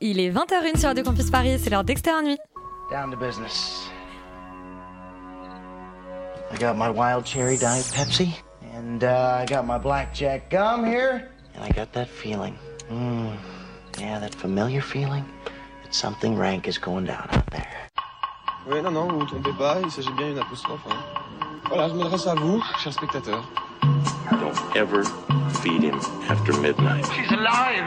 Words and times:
Il 0.00 0.18
est 0.18 0.30
20h01 0.30 0.78
sur 0.78 0.88
Radio 0.88 1.04
Campus 1.04 1.30
Paris, 1.30 1.58
c'est 1.62 1.70
l'heure 1.70 1.84
d'Extérieur 1.84 2.22
Nuit. 2.22 2.38
Down 2.90 3.10
to 3.10 3.16
business. 3.16 3.88
I 6.52 6.56
got 6.58 6.74
my 6.76 6.88
wild 6.90 7.24
cherry 7.24 7.56
diet 7.56 7.84
Pepsi, 7.94 8.30
and 8.74 9.04
uh, 9.04 9.38
I 9.42 9.46
got 9.46 9.64
my 9.64 9.78
blackjack 9.78 10.50
gum 10.50 10.84
here, 10.84 11.28
and 11.54 11.62
I 11.64 11.68
got 11.70 11.92
that 11.92 12.08
feeling. 12.08 12.54
Mm, 12.90 13.30
yeah, 14.00 14.18
that 14.18 14.34
familiar 14.34 14.80
feeling 14.80 15.24
that 15.84 15.94
something 15.94 16.36
rank 16.36 16.66
is 16.66 16.78
going 16.78 17.04
down 17.06 17.28
out 17.30 17.46
there. 17.50 17.88
Oui, 18.66 18.82
non, 18.82 18.90
non, 18.92 19.08
vous 19.08 19.20
vous 19.20 19.26
trompez 19.26 19.52
pas, 19.56 19.78
il 19.82 19.90
s'agit 19.90 20.12
bien 20.16 20.28
d'une 20.30 20.38
apostrophe. 20.40 20.80
hein. 20.90 20.96
Voilà, 21.68 21.88
je 21.88 21.94
m'adresse 21.94 22.26
à 22.26 22.34
vous, 22.34 22.60
chers 22.82 22.92
spectateurs. 22.94 23.44
Don't 24.40 24.76
ever 24.76 25.04
feed 25.62 25.82
him 25.82 26.00
after 26.28 26.52
midnight. 26.60 27.04
She's! 27.14 27.30
Alive! 27.30 27.86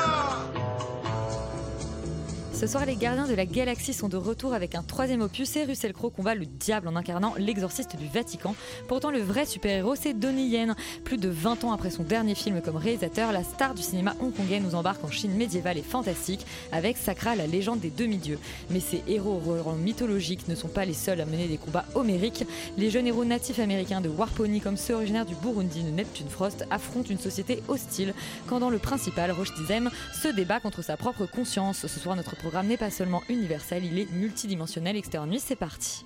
Ce 2.61 2.67
soir, 2.67 2.85
les 2.85 2.95
gardiens 2.95 3.27
de 3.27 3.33
la 3.33 3.47
galaxie 3.47 3.91
sont 3.91 4.07
de 4.07 4.17
retour 4.17 4.53
avec 4.53 4.75
un 4.75 4.83
troisième 4.83 5.21
opus 5.21 5.55
et 5.55 5.63
Russell 5.63 5.93
Crowe 5.93 6.11
combat 6.11 6.35
le 6.35 6.45
diable 6.45 6.87
en 6.87 6.95
incarnant 6.95 7.33
l'exorciste 7.39 7.95
du 7.95 8.07
Vatican. 8.07 8.53
Pourtant, 8.87 9.09
le 9.09 9.17
vrai 9.17 9.47
super-héros, 9.47 9.95
c'est 9.95 10.13
Donnie 10.13 10.47
Yen. 10.47 10.75
Plus 11.03 11.17
de 11.17 11.27
20 11.27 11.63
ans 11.63 11.71
après 11.71 11.89
son 11.89 12.03
dernier 12.03 12.35
film 12.35 12.61
comme 12.61 12.75
réalisateur, 12.75 13.31
la 13.31 13.43
star 13.43 13.73
du 13.73 13.81
cinéma 13.81 14.13
hongkongais 14.19 14.59
nous 14.59 14.75
embarque 14.75 15.03
en 15.03 15.09
Chine 15.09 15.33
médiévale 15.33 15.79
et 15.79 15.81
fantastique 15.81 16.45
avec 16.71 16.97
Sakra, 16.97 17.35
la 17.35 17.47
légende 17.47 17.79
des 17.79 17.89
demi-dieux. 17.89 18.37
Mais 18.69 18.79
ces 18.79 19.01
héros 19.07 19.41
au 19.43 19.63
rang 19.63 19.73
mythologique 19.73 20.47
ne 20.47 20.53
sont 20.53 20.67
pas 20.67 20.85
les 20.85 20.93
seuls 20.93 21.19
à 21.19 21.25
mener 21.25 21.47
des 21.47 21.57
combats 21.57 21.85
homériques. 21.95 22.45
Les 22.77 22.91
jeunes 22.91 23.07
héros 23.07 23.25
natifs 23.25 23.57
américains 23.57 24.01
de 24.01 24.09
Warpony, 24.09 24.61
comme 24.61 24.77
ceux 24.77 24.93
originaires 24.93 25.25
du 25.25 25.33
Burundi 25.33 25.81
de 25.81 25.89
Neptune 25.89 26.29
Frost, 26.29 26.67
affrontent 26.69 27.09
une 27.09 27.17
société 27.17 27.63
hostile 27.69 28.13
quand 28.45 28.59
dans 28.59 28.69
le 28.69 28.77
principal, 28.77 29.31
Roche 29.31 29.55
Dizem 29.55 29.89
se 30.13 30.27
débat 30.27 30.59
contre 30.59 30.83
sa 30.83 30.95
propre 30.95 31.25
conscience. 31.25 31.87
Ce 31.87 31.99
soir, 31.99 32.15
notre 32.15 32.35
programme 32.35 32.50
n'est 32.63 32.77
pas 32.77 32.91
seulement 32.91 33.23
universel, 33.29 33.83
il 33.85 33.97
est 33.97 34.11
multidimensionnel. 34.11 34.95
Extérieur 34.95 35.27
nuit, 35.27 35.39
c'est 35.39 35.55
parti. 35.55 36.05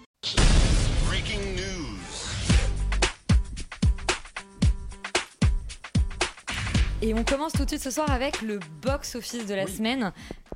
Et 7.07 7.13
on 7.13 7.23
commence 7.23 7.53
tout 7.53 7.63
de 7.65 7.69
suite 7.69 7.83
ce 7.83 7.91
soir 7.91 8.09
avec 8.09 8.41
le 8.41 8.59
box-office 8.81 9.45
de 9.45 9.53
la 9.53 9.67
semaine. 9.67 10.11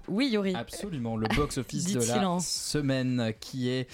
Oui, 0.08 0.30
Yori. 0.32 0.56
Absolument, 0.56 1.16
le 1.16 1.28
box-office 1.36 1.94
de 1.94 2.00
la 2.04 2.28
en- 2.28 2.40
semaine 2.40 3.32
qui 3.40 3.70
est, 3.70 3.88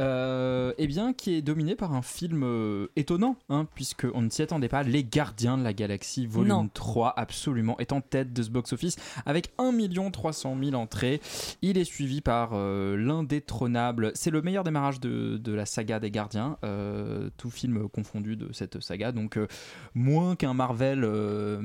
euh, 0.00 0.72
eh 0.78 0.86
bien, 0.86 1.12
qui 1.12 1.34
est 1.34 1.42
dominé 1.42 1.74
par 1.74 1.92
un 1.92 2.00
film 2.00 2.42
euh, 2.42 2.86
étonnant, 2.96 3.36
hein, 3.50 3.66
puisqu'on 3.74 4.22
ne 4.22 4.30
s'y 4.30 4.40
attendait 4.40 4.70
pas. 4.70 4.82
Les 4.82 5.04
Gardiens 5.04 5.58
de 5.58 5.62
la 5.62 5.74
Galaxie, 5.74 6.24
volume 6.24 6.48
Non. 6.48 6.70
3, 6.72 7.12
absolument, 7.18 7.76
est 7.78 7.92
en 7.92 8.00
tête 8.00 8.32
de 8.32 8.42
ce 8.42 8.48
box-office 8.48 8.96
avec 9.26 9.52
1 9.58 10.10
300 10.10 10.56
000 10.62 10.74
entrées. 10.76 11.20
Il 11.60 11.76
est 11.76 11.84
suivi 11.84 12.22
par 12.22 12.52
euh, 12.54 12.96
l'indétrônable. 12.96 14.12
C'est 14.14 14.30
le 14.30 14.40
meilleur 14.40 14.64
démarrage 14.64 15.00
de, 15.00 15.36
de 15.36 15.52
la 15.52 15.66
saga 15.66 16.00
des 16.00 16.10
Gardiens, 16.10 16.56
tout 17.36 17.50
film 17.50 17.86
confondu 17.90 18.36
de 18.36 18.50
cette 18.54 18.80
saga. 18.80 19.12
Donc, 19.12 19.38
moins 19.94 20.36
qu'un 20.36 20.54
Marvel 20.54 21.04
euh, 21.04 21.58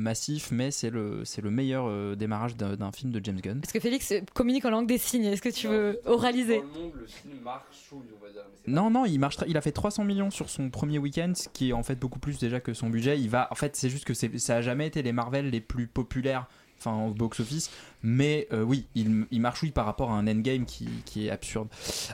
mais 0.52 0.72
c'est 0.72 0.90
le, 0.90 1.24
c'est 1.26 1.42
le 1.42 1.50
meilleur 1.52 1.86
euh, 1.88 2.16
démarrage 2.16 2.56
d'un 2.56 2.76
d'un 2.76 2.92
film 2.92 3.12
de 3.12 3.20
James 3.24 3.40
Gunn. 3.42 3.60
Est-ce 3.64 3.74
que 3.74 3.80
Félix 3.80 4.12
euh, 4.12 4.20
communique 4.34 4.66
en 4.66 4.70
langue 4.70 4.88
des 4.88 4.98
signes 4.98 5.26
Est-ce 5.26 5.42
que 5.42 5.50
tu 5.50 5.68
veux 5.68 6.00
oraliser? 6.06 6.62
Non, 8.68 8.90
non, 8.90 9.06
il 9.06 9.20
marche. 9.20 9.38
très- 9.38 9.50
Il 9.50 9.58
a 9.58 9.62
fait 9.62 9.72
300 9.72 10.04
millions 10.04 10.32
sur 10.32 10.50
son 10.50 10.70
premier 10.70 10.98
week-end, 11.00 11.34
ce 11.36 11.48
qui 11.50 11.70
est 11.70 11.74
en 11.74 11.84
fait 11.84 11.96
beaucoup 12.00 12.20
plus 12.20 12.40
déjà 12.40 12.60
que 12.60 12.74
son 12.74 12.90
budget. 12.90 13.20
Il 13.20 13.30
va, 13.30 13.48
en 13.52 13.56
fait, 13.56 13.76
c'est 13.76 13.90
juste 13.90 14.06
que 14.06 14.14
c'est- 14.14 14.38
ça 14.40 14.58
a 14.58 14.62
jamais 14.62 14.88
été 14.88 15.02
les 15.04 15.12
Marvel 15.12 15.50
les 15.50 15.62
plus 15.62 15.88
populaires, 15.88 16.48
enfin 16.86 17.08
au 17.08 17.14
box-office. 17.14 17.72
Mais 18.08 18.48
euh, 18.54 18.62
oui, 18.62 18.86
il, 18.94 19.26
il 19.32 19.42
marche 19.42 19.64
oui 19.64 19.72
par 19.72 19.86
rapport 19.86 20.12
à 20.12 20.14
un 20.14 20.28
endgame 20.28 20.66
qui, 20.66 20.88
qui 21.06 21.26
est 21.26 21.32
absurde. 21.32 21.70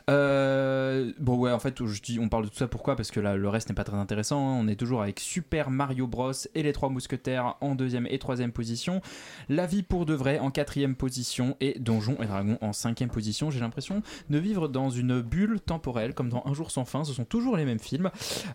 Euh, 0.09 1.11
bon 1.19 1.35
ouais, 1.37 1.51
en 1.51 1.59
fait, 1.59 1.81
on 1.81 2.29
parle 2.29 2.45
de 2.45 2.49
tout 2.49 2.55
ça 2.55 2.69
pourquoi? 2.69 2.95
Parce 2.95 3.11
que 3.11 3.19
là, 3.19 3.35
le 3.35 3.49
reste 3.49 3.67
n'est 3.67 3.75
pas 3.75 3.83
très 3.83 3.97
intéressant. 3.97 4.39
hein. 4.39 4.57
On 4.61 4.69
est 4.69 4.77
toujours 4.77 5.01
avec 5.01 5.19
Super 5.19 5.69
Mario 5.69 6.07
Bros 6.07 6.31
et 6.55 6.63
les 6.63 6.71
Trois 6.71 6.87
Mousquetaires 6.89 7.55
en 7.59 7.75
deuxième 7.75 8.07
et 8.09 8.19
troisième 8.19 8.53
position. 8.53 9.01
La 9.49 9.65
vie 9.65 9.83
pour 9.83 10.05
de 10.05 10.13
vrai 10.13 10.39
en 10.39 10.49
quatrième 10.49 10.95
position 10.95 11.57
et 11.59 11.77
Donjons 11.77 12.15
et 12.21 12.25
Dragons 12.25 12.57
en 12.61 12.71
cinquième 12.71 13.09
position. 13.09 13.51
J'ai 13.51 13.59
l'impression 13.59 14.01
de 14.29 14.37
vivre 14.37 14.69
dans 14.69 14.89
une 14.89 15.19
bulle 15.19 15.59
temporelle, 15.59 16.13
comme 16.13 16.29
dans 16.29 16.43
Un 16.45 16.53
jour 16.53 16.71
sans 16.71 16.85
fin. 16.85 17.03
Ce 17.03 17.11
sont 17.11 17.25
toujours 17.25 17.57
les 17.57 17.65
mêmes 17.65 17.79
films. 17.79 18.11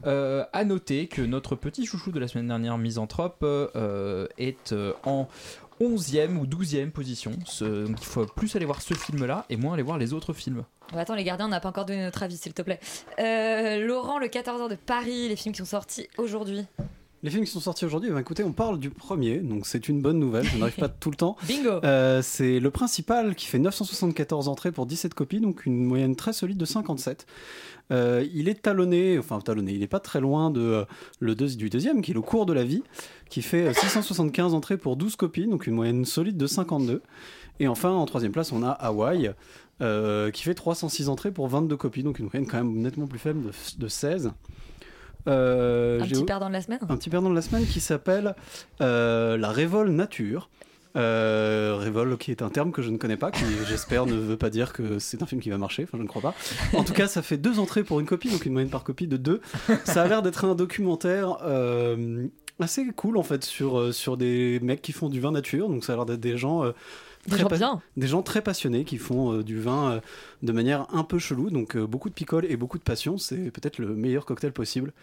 Euh, 0.07 0.45
à 0.55 0.65
noter 0.65 1.07
que 1.07 1.21
notre 1.21 1.55
petit 1.55 1.85
chouchou 1.85 2.13
de 2.13 2.19
la 2.19 2.29
semaine 2.29 2.49
dernière, 2.49 2.79
Misanthrope, 2.79 3.41
euh, 3.43 4.27
est 4.39 4.75
en 5.05 5.29
11e 5.81 6.37
ou 6.39 6.47
12e 6.47 6.91
position. 6.91 7.33
Ce- 7.45 7.87
donc 7.87 7.97
il 8.01 8.07
faut 8.07 8.27
plus 8.27 8.55
aller 8.57 8.65
voir 8.67 8.81
ce 8.83 8.95
film-là 8.95 9.45
et 9.51 9.57
moins 9.57 9.75
aller 9.75 9.83
voir 9.83 9.99
les 9.99 10.13
autres 10.13 10.33
films. 10.33 10.65
Oh, 10.95 10.99
Attends, 10.99 11.15
les 11.15 11.25
gardiens, 11.25 11.47
on 11.47 11.51
n'a 11.51 11.61
pas 11.61 11.69
encore 11.71 11.85
donné 11.85 12.03
notre 12.03 12.23
avis, 12.23 12.37
s'il 12.37 12.53
te 12.55 12.63
plaît. 12.63 12.81
Euh, 13.19 13.85
Laurent, 13.87 14.19
le 14.19 14.29
14h 14.29 14.69
de 14.71 14.77
Paris, 14.77 15.29
les 15.29 15.37
films 15.37 15.53
qui 15.53 15.59
sont 15.59 15.65
sortis 15.65 16.07
aujourd'hui. 16.19 16.65
Les 17.23 17.31
films 17.31 17.45
qui 17.45 17.51
sont 17.51 17.61
sortis 17.61 17.85
aujourd'hui, 17.85 18.11
ben, 18.11 18.19
écoutez, 18.19 18.45
on 18.45 18.53
parle 18.53 18.79
du 18.79 18.91
premier, 18.91 19.39
donc 19.39 19.67
c'est 19.67 19.89
une 19.89 20.01
bonne 20.01 20.19
nouvelle, 20.21 20.47
ça 20.47 20.59
n'arrive 20.59 20.77
pas 20.77 20.89
tout 20.89 21.11
le 21.11 21.17
temps. 21.17 21.37
Bingo 21.49 21.81
Euh, 21.83 22.21
c'est 22.23 22.61
le 22.61 22.71
principal 22.71 23.35
qui 23.35 23.47
fait 23.47 23.59
974 23.59 24.47
entrées 24.49 24.71
pour 24.71 24.87
17 24.87 25.13
copies, 25.15 25.41
donc 25.41 25.67
une 25.67 25.83
moyenne 25.85 26.15
très 26.15 26.33
solide 26.33 26.59
de 26.59 26.65
57. 26.67 27.27
Euh, 27.93 28.27
il 28.35 28.49
est 28.49 28.63
talonné, 28.63 29.19
enfin 29.19 29.41
talonné, 29.41 29.73
il 29.73 29.81
n'est 29.81 29.87
pas 29.87 30.01
très 30.01 30.21
loin 30.21 30.51
de, 30.51 30.61
euh, 30.61 30.85
le 31.21 31.35
deux- 31.37 31.55
du 31.57 31.71
deuxième, 31.71 32.03
qui 32.03 32.11
est 32.11 32.15
le 32.15 32.21
cours 32.21 32.45
de 32.47 32.53
la 32.53 32.65
vie, 32.65 32.83
qui 33.31 33.43
fait 33.43 33.69
euh, 33.69 33.73
675 33.73 34.55
entrées 34.55 34.77
pour 34.77 34.97
12 34.97 35.15
copies, 35.17 35.47
donc 35.47 35.67
une 35.69 35.75
moyenne 35.75 36.05
solide 36.05 36.37
de 36.37 36.47
52. 36.47 37.03
Et 37.61 37.69
enfin, 37.69 37.91
en 37.91 38.05
troisième 38.07 38.33
place, 38.33 38.51
on 38.53 38.63
a 38.65 38.71
Hawaï, 38.71 39.33
euh, 39.83 40.31
qui 40.33 40.43
fait 40.43 40.55
306 40.55 41.09
entrées 41.09 41.31
pour 41.31 41.47
22 41.49 41.77
copies, 41.77 42.03
donc 42.03 42.19
une 42.19 42.25
moyenne 42.27 42.47
quand 42.47 42.57
même 42.59 42.75
nettement 42.83 43.07
plus 43.07 43.19
faible 43.21 43.43
de, 43.45 43.53
de 43.79 43.89
16. 43.89 44.33
Euh, 45.29 46.01
Un 46.01 46.07
petit 46.07 46.25
perdant 46.25 46.49
de 46.49 46.53
la 46.53 46.63
semaine 46.63 46.79
un 46.89 46.97
petit 46.97 47.11
perdant 47.11 47.31
de 47.31 47.35
la 47.35 47.43
semaine 47.43 47.67
qui 47.67 47.81
s'appelle 47.81 48.35
euh, 48.81 49.37
la 49.37 49.51
révol 49.51 49.91
nature. 49.91 50.49
Euh, 50.97 51.77
révol 51.79 52.17
qui 52.17 52.31
est 52.31 52.41
un 52.43 52.49
terme 52.49 52.73
que 52.73 52.81
je 52.83 52.91
ne 52.91 52.97
connais 52.97 53.17
pas, 53.19 53.31
qui 53.31 53.45
j'espère 53.69 54.07
ne 54.07 54.15
veut 54.15 54.37
pas 54.39 54.49
dire 54.51 54.73
que 54.73 54.99
c'est 54.99 55.23
un 55.23 55.27
film 55.27 55.41
qui 55.43 55.51
va 55.51 55.59
marcher, 55.59 55.83
enfin 55.85 55.99
je 55.99 56.03
ne 56.03 56.09
crois 56.09 56.23
pas. 56.23 56.35
En 56.73 56.85
tout 56.85 56.95
cas, 56.95 57.07
ça 57.07 57.21
fait 57.23 57.37
deux 57.37 57.59
entrées 57.59 57.85
pour 57.85 58.01
une 58.01 58.07
copie, 58.07 58.31
donc 58.31 58.47
une 58.47 58.53
moyenne 58.53 58.71
par 58.71 58.83
copie 58.85 59.07
de 59.07 59.17
deux. 59.19 59.41
Ça 59.85 60.03
a 60.03 60.09
l'air 60.09 60.23
d'être 60.23 60.45
un 60.47 60.55
documentaire 60.55 61.37
euh, 61.43 62.27
assez 62.61 62.87
cool 62.97 63.19
en 63.19 63.23
fait 63.23 63.45
sur, 63.45 63.79
euh, 63.79 63.93
sur 63.93 64.17
des 64.17 64.59
mecs 64.63 64.81
qui 64.81 64.93
font 64.93 65.09
du 65.11 65.21
vin 65.21 65.33
nature, 65.33 65.69
donc 65.69 65.85
ça 65.85 65.93
a 65.93 65.97
l'air 65.97 66.07
d'être 66.07 66.21
des 66.21 66.39
gens... 66.39 66.65
euh, 66.65 66.73
Des 67.27 67.33
très 67.33 67.41
gens 67.43 67.49
pa- 67.49 67.57
bien. 67.59 67.83
des 67.99 68.07
gens 68.07 68.23
très 68.23 68.41
passionnés 68.41 68.85
qui 68.85 68.97
font 68.97 69.33
euh, 69.35 69.43
du 69.43 69.61
vin 69.61 69.91
euh, 69.93 70.01
de 70.43 70.53
manière 70.53 70.87
un 70.95 71.05
peu 71.05 71.19
chelou, 71.19 71.51
donc 71.51 71.77
euh, 71.77 71.87
beaucoup 71.87 72.09
de 72.09 72.15
picole 72.15 72.47
et 72.49 72.57
beaucoup 72.57 72.79
de 72.79 72.85
passion, 72.85 73.19
c'est 73.19 73.51
peut-être 73.51 73.79
le 73.79 73.89
meilleur 73.95 74.25
cocktail 74.25 74.53
possible. 74.53 74.95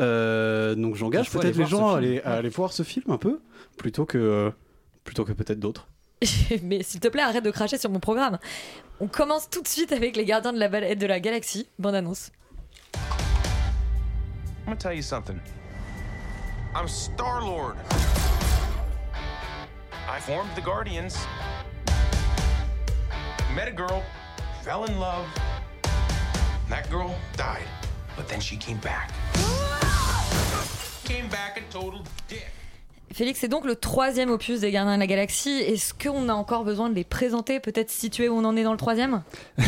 Euh, 0.00 0.74
donc 0.74 0.96
j'engage 0.96 1.30
peut-être 1.30 1.56
les 1.56 1.66
gens 1.66 1.86
à 1.94 1.98
film. 2.00 2.10
aller, 2.10 2.20
à 2.22 2.32
aller 2.34 2.48
voir 2.48 2.72
ce 2.72 2.82
film 2.82 3.04
un 3.10 3.18
peu, 3.18 3.38
plutôt 3.76 4.04
que, 4.06 4.18
euh, 4.18 4.50
plutôt 5.06 5.24
que 5.24 5.32
peut-être 5.32 5.60
d'autres. 5.60 5.88
Mais 6.62 6.82
s'il 6.82 7.00
te 7.00 7.08
plaît, 7.08 7.22
arrête 7.22 7.44
de 7.44 7.50
cracher 7.50 7.78
sur 7.78 7.88
mon 7.88 8.00
programme. 8.00 8.38
On 9.00 9.06
commence 9.06 9.48
tout 9.48 9.62
de 9.62 9.68
suite 9.68 9.92
avec 9.92 10.16
les 10.16 10.26
gardiens 10.26 10.52
de 10.52 10.58
la, 10.58 10.94
de 10.94 11.06
la 11.06 11.20
galaxie. 11.20 11.66
Bande 11.78 11.94
annonce. 11.94 12.30
I'm 14.66 14.72
gonna 14.72 14.76
tell 14.76 14.92
you 14.92 15.02
something. 15.02 15.38
I'm 16.74 16.88
Star 16.88 17.40
Lord. 17.40 17.76
I 20.08 20.20
formed 20.20 20.50
the 20.56 20.62
Guardians. 20.62 21.16
Met 23.54 23.68
a 23.68 23.72
girl, 23.72 24.02
fell 24.62 24.84
in 24.84 24.98
love. 24.98 25.24
That 26.68 26.90
girl 26.90 27.14
died, 27.36 27.68
but 28.16 28.26
then 28.28 28.40
she 28.40 28.56
came 28.56 28.78
back. 28.78 29.12
Came 31.04 31.28
back 31.28 31.58
a 31.58 31.72
total 31.72 32.02
dick. 32.26 32.55
Félix, 33.16 33.40
c'est 33.40 33.48
donc 33.48 33.64
le 33.64 33.76
troisième 33.76 34.28
opus 34.28 34.60
des 34.60 34.70
Gardiens 34.70 34.94
de 34.94 35.00
la 35.00 35.06
Galaxie. 35.06 35.48
Est-ce 35.66 35.94
qu'on 35.94 36.28
a 36.28 36.34
encore 36.34 36.64
besoin 36.64 36.90
de 36.90 36.94
les 36.94 37.02
présenter, 37.02 37.60
peut-être 37.60 37.88
situer 37.88 38.28
où 38.28 38.34
on 38.34 38.44
en 38.44 38.54
est 38.58 38.62
dans 38.62 38.72
le 38.72 38.76
troisième? 38.76 39.22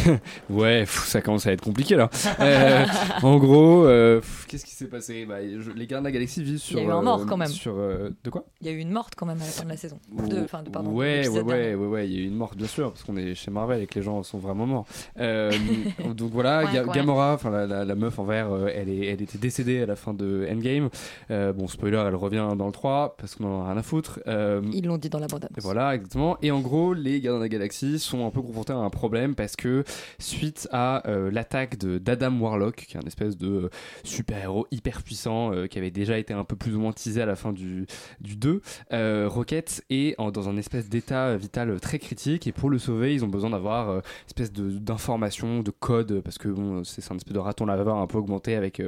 Ouais, 0.50 0.84
ça 0.86 1.22
commence 1.22 1.46
à 1.46 1.52
être 1.52 1.62
compliqué 1.62 1.94
là. 1.96 2.10
Euh, 2.40 2.84
en 3.22 3.38
gros, 3.38 3.86
euh, 3.86 4.20
qu'est-ce 4.48 4.64
qui 4.66 4.74
s'est 4.74 4.86
passé? 4.86 5.24
Bah, 5.24 5.36
je- 5.42 5.70
Les 5.70 5.86
Gardiens 5.86 6.00
de 6.00 6.04
la 6.04 6.12
Galaxie 6.12 6.42
vivent 6.42 6.58
sur. 6.58 6.78
Il 6.78 6.82
y 6.82 6.86
a 6.86 6.88
eu 6.90 6.92
un 6.92 7.00
mort, 7.00 7.24
quand 7.26 7.38
même. 7.38 7.48
Sur, 7.48 7.74
euh, 7.78 8.10
de 8.22 8.28
quoi? 8.30 8.44
Il 8.60 8.66
y 8.66 8.70
a 8.70 8.72
eu 8.74 8.78
une 8.78 8.90
morte 8.90 9.14
quand 9.16 9.24
même 9.24 9.40
à 9.40 9.44
la 9.46 9.50
fin 9.50 9.64
de 9.64 9.70
la 9.70 9.76
saison. 9.78 9.98
De, 10.12 10.26
de, 10.26 10.40
pardon, 10.42 10.90
ouais, 10.90 11.26
ouais, 11.28 11.40
ouais, 11.40 11.74
ouais, 11.74 11.86
ouais, 11.86 12.06
il 12.08 12.14
y 12.14 12.18
a 12.18 12.20
eu 12.20 12.26
une 12.26 12.36
morte, 12.36 12.54
bien 12.56 12.66
sûr, 12.66 12.90
parce 12.92 13.02
qu'on 13.04 13.16
est 13.16 13.34
chez 13.34 13.50
Marvel 13.50 13.80
et 13.82 13.86
que 13.86 13.94
les 13.94 14.02
gens 14.04 14.22
sont 14.24 14.38
vraiment 14.38 14.66
morts. 14.66 14.86
Euh, 15.18 15.52
donc 16.14 16.32
voilà, 16.32 16.64
Ouais, 16.64 16.72
Ga- 16.74 16.84
ouais. 16.84 16.94
Gamora, 16.94 17.38
la, 17.44 17.66
la- 17.66 17.84
la 17.86 17.94
meuf 17.94 18.18
en 18.18 18.24
vert, 18.24 18.52
euh, 18.52 18.68
elle, 18.74 18.90
est, 18.90 19.06
elle 19.06 19.22
était 19.22 19.38
décédée 19.38 19.82
à 19.82 19.86
la 19.86 19.96
fin 19.96 20.12
de 20.12 20.46
Endgame. 20.50 20.90
Euh, 21.30 21.52
bon, 21.54 21.66
spoiler, 21.66 22.02
elle 22.06 22.14
revient 22.14 22.46
dans 22.56 22.66
le 22.66 22.72
3 22.72 23.16
parce 23.18 23.37
a 23.46 23.68
rien 23.68 23.76
à 23.76 23.82
foutre. 23.82 24.20
Euh, 24.26 24.60
Ils 24.72 24.84
l'ont 24.86 24.98
dit 24.98 25.08
dans 25.08 25.18
la 25.18 25.26
bande 25.26 25.48
et 25.56 25.60
voilà, 25.60 25.94
exactement. 25.94 26.36
Et 26.42 26.50
en 26.50 26.60
gros, 26.60 26.94
les 26.94 27.20
Gardiens 27.20 27.38
de 27.38 27.44
la 27.44 27.48
Galaxie 27.48 27.98
sont 27.98 28.26
un 28.26 28.30
peu 28.30 28.42
confrontés 28.42 28.72
à 28.72 28.76
un 28.76 28.90
problème 28.90 29.34
parce 29.34 29.56
que 29.56 29.84
suite 30.18 30.68
à 30.72 31.08
euh, 31.08 31.30
l'attaque 31.30 31.78
de 31.78 31.98
d'Adam 31.98 32.38
Warlock, 32.38 32.76
qui 32.88 32.96
est 32.96 33.00
un 33.00 33.06
espèce 33.06 33.36
de 33.36 33.48
euh, 33.48 33.68
super-héros 34.04 34.66
hyper 34.70 35.02
puissant 35.02 35.52
euh, 35.52 35.66
qui 35.66 35.78
avait 35.78 35.90
déjà 35.90 36.18
été 36.18 36.32
un 36.34 36.44
peu 36.44 36.56
plus 36.56 36.74
ou 36.74 36.80
moins 36.80 36.92
teasé 36.92 37.20
à 37.22 37.26
la 37.26 37.36
fin 37.36 37.52
du, 37.52 37.86
du 38.20 38.36
2, 38.36 38.60
euh, 38.92 39.28
Rocket 39.28 39.84
est 39.90 40.14
en- 40.18 40.30
dans 40.30 40.48
un 40.48 40.56
espèce 40.56 40.88
d'état 40.88 41.36
vital 41.36 41.78
très 41.80 41.98
critique 41.98 42.46
et 42.46 42.52
pour 42.52 42.70
le 42.70 42.78
sauver, 42.78 43.14
ils 43.14 43.24
ont 43.24 43.28
besoin 43.28 43.50
d'avoir 43.50 43.90
une 43.96 44.02
espèce 44.26 44.52
de- 44.52 44.70
d'informations, 44.78 45.62
de, 45.62 45.70
code, 45.70 46.20
parce 46.22 46.38
que 46.38 46.48
bon, 46.48 46.82
c'est 46.84 47.10
un 47.12 47.16
espèce 47.16 47.32
de 47.34 47.38
raton 47.38 47.66
laveur 47.66 47.96
un 47.96 48.06
peu 48.06 48.18
augmenté 48.18 48.54
avec 48.56 48.82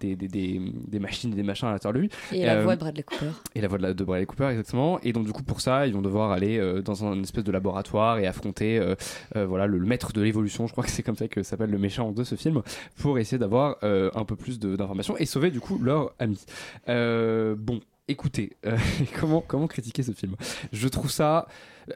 des, 0.00 0.16
des, 0.16 0.28
des, 0.28 0.60
des 0.88 0.98
machines 0.98 1.32
et 1.32 1.36
des 1.36 1.42
machins 1.42 1.68
à 1.68 1.72
l'intérieur 1.72 1.94
de 1.94 1.98
lui. 2.00 2.10
Et 2.32 2.44
la 2.44 2.62
voix 2.62 2.74
de 2.76 2.80
Bradley 2.80 3.02
Cooper. 3.02 3.30
et 3.54 3.60
la 3.60 3.68
voix 3.68 3.78
de, 3.78 3.82
la- 3.82 3.93
de 3.94 4.04
Bradley 4.04 4.26
Cooper, 4.26 4.48
exactement. 4.48 4.98
Et 5.02 5.12
donc, 5.12 5.26
du 5.26 5.32
coup, 5.32 5.42
pour 5.42 5.60
ça, 5.60 5.86
ils 5.86 5.94
vont 5.94 6.02
devoir 6.02 6.32
aller 6.32 6.58
euh, 6.58 6.82
dans 6.82 7.04
un 7.04 7.22
espèce 7.22 7.44
de 7.44 7.52
laboratoire 7.52 8.18
et 8.18 8.26
affronter 8.26 8.78
euh, 8.78 8.94
euh, 9.36 9.46
voilà, 9.46 9.66
le, 9.66 9.78
le 9.78 9.86
maître 9.86 10.12
de 10.12 10.22
l'évolution, 10.22 10.66
je 10.66 10.72
crois 10.72 10.84
que 10.84 10.90
c'est 10.90 11.02
comme 11.02 11.16
ça 11.16 11.28
que 11.28 11.42
s'appelle 11.42 11.70
le 11.70 11.78
méchant 11.78 12.12
de 12.12 12.24
ce 12.24 12.34
film, 12.34 12.62
pour 12.98 13.18
essayer 13.18 13.38
d'avoir 13.38 13.76
un 13.82 14.24
peu 14.24 14.36
plus 14.36 14.58
d'informations 14.58 15.16
et 15.16 15.26
sauver, 15.26 15.50
du 15.50 15.60
coup, 15.60 15.78
leur 15.78 16.12
ami. 16.18 16.44
Bon. 16.86 17.80
Écoutez, 18.06 18.52
euh, 18.66 18.76
comment, 19.18 19.40
comment 19.40 19.66
critiquer 19.66 20.02
ce 20.02 20.12
film? 20.12 20.36
Je 20.72 20.88
trouve 20.88 21.10
ça. 21.10 21.46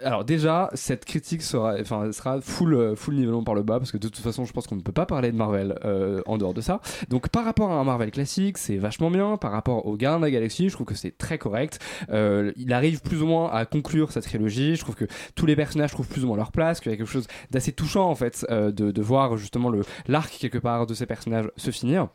Alors 0.03 0.25
déjà, 0.25 0.71
cette 0.73 1.05
critique 1.05 1.43
sera, 1.43 1.75
enfin, 1.81 2.13
sera 2.13 2.41
full, 2.41 2.75
euh, 2.75 2.95
full 2.95 3.15
nivellement 3.15 3.45
par 3.45 3.55
le 3.55 3.63
bas 3.63 3.79
parce 3.79 3.93
que 3.93 3.99
de 3.99 4.09
toute 4.09 4.23
façon, 4.23 4.47
je 4.47 4.53
pense 4.55 4.67
qu'on 4.67 4.77
ne 4.77 4.81
peut 4.81 4.93
pas 4.93 5.05
parler 5.05 5.33
de 5.33 5.37
Marvel 5.37 5.79
euh, 5.85 6.23
en 6.25 6.39
dehors 6.39 6.55
de 6.55 6.63
ça. 6.63 6.81
Donc 7.11 7.29
par 7.29 7.45
rapport 7.45 7.71
à 7.71 7.75
un 7.75 7.85
Marvel 7.85 8.11
classique, 8.11 8.57
c'est 8.57 8.79
vachement 8.79 9.11
bien. 9.11 9.37
Par 9.37 9.53
rapport 9.53 9.85
au 9.85 9.99
Gardiens 9.99 10.21
de 10.21 10.25
la 10.25 10.31
Galaxie, 10.31 10.71
je 10.71 10.75
trouve 10.75 10.87
que 10.87 10.95
c'est 10.95 11.17
très 11.17 11.37
correct. 11.37 11.79
Il 12.11 12.73
arrive 12.73 13.03
plus 13.03 13.23
ou 13.23 13.27
moins 13.27 13.51
à 13.51 13.67
conclure 13.67 14.11
sa 14.11 14.23
trilogie. 14.23 14.77
Je 14.77 14.81
trouve 14.81 14.95
que 14.95 15.07
tous 15.35 15.45
les 15.45 15.57
personnages 15.57 15.91
trouvent 15.91 16.09
plus 16.09 16.25
ou 16.25 16.29
moins 16.29 16.39
leur 16.39 16.53
place, 16.53 16.81
qu'il 16.81 16.91
y 16.91 16.95
a 16.95 16.97
quelque 16.97 17.11
chose 17.11 17.27
d'assez 17.51 17.73
touchant 17.73 18.09
en 18.09 18.15
fait 18.15 18.47
de, 18.51 18.71
de 18.71 19.03
voir 19.03 19.37
justement 19.37 19.71
l'arc 20.07 20.39
quelque 20.39 20.59
part 20.59 20.87
de 20.87 20.95
ces 20.95 21.05
personnages 21.05 21.51
se 21.57 21.71
finir. 21.71 22.09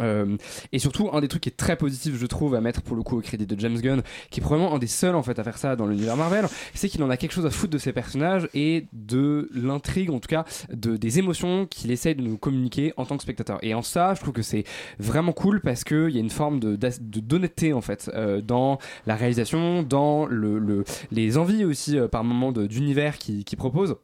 Euh, 0.00 0.36
et 0.72 0.78
surtout, 0.78 1.08
un 1.12 1.20
des 1.20 1.28
trucs 1.28 1.42
qui 1.42 1.48
est 1.48 1.56
très 1.56 1.76
positif, 1.76 2.16
je 2.16 2.26
trouve, 2.26 2.54
à 2.54 2.60
mettre 2.60 2.82
pour 2.82 2.96
le 2.96 3.02
coup 3.02 3.16
au 3.18 3.20
crédit 3.20 3.46
de 3.46 3.58
James 3.60 3.78
Gunn, 3.80 4.02
qui 4.30 4.40
est 4.40 4.42
probablement 4.42 4.74
un 4.74 4.78
des 4.78 4.86
seuls 4.86 5.14
en 5.14 5.22
fait 5.22 5.38
à 5.38 5.44
faire 5.44 5.58
ça 5.58 5.76
dans 5.76 5.86
l'univers 5.86 6.16
Marvel, 6.16 6.46
c'est 6.74 6.88
qu'il 6.88 7.02
en 7.02 7.10
a 7.10 7.16
quelque 7.16 7.32
chose 7.32 7.46
à 7.46 7.50
foutre 7.50 7.72
de 7.72 7.78
ses 7.78 7.92
personnages 7.92 8.48
et 8.54 8.86
de 8.92 9.48
l'intrigue, 9.54 10.10
en 10.10 10.18
tout 10.20 10.28
cas, 10.28 10.44
de, 10.72 10.96
des 10.96 11.18
émotions 11.18 11.66
qu'il 11.66 11.90
essaye 11.90 12.14
de 12.14 12.22
nous 12.22 12.36
communiquer 12.38 12.92
en 12.96 13.04
tant 13.06 13.16
que 13.16 13.22
spectateur. 13.22 13.58
Et 13.62 13.74
en 13.74 13.82
ça, 13.82 14.14
je 14.14 14.20
trouve 14.20 14.34
que 14.34 14.42
c'est 14.42 14.64
vraiment 14.98 15.32
cool 15.32 15.60
parce 15.60 15.84
qu'il 15.84 16.10
y 16.10 16.16
a 16.16 16.20
une 16.20 16.30
forme 16.30 16.60
de 16.60 16.76
d'honnêteté 17.00 17.72
en 17.72 17.80
fait 17.80 18.10
euh, 18.14 18.40
dans 18.40 18.78
la 19.06 19.16
réalisation, 19.16 19.82
dans 19.82 20.26
le, 20.26 20.58
le- 20.58 20.84
les 21.10 21.36
envies 21.38 21.64
aussi 21.64 21.98
euh, 21.98 22.08
par 22.08 22.22
moment 22.24 22.52
d'univers 22.52 23.18
qu'il 23.18 23.44
qu'il 23.44 23.58
propose 23.58 23.96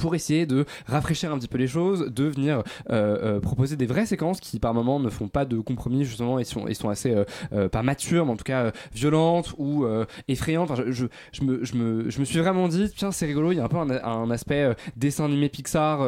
pour 0.00 0.14
essayer 0.14 0.46
de 0.46 0.64
rafraîchir 0.86 1.32
un 1.32 1.38
petit 1.38 1.48
peu 1.48 1.58
les 1.58 1.66
choses, 1.66 2.10
de 2.10 2.24
venir 2.24 2.62
euh, 2.90 3.36
euh, 3.36 3.40
proposer 3.40 3.76
des 3.76 3.86
vraies 3.86 4.06
séquences 4.06 4.40
qui 4.40 4.58
par 4.58 4.74
moments 4.74 4.98
ne 5.00 5.10
font 5.10 5.28
pas 5.28 5.44
de 5.44 5.58
compromis 5.60 6.04
justement 6.04 6.38
et 6.38 6.44
sont, 6.44 6.66
et 6.66 6.74
sont 6.74 6.88
assez 6.88 7.14
euh, 7.52 7.68
pas 7.68 7.82
matures 7.82 8.24
mais 8.26 8.32
en 8.32 8.36
tout 8.36 8.44
cas 8.44 8.72
violentes 8.94 9.54
ou 9.58 9.84
effrayantes. 10.28 10.70
Enfin, 10.70 10.82
je, 10.88 11.06
je, 11.32 11.42
me, 11.44 11.64
je, 11.64 11.74
me, 11.76 12.10
je 12.10 12.20
me 12.20 12.24
suis 12.24 12.38
vraiment 12.38 12.68
dit 12.68 12.90
tiens 12.96 13.12
c'est 13.12 13.26
rigolo, 13.26 13.52
il 13.52 13.56
y 13.58 13.60
a 13.60 13.64
un 13.64 13.68
peu 13.68 13.76
un, 13.78 13.90
un 13.90 14.30
aspect 14.30 14.74
dessin 14.96 15.24
animé 15.26 15.48
Pixar, 15.48 16.00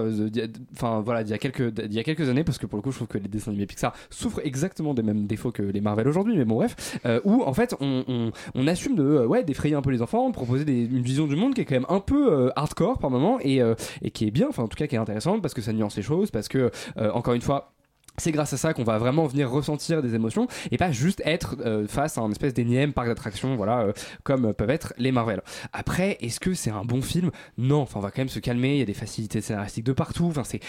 enfin 0.75 1.01
voilà 1.05 1.23
d'il 1.25 1.31
y 1.31 1.35
a 1.35 1.39
quelques 1.39 1.71
d'il 1.71 1.95
y 1.95 1.99
a 1.99 2.05
quelques 2.05 2.29
années 2.29 2.45
parce 2.45 2.59
que 2.59 2.67
pour 2.67 2.77
le 2.79 2.83
coup 2.83 2.91
je 2.91 2.97
trouve 2.97 3.09
que 3.09 3.19
les 3.19 3.29
dessins 3.29 3.51
animés 3.51 3.67
Pixar 3.67 3.93
souffrent 4.11 4.41
exactement 4.45 4.95
des 4.95 5.03
mêmes 5.03 5.27
défauts 5.27 5.53
que 5.53 5.63
les 5.63 5.81
Marvel 5.81 6.09
aujourd'hui 6.09 6.37
mais 6.37 6.45
bon 6.45 6.57
bref 6.57 6.99
euh, 7.07 7.21
où 7.25 7.43
en 7.43 7.53
fait 7.53 7.75
on, 7.81 8.05
on, 8.09 8.31
on 8.55 8.67
assume 8.67 8.95
de 8.97 9.27
ouais 9.27 9.43
d'effrayer 9.45 9.75
un 9.75 9.83
peu 9.83 9.91
les 9.91 10.03
enfants, 10.03 10.29
de 10.29 10.35
proposer 10.35 10.65
des- 10.65 10.85
une 10.85 11.03
vision 11.03 11.27
du 11.27 11.37
monde 11.37 11.55
qui 11.55 11.61
est 11.61 11.65
quand 11.65 11.75
même 11.75 11.87
un 11.89 12.01
peu 12.01 12.33
euh, 12.33 12.51
hardcore 12.57 12.99
par 12.99 13.11
moment 13.11 13.39
et 13.41 13.61
et 14.03 14.11
qui 14.11 14.27
est 14.27 14.31
bien, 14.31 14.49
enfin 14.49 14.63
en 14.63 14.69
tout 14.69 14.77
cas 14.77 14.87
qui 14.87 14.95
est 14.95 14.99
intéressante 14.99 15.43
parce 15.43 15.55
que 15.55 15.63
ça 15.63 15.73
nuance 15.73 15.97
les 15.97 16.03
choses, 16.03 16.31
parce 16.31 16.49
que 16.49 16.71
euh, 16.97 17.11
encore 17.13 17.35
une 17.35 17.43
fois. 17.43 17.73
C'est 18.19 18.31
grâce 18.33 18.53
à 18.53 18.57
ça 18.57 18.75
qu'on 18.75 18.85
va 18.85 18.99
vraiment 18.99 19.27
venir 19.27 19.51
ressentir 19.51 20.03
des 20.03 20.15
émotions 20.15 20.47
et 20.71 20.77
pas 20.77 20.93
juste 20.93 21.23
être 21.25 21.57
euh, 21.65 21.87
face 21.89 22.19
à 22.19 22.21
un 22.21 22.31
espèce 22.31 22.53
d'énième 22.53 22.93
parc 22.93 23.09
d'attractions, 23.09 23.57
voilà, 23.57 23.81
euh, 23.81 23.93
comme 24.23 24.53
peuvent 24.53 24.71
être 24.71 24.93
les 24.99 25.13
Marvel. 25.13 25.41
Après, 25.73 26.19
est-ce 26.21 26.39
que 26.39 26.53
c'est 26.55 26.71
un 26.71 26.85
bon 26.85 27.01
film? 27.01 27.31
Non, 27.57 27.81
enfin 27.81 27.99
on 28.01 28.03
va 28.03 28.11
quand 28.11 28.21
même 28.21 28.29
se 28.29 28.39
calmer. 28.39 28.75
Il 28.75 28.79
y 28.79 28.83
a 28.83 28.87
des 28.87 28.93
facilités 28.95 29.41
scénaristiques 29.41 29.85
de 29.85 29.93
partout. 29.93 30.27
Enfin 30.27 30.45
c'est, 30.45 30.61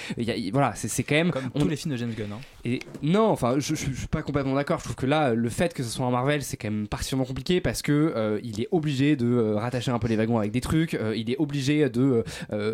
voilà, 0.51 0.74
c'est 0.75 0.88
c'est 0.88 1.04
quand 1.04 1.16
même 1.16 1.31
Comme 1.31 1.50
on- 1.54 1.60
tous 1.60 1.68
les 1.68 1.75
films 1.75 1.92
de 1.94 1.98
James 1.98 2.13
Gunn. 2.18 2.31
hein. 2.34 2.40
et 2.66 2.80
non, 3.01 3.28
enfin, 3.30 3.56
je, 3.60 3.75
je, 3.75 3.88
je 3.92 3.98
suis 4.00 4.07
pas 4.07 4.22
complètement 4.22 4.56
d'accord. 4.56 4.80
Je 4.80 4.86
trouve 4.86 4.96
que 4.96 5.06
là, 5.06 5.34
le 5.34 5.50
fait 5.50 5.74
que 5.74 5.84
ce 5.84 5.89
soit 5.89 6.06
un 6.06 6.12
Marvel, 6.12 6.44
c'est 6.44 6.56
quand 6.57 6.72
même 6.72 6.88
particulièrement 6.88 7.25
compliqué 7.28 7.60
parce 7.62 7.81
que 7.81 8.13
euh, 8.16 8.39
il 8.44 8.62
est 8.62 8.69
obligé 8.72 9.16
de 9.18 9.54
rattacher 9.56 9.92
un 9.92 10.00
peu 10.00 10.07
les 10.07 10.16
wagons 10.16 10.38
avec 10.39 10.51
des 10.51 10.62
trucs. 10.62 10.98
il 11.16 11.30
est 11.30 11.38
obligé 11.39 11.89
de 11.89 12.24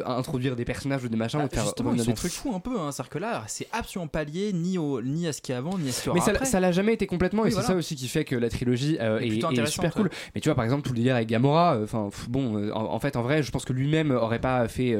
introduire 0.05 0.55
des 0.55 0.65
personnages 0.65 1.03
ou 1.03 1.09
des 1.09 1.17
machins, 1.17 1.39
Bah, 1.39 1.45
ou 1.45 1.47
de 1.49 1.53
faire 1.53 1.63
justement, 1.63 1.91
ils 1.93 1.97
des 1.97 2.03
sont 2.03 2.13
trucs. 2.13 2.31
fous 2.31 2.53
un 2.55 2.59
peu. 2.59 2.79
Hein. 2.79 2.91
C'est-à-dire 2.91 3.09
que 3.09 3.17
là, 3.19 3.43
c'est 3.47 3.67
absolument 3.71 4.07
pas 4.07 4.23
lié 4.23 4.51
ni, 4.61 4.77
au, 4.77 5.01
ni 5.01 5.27
à 5.27 5.33
ce 5.33 5.41
qu'il 5.41 5.53
y 5.53 5.55
a 5.55 5.57
avant, 5.59 5.77
ni 5.77 5.89
à 5.89 5.91
ce 5.91 6.01
qu'il 6.01 6.07
y 6.07 6.09
aura 6.11 6.19
Mais 6.19 6.25
ça, 6.25 6.31
après. 6.31 6.45
ça 6.45 6.59
l'a 6.59 6.71
jamais 6.71 6.93
été 6.93 7.07
complètement, 7.07 7.43
Oui, 7.43 7.49
et 7.49 7.51
c'est 7.51 7.61
ça 7.61 7.75
aussi 7.75 7.95
qui 7.95 8.07
fait 8.07 8.25
que 8.25 8.35
la 8.35 8.49
trilogie 8.49 8.97
euh, 8.99 9.19
est 9.19 9.65
super 9.67 9.93
cool. 9.93 10.03
ouais. 10.05 10.11
Mais 10.35 10.41
tu 10.41 10.49
vois, 10.49 10.55
par 10.55 10.63
exemple, 10.65 10.83
tout 10.83 10.93
le 10.93 10.97
délire 10.97 11.15
avec 11.15 11.27
Gamora, 11.27 11.75
euh, 11.75 11.83
enfin, 11.83 12.09
bon, 12.29 12.57
euh, 12.57 12.71
en, 12.73 12.85
en 12.93 12.99
fait, 12.99 13.15
en 13.15 13.21
vrai, 13.21 13.43
je 13.43 13.51
pense 13.51 13.65
que 13.65 13.73
lui-même 13.73 14.11
aurait 14.11 14.39
pas 14.39 14.67
fait 14.67 14.95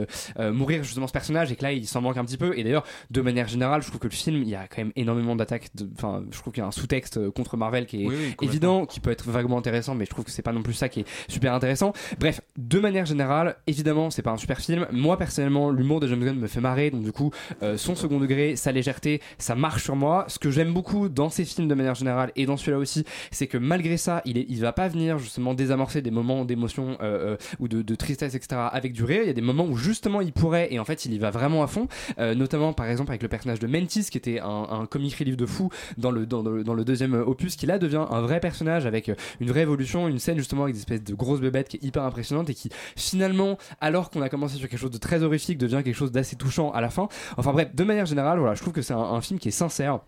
mourir 0.51 0.83
justement 0.83 1.07
ce 1.07 1.11
personnage, 1.13 1.51
et 1.51 1.56
que 1.56 1.63
là, 1.63 1.71
il 1.73 1.88
s'en 1.88 2.01
manque 2.01 2.17
un 2.17 2.25
petit 2.25 2.38
peu. 2.38 2.57
Et 2.57 2.63
d'ailleurs, 2.63 2.85
de 3.11 3.21
manière 3.21 3.47
générale, 3.47 3.81
je 3.81 3.88
trouve 3.88 4.00
que 4.00 4.07
le 4.07 4.13
film, 4.13 4.41
il 4.44 4.50
y 4.50 4.56
a 4.56 4.67
quand 4.67 4.77
même 4.81 4.91
énormément 4.95 5.35
d'attaques. 5.35 5.69
Enfin, 5.97 6.23
je 6.31 6.38
trouve 6.39 6.53
qu'il 6.53 6.62
y 6.62 6.63
a 6.63 6.67
un 6.67 6.71
sous-texte 6.71 7.29
contre 7.31 7.57
Marvel 7.57 7.85
qui 7.85 8.03
est 8.03 8.07
Oui, 8.07 8.15
oui, 8.17 8.21
complètement. 8.31 8.47
évident, 8.50 8.85
qui 8.85 9.00
peut 9.00 9.12
être 9.12 9.29
vaguement 9.29 9.57
intéressant, 9.57 9.95
mais 9.95 10.05
je 10.05 10.09
trouve 10.09 10.25
que 10.25 10.31
c'est 10.31 10.41
pas 10.41 10.53
non 10.53 10.62
plus 10.62 10.73
ça 10.73 10.89
qui 10.89 11.01
est 11.01 11.05
super 11.27 11.53
intéressant. 11.53 11.94
Bref, 12.19 12.41
de 12.57 12.79
manière 12.79 13.05
générale, 13.05 13.55
évidemment, 13.67 14.09
c'est 14.09 14.21
pas 14.21 14.31
un 14.31 14.38
super 14.38 14.59
film. 14.59 14.88
Moi, 14.91 15.17
personnellement, 15.17 15.69
l'humour 15.69 16.00
de 16.00 16.07
James 16.07 16.23
Gunn 16.23 16.38
me 16.39 16.47
fait 16.47 16.62
marrer, 16.62 16.89
donc 16.91 17.03
du 17.03 17.12
coup, 17.12 17.31
son 17.75 17.95
second 17.95 18.19
degré, 18.19 18.55
sa 18.55 18.71
légèreté, 18.71 19.21
ça 19.50 19.56
marche 19.56 19.84
sur 19.84 19.96
moi. 19.96 20.25
Ce 20.28 20.38
que 20.38 20.51
j'aime 20.51 20.74
beaucoup 20.74 21.10
dans 21.10 21.31
ces 21.31 21.44
films 21.44 21.68
de 21.68 21.74
manière 21.74 21.96
générale 21.96 22.31
et 22.36 22.46
dans 22.46 22.56
celui-là 22.56 22.78
aussi, 22.78 23.04
c'est 23.31 23.48
que 23.48 23.57
malgré 23.57 23.98
ça, 23.98 24.22
il, 24.24 24.38
est, 24.38 24.46
il 24.48 24.60
va 24.60 24.74
pas 24.74 24.88
venir 24.88 25.18
justement 25.18 25.56
désamorcer 25.56 26.04
des 26.04 26.12
moments 26.12 26.46
d'émotion 26.46 27.00
euh, 27.01 27.34
euh, 27.34 27.38
ou 27.57 27.68
de, 27.68 27.96
tristesse, 27.96 28.36
etc. 28.36 28.62
avec 28.72 28.94
du 28.94 29.04
rire. 29.04 29.22
Il 29.24 29.28
y 29.28 29.31
a 29.31 29.34
des 29.34 29.42
moments 29.42 29.66
où 29.66 29.75
justement 29.75 30.22
il 30.22 30.34
pourrait, 30.34 30.68
et 30.69 30.78
en 30.78 30.86
fait, 30.86 31.06
il 31.06 31.13
y 31.13 31.18
va 31.18 31.31
vraiment 31.31 31.63
à 31.63 31.68
fond. 31.68 31.88
Euh, 32.19 32.36
notamment, 32.36 32.74
par 32.74 32.86
exemple, 32.86 33.10
avec 33.10 33.24
le 33.24 33.28
personnage 33.28 33.57
de 33.57 33.66
Mantis, 33.66 34.06
qui 34.12 34.20
était 34.20 34.39
un, 34.39 34.68
un 34.70 34.86
comic 34.86 35.15
relief 35.15 35.36
de 35.36 35.48
fou 35.48 35.70
dans 35.98 36.12
le 36.12 36.84
deuxième 36.86 37.15
opus, 37.15 37.56
qui 37.56 37.65
là 37.65 37.79
devient 37.79 38.06
un 38.08 38.22
vrai 38.22 38.39
personnage 38.39 38.86
avec 38.86 39.12
une 39.39 39.50
vraie 39.50 39.62
évolution, 39.62 40.08
une 40.08 40.20
scène 40.20 40.38
justement 40.38 40.62
avec 40.62 40.75
des 40.75 40.82
espèces 40.82 41.03
de 41.03 41.15
grosses 41.15 41.41
bébêtes 41.41 41.70
qui 41.70 41.77
est 41.77 41.84
hyper 41.84 42.03
impressionnante 42.03 42.51
et 42.51 42.53
qui 42.53 42.70
finalement, 42.96 43.58
alors 43.82 44.12
qu'on 44.12 44.22
a 44.22 44.29
commencé 44.29 44.58
sur 44.58 44.70
quelque 44.70 44.79
chose 44.79 44.91
de 44.91 45.00
très 45.00 45.24
horrifique, 45.24 45.58
devient 45.58 45.82
quelque 45.84 45.96
chose 45.96 46.12
d'assez 46.12 46.36
touchant 46.36 46.72
à 46.72 46.82
la 46.82 46.91
fin. 46.91 47.08
Enfin 47.38 47.51
bref, 47.51 47.74
de 47.74 47.84
manière 47.84 48.06
générale, 48.06 48.38
voilà, 48.38 48.53
je 48.53 48.62
trouve 48.62 48.74
que 48.74 48.84
c'est 48.84 48.94
un, 48.94 49.00
un 49.00 49.22
film 49.22 49.38
qui 49.39 49.50
est 49.50 49.51
sincère. 49.51 50.01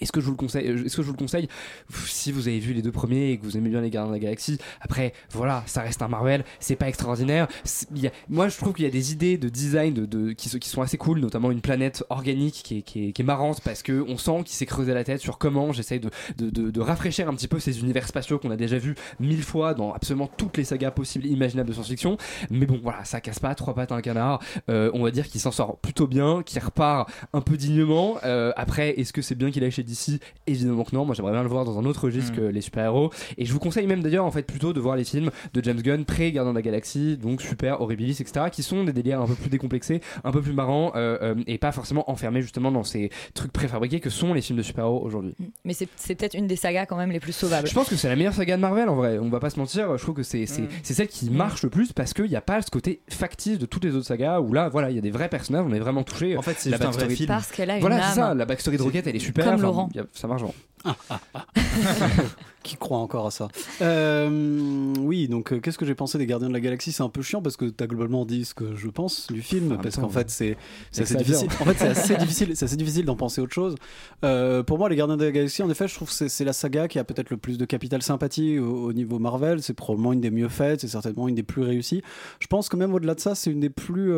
Est-ce 0.00 0.12
que 0.12 0.20
je 0.20 0.26
vous 0.26 0.32
le 0.32 0.36
conseille 0.36 0.66
Est-ce 0.66 0.96
que 0.96 1.02
je 1.02 1.06
vous 1.06 1.12
le 1.12 1.18
conseille? 1.18 1.48
Si 2.06 2.30
vous 2.30 2.46
avez 2.48 2.60
vu 2.60 2.72
les 2.72 2.82
deux 2.82 2.92
premiers 2.92 3.32
et 3.32 3.38
que 3.38 3.42
vous 3.44 3.56
aimez 3.56 3.68
bien 3.70 3.80
les 3.80 3.90
Gardiens 3.90 4.10
de 4.10 4.16
la 4.16 4.20
Galaxie, 4.20 4.58
après 4.80 5.12
voilà, 5.32 5.62
ça 5.66 5.80
reste 5.82 6.02
un 6.02 6.08
Marvel, 6.08 6.44
c'est 6.60 6.76
pas 6.76 6.88
extraordinaire. 6.88 7.48
Moi, 8.28 8.48
je 8.48 8.56
trouve 8.56 8.74
qu'il 8.74 8.84
y 8.84 8.88
a 8.88 8.92
des 8.92 9.12
idées 9.12 9.38
de 9.38 9.48
design 9.48 9.94
de, 9.94 10.06
de- 10.06 10.32
qui, 10.32 10.48
sont- 10.48 10.82
assez 10.82 10.98
cool, 10.98 11.18
notamment 11.18 11.50
une 11.50 11.60
planète 11.60 12.04
organique 12.10 12.62
qui 12.84 13.12
est, 13.16 13.22
marrante 13.22 13.60
parce 13.62 13.82
que 13.82 14.04
on 14.08 14.16
sent 14.16 14.44
qu'il 14.44 14.54
s'est 14.54 14.66
creusé 14.66 14.94
la 14.94 15.02
tête 15.04 15.20
sur 15.20 15.38
comment 15.38 15.72
j'essaye 15.72 16.00
de, 16.00 16.80
rafraîchir 16.80 17.28
un 17.28 17.34
petit 17.34 17.48
peu 17.48 17.58
ces 17.58 17.80
univers 17.80 18.06
spatiaux 18.06 18.38
qu'on 18.38 18.50
a 18.50 18.56
déjà 18.56 18.78
vus 18.78 18.94
mille 19.18 19.42
fois 19.42 19.74
dans 19.74 19.92
absolument 19.92 20.30
toutes 20.36 20.56
les 20.56 20.64
sagas 20.64 20.92
possibles 20.92 21.26
et 21.26 21.30
imaginables 21.30 21.68
de 21.68 21.74
science-fiction. 21.74 22.16
Mais 22.50 22.66
bon, 22.66 22.78
voilà, 22.82 23.04
ça 23.04 23.20
casse 23.20 23.40
pas 23.40 23.54
trois 23.54 23.74
pattes 23.74 23.92
à 23.92 23.96
un 23.96 24.00
canard. 24.00 24.40
Euh, 24.70 24.90
on 24.94 25.02
va 25.02 25.10
dire 25.10 25.26
qu'il 25.26 25.40
s'en 25.40 25.50
sort 25.50 25.78
plutôt 25.78 26.06
bien, 26.06 26.42
qu'il 26.44 26.60
repart 26.62 27.10
un 27.32 27.40
peu 27.40 27.56
dignement. 27.56 28.18
Euh, 28.24 28.52
après, 28.56 28.90
est-ce 29.00 29.12
que 29.12 29.22
c'est 29.22 29.34
bien 29.34 29.50
qu'il 29.50 29.64
aille 29.64 29.72
chez 29.78 29.82
DC 29.82 30.20
Évidemment 30.46 30.84
que 30.84 30.94
non. 30.94 31.04
Moi, 31.04 31.14
j'aimerais 31.14 31.32
bien 31.32 31.42
le 31.42 31.48
voir 31.48 31.64
dans 31.64 31.78
un 31.78 31.84
autre 31.84 32.04
registre 32.04 32.32
Mm. 32.32 32.36
que 32.36 32.40
les 32.42 32.60
super-héros. 32.60 33.10
Et 33.36 33.44
je 33.44 33.52
vous 33.52 33.58
conseille 33.58 33.86
même 33.86 34.02
d'ailleurs, 34.02 34.24
en 34.24 34.30
fait, 34.30 34.42
plutôt 34.42 34.72
de 34.72 34.80
voir 34.80 34.96
les 34.96 35.04
films 35.04 35.30
de 35.54 35.62
James 35.64 35.80
Gunn 35.80 36.04
pré-Gardien 36.04 36.52
de 36.52 36.56
la 36.58 36.62
Galaxie, 36.62 37.16
donc 37.16 37.42
Super, 37.42 37.80
Horribilis, 37.80 38.18
etc., 38.20 38.46
qui 38.50 38.62
sont 38.62 38.84
des 38.84 38.92
délires 38.92 39.20
un 39.20 39.26
peu 39.26 39.34
plus 39.34 39.50
décomplexés, 39.50 40.00
un 40.24 40.30
peu 40.32 40.40
plus 40.42 40.52
marrants, 40.52 40.92
euh, 40.96 41.18
euh, 41.22 41.34
et 41.46 41.58
pas 41.58 41.72
forcément 41.72 42.10
enfermés 42.10 42.42
justement 42.42 42.70
dans 42.72 42.84
ces 42.84 43.10
trucs 43.34 43.52
préfabriqués 43.52 44.00
que 44.00 44.10
sont 44.10 44.34
les 44.34 44.40
films 44.40 44.58
de 44.58 44.62
super-héros 44.62 45.00
aujourd'hui. 45.04 45.34
Mais 45.64 45.72
c'est 45.74 45.88
c'est 45.96 46.14
peut-être 46.14 46.34
une 46.34 46.46
des 46.46 46.56
sagas 46.56 46.86
quand 46.86 46.96
même 46.96 47.10
les 47.12 47.20
plus 47.20 47.32
sauvables. 47.32 47.68
Je 47.68 47.74
pense 47.74 47.88
que 47.88 47.96
c'est 47.96 48.08
la 48.08 48.16
meilleure 48.16 48.34
saga 48.34 48.56
de 48.56 48.60
Marvel 48.62 48.88
en 48.88 48.96
vrai, 48.96 49.18
on 49.18 49.28
va 49.28 49.40
pas 49.40 49.50
se 49.50 49.58
mentir, 49.58 49.96
je 49.96 50.02
trouve 50.02 50.14
que 50.16 50.22
c'est 50.22 50.46
c'est 50.46 50.62
Mm. 50.62 50.68
c'est 50.82 50.94
celle 50.94 51.08
qui 51.08 51.30
marche 51.30 51.62
le 51.62 51.70
plus 51.70 51.92
parce 51.92 52.12
qu'il 52.14 52.26
n'y 52.28 52.36
a 52.36 52.40
pas 52.40 52.60
ce 52.62 52.70
côté 52.70 53.00
factice 53.08 53.58
de 53.58 53.66
toutes 53.66 53.84
les 53.84 53.94
autres 53.94 54.06
sagas 54.06 54.40
où 54.40 54.52
là 54.52 54.68
voilà 54.68 54.90
il 54.90 54.96
y 54.96 54.98
a 54.98 55.02
des 55.02 55.10
vrais 55.10 55.28
personnages, 55.28 55.64
on 55.68 55.72
est 55.72 55.78
vraiment 55.78 56.02
touché. 56.02 56.36
En 56.36 56.42
fait, 56.42 56.56
c'est 56.58 56.72
un 56.74 56.76
vrai 56.76 56.86
backstory- 57.06 57.14
film. 57.16 57.28
Parce 57.28 57.50
qu'elle 57.52 57.70
a 57.70 57.74
une 57.76 57.80
Voilà, 57.80 57.96
âme. 57.96 58.02
c'est 58.08 58.20
ça, 58.20 58.34
la 58.34 58.44
backstory 58.44 58.76
de 58.76 58.82
Rocket 58.82 59.06
elle 59.06 59.16
est 59.16 59.20
super. 59.20 59.44
Comme 59.44 59.60
Laurent. 59.68 59.88
ça 60.12 60.28
marche 60.28 60.42
vraiment. 60.42 60.54
Qui 62.68 62.76
croit 62.76 62.98
encore 62.98 63.26
à 63.26 63.30
ça 63.30 63.48
Euh, 63.80 64.92
Oui, 64.98 65.26
donc 65.28 65.52
euh, 65.52 65.60
qu'est-ce 65.60 65.78
que 65.78 65.86
j'ai 65.86 65.94
pensé 65.94 66.18
des 66.18 66.26
Gardiens 66.26 66.48
de 66.48 66.52
la 66.52 66.60
Galaxie? 66.60 66.92
C'est 66.92 67.02
un 67.02 67.08
peu 67.08 67.22
chiant 67.22 67.40
parce 67.40 67.56
que 67.56 67.64
tu 67.64 67.82
as 67.82 67.86
globalement 67.86 68.26
dit 68.26 68.44
ce 68.44 68.52
que 68.52 68.74
je 68.76 68.88
pense 68.88 69.26
du 69.28 69.40
film, 69.40 69.78
parce 69.82 69.96
qu'en 69.96 70.08
fait 70.10 70.28
c'est 70.30 70.56
assez 71.00 71.14
difficile. 71.16 71.48
En 71.60 71.64
fait, 71.64 71.74
c'est 71.78 71.88
assez 71.88 72.16
difficile, 72.18 72.50
c'est 72.56 72.64
assez 72.66 72.76
difficile 72.76 73.04
d'en 73.06 73.16
penser 73.16 73.40
autre 73.40 73.54
chose. 73.54 73.74
Euh, 74.24 74.62
pour 74.62 74.76
moi, 74.78 74.88
les 74.90 74.96
Gardiens 74.96 75.16
de 75.16 75.24
la 75.24 75.30
Galaxie, 75.32 75.62
en 75.62 75.70
effet, 75.70 75.88
je 75.88 75.94
trouve 75.94 76.08
que 76.14 76.28
c'est- 76.28 76.44
la 76.44 76.52
saga 76.52 76.88
qui 76.88 76.98
a 76.98 77.04
peut-être 77.04 77.30
le 77.30 77.36
plus 77.38 77.56
de 77.58 77.64
capital 77.64 78.02
sympathie 78.02 78.58
au, 78.58 78.84
au 78.88 78.92
niveau 78.92 79.18
Marvel. 79.18 79.62
C'est 79.62 79.74
probablement 79.74 80.12
une 80.12 80.20
des 80.20 80.30
mieux 80.30 80.48
faites, 80.48 80.80
c'est 80.82 80.88
certainement 80.88 81.26
une 81.28 81.34
des 81.34 81.42
plus 81.42 81.62
réussies. 81.62 82.02
Je 82.40 82.46
pense 82.48 82.68
que 82.68 82.76
même 82.76 82.92
au-delà 82.94 83.14
de 83.14 83.20
ça, 83.20 83.34
c'est 83.34 83.50
une 83.50 83.60
des 83.60 83.70
plus, 83.70 84.12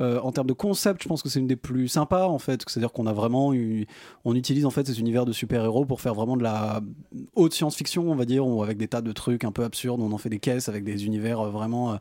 en 0.00 0.32
termes 0.32 0.46
de 0.46 0.52
concept, 0.52 1.02
je 1.02 1.08
pense 1.08 1.22
que 1.22 1.28
c'est 1.28 1.38
une 1.40 1.46
des 1.46 1.56
plus 1.56 1.88
sympas 1.88 2.26
en 2.28 2.38
fait. 2.38 2.62
C'est-à-dire 2.66 2.92
qu'on 2.92 3.06
a 3.06 3.12
vraiment, 3.12 3.52
eu, 3.54 3.86
on 4.24 4.34
utilise 4.34 4.66
en 4.66 4.70
fait 4.70 4.86
ces 4.86 5.00
univers 5.00 5.24
de 5.24 5.32
super-héros 5.32 5.84
pour 5.84 6.00
faire 6.00 6.14
vraiment 6.14 6.36
de 6.36 6.42
la 6.42 6.80
haute 7.34 7.52
science-fiction, 7.72 8.10
on 8.10 8.14
va 8.14 8.24
dire, 8.24 8.44
avec 8.62 8.76
des 8.76 8.88
tas 8.88 9.00
de 9.00 9.12
trucs 9.12 9.44
un 9.44 9.52
peu 9.52 9.64
absurdes. 9.64 10.00
On 10.00 10.12
en 10.12 10.18
fait 10.18 10.28
des 10.28 10.38
caisses 10.38 10.68
avec 10.68 10.84
des 10.84 11.06
univers 11.06 11.40
euh, 11.40 11.50
vraiment 11.50 11.92
euh, 11.92 11.96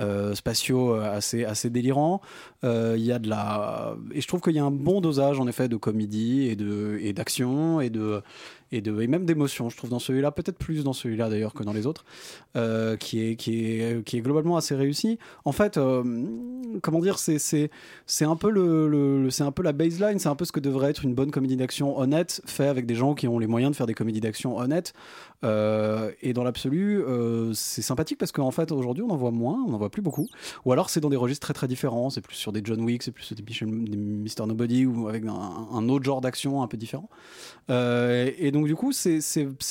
euh, 0.00 0.34
spatiaux 0.34 0.94
assez, 0.94 1.44
assez 1.44 1.70
délirants. 1.70 2.20
Il 2.62 2.98
y 2.98 3.12
a 3.12 3.18
de 3.18 3.28
la. 3.28 3.96
Et 4.12 4.20
je 4.20 4.28
trouve 4.28 4.40
qu'il 4.40 4.54
y 4.54 4.58
a 4.58 4.64
un 4.64 4.70
bon 4.70 5.00
dosage, 5.00 5.38
en 5.38 5.46
effet, 5.46 5.68
de 5.68 5.76
comédie 5.76 6.46
et 6.48 6.56
de 6.56 6.98
et 7.00 7.12
d'action 7.12 7.80
et 7.80 7.90
de. 7.90 8.22
Et, 8.72 8.80
de, 8.80 9.00
et 9.00 9.08
même 9.08 9.24
d'émotion, 9.24 9.68
je 9.68 9.76
trouve 9.76 9.90
dans 9.90 9.98
celui-là, 9.98 10.30
peut-être 10.30 10.56
plus 10.56 10.84
dans 10.84 10.92
celui-là 10.92 11.28
d'ailleurs 11.28 11.54
que 11.54 11.64
dans 11.64 11.72
les 11.72 11.86
autres, 11.86 12.04
euh, 12.56 12.96
qui, 12.96 13.20
est, 13.24 13.34
qui, 13.36 13.64
est, 13.80 14.04
qui 14.04 14.16
est 14.16 14.20
globalement 14.20 14.56
assez 14.56 14.76
réussi. 14.76 15.18
En 15.44 15.50
fait, 15.50 15.76
euh, 15.76 16.04
comment 16.80 17.00
dire, 17.00 17.18
c'est, 17.18 17.38
c'est, 17.40 17.70
c'est 18.06 18.24
un 18.24 18.36
peu 18.36 18.48
le, 18.50 18.86
le- 18.88 19.30
c'est 19.30 19.42
un 19.42 19.50
peu 19.50 19.62
la 19.64 19.72
baseline, 19.72 20.18
c'est 20.20 20.28
un 20.28 20.36
peu 20.36 20.44
ce 20.44 20.52
que 20.52 20.60
devrait 20.60 20.90
être 20.90 21.04
une 21.04 21.14
bonne 21.14 21.32
comédie 21.32 21.56
d'action 21.56 21.98
honnête, 21.98 22.40
fait 22.46 22.68
avec 22.68 22.86
des 22.86 22.94
gens 22.94 23.14
qui 23.14 23.26
ont 23.26 23.38
les 23.40 23.48
moyens 23.48 23.72
de 23.72 23.76
faire 23.76 23.86
des 23.86 23.94
comédies 23.94 24.20
d'action 24.20 24.56
honnêtes. 24.56 24.92
Euh, 25.42 26.10
et 26.20 26.32
dans 26.32 26.44
l'absolu, 26.44 27.02
euh, 27.02 27.52
c'est 27.54 27.82
sympathique 27.82 28.18
parce 28.18 28.32
qu'en 28.32 28.50
fait 28.50 28.72
aujourd'hui 28.72 29.02
on 29.02 29.10
en 29.10 29.16
voit 29.16 29.30
moins, 29.30 29.64
on 29.66 29.72
en 29.72 29.78
voit 29.78 29.90
plus 29.90 30.02
beaucoup. 30.02 30.28
Ou 30.64 30.72
alors 30.72 30.90
c'est 30.90 31.00
dans 31.00 31.08
des 31.08 31.16
registres 31.16 31.46
très 31.46 31.54
très 31.54 31.68
différents, 31.68 32.10
c'est 32.10 32.20
plus 32.20 32.36
sur 32.36 32.52
des 32.52 32.60
John 32.64 32.80
Wick, 32.82 33.02
c'est 33.02 33.12
plus 33.12 33.24
sur 33.24 33.36
des, 33.36 33.42
des 33.42 33.96
Mr 33.96 34.46
Nobody 34.46 34.86
ou 34.86 35.08
avec 35.08 35.24
un, 35.24 35.88
autre 35.88 36.04
genre 36.04 36.20
d'action 36.20 36.62
un 36.62 36.66
peu 36.66 36.76
différent. 36.76 37.08
Euh, 37.70 38.30
et 38.38 38.50
donc 38.50 38.66
du 38.66 38.76
coup 38.76 38.92
c'est, 38.92 39.20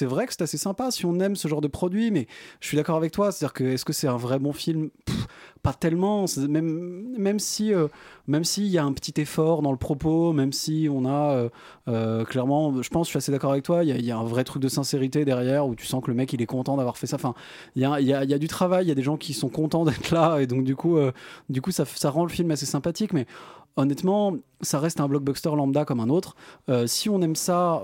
vrai 0.02 0.26
que 0.26 0.34
c'est 0.34 0.42
assez 0.42 0.58
sympa 0.58 0.92
si 0.92 1.06
on 1.06 1.20
aime 1.20 1.36
ce 1.36 1.48
genre 1.48 1.62
de 1.62 1.68
produit, 1.68 2.12
mais 2.12 2.28
je 2.62 2.68
suis 2.68 2.78
d'accord 2.78 2.98
avec 2.98 3.12
toi, 3.12 3.32
c'est-à-dire 3.32 3.54
que 3.54 3.64
est-ce 3.64 3.86
que 3.86 3.94
c'est 3.94 4.08
un 4.08 4.18
vrai 4.18 4.40
bon 4.40 4.54
film? 4.54 4.90
Pas 5.62 5.74
tellement, 5.74 6.26
même, 6.48 7.14
même 7.18 7.40
si 7.40 7.74
euh, 7.74 7.88
même 8.28 8.44
s'il 8.44 8.68
y 8.68 8.78
a 8.78 8.84
un 8.86 8.94
petit 8.94 9.20
effort 9.20 9.62
dans 9.62 9.72
le 9.72 9.78
propos, 9.78 10.32
même 10.34 10.54
si 10.54 10.88
on 10.92 11.06
a 11.06 11.32
euh, 11.34 11.50
euh, 11.88 12.24
clairement, 12.26 12.82
je 12.82 12.90
pense, 12.90 13.08
je 13.08 13.10
suis 13.12 13.18
assez 13.18 13.32
d'accord 13.32 13.52
avec 13.52 13.64
toi, 13.66 13.84
il 13.84 14.06
y, 14.06 14.12
a- 14.12 14.18
un 14.18 14.24
vrai 14.24 14.44
truc 14.44 14.62
de 14.62 14.68
sincérité 14.70 15.26
derrière 15.26 15.68
où 15.68 15.76
tu 15.76 15.86
sens 15.86 16.02
que 16.04 16.10
le 16.12 16.16
mec 16.16 16.32
il 16.34 16.42
est 16.42 16.46
content 16.46 16.78
d'avoir 16.78 16.98
fait 16.98 17.08
ça. 17.08 17.16
Enfin, 17.18 17.34
il 17.76 17.82
y 17.82 17.86
a, 17.86 18.00
y 18.00 18.06
y 18.06 18.34
a 18.34 18.38
du 18.38 18.48
travail, 18.48 18.86
il 18.86 18.90
y 18.90 18.92
a 18.92 18.96
des 18.96 19.04
gens 19.04 19.18
qui 19.18 19.34
sont 19.34 19.50
contents 19.50 19.84
d'être 19.86 20.12
là 20.12 20.40
et 20.40 20.48
donc 20.48 20.64
du 20.64 20.76
coup, 20.76 20.98
euh, 20.98 21.12
du 21.50 21.62
coup 21.62 21.72
ça, 21.72 21.84
ça 21.86 22.10
rend 22.10 22.24
le 22.24 22.30
film 22.32 22.52
assez 22.52 22.66
sympathique, 22.66 23.12
mais 23.14 23.26
honnêtement, 23.76 24.36
ça 24.62 24.80
reste 24.80 25.00
un 25.00 25.08
blockbuster 25.08 25.50
lambda 25.56 25.86
comme 25.86 26.00
un 26.00 26.10
autre. 26.10 26.36
Si 26.86 27.10
on 27.10 27.22
aime 27.22 27.36
ça. 27.36 27.82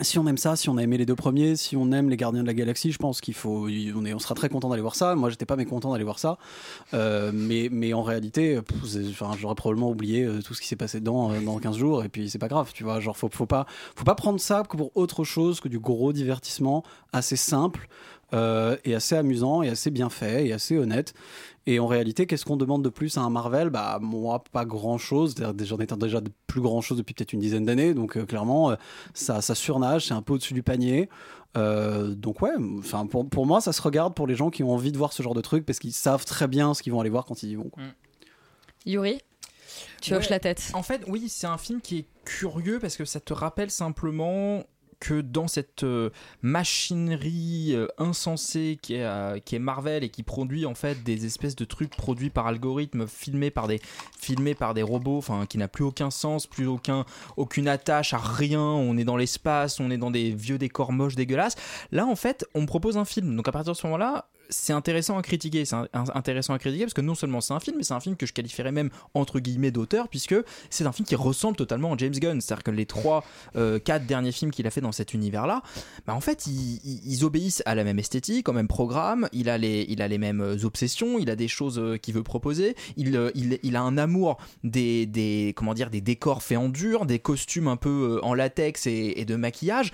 Si 0.00 0.18
on 0.18 0.26
aime 0.26 0.38
ça, 0.38 0.56
si 0.56 0.68
on 0.68 0.76
a 0.76 0.82
aimé 0.82 0.98
les 0.98 1.06
deux 1.06 1.14
premiers, 1.14 1.54
si 1.54 1.76
on 1.76 1.92
aime 1.92 2.10
les 2.10 2.16
Gardiens 2.16 2.42
de 2.42 2.46
la 2.46 2.54
Galaxie, 2.54 2.90
je 2.90 2.98
pense 2.98 3.20
qu'il 3.20 3.34
faut, 3.34 3.68
on, 3.68 4.04
est, 4.04 4.12
on 4.12 4.18
sera 4.18 4.34
très 4.34 4.48
content 4.48 4.68
d'aller 4.68 4.82
voir 4.82 4.96
ça. 4.96 5.14
Moi, 5.14 5.30
j'étais 5.30 5.46
pas 5.46 5.54
mécontent 5.54 5.92
d'aller 5.92 6.04
voir 6.04 6.18
ça, 6.18 6.38
Euh, 6.92 7.30
mais, 7.32 7.68
mais 7.70 7.92
en 7.92 8.02
réalité, 8.02 8.58
enfin, 8.58 9.30
j'aurais 9.38 9.54
probablement 9.54 9.90
oublié 9.90 10.24
euh, 10.24 10.42
tout 10.42 10.54
ce 10.54 10.60
qui 10.60 10.66
s'est 10.66 10.76
passé 10.76 10.98
dedans 10.98 11.32
euh, 11.32 11.40
dans 11.40 11.58
15 11.58 11.76
jours, 11.76 12.04
et 12.04 12.08
puis 12.08 12.28
c'est 12.28 12.38
pas 12.38 12.48
grave, 12.48 12.72
tu 12.74 12.82
vois. 12.82 12.98
Genre, 12.98 13.16
faut, 13.16 13.28
pas, 13.28 13.66
faut 13.94 14.04
pas 14.04 14.16
prendre 14.16 14.40
ça 14.40 14.64
pour 14.64 14.90
autre 14.96 15.22
chose 15.22 15.60
que 15.60 15.68
du 15.68 15.78
gros 15.78 16.12
divertissement 16.12 16.82
assez 17.12 17.36
simple 17.36 17.88
et 18.84 18.96
assez 18.96 19.14
amusant 19.14 19.62
et 19.62 19.68
assez 19.68 19.92
bien 19.92 20.10
fait 20.10 20.48
et 20.48 20.52
assez 20.52 20.76
honnête. 20.76 21.14
Et 21.66 21.78
en 21.78 21.86
réalité, 21.86 22.26
qu'est-ce 22.26 22.44
qu'on 22.44 22.58
demande 22.58 22.82
de 22.84 22.90
plus 22.90 23.16
à 23.16 23.22
un 23.22 23.30
Marvel? 23.30 23.70
Bah 23.70 23.98
moi, 24.02 24.44
pas 24.52 24.64
grand-chose. 24.66 25.34
J'en 25.62 25.78
étais 25.78 25.96
déjà 25.96 26.20
de 26.20 26.30
plus 26.46 26.60
grand-chose 26.60 26.98
depuis 26.98 27.14
peut-être 27.14 27.32
une 27.32 27.40
dizaine 27.40 27.64
d'années, 27.64 27.94
donc 27.94 28.16
euh, 28.18 28.26
clairement, 28.26 28.70
euh, 28.70 28.76
ça, 29.14 29.40
ça 29.40 29.54
surnage, 29.54 30.06
c'est 30.08 30.14
un 30.14 30.20
peu 30.22 30.34
au-dessus 30.34 30.52
du 30.54 30.62
panier. 30.62 31.08
Euh, 31.56 32.14
donc 32.14 32.42
ouais, 32.42 32.50
enfin 32.78 33.06
pour, 33.06 33.26
pour 33.28 33.46
moi, 33.46 33.60
ça 33.60 33.72
se 33.72 33.80
regarde 33.80 34.14
pour 34.14 34.26
les 34.26 34.34
gens 34.34 34.50
qui 34.50 34.62
ont 34.62 34.72
envie 34.72 34.92
de 34.92 34.98
voir 34.98 35.12
ce 35.12 35.22
genre 35.22 35.34
de 35.34 35.40
truc 35.40 35.64
parce 35.64 35.78
qu'ils 35.78 35.92
savent 35.94 36.24
très 36.24 36.48
bien 36.48 36.74
ce 36.74 36.82
qu'ils 36.82 36.92
vont 36.92 37.00
aller 37.00 37.10
voir 37.10 37.24
quand 37.24 37.42
ils 37.42 37.50
y 37.50 37.54
vont. 37.54 37.70
quoi. 37.70 37.82
Yuri 38.86 39.20
Tu 40.02 40.12
Ouais. 40.12 40.18
hoches 40.18 40.28
la 40.30 40.40
tête. 40.40 40.70
En 40.74 40.82
fait, 40.82 41.02
oui, 41.06 41.28
c'est 41.28 41.46
un 41.46 41.56
film 41.58 41.80
qui 41.80 41.98
est 42.00 42.06
curieux 42.24 42.78
parce 42.78 42.96
que 42.96 43.04
ça 43.04 43.20
te 43.20 43.32
rappelle 43.32 43.70
simplement 43.70 44.64
que 45.04 45.20
dans 45.20 45.48
cette 45.48 45.84
euh, 45.84 46.08
machinerie 46.40 47.72
euh, 47.74 47.88
insensée 47.98 48.78
qui 48.80 48.94
est, 48.94 49.04
euh, 49.04 49.38
qui 49.38 49.54
est 49.54 49.58
Marvel 49.58 50.02
et 50.02 50.08
qui 50.08 50.22
produit 50.22 50.64
en 50.64 50.74
fait 50.74 51.04
des 51.04 51.26
espèces 51.26 51.56
de 51.56 51.66
trucs 51.66 51.94
produits 51.94 52.30
par 52.30 52.46
algorithme, 52.46 53.06
filmés 53.06 53.50
par 53.50 53.68
des, 53.68 54.82
robots, 54.82 55.18
enfin 55.18 55.44
qui 55.44 55.58
n'a 55.58 55.68
plus 55.68 55.84
aucun 55.84 56.10
sens, 56.10 56.46
plus 56.46 56.66
aucun, 56.66 57.04
aucune 57.36 57.68
attache 57.68 58.14
à 58.14 58.18
rien, 58.18 58.62
on 58.62 58.96
est 58.96 59.04
dans 59.04 59.18
l'espace, 59.18 59.78
on 59.78 59.90
est 59.90 59.98
dans 59.98 60.10
des 60.10 60.30
vieux 60.30 60.56
décors 60.56 60.90
moches 60.90 61.16
dégueulasses. 61.16 61.56
Là 61.92 62.06
en 62.06 62.16
fait, 62.16 62.46
on 62.54 62.64
propose 62.64 62.96
un 62.96 63.04
film. 63.04 63.36
Donc 63.36 63.46
à 63.46 63.52
partir 63.52 63.74
de 63.74 63.78
ce 63.78 63.86
moment-là, 63.86 64.30
c'est 64.48 64.72
intéressant 64.72 65.18
à 65.18 65.22
critiquer. 65.22 65.64
C'est 65.64 65.76
intéressant 65.92 66.54
à 66.54 66.58
critiquer 66.58 66.84
parce 66.84 66.94
que 66.94 67.00
non 67.00 67.14
seulement 67.14 67.40
c'est 67.40 67.54
un 67.54 67.60
film, 67.60 67.76
mais 67.78 67.84
c'est 67.84 67.94
un 67.94 68.00
film 68.00 68.16
que 68.16 68.26
je 68.26 68.32
qualifierais 68.32 68.72
même 68.72 68.90
entre 69.14 69.40
guillemets 69.40 69.70
d'auteur, 69.70 70.08
puisque 70.08 70.36
c'est 70.70 70.86
un 70.86 70.92
film 70.92 71.06
qui 71.06 71.16
ressemble 71.16 71.56
totalement 71.56 71.92
à 71.92 71.96
James 71.96 72.12
Gunn. 72.12 72.40
C'est-à-dire 72.40 72.64
que 72.64 72.70
les 72.70 72.86
trois, 72.86 73.24
euh, 73.56 73.78
quatre 73.78 74.06
derniers 74.06 74.32
films 74.32 74.50
qu'il 74.50 74.66
a 74.66 74.70
fait 74.70 74.80
dans 74.80 74.92
cet 74.92 75.14
univers-là, 75.14 75.62
bah 76.06 76.14
en 76.14 76.20
fait, 76.20 76.46
ils, 76.46 77.24
obéissent 77.24 77.62
à 77.66 77.74
la 77.74 77.84
même 77.84 77.98
esthétique, 77.98 78.48
au 78.48 78.52
même 78.52 78.68
programme. 78.68 79.28
Il 79.32 79.48
a 79.48 79.58
les, 79.58 79.86
il 79.88 80.02
a 80.02 80.08
les 80.08 80.18
mêmes 80.18 80.40
euh, 80.40 80.64
obsessions, 80.64 81.18
il 81.18 81.30
a 81.30 81.36
des 81.36 81.48
choses 81.48 81.78
euh, 81.78 81.96
qu'il 81.96 82.14
veut 82.14 82.22
proposer. 82.22 82.76
Il, 82.96 83.16
euh, 83.16 83.30
il, 83.34 83.58
il 83.62 83.76
a 83.76 83.82
un 83.82 83.98
amour 83.98 84.38
des, 84.62 85.06
des, 85.06 85.52
comment 85.56 85.74
dire, 85.74 85.90
des 85.90 86.00
décors 86.00 86.42
faits 86.42 86.58
en 86.58 86.68
dur, 86.68 87.06
des 87.06 87.18
costumes 87.18 87.68
un 87.68 87.76
peu 87.76 88.20
en 88.22 88.34
latex 88.34 88.86
et, 88.86 89.24
de 89.24 89.36
maquillage. 89.36 89.92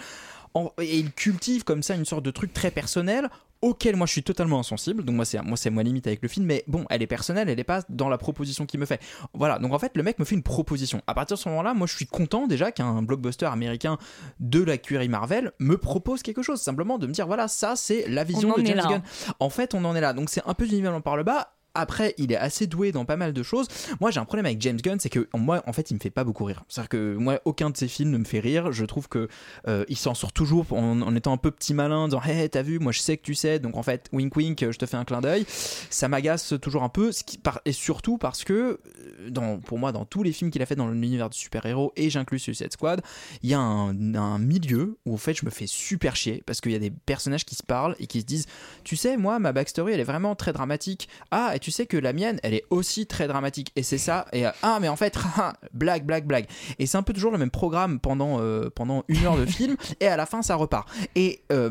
Et 0.80 0.98
il 0.98 1.12
cultive 1.12 1.62
comme 1.62 1.82
ça 1.82 1.94
une 1.94 2.04
sorte 2.04 2.24
de 2.24 2.30
truc 2.30 2.52
très 2.52 2.70
personnel 2.70 3.30
auquel 3.62 3.96
moi 3.96 4.06
je 4.06 4.12
suis 4.12 4.22
totalement 4.22 4.58
insensible. 4.58 5.04
Donc 5.04 5.16
moi 5.16 5.24
c'est 5.24 5.40
moi 5.42 5.56
c'est 5.56 5.70
ma 5.70 5.82
limite 5.82 6.06
avec 6.06 6.22
le 6.22 6.28
film. 6.28 6.46
Mais 6.46 6.64
bon 6.66 6.84
elle 6.90 7.02
est 7.02 7.06
personnelle 7.06 7.48
elle 7.48 7.60
est 7.60 7.64
pas 7.64 7.82
dans 7.88 8.08
la 8.08 8.18
proposition 8.18 8.66
qu'il 8.66 8.80
me 8.80 8.86
fait. 8.86 9.00
Voilà. 9.34 9.58
Donc 9.58 9.72
en 9.72 9.78
fait 9.78 9.92
le 9.96 10.02
mec 10.02 10.18
me 10.18 10.24
fait 10.24 10.34
une 10.34 10.42
proposition. 10.42 11.02
À 11.06 11.14
partir 11.14 11.36
de 11.36 11.40
ce 11.42 11.48
moment 11.48 11.62
là 11.62 11.74
moi 11.74 11.86
je 11.86 11.94
suis 11.94 12.06
content 12.06 12.46
déjà 12.46 12.72
qu'un 12.72 13.02
blockbuster 13.02 13.46
américain 13.46 13.98
de 14.38 14.62
la 14.62 14.78
curie 14.78 15.08
Marvel 15.08 15.52
me 15.58 15.76
propose 15.76 16.22
quelque 16.22 16.42
chose. 16.42 16.60
Simplement 16.60 16.98
de 16.98 17.06
me 17.06 17.12
dire 17.12 17.26
voilà 17.26 17.48
ça 17.48 17.76
c'est 17.76 18.08
la 18.08 18.24
vision 18.24 18.54
de 18.56 18.64
James 18.64 18.84
Gunn. 18.88 19.02
En 19.38 19.50
fait 19.50 19.74
on 19.74 19.84
en 19.84 19.94
est 19.94 20.00
là. 20.00 20.12
Donc 20.12 20.30
c'est 20.30 20.42
un 20.46 20.54
peu 20.54 20.66
du 20.66 20.74
nivellement 20.74 21.00
par 21.00 21.16
le 21.16 21.24
bas 21.24 21.54
après, 21.80 22.14
il 22.18 22.32
est 22.32 22.36
assez 22.36 22.66
doué 22.66 22.92
dans 22.92 23.04
pas 23.04 23.16
mal 23.16 23.32
de 23.32 23.42
choses. 23.42 23.68
Moi, 24.00 24.10
j'ai 24.10 24.20
un 24.20 24.24
problème 24.24 24.46
avec 24.46 24.60
James 24.62 24.76
Gunn, 24.76 24.98
c'est 25.00 25.10
que 25.10 25.28
moi, 25.34 25.62
en 25.66 25.72
fait, 25.72 25.90
il 25.90 25.94
me 25.94 26.00
fait 26.00 26.10
pas 26.10 26.24
beaucoup 26.24 26.44
rire. 26.44 26.64
C'est-à-dire 26.68 26.88
que 26.88 27.16
moi, 27.16 27.40
aucun 27.44 27.70
de 27.70 27.76
ses 27.76 27.88
films 27.88 28.10
ne 28.10 28.18
me 28.18 28.24
fait 28.24 28.40
rire. 28.40 28.72
Je 28.72 28.84
trouve 28.84 29.08
que 29.08 29.28
euh, 29.68 29.84
il 29.88 29.96
s'en 29.96 30.14
sort 30.14 30.32
toujours 30.32 30.66
en, 30.72 31.14
étant 31.14 31.32
un 31.32 31.36
peu 31.36 31.50
petit 31.50 31.74
malin, 31.74 31.96
en 31.96 32.08
disant 32.08 32.22
Hey, 32.22 32.48
t'as 32.48 32.62
vu, 32.62 32.78
moi 32.78 32.92
je 32.92 33.00
sais 33.00 33.16
que 33.16 33.22
tu 33.22 33.34
sais, 33.34 33.58
donc 33.58 33.76
en 33.76 33.82
fait, 33.82 34.08
wink 34.12 34.34
wink, 34.36 34.70
je 34.70 34.78
te 34.78 34.86
fais 34.86 34.96
un 34.96 35.04
clin 35.04 35.20
d'œil. 35.20 35.44
Ça 35.48 36.08
m'agace 36.08 36.54
toujours 36.60 36.82
un 36.82 36.88
peu, 36.88 37.10
et 37.64 37.72
surtout 37.72 38.18
parce 38.18 38.44
que, 38.44 38.80
euh, 39.36 39.56
pour 39.64 39.78
moi, 39.78 39.92
dans 39.92 40.04
tous 40.04 40.22
les 40.22 40.32
films 40.32 40.50
qu'il 40.50 40.62
a 40.62 40.66
fait 40.66 40.76
dans 40.76 40.88
l'univers 40.88 41.30
du 41.30 41.38
super-héros, 41.38 41.92
et 41.96 42.10
j'inclus 42.10 42.38
Suicide 42.38 42.72
Squad, 42.72 43.02
il 43.42 43.50
y 43.50 43.54
a 43.54 43.60
un, 43.60 44.14
un 44.14 44.38
milieu 44.38 44.98
où 45.06 45.14
en 45.14 45.18
fait 45.18 45.34
je 45.34 45.44
me 45.44 45.50
fais 45.50 45.66
super 45.66 46.16
chier 46.16 46.42
parce 46.46 46.60
qu'il 46.60 46.72
y 46.72 46.76
a 46.76 46.78
des 46.78 46.90
personnages 46.90 47.44
qui 47.44 47.54
se 47.54 47.62
parlent 47.62 47.96
et 47.98 48.06
qui 48.06 48.20
se 48.20 48.26
disent 48.26 48.46
Tu 48.84 48.96
sais, 48.96 49.16
moi, 49.16 49.38
ma 49.38 49.52
backstory 49.52 49.92
elle 49.92 50.00
est 50.00 50.04
vraiment 50.04 50.34
très 50.34 50.52
dramatique. 50.52 51.08
Ah, 51.30 51.52
et 51.54 51.58
tu 51.58 51.69
tu 51.70 51.74
sais 51.76 51.86
que 51.86 51.96
la 51.96 52.12
mienne, 52.12 52.40
elle 52.42 52.54
est 52.54 52.64
aussi 52.70 53.06
très 53.06 53.28
dramatique. 53.28 53.70
Et 53.76 53.84
c'est 53.84 53.96
ça. 53.96 54.26
Et 54.32 54.44
euh, 54.44 54.50
ah, 54.62 54.78
mais 54.80 54.88
en 54.88 54.96
fait, 54.96 55.16
blague, 55.72 56.04
blague, 56.04 56.24
blague. 56.26 56.46
Et 56.80 56.86
c'est 56.86 56.98
un 56.98 57.04
peu 57.04 57.12
toujours 57.12 57.30
le 57.30 57.38
même 57.38 57.52
programme 57.52 58.00
pendant, 58.00 58.38
euh, 58.40 58.70
pendant 58.74 59.04
une 59.06 59.24
heure 59.24 59.36
de 59.36 59.46
film. 59.58 59.76
et 60.00 60.08
à 60.08 60.16
la 60.16 60.26
fin, 60.26 60.42
ça 60.42 60.56
repart. 60.56 60.88
Et 61.14 61.42
euh, 61.52 61.70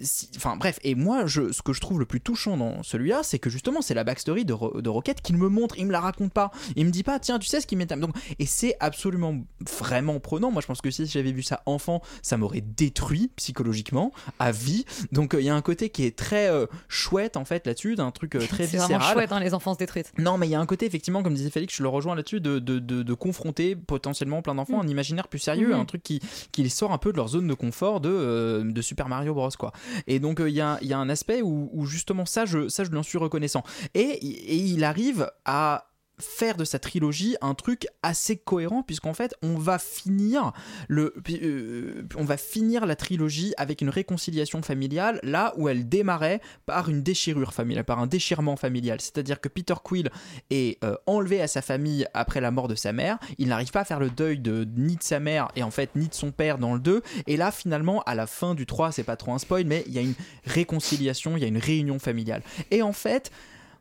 si- 0.00 0.28
enfin 0.36 0.56
bref. 0.56 0.80
Et 0.82 0.96
moi, 0.96 1.26
je, 1.26 1.52
ce 1.52 1.62
que 1.62 1.72
je 1.72 1.80
trouve 1.80 2.00
le 2.00 2.04
plus 2.04 2.20
touchant 2.20 2.56
dans 2.56 2.82
celui-là, 2.82 3.20
c'est 3.22 3.38
que 3.38 3.48
justement, 3.48 3.80
c'est 3.80 3.94
la 3.94 4.02
backstory 4.02 4.44
de, 4.44 4.52
Ro- 4.54 4.80
de 4.80 4.88
Rocket 4.88 5.20
qu'il 5.22 5.36
me 5.36 5.48
montre. 5.48 5.78
Il 5.78 5.86
me 5.86 5.92
la 5.92 6.00
raconte 6.00 6.32
pas. 6.32 6.50
Il 6.74 6.84
me 6.84 6.90
dit 6.90 7.04
pas, 7.04 7.20
tiens, 7.20 7.38
tu 7.38 7.46
sais 7.46 7.60
ce 7.60 7.66
qui 7.68 7.76
m'est. 7.76 7.86
Donc, 7.86 8.16
et 8.40 8.46
c'est 8.46 8.74
absolument 8.80 9.36
vraiment 9.78 10.18
prenant. 10.18 10.50
Moi, 10.50 10.62
je 10.62 10.66
pense 10.66 10.80
que 10.80 10.90
si 10.90 11.06
j'avais 11.06 11.30
vu 11.30 11.42
ça 11.44 11.62
enfant, 11.64 12.02
ça 12.22 12.36
m'aurait 12.36 12.60
détruit 12.60 13.30
psychologiquement 13.36 14.10
à 14.40 14.50
vie. 14.50 14.84
Donc, 15.12 15.36
il 15.38 15.44
y 15.44 15.48
a 15.48 15.54
un 15.54 15.62
côté 15.62 15.90
qui 15.90 16.04
est 16.04 16.16
très 16.18 16.50
chouette 16.88 17.36
en 17.36 17.44
fait 17.44 17.64
là-dessus, 17.66 17.94
d'un 17.94 18.10
truc 18.10 18.30
très 18.48 18.64
viscéral. 18.78 19.14
Chouette, 19.20 19.32
hein, 19.32 19.40
les 19.40 19.54
enfances 19.54 19.76
détruites. 19.78 20.12
Non, 20.18 20.38
mais 20.38 20.46
il 20.46 20.50
y 20.50 20.54
a 20.54 20.60
un 20.60 20.66
côté, 20.66 20.86
effectivement, 20.86 21.22
comme 21.22 21.34
disait 21.34 21.50
Félix, 21.50 21.74
je 21.76 21.82
le 21.82 21.88
rejoins 21.88 22.14
là-dessus, 22.14 22.40
de, 22.40 22.58
de, 22.58 22.78
de, 22.78 23.02
de 23.02 23.14
confronter 23.14 23.76
potentiellement 23.76 24.42
plein 24.42 24.54
d'enfants 24.54 24.80
à 24.80 24.84
un 24.84 24.88
imaginaire 24.88 25.28
plus 25.28 25.38
sérieux, 25.38 25.68
Mhm. 25.74 25.80
un 25.80 25.84
truc 25.84 26.02
qui, 26.02 26.20
qui 26.52 26.62
les 26.62 26.68
sort 26.68 26.92
un 26.92 26.98
peu 26.98 27.12
de 27.12 27.16
leur 27.16 27.28
zone 27.28 27.46
de 27.46 27.54
confort 27.54 28.00
de, 28.00 28.08
euh, 28.10 28.64
de 28.64 28.82
Super 28.82 29.08
Mario 29.08 29.34
Bros. 29.34 29.50
Quoi. 29.58 29.72
Et 30.06 30.18
donc, 30.20 30.40
euh, 30.40 30.48
il 30.48 30.54
y, 30.54 30.60
a, 30.60 30.78
il 30.82 30.88
y 30.88 30.92
a 30.92 30.98
un 30.98 31.08
aspect 31.08 31.42
où, 31.42 31.70
où 31.72 31.86
justement, 31.86 32.24
ça 32.26 32.44
je, 32.46 32.68
ça, 32.68 32.84
je 32.84 32.90
lui 32.90 32.98
en 32.98 33.02
suis 33.02 33.18
reconnaissant. 33.18 33.62
Et, 33.94 34.00
et 34.00 34.56
il 34.56 34.84
arrive 34.84 35.30
à 35.44 35.84
faire 36.20 36.56
de 36.56 36.64
sa 36.64 36.78
trilogie 36.78 37.36
un 37.40 37.54
truc 37.54 37.86
assez 38.02 38.36
cohérent 38.36 38.82
puisqu'en 38.82 39.14
fait 39.14 39.34
on 39.42 39.54
va 39.56 39.78
finir 39.78 40.52
le 40.88 41.14
euh, 41.30 42.06
on 42.16 42.24
va 42.24 42.36
finir 42.36 42.86
la 42.86 42.96
trilogie 42.96 43.54
avec 43.56 43.80
une 43.80 43.88
réconciliation 43.88 44.62
familiale 44.62 45.20
là 45.22 45.52
où 45.56 45.68
elle 45.68 45.88
démarrait 45.88 46.40
par 46.66 46.88
une 46.88 47.02
déchirure 47.02 47.52
familiale 47.52 47.84
par 47.84 47.98
un 47.98 48.06
déchirement 48.06 48.56
familial. 48.56 49.00
C'est-à-dire 49.00 49.40
que 49.40 49.48
Peter 49.48 49.74
Quill 49.82 50.10
est 50.50 50.82
euh, 50.84 50.96
enlevé 51.06 51.40
à 51.40 51.48
sa 51.48 51.62
famille 51.62 52.06
après 52.14 52.40
la 52.40 52.50
mort 52.50 52.68
de 52.68 52.74
sa 52.74 52.92
mère. 52.92 53.18
Il 53.38 53.48
n'arrive 53.48 53.70
pas 53.70 53.80
à 53.80 53.84
faire 53.84 54.00
le 54.00 54.10
deuil 54.10 54.38
de 54.38 54.66
ni 54.76 54.96
de 54.96 55.02
sa 55.02 55.20
mère 55.20 55.48
et 55.56 55.62
en 55.62 55.70
fait 55.70 55.94
ni 55.96 56.08
de 56.08 56.14
son 56.14 56.30
père 56.30 56.58
dans 56.58 56.74
le 56.74 56.80
2 56.80 57.02
et 57.26 57.36
là 57.36 57.50
finalement 57.50 58.02
à 58.02 58.14
la 58.14 58.26
fin 58.26 58.54
du 58.54 58.66
3 58.66 58.92
c'est 58.92 59.04
pas 59.04 59.16
trop 59.16 59.32
un 59.32 59.38
spoil 59.38 59.64
mais 59.64 59.84
il 59.86 59.92
y 59.92 59.98
a 59.98 60.02
une 60.02 60.14
réconciliation 60.44 61.36
il 61.36 61.42
y 61.42 61.44
a 61.44 61.48
une 61.48 61.58
réunion 61.58 61.98
familiale. 61.98 62.42
Et 62.70 62.82
en 62.82 62.92
fait 62.92 63.30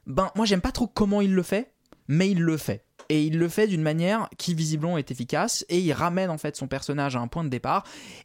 ben 0.06 0.32
moi 0.36 0.46
j'aime 0.46 0.62
pas 0.62 0.72
trop 0.72 0.88
comment 0.88 1.22
il 1.22 1.34
le 1.34 1.44
fait 1.44 1.72
mais 2.08 2.30
il 2.30 2.42
le 2.42 2.58
fait. 2.58 2.84
Et 3.10 3.24
il 3.24 3.38
le 3.38 3.48
fait 3.48 3.68
d'une 3.68 3.82
manière 3.82 4.30
qui 4.38 4.54
visiblement 4.54 4.98
est 4.98 5.12
efficace 5.12 5.66
et 5.70 5.80
il 5.80 5.94
ramène 5.94 6.30
en 6.30 6.38
fait 6.38 6.56
son 6.56 6.68
personnage 6.68 7.16
à 7.16 7.20
un 7.20 7.28
point 7.28 7.44
de 7.44 7.50
départ 7.50 7.84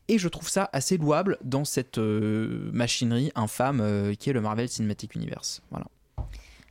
et 0.09 0.19
je 0.19 0.29
trouve 0.29 0.49
ça 0.49 0.69
assez 0.73 0.97
louable 0.97 1.39
dans 1.45 1.65
cette 1.65 1.99
euh, 1.99 2.71
machinerie 2.73 3.31
infâme 3.35 3.81
euh, 3.81 4.15
qui 4.15 4.31
est 4.31 4.33
le 4.33 4.41
Marvel 4.41 4.69
Cinematic 4.69 5.15
Universe. 5.15 5.63
Voilà. 5.71 5.87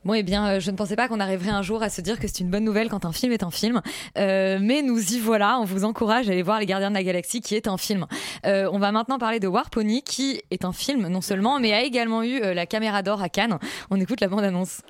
Bon, 0.04 0.14
eh 0.14 0.24
bien, 0.24 0.46
euh, 0.48 0.60
je 0.60 0.70
ne 0.72 0.76
pensais 0.76 0.96
pas 0.96 1.06
qu'on 1.08 1.20
arriverait 1.20 1.52
un 1.52 1.62
jour 1.62 1.82
à 1.82 1.88
se 1.88 2.00
dire 2.00 2.18
que 2.18 2.26
c'est 2.26 2.40
une 2.40 2.50
bonne 2.50 2.64
nouvelle 2.64 2.90
quand 2.90 3.06
un 3.06 3.12
film 3.12 3.32
est 3.32 3.44
un 3.44 3.52
film. 3.52 3.80
Mais 4.16 4.82
nous 4.82 5.14
y 5.14 5.18
voilà. 5.20 5.58
On 5.60 5.64
vous 5.64 5.84
encourage 5.84 6.28
à 6.28 6.32
aller 6.32 6.42
voir 6.42 6.58
Les 6.58 6.66
Gardiens 6.66 6.90
de 6.90 6.96
la 6.96 7.04
Galaxie, 7.04 7.40
qui 7.40 7.54
est 7.54 7.68
un 7.68 7.78
film. 7.78 8.06
On 8.44 8.78
va 8.78 8.90
maintenant 8.90 9.18
parler 9.18 9.38
de 9.38 9.46
War 9.46 9.70
Pony, 9.70 10.02
qui 10.02 10.42
est 10.50 10.64
un 10.64 10.72
film, 10.72 11.06
non 11.06 11.20
seulement, 11.20 11.60
mais 11.60 11.72
a 11.72 11.82
également 11.82 12.24
eu 12.24 12.40
la 12.40 12.66
caméra 12.66 13.02
d'or 13.02 13.22
à 13.22 13.28
Cannes. 13.28 13.60
On 13.90 14.00
écoute 14.00 14.20
la 14.20 14.26
bande-annonce. 14.26 14.82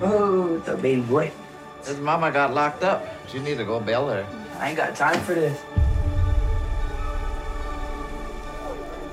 Oh, 0.00 0.62
a 0.66 0.76
big 0.76 1.08
boy. 1.08 1.30
His 1.84 1.98
mama 1.98 2.30
got 2.30 2.54
locked 2.54 2.84
up. 2.84 3.02
She 3.28 3.38
need 3.40 3.58
to 3.58 3.64
go 3.64 3.80
bail 3.80 4.08
her. 4.08 4.24
I 4.60 4.68
ain't 4.68 4.76
got 4.76 4.94
time 4.94 5.20
for 5.20 5.34
this. 5.34 5.58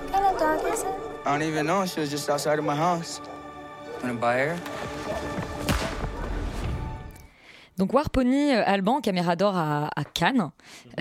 What 0.02 0.12
kind 0.12 0.26
of 0.26 0.40
dog 0.40 0.74
is 0.74 0.82
it? 0.82 0.88
I 1.26 1.32
don't 1.32 1.48
even 1.48 1.66
know. 1.66 1.86
She 1.86 2.00
was 2.02 2.10
just 2.12 2.30
outside 2.30 2.60
of 2.60 2.66
my 2.66 2.76
house. 2.76 3.20
Wanna 4.02 4.14
buy 4.16 4.38
her? 4.38 4.58
Donc 7.78 7.92
War 7.94 8.10
Pony 8.10 8.54
euh, 8.54 8.64
Alban, 8.66 9.02
caméra 9.02 9.36
d'or 9.36 9.56
à, 9.58 9.90
à 10.00 10.04
Cannes. 10.04 10.52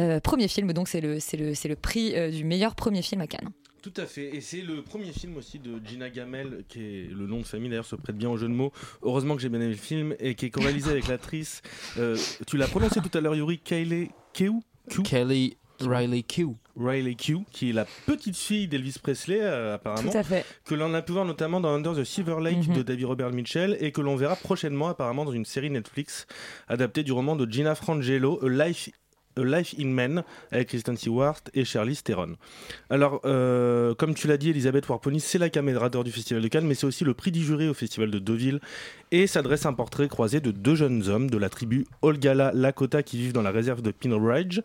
Euh, 0.00 0.18
premier 0.20 0.48
film, 0.48 0.72
donc 0.72 0.88
c'est 0.88 1.00
le, 1.00 1.20
c'est 1.20 1.36
le, 1.36 1.54
c'est 1.54 1.68
le 1.68 1.76
prix 1.76 2.14
euh, 2.16 2.30
du 2.30 2.42
meilleur 2.44 2.74
premier 2.74 3.02
film 3.02 3.20
à 3.20 3.26
Cannes. 3.26 3.50
Tout 3.84 4.00
à 4.00 4.06
fait, 4.06 4.34
et 4.34 4.40
c'est 4.40 4.62
le 4.62 4.80
premier 4.80 5.12
film 5.12 5.36
aussi 5.36 5.58
de 5.58 5.78
Gina 5.86 6.08
Gamel, 6.08 6.64
qui 6.68 6.80
est 6.80 7.08
le 7.10 7.26
nom 7.26 7.40
de 7.40 7.44
famille 7.44 7.68
d'ailleurs 7.68 7.84
se 7.84 7.96
prête 7.96 8.16
bien 8.16 8.30
au 8.30 8.38
jeu 8.38 8.48
de 8.48 8.52
mots. 8.54 8.72
Heureusement 9.02 9.36
que 9.36 9.42
j'ai 9.42 9.50
bien 9.50 9.60
aimé 9.60 9.72
le 9.72 9.76
film 9.76 10.14
et 10.20 10.34
qui 10.34 10.46
est 10.46 10.50
co-réalisé 10.50 10.90
avec 10.90 11.06
l'actrice. 11.06 11.60
euh, 11.98 12.16
tu 12.46 12.56
l'as 12.56 12.66
prononcé 12.66 13.00
tout 13.02 13.10
à 13.16 13.20
l'heure, 13.20 13.34
Yuri, 13.34 13.58
Kayleigh 13.58 14.10
Kew 14.32 14.62
Kelly 15.04 15.58
Riley 15.82 16.22
Q. 16.22 16.46
Riley 16.76 17.14
Q, 17.14 17.40
qui 17.52 17.70
est 17.70 17.72
la 17.74 17.84
petite 18.06 18.36
fille 18.36 18.68
d'Elvis 18.68 18.96
Presley, 19.02 19.40
euh, 19.42 19.74
apparemment. 19.74 20.10
Tout 20.10 20.16
à 20.16 20.22
fait. 20.22 20.46
Que 20.64 20.74
l'on 20.74 20.94
a 20.94 21.02
pu 21.02 21.12
voir 21.12 21.26
notamment 21.26 21.60
dans 21.60 21.68
Under 21.74 21.94
the 21.94 22.04
Silver 22.04 22.36
Lake 22.40 22.66
Mhm. 22.68 22.76
de 22.76 22.82
David 22.82 23.04
Robert 23.04 23.32
Mitchell 23.32 23.76
et 23.80 23.92
que 23.92 24.00
l'on 24.00 24.16
verra 24.16 24.36
prochainement, 24.36 24.88
apparemment, 24.88 25.26
dans 25.26 25.32
une 25.32 25.44
série 25.44 25.68
Netflix 25.70 26.26
adaptée 26.68 27.02
du 27.02 27.12
roman 27.12 27.36
de 27.36 27.50
Gina 27.50 27.74
Frangelo, 27.74 28.40
A 28.44 28.48
Life. 28.66 28.88
Life 29.36 29.74
in 29.78 29.86
Men 29.86 30.22
avec 30.50 30.68
Kristen 30.68 30.96
Stewart 30.96 31.40
et 31.54 31.64
Charlize 31.64 32.02
Theron. 32.02 32.34
Alors, 32.90 33.20
euh, 33.24 33.94
comme 33.94 34.14
tu 34.14 34.28
l'as 34.28 34.36
dit, 34.36 34.50
Elisabeth 34.50 34.88
Warpony, 34.88 35.20
c'est 35.20 35.38
la 35.38 35.50
caméra 35.50 35.88
d'or 35.88 36.04
du 36.04 36.12
Festival 36.12 36.42
de 36.42 36.48
Cannes, 36.48 36.66
mais 36.66 36.74
c'est 36.74 36.86
aussi 36.86 37.04
le 37.04 37.14
prix 37.14 37.30
du 37.30 37.42
jury 37.42 37.68
au 37.68 37.74
Festival 37.74 38.10
de 38.10 38.18
Deauville 38.18 38.60
et 39.10 39.26
s'adresse 39.26 39.66
un 39.66 39.72
portrait 39.72 40.08
croisé 40.08 40.40
de 40.40 40.50
deux 40.50 40.74
jeunes 40.74 41.08
hommes 41.08 41.30
de 41.30 41.38
la 41.38 41.48
tribu 41.48 41.86
Olgala 42.02 42.52
Lakota 42.54 43.02
qui 43.02 43.18
vivent 43.18 43.32
dans 43.32 43.42
la 43.42 43.50
réserve 43.50 43.82
de 43.82 43.90
Pine 43.90 44.14
Ridge. 44.14 44.60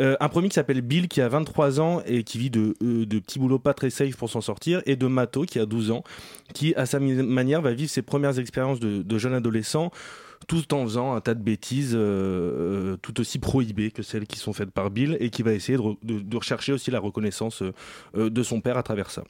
Euh, 0.00 0.16
un 0.20 0.28
premier 0.28 0.48
qui 0.48 0.54
s'appelle 0.54 0.80
Bill 0.80 1.08
qui 1.08 1.20
a 1.20 1.28
23 1.28 1.80
ans 1.80 2.02
et 2.06 2.24
qui 2.24 2.38
vit 2.38 2.50
de, 2.50 2.74
euh, 2.82 3.06
de 3.06 3.18
petits 3.18 3.38
boulots 3.38 3.58
pas 3.58 3.74
très 3.74 3.90
safe 3.90 4.16
pour 4.16 4.30
s'en 4.30 4.40
sortir 4.40 4.82
et 4.86 4.96
de 4.96 5.06
Mato 5.06 5.42
qui 5.42 5.58
a 5.58 5.66
12 5.66 5.90
ans 5.92 6.02
qui 6.52 6.74
à 6.74 6.86
sa 6.86 6.98
manière 6.98 7.62
va 7.62 7.72
vivre 7.72 7.90
ses 7.90 8.02
premières 8.02 8.38
expériences 8.38 8.80
de, 8.80 9.02
de 9.02 9.18
jeune 9.18 9.34
adolescent 9.34 9.90
tout 10.46 10.72
en 10.74 10.84
faisant 10.84 11.14
un 11.14 11.20
tas 11.20 11.34
de 11.34 11.42
bêtises 11.42 11.94
euh, 11.94 12.92
euh, 12.92 12.96
tout 12.96 13.20
aussi 13.20 13.38
prohibées 13.38 13.90
que 13.90 14.02
celles 14.02 14.26
qui 14.26 14.38
sont 14.38 14.52
faites 14.52 14.70
par 14.70 14.90
Bill 14.90 15.16
et 15.20 15.30
qui 15.30 15.42
va 15.42 15.52
essayer 15.52 15.76
de, 15.78 15.82
re- 15.82 15.96
de- 16.02 16.20
de 16.20 16.36
rechercher 16.36 16.72
aussi 16.72 16.90
la 16.90 17.00
reconnaissance 17.00 17.62
euh, 18.16 18.30
de 18.30 18.42
son 18.42 18.60
père 18.60 18.76
à 18.76 18.82
travers 18.82 19.10
ça. 19.10 19.24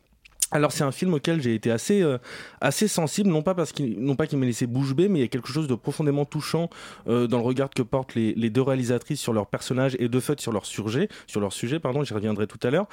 Alors 0.50 0.72
c'est 0.72 0.85
un 0.85 0.92
film 0.92 1.14
auquel 1.14 1.40
j'ai 1.40 1.54
été 1.54 1.70
assez, 1.70 2.02
euh, 2.02 2.18
assez 2.61 2.87
sensible, 2.87 3.30
non 3.30 3.42
pas 3.42 3.54
parce 3.54 3.72
qu'il 3.72 4.00
non 4.00 4.14
pas 4.14 4.26
qu'il 4.26 4.38
m'a 4.38 4.46
laissé 4.46 4.66
bouche 4.66 4.94
bée, 4.94 5.09
mais 5.09 5.20
il 5.20 5.22
y 5.22 5.24
a 5.24 5.28
quelque 5.28 5.48
chose 5.48 5.66
de 5.66 5.74
profondément 5.74 6.26
touchant 6.26 6.68
euh, 7.09 7.26
dans 7.26 7.38
le 7.38 7.44
regard 7.44 7.70
que 7.70 7.83
portent 7.83 8.14
les, 8.14 8.35
deux 8.50 8.62
réalisatrices 8.62 9.20
sur 9.20 9.33
leurs 9.33 9.46
personnages 9.46 9.96
et 9.98 10.09
de 10.09 10.20
fait 10.20 10.40
sur 10.40 10.52
leur 10.52 10.66
sujet, 10.66 11.09
sur 11.26 11.40
leur 11.40 11.52
sujet, 11.52 11.80
pardon, 11.80 12.04
j'y 12.04 12.12
reviendrai 12.12 12.46
tout 12.46 12.59
à 12.62 12.70
l'heure. 12.70 12.87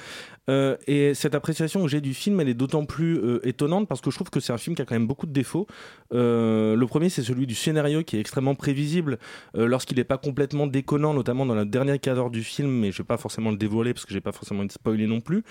Euh, 0.48 0.76
et 0.86 1.14
cette 1.14 1.34
appréciation 1.34 1.82
que 1.82 1.88
j'ai 1.88 2.00
du 2.00 2.14
film, 2.14 2.40
elle 2.40 2.48
est 2.48 2.54
d'autant 2.54 2.84
plus 2.84 3.20
étonnante 3.44 3.86
parce 3.86 4.00
que 4.00 4.10
je 4.10 4.16
trouve 4.16 4.30
que 4.30 4.40
c'est 4.40 4.52
un 4.52 4.58
film 4.58 4.74
qui 4.74 4.82
a 4.82 4.84
quand 4.84 4.94
même 4.94 5.06
beaucoup 5.06 5.26
de 5.26 5.32
défauts. 5.32 5.66
Le 6.10 6.84
premier, 6.86 7.10
c'est 7.10 7.22
celui 7.22 7.46
du 7.46 7.54
scénario 7.54 8.02
qui 8.02 8.16
est 8.16 8.20
extrêmement 8.20 8.54
prévisible 8.54 9.18
lorsqu'il 9.54 9.98
n'est 9.98 10.04
pas 10.04 10.18
complètement 10.18 10.66
déconnant, 10.66 11.14
notamment 11.14 11.46
dans 11.46 11.54
la 11.54 11.64
dernière 11.64 12.00
quart 12.00 12.14
d'heure 12.16 12.30
du 12.30 12.42
film, 12.42 12.70
mais 12.70 12.92
je 12.92 12.98
vais 12.98 13.06
pas 13.06 13.18
forcément 13.18 13.50
le 13.50 13.56
dévoiler 13.56 13.92
parce 13.94 14.06
que 14.06 14.12
j'ai 14.12 14.20
pas 14.20 14.32
forcément 14.32 14.64
de 14.64 14.72
spoiler 14.72 15.06
non 15.06 15.20
plus. 15.20 15.44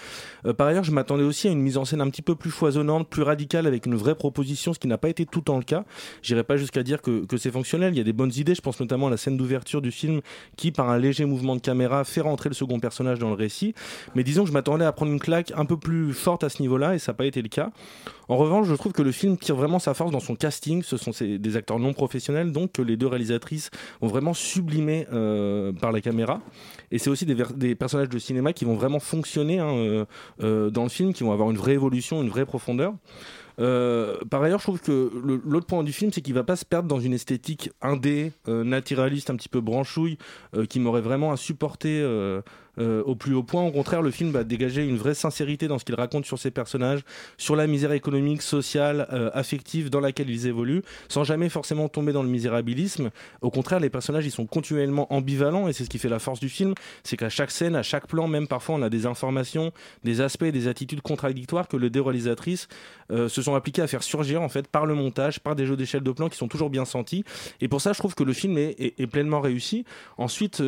Par 0.57 0.67
ailleurs, 0.67 0.83
je 0.83 0.91
m'attendais 0.91 1.23
aussi 1.23 1.47
à 1.47 1.51
une 1.51 1.61
mise 1.61 1.77
en 1.77 1.85
scène 1.91 2.01
un 2.01 2.09
petit 2.09 2.21
peu 2.21 2.35
plus 2.35 2.51
foisonnante, 2.51 3.09
plus 3.09 3.23
radicale, 3.23 3.67
avec 3.67 3.85
une 3.85 3.95
vraie 3.95 4.15
proposition, 4.15 4.73
ce 4.73 4.79
qui 4.79 4.87
n'a 4.87 4.97
pas 4.97 5.09
été 5.09 5.25
tout 5.25 5.51
en 5.51 5.57
le 5.57 5.63
cas. 5.63 5.83
J'irai 6.21 6.43
pas 6.43 6.57
jusqu'à 6.57 6.83
dire 6.83 7.01
que, 7.01 7.25
c'est 7.37 7.51
fonctionnel. 7.51 7.93
Il 7.93 7.97
y 7.97 8.01
a 8.01 8.03
des 8.03 8.13
bonnes 8.13 8.31
idées. 8.35 8.55
Je 8.55 8.61
pense 8.61 8.79
notamment 8.79 9.07
à 9.07 9.09
la 9.09 9.17
scène 9.17 9.37
d'ouverture 9.37 9.81
du 9.81 9.91
film 9.91 10.21
qui, 10.55 10.71
par 10.71 10.89
un 10.89 10.97
léger 10.97 11.25
mouvement 11.25 11.55
de 11.55 11.61
caméra, 11.61 12.03
fait 12.03 12.21
rentrer 12.21 12.49
le 12.49 12.55
second 12.55 12.79
personnage 12.79 13.19
dans 13.19 13.29
le 13.29 13.35
récit. 13.35 13.73
Mais 14.15 14.23
disons 14.23 14.43
que 14.43 14.49
je 14.49 14.53
m'attendais 14.53 14.85
à 14.85 14.91
prendre 14.91 15.11
une 15.11 15.19
claque 15.19 15.51
un 15.55 15.65
peu 15.65 15.77
plus 15.77 16.13
forte 16.13 16.43
à 16.43 16.49
ce 16.49 16.61
niveau-là 16.61 16.95
et 16.95 16.99
ça 16.99 17.11
n'a 17.11 17.15
pas 17.15 17.25
été 17.25 17.41
le 17.41 17.49
cas. 17.49 17.71
En 18.29 18.37
revanche, 18.37 18.67
je 18.67 18.75
trouve 18.75 18.93
que 18.93 19.01
le 19.01 19.11
film 19.11 19.37
tire 19.37 19.55
vraiment 19.55 19.79
sa 19.79 19.93
force 19.93 20.11
dans 20.11 20.21
son 20.21 20.35
casting. 20.35 20.83
Ce 20.83 20.95
sont 20.95 21.11
des 21.19 21.57
acteurs 21.57 21.79
non 21.79 21.93
professionnels, 21.93 22.51
donc 22.51 22.71
que 22.73 22.81
les 22.81 22.95
deux 22.95 23.07
réalisatrices 23.07 23.71
ont 24.01 24.07
vraiment 24.07 24.33
sublimé 24.33 25.05
euh, 25.11 25.73
par 25.73 25.91
la 25.91 25.99
caméra. 25.99 26.41
Et 26.91 26.97
c'est 26.97 27.09
aussi 27.09 27.25
des 27.25 27.75
personnages 27.75 28.09
de 28.09 28.19
cinéma 28.19 28.53
qui 28.53 28.63
vont 28.65 28.75
vraiment 28.75 28.99
fonctionner 28.99 29.59
hein, 29.59 29.73
euh, 29.73 30.05
euh, 30.43 30.69
dans 30.69 30.83
le 30.83 30.89
film, 30.89 31.13
qui 31.13 31.23
vont 31.23 31.31
avoir 31.31 31.49
une 31.51 31.57
vraie 31.57 31.77
une 31.89 32.29
vraie 32.29 32.45
profondeur. 32.45 32.93
Euh, 33.59 34.17
par 34.29 34.41
ailleurs, 34.41 34.59
je 34.59 34.65
trouve 34.65 34.79
que 34.79 35.11
l'autre 35.45 35.67
point 35.67 35.83
du 35.83 35.93
film, 35.93 36.11
c'est 36.11 36.21
qu'il 36.21 36.33
va 36.33 36.43
pas 36.43 36.55
se 36.55 36.65
perdre 36.65 36.87
dans 36.87 36.99
une 36.99 37.13
esthétique 37.13 37.69
indé, 37.81 38.31
euh, 38.47 38.63
naturaliste, 38.63 39.29
un 39.29 39.35
petit 39.35 39.49
peu 39.49 39.61
branchouille, 39.61 40.17
euh, 40.55 40.65
qui 40.65 40.79
m'aurait 40.79 41.01
vraiment 41.01 41.31
insupporté 41.31 41.99
euh, 42.01 42.41
euh, 42.79 43.03
au 43.03 43.15
plus 43.15 43.33
haut 43.33 43.43
point. 43.43 43.63
Au 43.63 43.71
contraire, 43.71 44.01
le 44.01 44.11
film 44.11 44.31
va 44.31 44.43
dégager 44.43 44.83
une 44.85 44.97
vraie 44.97 45.13
sincérité 45.13 45.67
dans 45.67 45.77
ce 45.79 45.85
qu'il 45.85 45.95
raconte 45.95 46.25
sur 46.25 46.39
ses 46.39 46.51
personnages, 46.51 47.01
sur 47.37 47.55
la 47.55 47.67
misère 47.67 47.91
économique, 47.91 48.41
sociale, 48.41 49.07
euh, 49.11 49.29
affective 49.33 49.89
dans 49.89 49.99
laquelle 49.99 50.29
ils 50.29 50.47
évoluent, 50.47 50.81
sans 51.09 51.23
jamais 51.23 51.49
forcément 51.49 51.89
tomber 51.89 52.13
dans 52.13 52.23
le 52.23 52.29
misérabilisme. 52.29 53.09
Au 53.41 53.49
contraire, 53.49 53.79
les 53.79 53.89
personnages, 53.89 54.25
ils 54.25 54.31
sont 54.31 54.45
continuellement 54.45 55.11
ambivalents, 55.13 55.67
et 55.67 55.73
c'est 55.73 55.83
ce 55.83 55.89
qui 55.89 55.97
fait 55.99 56.09
la 56.09 56.19
force 56.19 56.39
du 56.39 56.49
film, 56.49 56.73
c'est 57.03 57.17
qu'à 57.17 57.29
chaque 57.29 57.51
scène, 57.51 57.75
à 57.75 57.83
chaque 57.83 58.07
plan, 58.07 58.27
même 58.27 58.47
parfois, 58.47 58.75
on 58.75 58.81
a 58.81 58.89
des 58.89 59.05
informations, 59.05 59.71
des 60.03 60.21
aspects, 60.21 60.45
des 60.45 60.67
attitudes 60.67 61.01
contradictoires 61.01 61.67
que 61.67 61.77
les 61.77 61.89
deux 61.89 62.01
réalisatrices 62.01 62.67
euh, 63.11 63.27
se 63.27 63.41
sont 63.41 63.55
appliquées 63.55 63.81
à 63.81 63.87
faire 63.87 64.03
surgir 64.03 64.41
en 64.41 64.49
fait 64.49 64.67
par 64.67 64.85
le 64.85 64.93
montage, 64.95 65.39
par 65.39 65.55
des 65.55 65.65
jeux 65.65 65.75
d'échelle 65.75 66.03
de 66.03 66.11
plan 66.11 66.29
qui 66.29 66.37
sont 66.37 66.47
toujours 66.47 66.69
bien 66.69 66.85
sentis. 66.85 67.25
Et 67.59 67.67
pour 67.67 67.81
ça, 67.81 67.91
je 67.93 67.99
trouve 67.99 68.15
que 68.15 68.23
le 68.23 68.33
film 68.33 68.57
est, 68.57 69.07
pleinement 69.11 69.41
réussi. 69.41 69.83
Ensuite, 70.17 70.61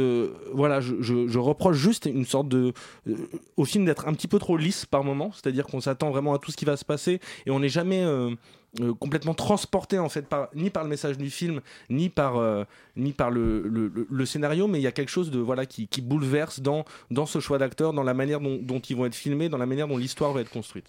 voilà, 0.54 0.82
je- 0.82 0.96
je 1.02 1.40
reproche 1.40 1.78
juste 1.78 1.93
juste 1.94 2.06
une 2.08 2.26
sorte 2.26 2.48
de. 2.50 2.74
euh, 3.08 3.16
au 3.58 3.66
film 3.66 3.86
d'être 3.86 4.08
un 4.08 4.14
petit 4.14 4.28
peu 4.28 4.40
trop 4.40 4.58
lisse 4.58 4.86
par 4.86 5.04
moment, 5.04 5.32
c'est-à-dire 5.32 5.66
qu'on 5.66 5.80
s'attend 5.82 6.10
vraiment 6.12 6.34
à 6.34 6.40
tout 6.40 6.52
ce 6.52 6.58
qui 6.58 6.66
va 6.66 6.76
se 6.78 6.86
passer 6.86 7.20
et 7.46 7.52
on 7.52 7.60
n'est 7.60 7.70
jamais. 7.70 8.04
euh, 8.04 8.36
euh, 8.82 8.92
complètement 8.96 9.36
transporté 9.36 10.00
en 10.00 10.10
fait 10.10 10.26
par, 10.28 10.48
ni 10.56 10.72
par 10.72 10.82
le 10.84 10.90
message 10.90 11.16
du 11.20 11.30
film 11.30 11.62
ni 11.92 12.10
par 12.10 12.38
euh, 12.38 12.64
ni 12.98 13.12
par 13.12 13.30
le, 13.30 13.62
le, 13.68 13.88
le- 13.88 14.08
le 14.10 14.26
scénario 14.26 14.66
mais 14.68 14.80
il 14.80 14.82
y 14.82 14.88
a 14.88 14.92
quelque 14.92 15.12
chose 15.12 15.30
de 15.30 15.38
voilà 15.38 15.68
qui, 15.68 15.88
qui 15.88 16.02
bouleverse 16.02 16.60
dans 16.60 16.84
dans 17.12 17.28
ce 17.28 17.40
choix 17.40 17.60
d'acteurs 17.60 17.94
dans 17.94 18.02
la 18.02 18.16
manière 18.16 18.40
dont, 18.40 18.58
dont 18.60 18.80
ils 18.80 18.96
vont 18.98 19.06
être 19.06 19.14
filmés 19.14 19.48
dans 19.48 19.60
la 19.60 19.68
manière 19.68 19.88
dont 19.88 19.98
l'histoire 20.00 20.34
va 20.34 20.42
être 20.42 20.50
construite 20.50 20.88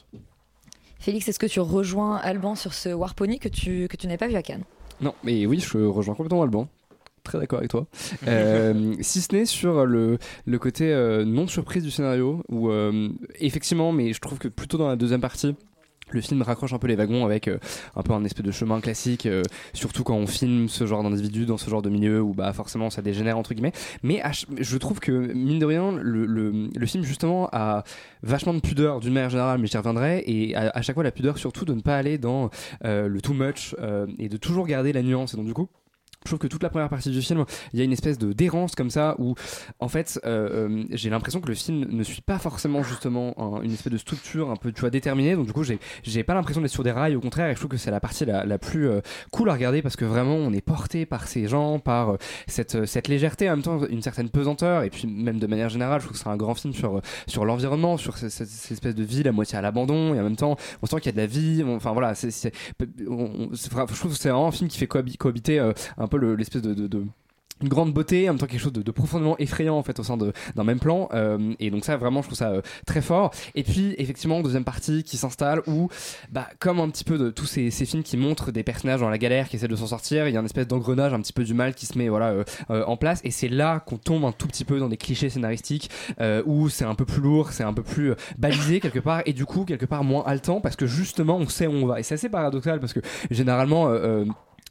Félix, 0.98 1.28
est-ce 1.28 1.38
que 1.38 1.44
tu 1.44 1.60
rejoins 1.60 2.16
Alban 2.16 2.54
sur 2.54 2.72
ce 2.72 2.88
Warpony 2.88 3.38
que 3.38 3.50
tu, 3.50 3.86
que 3.88 3.98
tu 3.98 4.06
n'avais 4.06 4.16
pas 4.16 4.28
vu 4.28 4.36
à 4.36 4.42
Cannes? 4.42 4.64
Non, 5.02 5.14
mais 5.22 5.44
oui, 5.44 5.60
je 5.60 5.76
rejoins 5.76 6.14
complètement 6.14 6.42
Alban. 6.42 6.68
Très 7.24 7.38
d'accord 7.38 7.58
avec 7.58 7.70
toi. 7.70 7.87
Euh, 8.28 8.94
si 9.00 9.20
ce 9.20 9.34
n'est 9.34 9.44
sur 9.44 9.84
le, 9.84 10.18
le 10.46 10.58
côté 10.58 10.92
euh, 10.92 11.24
non 11.24 11.46
surprise 11.46 11.82
du 11.82 11.90
scénario, 11.90 12.42
où 12.48 12.70
euh, 12.70 13.08
effectivement, 13.40 13.92
mais 13.92 14.12
je 14.12 14.20
trouve 14.20 14.38
que 14.38 14.48
plutôt 14.48 14.78
dans 14.78 14.88
la 14.88 14.96
deuxième 14.96 15.20
partie, 15.20 15.54
le 16.10 16.20
film 16.20 16.42
raccroche 16.42 16.72
un 16.72 16.78
peu 16.78 16.87
les 16.87 16.96
wagons 16.96 17.24
avec 17.24 17.48
euh, 17.48 17.58
un 17.96 18.02
peu 18.02 18.12
un 18.12 18.24
espèce 18.24 18.44
de 18.44 18.50
chemin 18.50 18.80
classique, 18.80 19.26
euh, 19.26 19.42
surtout 19.72 20.04
quand 20.04 20.14
on 20.16 20.26
filme 20.26 20.68
ce 20.68 20.87
genre 20.87 21.02
d'individu 21.02 21.44
dans 21.44 21.56
ce 21.58 21.68
genre 21.68 21.82
de 21.82 21.90
milieu 21.90 22.20
où 22.20 22.34
bah 22.34 22.52
forcément 22.52 22.88
ça 22.90 23.02
dégénère 23.02 23.37
entre 23.38 23.52
guillemets. 23.54 23.72
Mais 24.02 24.22
je 24.58 24.76
trouve 24.78 25.00
que 25.00 25.10
mine 25.12 25.58
de 25.58 25.66
rien, 25.66 25.92
le, 25.92 26.26
le, 26.26 26.68
le 26.74 26.87
film 26.87 27.04
justement 27.04 27.48
a 27.52 27.84
vachement 28.22 28.54
de 28.54 28.60
pudeur 28.60 29.00
d'une 29.00 29.12
manière 29.12 29.30
générale, 29.30 29.58
mais 29.60 29.66
j'y 29.66 29.76
reviendrai. 29.76 30.22
Et 30.26 30.54
à, 30.54 30.70
à 30.74 30.82
chaque 30.82 30.94
fois 30.94 31.04
la 31.04 31.12
pudeur 31.12 31.37
surtout 31.38 31.64
de 31.64 31.74
ne 31.74 31.80
pas 31.80 31.96
aller 31.96 32.16
dans 32.18 32.50
euh, 32.84 33.08
le 33.08 33.20
too 33.20 33.34
much 33.34 33.74
et 34.18 34.28
de 34.28 34.37
toujours 34.37 34.66
garder 34.66 34.92
la 34.92 35.02
nuance. 35.02 35.34
Et 35.34 35.37
donc 35.37 35.46
du 35.46 35.54
coup. 35.54 35.68
Je 36.24 36.30
trouve 36.30 36.38
que 36.38 36.46
toute 36.46 36.62
la 36.62 36.70
première 36.70 36.88
partie 36.88 37.10
du 37.10 37.20
film, 37.20 37.44
il 37.74 37.78
y 37.78 37.82
a 37.82 37.84
une 37.84 37.92
espèce 37.92 38.16
de 38.16 38.32
d'errance 38.32 38.74
comme 38.74 38.88
ça 38.88 39.14
où, 39.18 39.34
en 39.78 39.88
fait, 39.88 40.18
euh, 40.24 40.68
euh, 40.70 40.84
j'ai 40.90 41.10
l'impression 41.10 41.42
que 41.42 41.48
le 41.48 41.54
film 41.54 41.84
ne 41.90 42.02
suit 42.02 42.22
pas 42.22 42.38
forcément 42.38 42.82
justement 42.82 43.34
un- 43.37 43.60
une 43.60 43.72
espèce 43.72 43.92
de 43.92 43.98
structure 43.98 44.50
un 44.50 44.56
peu, 44.56 44.72
tu 44.72 44.80
vois, 44.80 44.88
déterminée. 44.88 45.37
Donc 45.37 45.44
du 45.44 45.52
coup, 45.52 45.64
j'ai 46.02 46.24
pas 46.24 46.32
l'impression 46.32 46.62
d'être 46.62 46.70
sur 46.70 46.82
des 46.82 46.92
rails. 46.92 47.14
Au 47.14 47.20
contraire, 47.20 47.50
et 47.50 47.52
je 47.54 47.58
trouve 47.58 47.68
que 47.70 47.76
c'est 47.76 47.90
la 47.90 48.00
partie 48.00 48.24
la, 48.24 48.58
plus 48.58 48.88
euh, 48.88 49.00
cool 49.32 49.50
à 49.50 49.52
regarder 49.52 49.82
parce 49.82 49.96
que 49.96 50.06
vraiment, 50.06 50.37
on 50.37 50.50
est 50.54 50.62
porté 50.62 51.04
par 51.04 51.28
ces 51.28 51.46
gens, 51.46 51.78
par 51.78 52.16
cette 52.46 53.08
légèreté, 53.08 53.50
en 53.50 53.56
même 53.56 53.62
temps 53.62 53.84
une 53.84 54.00
certaine 54.00 54.30
pesanteur. 54.30 54.82
Et 54.84 54.88
puis 54.88 55.06
même 55.06 55.38
de 55.38 55.46
manière 55.46 55.68
générale, 55.68 56.00
je 56.00 56.06
trouve 56.06 56.16
que 56.16 56.22
c'est 56.22 56.30
un 56.30 56.38
grand 56.38 56.54
film 56.54 56.72
sur 56.72 57.44
l'environnement, 57.44 57.98
sur 57.98 58.16
cette, 58.16 58.40
espèce 58.40 58.94
de 58.94 59.02
ville 59.04 59.28
à 59.28 59.32
moitié 59.32 59.58
à 59.58 59.60
l'abandon. 59.60 60.14
Et 60.14 60.20
en 60.20 60.22
même 60.24 60.37
temps, 60.37 60.56
on 60.80 60.87
sent 60.87 60.96
qu'il 61.00 61.06
y 61.06 61.08
a 61.10 61.12
de 61.12 61.18
la 61.18 61.26
vie. 61.26 61.62
Enfin 61.66 61.92
voilà, 61.92 62.14
je 62.14 63.94
trouve 63.98 64.12
que 64.12 64.18
c'est 64.18 64.30
un 64.30 64.50
film 64.50 64.70
qui 64.70 64.78
fait 64.78 64.87
cohabi- 64.87 65.18
cohabiter 65.18 65.58
un 65.58 66.06
peu 66.06 66.13
le- 66.16 66.35
l'espèce 66.35 66.62
de, 66.62 66.74
de- 66.74 67.07
une 67.62 67.68
grande 67.68 67.92
beauté, 67.92 68.29
en 68.29 68.33
même 68.33 68.40
temps 68.40 68.46
quelque 68.46 68.61
chose 68.61 68.72
de, 68.72 68.90
profondément 68.90 69.38
effrayant 69.38 69.77
en 69.77 69.83
fait 69.83 69.98
au 70.00 70.03
sein 70.03 70.16
d'un 70.16 70.64
même 70.64 70.81
plan. 70.81 71.09
Euh, 71.14 71.55
et 71.61 71.70
donc 71.70 71.85
ça 71.85 71.96
vraiment 71.96 72.20
je 72.20 72.29
trouve 72.29 72.38
ça 72.38 72.50
euh, 72.50 72.62
très 72.87 73.00
fort. 73.00 73.33
Et 73.55 73.62
puis 73.62 73.94
effectivement 73.98 74.40
deuxième 74.40 74.64
partie 74.64 75.05
qui 75.05 75.16
s'installe 75.16 75.62
où 75.66 75.88
bah 76.31 76.48
comme 76.59 76.81
un 76.81 76.88
petit 76.90 77.05
peu 77.05 77.16
de 77.16 77.31
tous 77.31 77.46
ces, 77.46 77.70
films 77.70 78.03
qui 78.03 78.16
montrent 78.16 78.50
des 78.50 78.62
personnages 78.62 79.00
dans 79.00 79.09
la 79.09 79.18
galère 79.18 79.48
qui 79.48 79.57
essaient 79.57 79.68
de 79.68 79.77
s'en 79.77 79.87
sortir, 79.87 80.27
il 80.29 80.35
y 80.35 80.37
a 80.37 80.40
une 80.40 80.46
espèce 80.46 80.66
d'engrenage 80.66 81.14
un 81.14 81.20
petit 81.20 81.33
peu 81.33 81.44
du 81.44 81.55
mal 81.55 81.74
qui 81.74 81.87
se 81.87 81.96
met 81.96 82.09
voilà 82.09 82.35
euh, 82.70 82.85
en 82.87 82.96
place. 82.96 83.20
Et 83.24 83.31
c'est 83.31 83.48
là 83.48 83.81
qu'on 83.81 83.98
tombe 83.98 84.24
un 84.24 84.33
tout 84.33 84.48
petit 84.48 84.64
peu 84.64 84.79
dans 84.81 84.88
des 84.88 84.96
clichés 84.96 85.31
scénaristiques 85.31 85.90
où 86.46 86.68
c'est 86.68 86.85
un 86.85 86.94
peu 86.94 87.05
plus 87.05 87.20
lourd, 87.20 87.53
c'est 87.53 87.64
un 87.64 87.72
peu 87.72 87.83
plus 87.83 88.14
balisé 88.38 88.81
quelque 88.81 88.98
part 88.98 89.22
et 89.27 89.33
du 89.33 89.46
coup 89.46 89.64
quelque 89.64 89.87
part 89.87 90.05
moins 90.05 90.24
haletant 90.27 90.61
parce 90.61 90.77
que 90.77 90.87
justement 90.87 91.37
on 91.37 91.48
sait 91.48 91.66
où 91.66 91.72
on 91.72 91.87
va. 91.87 92.00
Et 92.00 92.03
c'est 92.03 92.14
assez 92.14 92.29
paradoxal 92.29 92.81
parce 92.81 92.92
que 92.92 93.00
généralement 93.31 93.88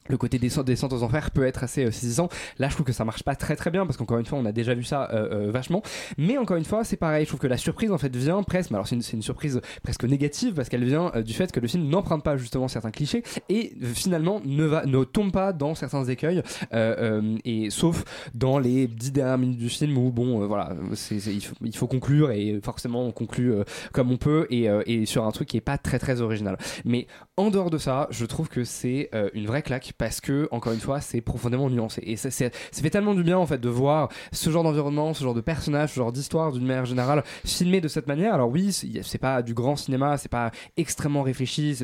le 0.08 0.18
côté 0.18 0.39
descente, 0.39 0.66
descente 0.66 0.94
aux 0.94 1.04
enfers 1.04 1.32
peut 1.32 1.46
être 1.46 1.63
assez 1.63 1.86
euh, 1.86 1.92
saisissant. 1.92 2.30
Là, 2.60 2.70
je 2.70 2.74
trouve 2.74 2.86
que 2.86 2.92
ça 2.92 3.06
marche 3.06 3.24
pas 3.24 3.36
très 3.36 3.56
très 3.56 3.72
bien 3.72 3.86
parce 3.86 3.98
qu'encore 3.98 4.18
une 4.18 4.26
fois, 4.26 4.38
on 4.38 4.46
a 4.46 4.52
déjà 4.52 4.74
vu 4.74 4.84
ça 4.84 5.10
euh, 5.13 5.48
euh, 5.48 5.52
vachement. 5.52 5.82
Mais 6.18 6.38
encore 6.38 6.58
une 6.58 6.66
fois, 6.66 6.84
c'est 6.84 6.98
pareil. 6.98 7.24
Je 7.24 7.30
trouve 7.30 7.39
que 7.39 7.48
la 7.48 7.58
surprise 7.58 7.92
en 7.92 7.98
fait 7.98 8.13
vient 8.16 8.42
presque. 8.44 8.72
Mais 8.72 8.76
alors, 8.76 8.88
c'est 8.88 8.96
une, 8.96 9.24
surprise 9.24 9.62
presque 9.84 10.04
négative 10.04 10.54
parce 10.54 10.68
qu'elle 10.68 10.84
vient 10.84 11.12
du 11.24 11.34
fait 11.34 11.52
que 11.52 11.60
le 11.62 11.68
film 11.68 11.88
n'emprunte 11.88 12.24
pas 12.24 12.36
justement 12.36 12.68
certains 12.68 12.92
clichés 12.92 13.24
et 13.48 13.74
finalement 13.94 14.42
ne 14.44 14.66
va 14.66 14.84
tombe 15.12 15.32
pas 15.32 15.54
dans 15.54 15.76
certains 15.76 16.04
écueils. 16.06 16.42
et 16.74 17.70
sauf 17.70 18.04
dans 18.34 18.60
les 18.60 18.88
dix 18.88 19.12
dernières 19.12 19.38
minutes 19.38 19.60
du 19.60 19.70
film 19.70 19.98
où 19.98 20.12
bon, 20.12 20.46
voilà, 20.46 20.76
il, 21.12 21.76
faut, 21.76 21.88
conclure 21.88 22.32
et 22.32 22.60
forcément 22.62 23.06
on 23.06 23.12
conclut 23.12 23.54
comme 23.94 24.12
on 24.12 24.18
peut 24.18 24.46
et, 24.50 25.06
sur 25.06 25.26
un 25.26 25.32
truc 25.32 25.48
qui 25.48 25.58
est 25.58 25.62
pas 25.62 25.78
très 25.78 26.00
très 26.00 26.20
original. 26.20 26.58
Mais 26.84 27.08
en 27.38 27.50
dehors 27.50 27.70
de 27.70 27.78
ça, 27.78 28.08
je 28.10 28.26
trouve 28.26 28.50
que 28.50 28.66
c'est 28.66 29.10
une 29.34 29.46
vraie 29.46 29.62
claque 29.62 29.93
parce 29.98 30.22
que, 30.22 30.48
encore 30.52 30.74
une 30.74 30.80
fois, 30.80 31.02
c'est 31.02 31.22
profondément 31.22 31.70
nuancé. 31.70 32.02
Et 32.06 32.16
ça, 32.16 32.30
fait 32.30 32.90
tellement 32.90 33.14
du 33.14 33.24
bien 33.24 33.38
en 33.38 33.46
fait 33.46 33.60
de 33.60 33.70
voir 33.70 34.10
ce 34.32 34.50
genre 34.50 34.64
d'environnement, 34.64 35.14
ce 35.14 35.24
genre 35.24 35.34
de 35.34 35.42
personnage, 35.42 35.92
ce 35.92 35.96
genre 35.96 36.12
d'histoire 36.12 36.52
d'une 36.52 36.66
manière 36.66 36.86
générale 36.86 37.24
filmé 37.46 37.82
de 37.82 37.88
cette 37.88 38.08
manière. 38.08 38.34
Alors 38.34 38.50
oui, 38.50 38.72
c'est 38.72 39.18
pas 39.18 39.42
du 39.42 39.54
grand 39.54 39.76
cinéma, 39.76 40.18
c'est 40.18 40.30
pas 40.30 40.52
extrêmement 40.78 41.24
réfléchi, 41.24 41.78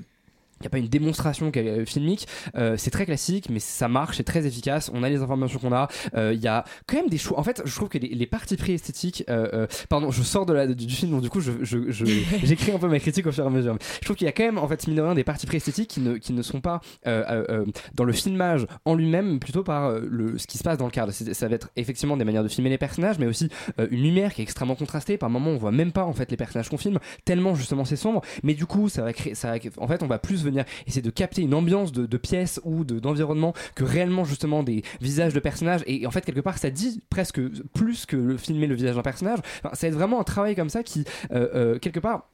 il 0.59 0.63
n'y 0.63 0.67
a 0.67 0.69
pas 0.69 0.77
une 0.77 0.87
démonstration 0.87 1.51
est 1.53 1.85
filmique, 1.85 2.27
Euh, 2.55 2.75
c'est 2.77 2.91
très 2.91 3.05
classique, 3.05 3.47
mais 3.49 3.59
ça 3.59 3.87
marche, 3.87 4.17
c'est 4.17 4.23
très 4.23 4.45
efficace. 4.45 4.89
On 4.93 5.03
a 5.03 5.09
les 5.09 5.21
informations 5.21 5.59
qu'on 5.59 5.73
a. 5.73 5.87
Euh, 6.15 6.33
Il 6.33 6.41
y 6.41 6.47
a 6.47 6.63
quand 6.87 6.97
même 6.97 7.09
des 7.09 7.17
choix. 7.17 7.39
En 7.39 7.43
fait, 7.43 7.61
je 7.65 7.75
trouve 7.75 7.89
que 7.89 7.97
les, 7.97 8.09
les 8.09 8.25
parties 8.27 8.55
pris 8.57 8.73
esthétiques. 8.73 9.23
euh, 9.29 9.47
euh, 9.53 9.67
pardon, 9.89 10.11
je 10.11 10.21
sors 10.23 10.45
de 10.45 10.53
la, 10.53 10.67
du 10.67 10.87
film, 10.89 11.11
donc 11.11 11.21
du 11.21 11.29
coup, 11.29 11.39
je, 11.41 11.51
je- 11.61 11.91
je- 11.91 12.05
j'écris 12.43 12.71
un 12.71 12.79
peu 12.79 12.87
ma 12.87 12.99
critique 12.99 13.25
au 13.27 13.31
fur 13.31 13.43
et 13.43 13.47
à 13.47 13.49
mesure. 13.49 13.77
Je 13.99 14.05
trouve 14.05 14.15
qu'il 14.15 14.25
y 14.25 14.29
a 14.29 14.31
quand 14.31 14.43
même, 14.43 14.57
en 14.57 14.67
fait, 14.67 14.87
mine 14.87 14.95
de 14.97 15.01
rien, 15.01 15.15
des 15.15 15.23
parties 15.23 15.45
pris 15.47 15.57
esthétiques 15.57 15.89
qui 15.89 15.99
ne, 16.01 16.17
qui 16.17 16.33
ne 16.33 16.41
sont 16.41 16.61
pas 16.61 16.81
euh, 17.07 17.23
euh, 17.29 17.45
euh, 17.49 17.65
dans 17.95 18.03
le 18.03 18.13
filmage 18.13 18.65
en 18.85 18.95
lui-même, 18.95 19.39
plutôt 19.39 19.63
par 19.63 19.85
euh, 19.85 20.01
le, 20.09 20.37
ce 20.37 20.47
qui 20.47 20.57
se 20.57 20.63
passe 20.63 20.77
dans 20.77 20.85
le 20.85 20.91
cadre. 20.91 21.11
Ça 21.11 21.47
va 21.47 21.55
être 21.55 21.69
effectivement 21.75 22.17
des 22.17 22.25
manières 22.25 22.43
de 22.43 22.49
filmer 22.49 22.69
les 22.69 22.77
personnages, 22.77 23.19
mais 23.19 23.25
aussi 23.27 23.49
euh, 23.79 23.87
une 23.91 24.01
lumière 24.03 24.33
qui 24.33 24.41
est 24.41 24.43
extrêmement 24.43 24.75
contrastée. 24.75 25.17
Par 25.17 25.29
moments, 25.29 25.51
on 25.51 25.57
voit 25.57 25.71
même 25.71 25.91
pas 25.91 26.03
en 26.05 26.13
fait 26.13 26.29
les 26.31 26.37
personnages 26.37 26.69
qu'on 26.69 26.77
filme, 26.77 26.99
tellement 27.25 27.55
justement 27.55 27.85
c'est 27.85 27.95
sombre. 27.95 28.21
Mais 28.43 28.53
du 28.53 28.65
coup, 28.65 28.89
ça 28.89 29.03
va 29.03 29.13
créer, 29.13 29.35
ça 29.35 29.51
va- 29.51 29.57
en 29.77 29.87
fait, 29.87 30.03
on 30.03 30.07
va 30.07 30.19
plus 30.19 30.43
venir 30.49 30.65
essayer 30.87 31.01
de 31.01 31.09
capter 31.09 31.41
une 31.41 31.53
ambiance 31.53 31.91
de, 31.91 32.17
pièce 32.17 32.59
ou 32.63 32.83
de- 32.83 32.99
d'environnement 32.99 33.53
que 33.75 33.83
réellement 33.83 34.25
justement 34.25 34.63
des 34.63 34.83
visages 35.01 35.33
de 35.33 35.39
personnages. 35.39 35.81
Et, 35.87 36.05
en 36.05 36.11
fait, 36.11 36.25
quelque 36.25 36.41
part, 36.41 36.57
ça 36.57 36.69
dit 36.69 37.01
presque 37.09 37.41
plus 37.73 38.05
que 38.05 38.15
le 38.15 38.37
filmer 38.37 38.67
le 38.67 38.75
visage 38.75 38.95
d'un 38.95 39.01
personnage. 39.01 39.39
Ça 39.73 39.89
va 39.89 39.95
vraiment 39.95 40.19
un 40.19 40.23
travail 40.23 40.55
comme 40.55 40.69
ça 40.69 40.83
qui, 40.83 41.05
euh, 41.31 41.47
euh, 41.53 41.79
quelque 41.79 41.99
part, 41.99 42.29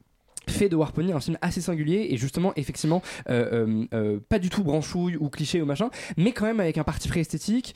fait 0.47 0.69
de 0.69 0.75
Warpony 0.75 1.11
un 1.11 1.19
film 1.19 1.39
assez 1.41 1.59
singulier 1.59 2.09
et 2.11 2.17
justement 2.17 2.53
effectivement 2.55 3.01
euh, 3.29 4.19
pas 4.29 4.37
du 4.37 4.49
tout 4.49 4.63
branchouille 4.63 5.17
ou 5.17 5.27
cliché 5.29 5.59
ou 5.59 5.65
machin 5.65 5.89
mais 6.17 6.33
quand 6.33 6.45
même 6.45 6.59
avec 6.59 6.77
un 6.77 6.83
parti 6.83 7.07
pris 7.07 7.21
esthétique 7.21 7.73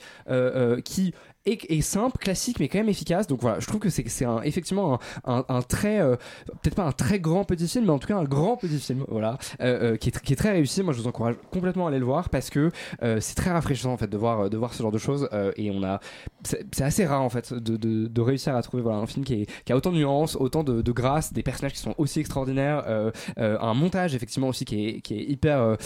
qui 0.84 1.12
est 1.46 1.80
simple 1.80 2.18
classique 2.18 2.60
mais 2.60 2.68
quand 2.68 2.78
même 2.78 2.88
efficace. 2.88 3.26
Donc 3.26 3.40
voilà 3.40 3.60
je 3.60 3.66
trouve 3.66 3.80
que 3.80 3.88
c'est 3.90 4.24
un, 4.24 4.42
effectivement 4.42 4.98
un, 5.24 5.44
un, 5.48 5.62
très 5.62 6.00
euh, 6.00 6.16
peut-être 6.62 6.74
pas 6.74 6.84
un 6.84 6.92
très 6.92 7.18
grand 7.18 7.44
petit 7.44 7.66
film 7.66 7.86
mais 7.86 7.92
en 7.92 7.98
tout 7.98 8.08
cas 8.08 8.16
un 8.16 8.24
grand 8.24 8.56
petit 8.56 8.78
film 8.78 9.04
voilà 9.08 9.38
euh, 9.60 9.92
euh, 9.92 9.96
qui, 9.96 10.10
est, 10.10 10.20
qui 10.20 10.32
est 10.32 10.36
très 10.36 10.52
réussi. 10.52 10.82
Moi 10.82 10.92
je 10.92 11.00
vous 11.00 11.08
encourage 11.08 11.36
complètement 11.50 11.86
à 11.86 11.88
aller 11.90 11.98
le 11.98 12.04
voir 12.04 12.28
parce 12.28 12.50
que 12.50 12.70
c'est 13.20 13.34
très 13.34 13.50
rafraîchissant 13.50 13.92
en 13.92 13.96
fait 13.96 14.08
de 14.08 14.16
voir 14.16 14.50
de 14.50 14.56
voir 14.56 14.74
ce 14.74 14.82
genre 14.82 14.92
de 14.92 14.98
choses 14.98 15.28
et 15.56 15.70
on 15.70 15.82
a 15.82 16.00
c'est 16.44 16.82
assez 16.82 17.06
rare 17.06 17.22
en 17.22 17.30
fait 17.30 17.52
de, 17.52 17.76
de, 17.76 18.20
réussir 18.20 18.54
à 18.54 18.62
trouver 18.62 18.82
voilà 18.82 18.98
un 18.98 19.06
film 19.06 19.24
qui, 19.24 19.46
a 19.68 19.76
autant 19.76 19.92
de 19.92 19.98
nuances 19.98 20.36
autant 20.36 20.62
de, 20.62 20.82
de 20.82 20.92
grâce 20.92 21.32
des 21.32 21.42
personnages 21.42 21.72
qui 21.72 21.78
sont 21.78 21.94
aussi 21.98 22.20
extraordinaires 22.20 22.84
un 23.36 23.74
montage 23.74 24.14
effectivement 24.14 24.48
aussi 24.48 24.64
qui 24.64 24.88
est, 24.88 25.00
qui 25.00 25.14
est 25.14 25.24
hyper 25.24 25.76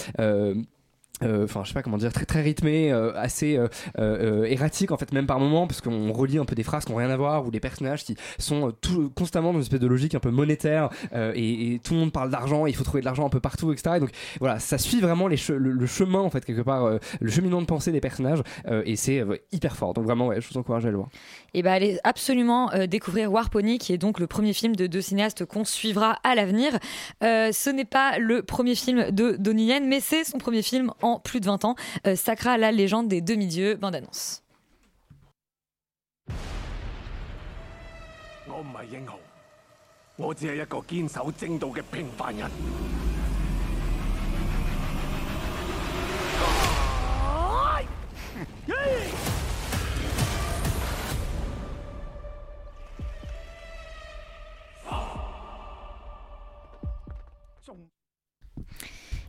euh, 1.23 1.27
euh, 1.27 1.35
euh, 1.35 1.45
enfin 1.45 1.63
je 1.63 1.69
sais 1.69 1.75
pas 1.75 1.83
comment 1.83 1.97
dire 1.97 2.13
très 2.13 2.25
très 2.25 2.43
rythmé 2.43 2.93
euh, 2.93 3.13
assez 3.15 3.57
euh, 3.57 3.69
euh, 3.99 4.43
euh, 4.43 4.45
erratique 4.45 4.91
en 4.91 4.97
fait 4.97 5.13
même 5.13 5.27
par 5.27 5.39
moment 5.39 5.67
parce 5.67 5.81
qu'on 5.81 6.13
relie 6.13 6.39
un 6.39 6.45
peu 6.45 6.55
des 6.55 6.63
phrases 6.63 6.85
qui 6.85 6.93
n'ont 6.93 6.99
rien 6.99 7.11
à 7.11 7.17
voir 7.17 7.47
ou 7.47 7.51
des 7.51 7.61
personnages 7.61 8.05
qui 8.05 8.17
sont 8.39 8.73
tout, 8.81 9.11
constamment 9.11 9.53
dans 9.53 9.59
une 9.59 9.63
espèce 9.63 9.81
de 9.81 9.87
logique 9.87 10.15
un 10.15 10.21
peu 10.21 10.31
monétaire 10.31 10.89
et, 11.13 11.75
et 11.75 11.79
tout 11.79 11.95
le 11.95 12.01
monde 12.01 12.13
parle 12.13 12.31
d'argent 12.31 12.67
il 12.67 12.75
faut 12.75 12.85
trouver 12.85 13.01
de 13.01 13.07
l'argent 13.07 13.27
un 13.27 13.31
peu 13.31 13.41
partout 13.41 13.73
etc 13.73 13.97
et 13.97 14.01
donc 14.01 14.11
voilà 14.41 14.59
ça 14.59 14.79
suit 14.79 15.01
vraiment 15.01 15.29
le, 15.29 15.37
le 15.59 15.87
chemin 15.87 16.21
en 16.21 16.31
fait 16.31 16.45
quelque 16.45 16.63
part 16.63 16.99
le 17.21 17.31
cheminement 17.31 17.61
de 17.61 17.67
pensée 17.67 17.93
des 17.93 18.01
personnages 18.01 18.43
et 18.85 18.97
c'est 18.97 19.25
hyper 19.53 19.77
fort. 19.77 19.95
Donc 19.95 20.05
vraiment 20.05 20.29
ouais, 20.29 20.41
je 20.41 20.49
vous 20.49 20.59
encourage 20.59 20.87
à 20.87 20.91
le 20.91 20.97
voir 20.97 21.09
Et 21.55 21.63
bah 21.63 21.73
allez 21.73 21.99
absolument 22.03 22.73
euh, 22.73 22.87
découvrir 22.87 23.33
Warpony, 23.33 23.79
qui 23.79 23.93
est 23.93 23.99
donc 23.99 24.19
le 24.19 24.27
premier 24.27 24.53
film 24.53 24.75
de 24.75 24.89
deux 24.89 25.01
cinéastes 25.01 25.45
qu'on 25.45 25.65
suivra 25.65 26.19
à 26.25 26.35
l'avenir. 26.35 26.77
Euh, 27.23 27.53
ce 27.53 27.71
n'est 27.71 27.85
pas 27.85 28.19
le 28.19 28.43
premier 28.43 28.75
film 28.75 29.13
de 29.13 29.37
Donnie 29.39 29.67
Yen, 29.67 29.87
mais 29.87 30.01
c'est 30.01 30.25
son 30.25 30.39
premier 30.39 30.63
film 30.63 30.91
en 31.01 31.21
plus 31.21 31.39
de 31.39 31.47
20 31.47 31.65
ans. 31.65 31.77
Euh, 32.09 32.17
Sacra, 32.17 32.59
la 32.59 32.73
légende 32.73 33.07
des 33.07 33.21
demi-dieux, 33.21 33.77
bande 33.77 33.95
annonce. 33.95 34.43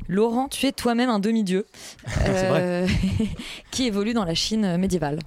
Laurent, 0.07 0.47
tu 0.47 0.65
es 0.67 0.71
toi-même 0.71 1.09
un 1.09 1.19
demi-dieu 1.19 1.65
euh, 2.27 2.87
qui 3.71 3.87
évolue 3.87 4.13
dans 4.13 4.25
la 4.25 4.35
Chine 4.35 4.77
médiévale. 4.77 5.19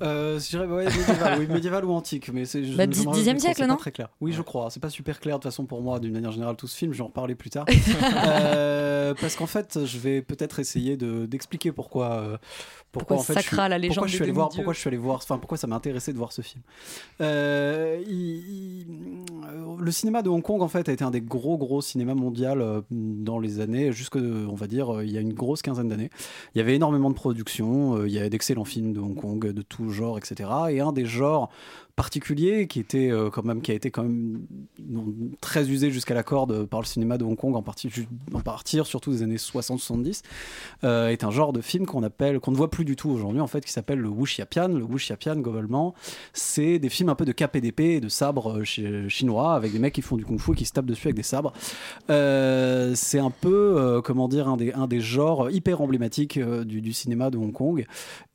Euh, 0.00 0.38
je 0.40 0.48
dirais 0.48 0.66
ouais, 0.66 0.84
médiéval, 0.86 1.38
oui, 1.38 1.46
médiéval 1.48 1.84
ou 1.84 1.92
antique, 1.92 2.30
mais 2.32 2.46
c'est 2.46 2.60
Bah, 2.62 2.66
je 2.68 2.72
me 2.80 2.86
dix- 2.86 3.04
rends 3.06 3.12
dixième 3.12 3.34
compte 3.36 3.40
que 3.42 3.46
siècle, 3.48 3.60
c'est 3.62 3.66
non 3.66 3.74
pas 3.74 3.80
très 3.80 3.92
clair. 3.92 4.08
Oui, 4.22 4.32
je 4.32 4.40
crois. 4.40 4.70
C'est 4.70 4.80
pas 4.80 4.88
super 4.88 5.20
clair 5.20 5.36
de 5.38 5.42
toute 5.42 5.50
façon 5.52 5.66
pour 5.66 5.82
moi 5.82 6.00
d'une 6.00 6.12
manière 6.12 6.32
générale 6.32 6.56
tout 6.56 6.66
ce 6.66 6.76
film. 6.76 6.92
Je 6.92 6.98
vais 6.98 7.02
en 7.04 7.08
reparler 7.08 7.34
plus 7.34 7.50
tard. 7.50 7.66
Euh, 8.24 9.14
parce 9.20 9.36
qu'en 9.36 9.46
fait, 9.46 9.84
je 9.84 9.98
vais 9.98 10.22
peut-être 10.22 10.58
essayer 10.60 10.96
de 10.96 11.26
d'expliquer 11.26 11.72
pourquoi. 11.72 12.12
euh, 12.12 12.36
Pourquoi 12.92 13.16
en 13.16 13.20
fait, 13.20 13.34
je 13.34 13.40
suis- 13.40 13.48
Sacra, 13.50 13.68
la 13.68 13.78
légende 13.78 13.96
pourquoi 13.96 14.08
je 14.08 14.14
suis 14.14 14.22
allé 14.22 14.32
voir, 14.32 14.48
pourquoi 14.50 14.72
je 14.72 14.78
suis 14.78 14.88
allé 14.88 14.96
voir, 14.96 15.16
enfin 15.16 15.38
pourquoi 15.38 15.58
ça 15.58 15.66
m'a 15.66 15.76
intéressé 15.76 16.12
de 16.12 16.18
voir 16.18 16.32
ce 16.32 16.40
film. 16.42 16.62
Il- 17.20 18.06
il- 18.08 18.86
le 19.78 19.90
cinéma 19.90 20.22
de 20.22 20.28
Hong 20.30 20.42
Kong 20.42 20.62
en 20.62 20.68
fait 20.68 20.88
a 20.88 20.92
été 20.92 21.04
un 21.04 21.10
des 21.10 21.20
gros 21.20 21.58
gros 21.58 21.82
cinémas 21.82 22.14
mondial 22.14 22.82
dans 22.90 23.38
les 23.38 23.60
années 23.60 23.92
on 24.18 24.54
va 24.54 24.66
dire 24.66 24.94
euh, 24.94 25.04
il 25.04 25.12
y 25.12 25.18
a 25.18 25.20
une 25.20 25.32
grosse 25.32 25.62
quinzaine 25.62 25.88
d'années. 25.88 26.10
Il 26.54 26.58
y 26.58 26.60
avait 26.60 26.74
énormément 26.74 27.10
de 27.10 27.14
productions, 27.14 27.96
euh, 27.96 28.08
il 28.08 28.14
y 28.14 28.18
avait 28.18 28.30
d'excellents 28.30 28.64
films 28.64 28.92
de 28.92 29.00
Hong 29.00 29.14
Kong 29.14 29.52
de 29.52 29.62
tout 29.62 29.90
genre 29.90 30.18
etc. 30.18 30.48
Et 30.70 30.80
un 30.80 30.92
des 30.92 31.04
genres 31.04 31.50
particuliers 31.96 32.66
qui 32.66 32.80
était 32.80 33.10
euh, 33.10 33.30
quand 33.30 33.44
même 33.44 33.60
qui 33.60 33.70
a 33.70 33.74
été 33.74 33.90
quand 33.90 34.02
même 34.02 34.40
très 35.40 35.68
usé 35.68 35.90
jusqu'à 35.90 36.14
la 36.14 36.22
corde 36.22 36.64
par 36.66 36.80
le 36.80 36.86
cinéma 36.86 37.18
de 37.18 37.24
Hong 37.24 37.36
Kong 37.36 37.54
en 37.54 37.62
partie 37.62 37.90
en 38.32 38.40
partir 38.40 38.86
surtout 38.86 39.10
des 39.12 39.22
années 39.22 39.36
60-70 39.36 40.22
euh, 40.84 41.08
est 41.08 41.24
un 41.24 41.30
genre 41.30 41.52
de 41.52 41.60
film 41.60 41.86
qu'on 41.86 42.02
appelle 42.02 42.40
qu'on 42.40 42.50
ne 42.50 42.56
voit 42.56 42.70
plus 42.70 42.84
du 42.84 42.96
tout 42.96 43.10
aujourd'hui 43.10 43.40
en 43.40 43.46
fait 43.46 43.64
qui 43.64 43.72
s'appelle 43.72 43.98
le 43.98 44.08
wuxiapian. 44.08 44.68
Le 44.68 44.84
wuxiapian 44.84 45.36
globalement 45.36 45.94
c'est 46.32 46.78
des 46.78 46.88
films 46.88 47.10
un 47.10 47.14
peu 47.14 47.24
de 47.24 47.32
cap 47.32 47.54
et 47.56 47.60
d'épée 47.60 47.92
et 47.94 48.00
de 48.00 48.08
sabres 48.08 48.58
euh, 48.58 48.64
chi- 48.64 49.08
chinois 49.08 49.54
avec 49.54 49.72
des 49.72 49.78
mecs 49.78 49.94
qui 49.94 50.02
font 50.02 50.16
du 50.16 50.24
kung-fu 50.24 50.52
et 50.52 50.54
qui 50.54 50.64
se 50.64 50.72
tapent 50.72 50.86
dessus 50.86 51.08
avec 51.08 51.16
des 51.16 51.22
sabres. 51.22 51.52
Euh, 52.10 52.92
c'est 52.94 53.18
un 53.18 53.30
peu 53.30 54.00
comment 54.04 54.28
dire 54.28 54.48
un 54.48 54.56
des, 54.56 54.72
un 54.72 54.86
des 54.86 55.00
genres 55.00 55.50
hyper 55.50 55.80
emblématiques 55.80 56.38
du, 56.38 56.92
cinéma 56.92 57.30
de 57.30 57.38
Hong 57.38 57.52
Kong 57.52 57.86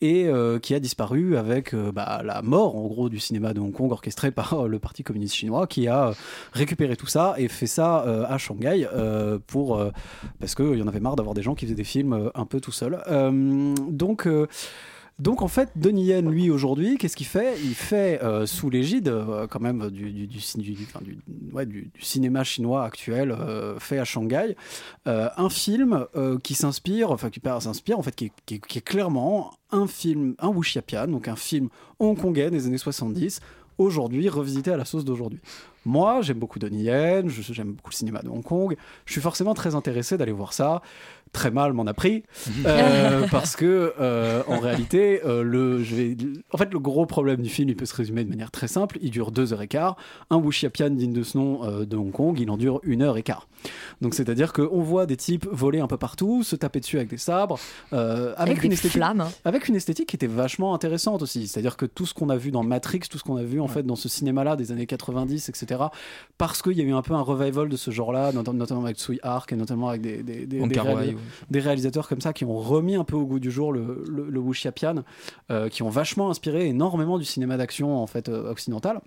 et 0.02 0.30
qui 0.62 0.74
a 0.74 0.80
disparu 0.80 1.38
avec 1.38 1.76
bah, 1.76 2.22
la 2.24 2.41
mort 2.41 2.76
en 2.76 2.88
gros 2.88 3.10
du 3.10 3.20
cinéma 3.20 3.47
de 3.54 3.60
Hong 3.60 3.72
Kong 3.72 3.92
orchestré 3.92 4.32
par 4.32 4.54
euh, 4.54 4.68
le 4.68 4.80
parti 4.80 5.04
communiste 5.04 5.36
chinois 5.36 5.68
qui 5.68 5.88
a 5.88 6.10
euh, 6.10 6.14
récupéré 6.54 6.96
tout 6.96 7.08
ça 7.08 7.36
et 7.38 7.48
fait 7.48 7.68
ça 7.68 8.04
euh, 8.06 8.26
à 8.28 8.38
Shanghai 8.38 8.88
pour 9.48 9.82
parce 10.40 10.56
qu'il 10.56 10.78
y 10.78 10.82
en 10.82 10.88
avait 10.88 11.00
marre 11.00 11.16
d'avoir 11.16 11.34
des 11.34 11.42
gens 11.42 11.56
qui 11.56 11.66
faisaient 11.66 11.76
des 11.76 11.84
films 11.84 12.32
un 12.34 12.46
peu 12.46 12.60
tout 12.60 12.72
seuls. 12.72 13.02
Donc 13.90 14.28
donc 15.20 15.42
en 15.42 15.48
fait, 15.48 15.70
Donnie 15.76 16.06
Yen, 16.06 16.30
lui, 16.30 16.50
aujourd'hui, 16.52 16.98
qu'est-ce 16.98 17.16
qu'il 17.18 17.26
fait? 17.26 17.58
Il 17.64 17.74
fait, 17.74 18.22
euh, 18.24 18.46
sous 18.46 18.70
l'égide 18.70 19.08
euh, 19.08 19.48
quand 19.48 19.60
même 19.60 19.90
du, 19.90 20.30
cinéma 22.00 22.44
chinois 22.44 22.84
actuel 22.84 23.32
euh, 23.32 23.80
fait 23.80 23.98
à 23.98 24.06
Shanghai, 24.06 24.56
un 25.06 25.50
film 25.50 26.06
qui 26.44 26.54
s'inspire, 26.54 27.12
enfin 27.12 27.30
qui 27.30 27.42
s'inspire, 27.60 27.98
en 27.98 28.04
fait, 28.04 28.16
qui 28.16 28.26
est, 28.26 28.32
qui 28.46 28.56
est- 28.56 28.66
qui 28.68 28.78
est 28.78 28.82
clairement 28.82 29.54
un 29.72 29.88
film, 29.88 30.36
un 30.40 30.50
wuxiapian, 30.50 31.08
donc 31.08 31.28
un 31.28 31.36
film 31.36 31.70
hongkongais 32.00 32.52
des 32.52 32.68
années 32.68 32.78
70, 32.78 33.40
aujourd'hui 33.78 34.30
revisité 34.30 34.72
à 34.72 34.78
la 34.78 34.86
sauce 34.86 35.06
d'aujourd'hui. 35.06 35.40
Moi, 35.88 36.21
j'aime 36.21 36.38
beaucoup 36.38 36.60
Donnie 36.60 36.84
Yen, 36.84 37.30
j'aime 37.30 37.71
beaucoup 37.71 37.91
le 37.91 37.95
cinéma 37.95 38.21
de 38.21 38.28
Hong 38.28 38.43
Kong, 38.43 38.76
je 39.06 39.12
suis 39.13 39.21
forcément 39.21 39.54
très 39.54 39.73
intéressé 39.73 40.17
d'aller 40.17 40.34
voir 40.34 40.52
ça. 40.52 40.82
Très 41.34 41.52
mal 41.52 41.73
m'en 41.73 41.86
a 41.86 41.93
pris 41.93 42.23
euh, 42.65 43.28
parce 43.32 43.56
que 43.56 43.93
euh, 44.00 44.43
en 44.47 44.60
réalité, 44.60 45.21
euh, 45.26 45.43
le, 45.43 45.84
je 45.84 45.95
vais, 45.95 46.17
en 46.54 46.58
fait, 46.58 46.71
le 46.71 46.80
gros 46.80 47.06
problème 47.06 47.41
du 47.41 47.50
film, 47.50 47.69
il 47.69 47.76
peut 47.76 47.86
se 47.86 47.95
résumer 47.95 48.23
de 48.23 48.30
manière 48.30 48.50
très 48.50 48.67
simple. 48.67 48.97
Il 49.02 49.12
dure 49.12 49.32
deux 49.32 49.52
heures 49.52 49.62
et 49.62 49.67
quart. 49.67 49.97
Un 50.30 50.38
wuxiapian 50.38 50.89
digne 50.91 51.12
de 51.13 51.23
ce 51.23 51.38
nom 51.38 51.86
de 51.86 51.97
Hong 51.97 52.12
Kong, 52.12 52.39
il 52.39 52.50
en 52.50 52.58
dure 52.58 52.80
une 52.84 53.02
heure 53.02 53.17
et 53.17 53.23
quart. 53.23 53.47
Donc 54.02 54.13
c'est-à-dire 54.13 54.54
qu'on 54.54 54.82
voit 54.82 55.06
des 55.06 55.17
types 55.17 55.45
voler 55.52 55.80
un 55.80 55.88
peu 55.88 55.97
partout, 55.97 56.43
se 56.43 56.56
taper 56.56 56.80
dessus 56.80 56.97
avec 56.97 57.10
des 57.10 57.17
sabres, 57.17 57.60
avec, 57.91 58.38
Avec 58.38 58.63
une 58.63 58.69
des 58.69 58.76
esthétique, 58.76 58.97
flammes. 58.97 59.26
avec 59.43 59.67
une 59.67 59.76
esthétique 59.76 60.10
qui 60.10 60.15
était 60.15 60.28
vachement 60.28 60.73
intéressante 60.73 61.21
aussi. 61.21 61.47
C'est-à-dire 61.47 61.76
que 61.76 61.86
tout 61.86 62.06
ce 62.06 62.13
qu'on 62.13 62.30
a 62.30 62.38
vu 62.38 62.52
dans 62.52 62.63
Matrix, 62.63 63.02
tout 63.10 63.17
ce 63.17 63.23
qu'on 63.23 63.38
a 63.38 63.43
vu 63.43 63.60
en 63.60 63.67
fait 63.67 63.84
dans 63.84 63.95
ce 63.95 64.08
cinéma-là 64.08 64.56
des 64.56 64.71
années 64.71 64.86
90, 64.86 65.50
etc. 65.50 65.77
Parce 66.38 66.62
qu'il 66.62 66.74
y 66.74 66.82
a 66.82 66.84
eu 66.84 66.94
un 66.94 67.02
peu 67.02 67.13
un 67.13 67.22
revival 67.22 67.68
de 67.70 67.76
ce 67.78 67.90
genre-là, 67.92 68.32
not- 68.32 68.54
notamment 68.54 68.84
avec 68.86 68.98
Tsui 68.98 69.20
Hark 69.24 69.52
et 69.52 69.56
notamment 69.56 69.90
avec 69.90 70.02
des, 70.02 70.22
des, 70.24 70.46
des, 70.46 70.60
Wong 70.60 70.70
des 70.70 70.76
Kar-wai, 70.76 70.94
réalis- 70.96 71.16
ouais. 71.16 71.22
des 71.50 71.60
réalisateurs 71.60 72.08
comme 72.08 72.22
ça 72.22 72.34
qui 72.34 72.46
ont 72.46 72.58
remis 72.58 72.96
un 72.96 73.04
peu 73.04 73.16
au 73.16 73.26
goût 73.26 73.40
du 73.40 73.50
jour 73.52 73.72
le, 73.74 74.04
le, 74.08 74.30
le 74.30 74.40
wuxiapian, 74.40 75.04
euh, 75.52 75.70
qui 75.70 75.82
ont 75.84 75.90
vachement 75.90 76.30
inspiré 76.30 76.68
énormément 76.68 77.18
du 77.18 77.26
cinéma 77.26 77.58
d'action 77.58 77.98
en 78.02 78.08
fait 78.08 78.30
euh, 78.30 78.52
occidental. 78.52 79.00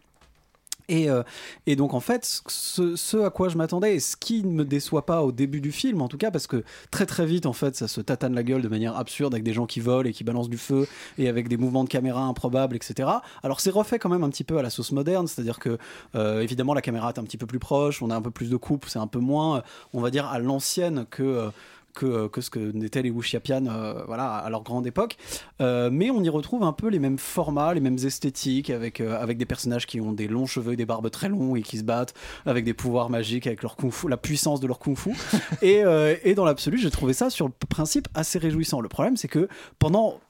Et, 0.91 1.09
euh, 1.09 1.23
et 1.67 1.77
donc 1.77 1.95
en 1.95 2.01
fait, 2.01 2.43
ce, 2.49 3.25
à 3.25 3.31
quoi 3.31 3.49
je 3.49 3.57
m'attendais, 3.57 3.95
et 3.95 4.01
ce 4.01 4.17
qui 4.17 4.43
ne 4.43 4.51
me 4.51 4.65
déçoit 4.65 5.07
pas 5.07 5.23
au 5.23 5.31
début 5.31 5.61
du 5.61 5.71
film 5.71 6.03
en 6.03 6.09
tout 6.09 6.19
cas, 6.19 6.33
parce 6.33 6.49
que 6.49 6.65
très 6.91 7.07
très 7.07 7.27
vite 7.27 7.47
en 7.47 7.53
fait 7.53 7.77
ça 7.77 7.87
se 7.87 8.01
tatane 8.01 8.35
la 8.35 8.43
gueule 8.43 8.61
de 8.61 8.69
manière 8.69 8.97
absurde 8.97 9.33
avec 9.33 9.45
des 9.45 9.53
gens 9.53 9.67
qui 9.67 9.79
volent 9.79 10.09
et 10.09 10.13
qui 10.13 10.25
balancent 10.25 10.51
du 10.51 10.59
feu 10.59 10.89
et 11.17 11.29
avec 11.29 11.47
des 11.47 11.57
mouvements 11.57 11.85
de 11.85 11.89
caméra 11.89 12.23
improbables, 12.23 12.75
etc. 12.75 13.09
Alors 13.45 13.61
c'est 13.61 13.71
refait 13.71 14.01
quand 14.01 14.09
même 14.09 14.25
un 14.25 14.31
petit 14.31 14.43
peu 14.43 14.59
à 14.59 14.63
la 14.63 14.71
sauce 14.71 14.91
moderne, 14.91 15.29
c'est-à-dire 15.29 15.61
que 15.61 15.79
euh, 16.17 16.41
évidemment 16.41 16.75
la 16.75 16.83
caméra 16.83 17.11
est 17.11 17.21
un 17.21 17.25
petit 17.25 17.39
peu 17.39 17.47
plus 17.47 17.61
proche, 17.61 18.03
on 18.03 18.11
a 18.11 18.17
un 18.17 18.23
peu 18.23 18.33
plus 18.33 18.51
de 18.51 18.57
coupe, 18.57 18.87
c'est 18.89 18.99
un 18.99 19.07
peu 19.07 19.21
moins, 19.21 19.59
euh, 19.59 19.63
on 19.95 20.01
va 20.01 20.11
dire, 20.11 20.27
à 20.27 20.41
l'ancienne 20.41 21.07
que... 21.09 21.51
que, 21.95 22.29
que 22.29 22.41
ce 22.41 22.51
que 22.51 22.59
n'étaient 22.59 23.03
les 23.03 23.11
Wuxiapian 23.11 23.67
euh, 23.67 24.05
voilà, 24.07 24.37
à 24.37 24.51
leur 24.51 24.63
grande 24.63 24.87
époque. 24.87 25.17
Euh, 25.61 25.91
mais 25.93 26.11
on 26.11 26.23
y 26.23 26.29
retrouve 26.29 26.63
un 26.63 26.73
peu 26.73 26.89
les 26.89 26.99
mêmes 26.99 27.19
formats, 27.19 27.75
les 27.75 27.81
mêmes 27.81 27.99
esthétiques, 28.05 28.71
avec, 28.71 29.01
euh, 29.01 29.21
avec 29.21 29.39
des 29.39 29.47
personnages 29.47 29.87
qui 29.87 30.01
ont 30.01 30.13
des 30.13 30.29
longs 30.29 30.47
cheveux 30.47 30.73
et 30.73 30.77
des 30.77 30.87
barbes 30.87 31.11
très 31.11 31.29
longs 31.29 31.57
et 31.57 31.63
qui 31.63 31.79
se 31.79 31.85
battent, 31.85 32.15
avec 32.47 32.65
des 32.65 32.75
pouvoirs 32.75 33.11
magiques, 33.11 33.47
avec 33.47 33.63
leur 33.63 33.77
kung 33.77 33.93
fu, 33.93 34.09
la 34.09 34.17
puissance 34.17 34.61
de 34.61 34.67
leur 34.67 34.79
kung 34.79 34.97
fu. 34.97 35.11
et, 35.63 35.85
euh, 35.85 36.17
et 36.25 36.35
dans 36.35 36.45
l'absolu, 36.45 36.79
j'ai 36.79 36.91
trouvé 36.91 37.13
ça 37.13 37.31
sur 37.31 37.47
le 37.47 37.53
principe 37.69 38.09
assez 38.15 38.39
réjouissant. 38.39 38.81
Le 38.81 38.89
problème, 38.89 39.17
c'est 39.17 39.29
que 39.29 39.49
pendant 39.79 40.21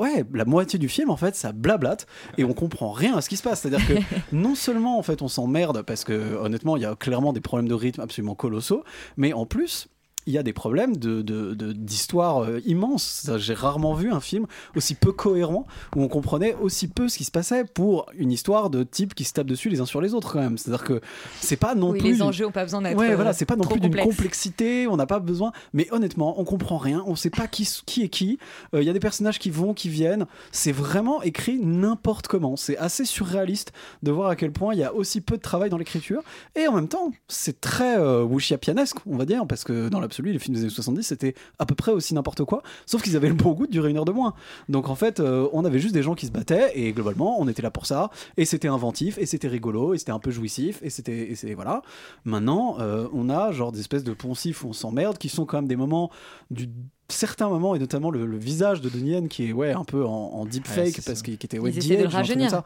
ouais, 0.00 0.24
la 0.32 0.44
moitié 0.44 0.78
du 0.78 0.88
film, 0.88 1.10
en 1.10 1.16
fait, 1.16 1.36
ça 1.36 1.52
blablate 1.52 2.06
et 2.38 2.44
on 2.44 2.54
comprend 2.54 2.90
rien 2.90 3.16
à 3.16 3.20
ce 3.20 3.28
qui 3.28 3.36
se 3.36 3.42
passe. 3.42 3.60
C'est-à-dire 3.60 3.86
que 3.86 3.94
non 4.32 4.54
seulement, 4.54 4.98
en 4.98 5.02
fait, 5.02 5.22
on 5.22 5.28
s'emmerde 5.28 5.82
parce 5.82 6.04
que, 6.04 6.36
honnêtement, 6.36 6.76
il 6.76 6.82
y 6.82 6.86
a 6.86 6.96
clairement 6.96 7.32
des 7.32 7.40
problèmes 7.40 7.68
de 7.68 7.74
rythme 7.74 8.00
absolument 8.00 8.34
colossaux, 8.34 8.82
mais 9.16 9.32
en 9.32 9.46
plus, 9.46 9.88
il 10.26 10.32
y 10.34 10.38
a 10.38 10.42
des 10.42 10.52
problèmes 10.52 10.96
de, 10.96 11.22
de- 11.22 11.54
de- 11.54 11.72
d'histoire 11.72 12.44
euh, 12.44 12.60
immenses. 12.66 13.02
Ça, 13.24 13.38
J'ai 13.38 13.54
rarement 13.54 13.94
vu 13.94 14.12
un 14.12 14.20
film 14.20 14.46
aussi 14.76 14.94
peu 14.94 15.12
cohérent 15.12 15.66
où 15.96 16.02
on 16.02 16.08
comprenait 16.08 16.54
aussi 16.60 16.88
peu 16.88 17.08
ce 17.08 17.18
qui 17.18 17.24
se 17.24 17.30
passait 17.30 17.64
pour 17.64 18.06
une 18.14 18.30
histoire 18.30 18.70
de 18.70 18.82
type 18.82 19.14
qui 19.14 19.24
se 19.24 19.32
tapent 19.32 19.46
dessus 19.46 19.68
les 19.70 19.80
uns 19.80 19.86
sur 19.86 20.00
les 20.00 20.14
autres 20.14 20.32
quand 20.32 20.40
même. 20.40 20.58
C'est-à-dire 20.58 20.84
que 20.84 21.00
c'est 21.40 21.56
pas 21.56 21.74
non 21.74 21.90
Oui, 21.90 21.98
plus 22.00 22.12
les 22.12 22.22
enjeux 22.22 22.44
n'ont 22.44 22.50
pas 22.52 22.64
besoin 22.64 22.82
d'être. 22.82 22.96
Ouais, 22.98 23.10
euh, 23.12 23.16
voilà, 23.16 23.32
c'est 23.32 23.46
pas 23.46 23.56
non 23.56 23.64
plus 23.64 23.80
d'une 23.80 23.96
complexité, 23.96 24.86
on 24.86 24.96
n'a 24.96 25.06
pas 25.06 25.18
besoin. 25.20 25.52
Mais 25.72 25.88
honnêtement, 25.92 26.38
on 26.40 26.44
comprend 26.44 26.78
rien, 26.78 27.02
on 27.06 27.16
sait 27.16 27.30
pas 27.30 27.46
qui, 27.48 27.68
qui 27.86 28.02
est 28.02 28.08
qui. 28.08 28.38
Euh, 28.74 28.82
Il 28.82 28.86
y 28.86 28.90
a 28.90 28.92
des 28.92 29.00
personnages 29.00 29.38
qui 29.38 29.50
vont, 29.50 29.74
qui 29.74 29.88
viennent. 29.88 30.26
C'est 30.52 30.72
vraiment 30.72 31.22
écrit 31.22 31.58
n'importe 31.60 32.28
comment. 32.28 32.56
C'est 32.56 32.76
assez 32.78 33.04
surréaliste 33.04 33.72
de 34.02 34.10
voir 34.10 34.28
à 34.30 34.36
quel 34.36 34.52
point 34.52 34.74
il 34.74 34.80
y 34.80 34.84
a 34.84 34.94
aussi 34.94 35.20
peu 35.20 35.36
de 35.36 35.42
travail 35.42 35.70
dans 35.70 35.78
l'écriture. 35.78 36.22
Et 36.56 36.66
en 36.66 36.72
même 36.74 36.88
temps, 36.88 37.10
c'est 37.28 37.60
très 37.60 37.98
euh, 37.98 38.22
wuxiapianesque, 38.22 38.96
on 39.06 39.16
va 39.16 39.24
dire, 39.24 39.46
parce 39.46 39.64
que 39.64 39.88
dans 39.88 40.00
l'absolu, 40.10 40.32
les 40.32 40.38
films 40.38 40.54
des 40.54 40.62
années 40.62 40.70
70, 40.70 41.02
c'était 41.02 41.34
à 41.58 41.66
peu 41.66 41.74
près 41.74 41.92
aussi 41.92 42.14
n'importe 42.14 42.44
quoi, 42.44 42.62
sauf 42.86 43.02
qu'ils 43.02 43.16
avaient 43.16 43.28
le 43.28 43.34
bon 43.34 43.52
goût 43.52 43.66
de 43.66 43.72
durer 43.72 43.90
une 43.90 43.96
heure 43.96 44.04
de 44.04 44.12
moins. 44.12 44.34
Donc 44.68 44.88
en 44.88 44.94
fait, 44.94 45.20
euh, 45.20 45.48
on 45.52 45.64
avait 45.64 45.78
juste 45.78 45.94
des 45.94 46.02
gens 46.02 46.14
qui 46.14 46.26
se 46.26 46.32
battaient, 46.32 46.72
et 46.74 46.92
globalement, 46.92 47.40
on 47.40 47.48
était 47.48 47.62
là 47.62 47.70
pour 47.70 47.86
ça, 47.86 48.10
et 48.36 48.44
c'était 48.44 48.68
inventif, 48.68 49.18
et 49.18 49.26
c'était 49.26 49.48
rigolo, 49.48 49.94
et 49.94 49.98
c'était 49.98 50.12
un 50.12 50.18
peu 50.18 50.30
jouissif, 50.30 50.80
et 50.82 50.90
c'était, 50.90 51.34
voilà. 51.54 51.82
Maintenant, 52.24 52.76
euh, 52.80 53.06
on 53.12 53.30
a 53.30 53.52
genre 53.52 53.72
des 53.72 53.80
espèces 53.80 54.04
de 54.04 54.12
poncifs 54.12 54.64
où 54.64 54.68
on 54.68 54.72
s'emmerde, 54.72 55.18
qui 55.18 55.28
sont 55.28 55.46
quand 55.46 55.58
même 55.58 55.68
des 55.68 55.76
moments 55.76 56.10
du 56.50 56.68
certains 57.12 57.48
moments 57.48 57.74
et 57.74 57.78
notamment 57.78 58.10
le, 58.10 58.26
le 58.26 58.38
visage 58.38 58.80
de 58.80 58.88
Donnie 58.88 59.10
Yen 59.10 59.28
qui 59.28 59.48
est 59.48 59.52
ouais 59.52 59.72
un 59.72 59.84
peu 59.84 60.04
en, 60.04 60.10
en 60.10 60.44
deepfake 60.44 60.86
Ouais, 60.96 61.02
parce 61.06 61.22
qu'il 61.22 61.38
qui 61.38 61.46
était 61.46 61.58
ouais, 61.58 61.70
de 61.72 62.06
rajeunir. 62.06 62.50
ça, 62.50 62.64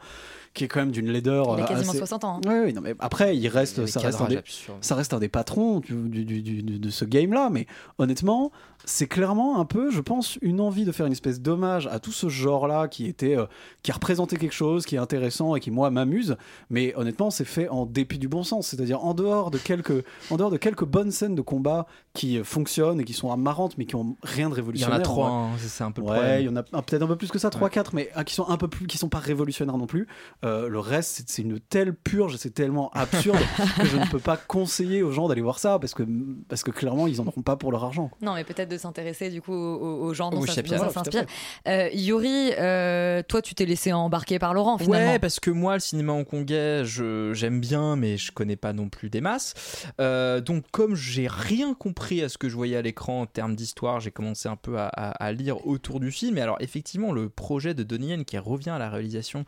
qui 0.53 0.63
est 0.63 0.67
quand 0.69 0.79
même 0.79 0.91
d'une 0.91 1.09
laideur 1.11 1.53
Il 1.57 1.61
a 1.61 1.65
euh, 1.65 1.67
quasiment 1.67 1.89
assez- 1.91 1.97
60 1.97 2.23
ans. 2.23 2.39
hein. 2.45 2.49
Ouais, 2.49 2.59
ouais, 2.61 2.71
non, 2.73 2.79
mais 2.81 2.95
après, 2.99 3.35
il 3.35 3.45
reste, 3.49 3.79
Il 3.79 3.87
ça 3.89 3.99
reste, 3.99 4.21
un 4.21 4.27
des, 4.27 4.39
ça 4.79 4.95
reste 4.95 5.13
un 5.13 5.19
des 5.19 5.27
patrons 5.27 5.81
du- 5.81 5.93
du- 6.07 6.23
du- 6.23 6.41
du- 6.41 6.63
du- 6.63 6.79
de 6.79 6.89
ce 6.89 7.03
game-là. 7.03 7.49
Mais 7.51 7.67
honnêtement, 7.97 8.53
c'est 8.85 9.07
clairement 9.07 9.59
un 9.59 9.65
peu, 9.65 9.91
je 9.91 9.99
pense, 9.99 10.37
une 10.41 10.61
envie 10.61 10.85
de 10.85 10.93
faire 10.93 11.07
une 11.07 11.11
espèce 11.11 11.41
d'hommage 11.41 11.87
à 11.87 11.99
tout 11.99 12.13
ce 12.13 12.29
genre-là 12.29 12.87
qui 12.87 13.05
était, 13.05 13.37
euh, 13.37 13.47
qui 13.83 13.91
représentait 13.91 14.37
quelque 14.37 14.53
chose, 14.53 14.85
qui 14.85 14.95
est 14.95 14.99
intéressant 14.99 15.57
et 15.57 15.59
qui 15.59 15.71
moi 15.71 15.89
m'amuse. 15.89 16.37
Mais 16.69 16.95
honnêtement, 16.95 17.31
c'est 17.31 17.43
fait 17.43 17.67
en 17.67 17.85
dépit 17.85 18.17
du 18.19 18.29
bon 18.29 18.43
sens, 18.43 18.67
c'est-à-dire 18.67 19.03
en 19.03 19.13
dehors 19.13 19.51
de 19.51 19.57
quelques, 19.57 20.05
en 20.31 20.37
dehors 20.37 20.51
de 20.51 20.57
quelques 20.57 20.85
bonnes 20.85 21.11
scènes 21.11 21.35
de 21.35 21.41
combat 21.41 21.85
qui 22.13 22.37
euh, 22.37 22.45
fonctionnent 22.45 23.01
et 23.01 23.03
qui 23.03 23.11
sont 23.13 23.35
marrantes, 23.35 23.77
mais 23.77 23.85
qui 23.85 23.95
ont 23.97 24.15
rien 24.35 24.49
de 24.49 24.53
Il 24.53 24.53
y 24.53 24.53
en 24.53 24.55
révolutionnaire. 24.55 24.99
a 24.99 25.03
trois, 25.03 25.29
hein, 25.29 25.49
c'est 25.57 25.83
un 25.83 25.91
peu 25.91 26.01
le 26.01 26.07
Ouais, 26.07 26.13
problème. 26.15 26.41
il 26.41 26.45
y 26.45 26.49
en 26.49 26.55
a 26.55 26.63
peut-être 26.63 27.01
un 27.03 27.07
peu 27.07 27.15
plus 27.15 27.31
que 27.31 27.39
ça, 27.39 27.49
3-4, 27.49 27.91
mais 27.93 28.09
ah, 28.15 28.23
qui 28.23 28.33
sont 28.35 28.47
un 28.49 28.57
peu 28.57 28.67
plus, 28.67 28.87
qui 28.87 28.97
sont 28.97 29.09
pas 29.09 29.19
révolutionnaires 29.19 29.77
non 29.77 29.87
plus. 29.87 30.07
Euh, 30.43 30.67
le 30.67 30.79
reste, 30.79 31.23
c'est- 31.27 31.41
une 31.41 31.59
telle 31.59 31.93
purge, 31.93 32.35
c'est 32.37 32.53
tellement 32.53 32.89
absurde 32.93 33.37
que 33.79 33.85
je 33.85 33.97
ne 33.97 34.05
peux 34.07 34.19
pas 34.19 34.37
conseiller 34.37 35.03
aux 35.03 35.11
gens 35.11 35.27
d'aller 35.27 35.41
voir 35.41 35.59
ça 35.59 35.77
parce 35.79 35.93
que, 35.93 36.03
parce 36.49 36.63
que 36.63 36.71
clairement, 36.71 37.07
ils 37.07 37.21
en 37.21 37.27
auront 37.27 37.41
pas 37.41 37.55
pour 37.55 37.71
leur 37.71 37.83
argent. 37.83 38.07
quoi. 38.09 38.17
Non, 38.21 38.33
mais 38.35 38.43
peut-être 38.43 38.69
de 38.69 38.77
s'intéresser 38.77 39.29
du 39.29 39.41
coup 39.41 39.53
aux, 39.53 40.05
aux 40.05 40.13
gens 40.13 40.29
dont 40.31 40.39
Au 40.41 40.45
ça, 40.45 40.61
dont 40.61 40.89
s'inspire. 40.89 41.25
Euh, 41.67 41.89
Yuri, 41.93 42.51
euh, 42.57 43.21
toi, 43.27 43.41
tu 43.41 43.53
t'es 43.55 43.65
laissé 43.65 43.93
embarquer 43.93 44.39
par 44.39 44.53
Laurent 44.53 44.77
finalement. 44.77 45.11
Ouais, 45.13 45.19
parce 45.19 45.39
que 45.39 45.51
moi, 45.51 45.75
le 45.75 45.79
cinéma 45.79 46.13
hongkongais, 46.13 46.83
je- 46.85 47.31
j'aime 47.33 47.59
bien, 47.59 47.95
mais 47.95 48.17
je 48.17 48.31
connais 48.31 48.55
pas 48.55 48.73
non 48.73 48.89
plus 48.89 49.09
des 49.09 49.21
masses. 49.21 49.53
Euh, 50.01 50.41
donc, 50.41 50.63
comme 50.71 50.95
j'ai 50.95 51.27
rien 51.27 51.73
compris 51.73 52.21
à 52.23 52.29
ce 52.29 52.37
que 52.37 52.49
je 52.49 52.55
voyais 52.55 52.75
à 52.75 52.81
l'écran 52.81 53.21
en 53.21 53.25
termes 53.25 53.55
d'histoire, 53.55 53.99
j'ai 53.99 54.11
commencé 54.11 54.24
un 54.45 54.55
peu 54.55 54.75
à, 54.77 55.31
lire 55.31 55.65
autour 55.67 55.99
du 55.99 56.11
film. 56.11 56.37
Et 56.37 56.41
alors, 56.41 56.57
effectivement, 56.59 57.11
le 57.11 57.29
projet 57.29 57.73
de 57.73 57.83
Donnie 57.83 58.09
Yen 58.09 58.25
qui 58.25 58.37
revient 58.37 58.71
à 58.71 58.79
la 58.79 58.89
réalisation, 58.89 59.45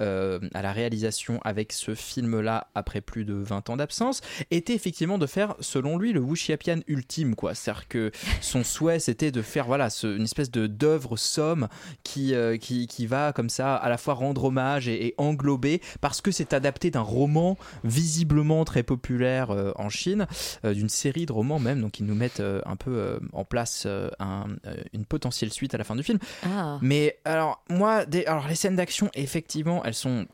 euh, 0.00 0.38
à 0.54 0.62
la 0.62 0.72
réalisation 0.72 1.40
avec 1.44 1.72
ce 1.72 1.94
film-là 1.94 2.68
après 2.74 3.00
plus 3.00 3.24
de 3.24 3.34
20 3.34 3.70
ans 3.70 3.76
d'absence, 3.76 4.20
était 4.50 4.74
effectivement 4.74 5.18
de 5.18 5.26
faire, 5.26 5.54
selon 5.60 5.98
lui, 5.98 6.12
le 6.12 6.20
Wuxiapian 6.20 6.80
ultime, 6.86 7.34
quoi. 7.34 7.54
C'est-à-dire 7.54 7.88
que 7.88 8.10
son 8.40 8.64
souhait, 8.64 8.98
c'était 8.98 9.30
de 9.30 9.42
faire, 9.42 9.66
voilà, 9.66 9.88
une 10.02 10.22
espèce 10.22 10.50
de 10.50 10.66
d'œuvre 10.66 11.16
somme 11.16 11.68
qui, 12.02 12.34
euh, 12.34 12.56
qui, 12.56 12.86
qui 12.86 13.06
va 13.06 13.32
comme 13.32 13.48
ça 13.48 13.74
à 13.74 13.88
la 13.88 13.98
fois 13.98 14.14
rendre 14.14 14.44
hommage 14.44 14.88
et, 14.88 15.14
englober 15.18 15.80
parce 16.00 16.20
que 16.20 16.30
c'est 16.30 16.52
adapté 16.52 16.90
d'un 16.90 17.00
roman 17.00 17.56
visiblement 17.82 18.64
très 18.64 18.82
populaire 18.82 19.50
euh, 19.50 19.72
en 19.76 19.88
Chine, 19.88 20.26
d'une 20.64 20.88
série 20.88 21.26
de 21.26 21.32
romans 21.32 21.58
même, 21.58 21.80
donc 21.80 21.98
ils 21.98 22.06
nous 22.06 22.14
mettent 22.14 22.40
un 22.40 22.76
peu 22.76 23.18
en 23.32 23.44
place 23.44 23.86
un- 24.18 24.46
euh, 24.66 24.74
une 24.92 25.04
potentielle 25.04 25.52
suite 25.52 25.74
à 25.74 25.78
la 25.78 25.84
fin 25.84 25.96
du 25.96 26.02
film. 26.02 26.18
Ah. 26.44 26.78
Mais 26.82 27.18
alors 27.24 27.62
moi, 27.70 28.04
des, 28.06 28.24
alors 28.26 28.48
les 28.48 28.54
scènes 28.54 28.76
d'action, 28.76 29.10
effectivement, 29.14 29.84
elles 29.84 29.94
sont 29.94 30.26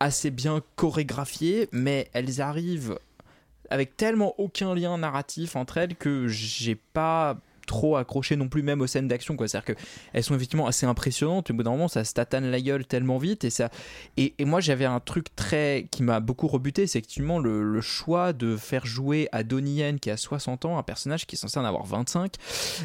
assez 0.00 0.30
bien 0.30 0.60
chorégraphiées, 0.76 1.68
mais 1.72 2.08
elles 2.12 2.40
arrivent 2.40 2.98
avec 3.70 3.96
tellement 3.96 4.34
aucun 4.38 4.74
lien 4.74 4.96
narratif 4.98 5.56
entre 5.56 5.78
elles 5.78 5.96
que 5.96 6.28
j'ai 6.28 6.74
pas 6.74 7.38
trop 7.66 7.96
accroché 7.96 8.36
non 8.36 8.48
plus 8.48 8.62
même 8.62 8.80
aux 8.80 8.86
scènes 8.86 9.08
d'action 9.08 9.36
quoi 9.36 9.48
c'est 9.48 9.58
à 9.58 9.60
dire 9.60 9.74
que 9.74 9.80
elles 10.12 10.22
sont 10.22 10.34
effectivement 10.34 10.66
assez 10.66 10.86
impressionnantes 10.86 11.50
au 11.50 11.54
bout 11.54 11.62
d'un 11.62 11.70
moment 11.70 11.88
ça 11.88 12.04
se 12.04 12.14
tatane 12.14 12.50
la 12.50 12.60
gueule 12.60 12.86
tellement 12.86 13.18
vite 13.18 13.44
et 13.44 13.50
ça 13.50 13.68
et, 14.16 14.34
et 14.38 14.44
moi 14.44 14.60
j'avais 14.60 14.84
un 14.84 15.00
truc 15.00 15.34
très 15.36 15.88
qui 15.90 16.02
m'a 16.02 16.20
beaucoup 16.20 16.46
rebuté 16.48 16.86
c'est 16.86 16.98
effectivement 17.00 17.38
le, 17.38 17.62
le 17.62 17.80
choix 17.80 18.32
de 18.32 18.56
faire 18.56 18.86
jouer 18.86 19.28
à 19.32 19.42
Donnie 19.42 19.76
Yen 19.76 19.98
qui 19.98 20.10
a 20.10 20.16
60 20.16 20.64
ans 20.64 20.78
un 20.78 20.82
personnage 20.82 21.26
qui 21.26 21.36
est 21.36 21.38
censé 21.38 21.58
en 21.58 21.64
avoir 21.64 21.84
25 21.84 22.32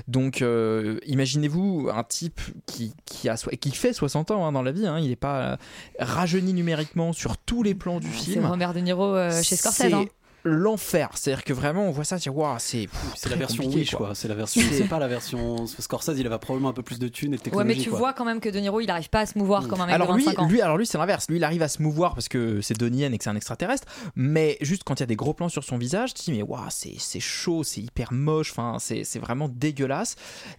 donc 0.07 0.41
euh, 0.41 0.99
imaginez-vous 1.05 1.89
un 1.93 2.03
type 2.03 2.41
qui, 2.65 2.93
qui 3.05 3.29
a 3.29 3.35
qui 3.35 3.71
fait 3.71 3.93
60 3.93 4.31
ans 4.31 4.45
hein, 4.45 4.51
dans 4.51 4.63
la 4.63 4.71
vie 4.71 4.87
hein, 4.87 4.99
il 4.99 5.09
n'est 5.09 5.15
pas 5.15 5.41
euh, 5.41 5.57
rajeuni 5.99 6.53
numériquement 6.53 7.13
sur 7.13 7.37
tous 7.37 7.63
les 7.63 7.75
plans 7.75 7.99
du 7.99 8.07
C'est 8.11 8.31
film 8.33 8.45
Robert 8.45 8.73
De 8.73 8.79
Niro 8.79 9.15
euh, 9.15 9.41
chez 9.43 9.55
Scorsese. 9.55 9.93
hein. 9.93 10.05
L'enfer. 10.43 11.09
C'est-à-dire 11.15 11.43
que 11.43 11.53
vraiment, 11.53 11.85
on 11.87 11.91
voit 11.91 12.03
ça, 12.03 12.17
dire, 12.17 12.35
waouh, 12.35 12.55
c'est 12.59 12.87
C'est 13.15 13.29
la 13.29 13.35
version 13.35 13.65
Wish, 13.65 13.91
quoi. 13.95 14.15
C'est 14.15 14.27
la 14.27 14.35
version. 14.35 14.61
C'est 14.71 14.87
pas 14.87 14.99
la 14.99 15.07
version 15.07 15.65
Scorsese. 15.67 16.17
Il 16.17 16.25
avait 16.27 16.37
probablement 16.39 16.69
un 16.69 16.73
peu 16.73 16.83
plus 16.83 16.99
de 16.99 17.07
thunes 17.07 17.33
et 17.33 17.37
de 17.37 17.41
Ouais, 17.41 17.43
technologie. 17.45 17.77
mais 17.77 17.83
tu 17.83 17.89
quoi. 17.89 17.99
vois 17.99 18.13
quand 18.13 18.25
même 18.25 18.39
que 18.39 18.49
De 18.49 18.59
Niro, 18.59 18.81
il 18.81 18.89
arrive 18.89 19.09
pas 19.09 19.19
à 19.21 19.25
se 19.25 19.37
mouvoir 19.37 19.67
comme 19.67 19.81
un 19.81 19.85
mec 19.85 19.95
alors 19.95 20.11
de 20.13 20.17
lui, 20.17 20.25
25 20.25 20.41
ans. 20.41 20.47
lui, 20.47 20.61
alors 20.61 20.77
lui, 20.77 20.85
c'est 20.85 20.97
l'inverse. 20.97 21.25
Lui, 21.29 21.37
il 21.37 21.43
arrive 21.43 21.61
à 21.61 21.67
se 21.67 21.81
mouvoir 21.81 22.13
parce 22.15 22.27
que 22.29 22.61
c'est 22.61 22.77
Donnie 22.77 22.99
Yen 22.99 23.13
et 23.13 23.17
que 23.17 23.23
c'est 23.23 23.29
un 23.29 23.35
extraterrestre. 23.35 23.87
Mais 24.15 24.57
juste 24.61 24.83
quand 24.83 24.95
il 24.95 24.99
y 25.01 25.03
a 25.03 25.07
des 25.07 25.15
gros 25.15 25.33
plans 25.33 25.49
sur 25.49 25.63
son 25.63 25.77
visage, 25.77 26.13
tu 26.13 26.21
te 26.21 26.25
dis 26.25 26.37
mais 26.37 26.43
waouh, 26.43 26.61
c'est 26.69 26.95
c'est 26.97 27.19
chaud, 27.19 27.63
c'est 27.63 27.81
hyper 27.81 28.11
moche. 28.11 28.51
Enfin, 28.51 28.77
c'est 28.79 29.03
c'est 29.03 29.19
vraiment 29.19 29.47
dégueulasse. 29.49 30.15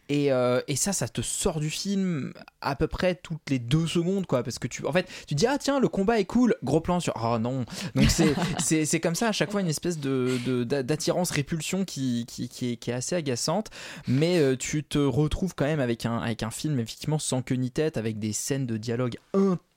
Et, 0.09 0.33
euh, 0.33 0.61
et 0.69 0.77
ça, 0.77 0.93
ça 0.93 1.09
te 1.09 1.21
sort 1.23 1.61
du 1.61 1.71
film 1.71 2.33
à 2.61 2.77
peu 2.77 2.87
près 2.87 3.15
toutes 3.17 3.49
les 3.51 3.59
deux 3.59 3.87
secondes, 3.87 4.27
quoi. 4.27 4.43
Parce 4.43 4.59
que 4.59 4.69
tu, 4.69 4.87
en 4.87 4.93
fait, 4.93 5.09
tu 5.27 5.35
dis 5.35 5.47
ah 5.47 5.59
tiens, 5.59 5.81
le 5.81 5.89
combat 5.89 6.19
est 6.21 6.25
cool. 6.25 6.55
Gros 6.63 6.81
plan 6.81 7.01
sur 7.01 7.15
oh 7.23 7.39
non. 7.39 7.65
Donc 7.95 8.11
c'est 8.11 8.35
c'est 8.59 8.85
c'est 8.85 9.01
comme 9.01 9.15
ça 9.15 9.29
à 9.29 9.33
chaque 9.33 9.51
fois 9.51 9.61
une 9.61 9.69
espèce 9.73 9.99
de 9.99 10.39
de- 10.47 10.63
d'a- 10.65 10.83
d'attirance 10.85 11.31
répulsion 11.33 11.85
qui 11.85 12.25
qui, 12.29 12.49
qui 12.49 12.73
est, 12.73 12.77
qui 12.77 12.91
est 12.91 12.95
assez 12.95 13.17
agaçante. 13.17 13.71
Mais 14.07 14.39
euh, 14.39 14.57
tu 14.57 14.85
te 14.85 14.99
retrouves 14.99 15.55
quand 15.57 15.65
même 15.67 15.81
avec 15.81 16.07
un 16.07 16.19
avec 16.19 16.43
un 16.45 16.51
film 16.51 16.79
effectivement 16.79 17.19
sans 17.19 17.43
queue 17.43 17.57
ni 17.57 17.71
tête, 17.73 17.97
avec 17.97 18.19
des 18.21 18.33
scènes 18.33 18.67
de 18.67 18.77
dialogue 18.77 19.17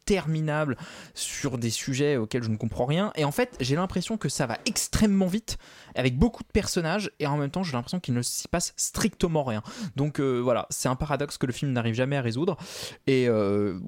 interminables 0.07 0.77
sur 1.15 1.57
des 1.57 1.71
sujets 1.71 2.15
auxquels 2.17 2.43
je 2.43 2.49
ne 2.49 2.57
comprends 2.57 2.85
rien. 2.85 3.11
Et 3.15 3.25
en 3.25 3.31
fait, 3.31 3.55
j'ai 3.59 3.75
l'impression 3.75 4.17
que 4.17 4.29
ça 4.29 4.45
va 4.45 4.59
extrêmement 4.67 5.25
vite, 5.25 5.57
avec 5.95 6.17
beaucoup 6.17 6.43
de 6.43 6.47
personnages, 6.53 7.09
et 7.19 7.25
en 7.25 7.37
même 7.37 7.49
temps, 7.49 7.63
j'ai 7.63 7.73
l'impression 7.73 7.99
qu'il 7.99 8.13
ne 8.13 8.21
s'y 8.21 8.47
passe 8.47 8.73
strictement 8.77 9.43
rien. 9.43 9.63
Donc 9.95 10.19
euh, 10.19 10.39
voilà, 10.39 10.67
c'est 10.69 10.87
un 10.89 10.95
paradoxe 10.95 11.37
que 11.39 11.47
le 11.47 11.53
film 11.53 11.71
n'arrive 11.71 11.95
jamais 11.95 12.17
à 12.17 12.21
résoudre. 12.21 12.55
Et 13.07 13.27
euh, 13.27 13.79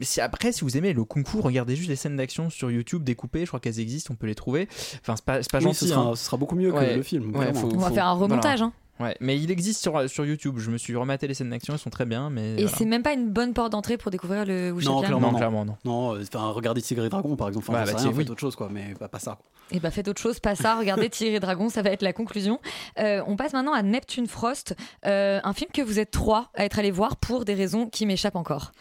si, 0.00 0.20
après, 0.20 0.52
si 0.52 0.60
vous 0.62 0.76
aimez 0.76 0.92
le 0.92 1.04
kung 1.04 1.26
fu, 1.26 1.38
regardez 1.40 1.74
juste 1.74 1.88
les 1.88 1.96
scènes 1.96 2.16
d'action 2.16 2.50
sur 2.50 2.70
YouTube 2.70 3.02
découpées, 3.02 3.40
je 3.40 3.48
crois 3.48 3.58
qu'elles 3.60 3.80
existent, 3.80 4.14
on 4.14 4.16
peut 4.16 4.26
les 4.28 4.34
trouver. 4.36 4.68
Enfin, 5.00 5.16
c'est 5.16 5.24
pas, 5.24 5.42
c'est 5.42 5.50
pas 5.50 5.58
Oui, 5.58 5.64
gentil. 5.64 5.78
ce 5.80 5.86
sera- 5.88 6.00
hein. 6.02 6.14
ce 6.14 6.24
sera 6.24 6.36
beaucoup 6.36 6.54
mieux 6.56 6.72
que 6.72 6.78
le 6.96 7.02
film, 7.02 7.26
ouais, 7.34 7.46
clairement. 7.50 7.60
faut- 7.60 7.74
On 7.74 7.78
va 7.78 7.90
faire 7.90 8.06
un 8.06 8.12
remontage, 8.12 8.60
voilà. 8.60 8.64
hein. 8.66 8.72
Ouais, 9.00 9.16
mais 9.20 9.36
il 9.38 9.50
existe 9.50 9.82
sur, 9.82 10.08
sur 10.08 10.24
YouTube. 10.24 10.58
Je 10.58 10.70
me 10.70 10.78
suis 10.78 10.94
rematé 10.94 11.26
les 11.26 11.34
scènes 11.34 11.50
d'action, 11.50 11.74
elles 11.74 11.80
sont 11.80 11.90
très 11.90 12.04
bien. 12.06 12.30
Mais 12.30 12.52
Et 12.52 12.62
voilà. 12.62 12.76
c'est 12.76 12.84
même 12.84 13.02
pas 13.02 13.12
une 13.12 13.28
bonne 13.28 13.52
porte 13.52 13.72
d'entrée 13.72 13.96
pour 13.96 14.10
découvrir 14.10 14.44
le 14.46 14.70
Wu 14.70 14.84
Non, 14.84 15.00
clairement, 15.02 15.32
Non, 15.32 15.36
clairement, 15.38 15.64
non. 15.64 15.76
Non, 15.84 16.14
euh, 16.14 16.22
enfin, 16.22 16.48
regardez 16.50 16.80
Tigre 16.80 17.04
et 17.04 17.08
Dragon 17.08 17.34
par 17.36 17.48
exemple. 17.48 17.66
Enfin, 17.68 17.80
Ouais, 17.80 17.84
bah, 17.86 17.90
rien, 17.96 17.96
tiens, 17.98 18.12
faites 18.12 18.26
oui. 18.26 18.30
autre 18.30 18.40
chose 18.40 18.54
quoi, 18.54 18.68
mais 18.70 18.94
pas, 18.98 19.08
pas 19.08 19.18
ça. 19.18 19.38
Et 19.72 19.80
bah 19.80 19.90
faites 19.90 20.06
autre 20.08 20.20
chose, 20.20 20.40
pas 20.40 20.54
ça, 20.54 20.76
regardez 20.76 21.08
Thierry 21.08 21.40
Dragon, 21.40 21.68
ça 21.70 21.82
va 21.82 21.90
être 21.90 22.02
la 22.02 22.12
conclusion. 22.12 22.60
Euh, 22.98 23.22
on 23.26 23.34
passe 23.34 23.54
maintenant 23.54 23.72
à 23.72 23.82
Neptune 23.82 24.26
Frost, 24.26 24.76
euh, 25.06 25.40
un 25.42 25.52
film 25.54 25.70
que 25.72 25.80
vous 25.82 25.98
êtes 25.98 26.10
trois 26.10 26.50
à 26.54 26.64
être 26.66 26.78
allé 26.78 26.90
voir 26.90 27.16
pour 27.16 27.44
des 27.44 27.54
raisons 27.54 27.88
qui 27.88 28.04
m'échappent 28.06 28.36
encore. 28.36 28.72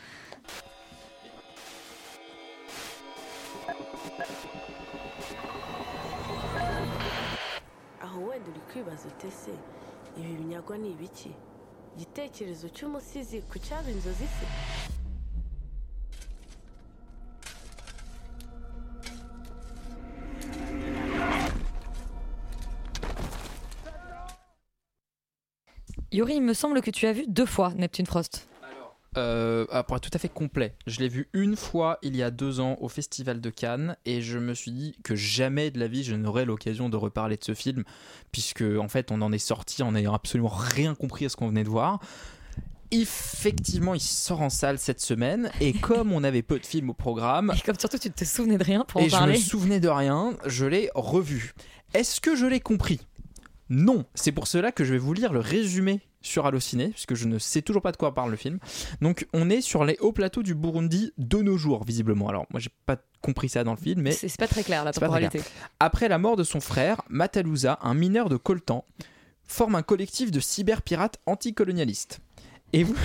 kwibaza 8.72 9.08
ute 9.08 9.32
se 9.32 9.52
ibi 10.18 10.56
Yuri, 26.12 26.36
il 26.36 26.44
me 26.44 26.54
semble 26.54 26.82
que 26.82 26.92
tu 26.92 27.08
as 27.08 27.12
vu 27.12 27.26
deux 27.28 27.48
fois 27.48 27.74
Neptune 27.74 28.06
Frost. 28.06 28.48
Euh, 29.18 29.66
pour 29.84 29.98
être 29.98 30.10
tout 30.10 30.16
à 30.16 30.20
fait 30.20 30.30
complet, 30.30 30.76
je 30.88 31.00
l'ai 31.00 31.08
vu 31.08 31.30
une 31.34 31.56
fois 31.56 32.00
il 32.02 32.16
y 32.16 32.24
a 32.24 32.32
deux 32.32 32.60
ans 32.60 32.78
au 32.82 32.90
Festival 32.90 33.42
de 33.42 33.50
Cannes 33.50 33.96
et 34.06 34.22
je 34.22 34.40
me 34.40 34.54
suis 34.54 34.72
dit 34.72 34.96
que 35.04 35.16
jamais 35.16 35.70
de 35.72 35.80
la 35.80 35.88
vie 35.88 36.04
je 36.04 36.16
n'aurais 36.16 36.46
l'occasion 36.46 36.90
de 36.90 36.98
reparler 36.98 37.38
de 37.38 37.44
ce 37.44 37.54
film 37.54 37.84
puisque 38.32 38.64
en 38.64 38.88
fait 38.88 39.12
on 39.12 39.22
en 39.22 39.32
est 39.32 39.38
sorti 39.38 39.84
en 39.84 39.92
n'ayant 39.92 40.14
absolument 40.14 40.50
rien 40.50 40.96
compris 40.96 41.26
à 41.26 41.30
ce 41.30 41.36
qu'on 41.36 41.48
venait 41.50 41.64
de 41.64 41.70
voir. 41.70 42.00
Effectivement, 42.92 43.96
il 43.96 44.00
sort 44.00 44.42
en 44.42 44.50
salle 44.52 44.78
cette 44.78 45.02
semaine 45.02 45.50
et 45.60 45.74
comme 45.80 46.12
on 46.12 46.24
avait 46.24 46.44
peu 46.44 46.60
de 46.60 46.66
films 46.66 46.92
au 46.92 46.94
programme, 46.94 47.52
Et 47.56 47.62
comme 47.62 47.78
surtout 47.80 47.98
tu 47.98 48.12
te 48.12 48.24
souvenais 48.26 48.58
de 48.58 48.64
rien 48.64 48.86
pour 48.88 49.02
en 49.02 49.06
et 49.06 49.10
je 49.10 49.16
me 49.16 49.20
parler. 49.20 49.38
souvenais 49.38 49.80
de 49.80 49.90
rien, 49.90 50.38
je 50.46 50.66
l'ai 50.66 50.90
revu. 50.94 51.54
Est-ce 51.94 52.22
que 52.22 52.36
je 52.36 52.46
l'ai 52.46 52.60
compris? 52.60 53.00
Non. 53.70 54.06
C'est 54.14 54.32
pour 54.32 54.48
cela 54.48 54.72
que 54.72 54.84
je 54.84 54.94
vais 54.94 55.00
vous 55.00 55.14
lire 55.14 55.34
le 55.34 55.40
résumé 55.40 56.02
sur 56.24 56.48
Allociné, 56.48 56.88
puisque 56.90 57.14
je 57.14 57.28
ne 57.28 57.38
sais 57.38 57.62
toujours 57.62 57.84
pas 57.84 57.92
de 57.92 57.98
quoi 57.98 58.16
parle 58.16 58.32
le 58.32 58.38
film. 58.38 58.58
Donc, 59.02 59.28
on 59.34 59.50
est 59.52 59.62
sur 59.62 59.86
les 59.86 59.98
hauts 60.00 60.12
plateaux 60.14 60.42
du 60.42 60.56
Burundi 60.56 61.14
de 61.20 61.38
nos 61.44 61.58
jours, 61.58 61.84
visiblement. 61.84 62.30
Alors, 62.30 62.48
moi, 62.50 62.60
j'ai 62.60 62.72
pas 62.88 62.98
compris 63.22 63.50
ça 63.50 63.64
dans 63.64 63.72
le 63.76 63.78
film, 63.78 64.02
mais 64.02 64.12
C'est 64.14 64.36
pas 64.38 64.48
très 64.48 64.64
clair 64.64 64.84
la 64.84 64.92
temporalité. 64.94 65.38
clair. 65.40 65.52
Après 65.80 66.08
la 66.08 66.18
mort 66.18 66.36
de 66.36 66.44
son 66.44 66.60
frère, 66.60 67.02
Matalouza, 67.10 67.78
un 67.84 67.94
mineur 67.94 68.30
de 68.30 68.38
coltan, 68.38 68.86
forme 69.46 69.76
un 69.76 69.84
collectif 69.84 70.32
de 70.32 70.40
cyberpirates 70.40 71.20
anticolonialistes. 71.28 72.20
Évo- 72.74 72.96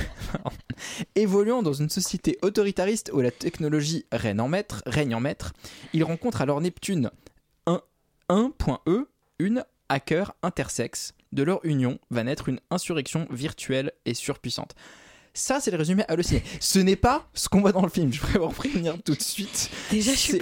Évoluant 1.15 1.63
dans 1.63 1.73
une 1.75 1.91
société 1.91 2.39
autoritariste 2.43 3.11
où 3.13 3.21
la 3.21 3.31
technologie 3.31 4.07
règne 4.13 4.41
en 4.41 4.49
maître, 4.49 4.83
règne 4.87 5.15
en 5.15 5.21
maître, 5.21 5.53
il 5.93 6.05
rencontre 6.05 6.41
alors 6.41 6.61
Neptune 6.61 7.11
1- 7.67 7.81
1.E, 8.31 9.09
une 9.39 9.65
hacker 9.89 10.33
intersexe. 10.43 11.13
De 11.33 11.43
leur 11.43 11.61
union 11.65 11.99
va 12.11 12.25
naître 12.25 12.49
une 12.49 12.61
insurrection 12.71 13.27
virtuelle 13.31 13.93
et 14.07 14.15
surpuissante. 14.15 14.75
Ça, 15.35 15.61
c'est 15.61 15.71
le 15.71 15.77
résumé 15.77 16.05
halluciné. 16.09 16.43
Ce 16.59 16.81
n'est 16.81 16.97
pas 16.97 17.29
ce 17.33 17.49
qu'on 17.49 17.61
voit 17.61 17.71
dans 17.71 17.83
le 17.83 17.89
film. 17.91 18.13
Je 18.13 18.19
préfère 18.19 18.43
vous 18.49 18.53
prévenir 18.53 18.97
tout 19.05 19.15
de 19.15 19.23
suite. 19.23 19.71
Déjà, 19.91 20.11
je 20.13 20.17
suis 20.17 20.33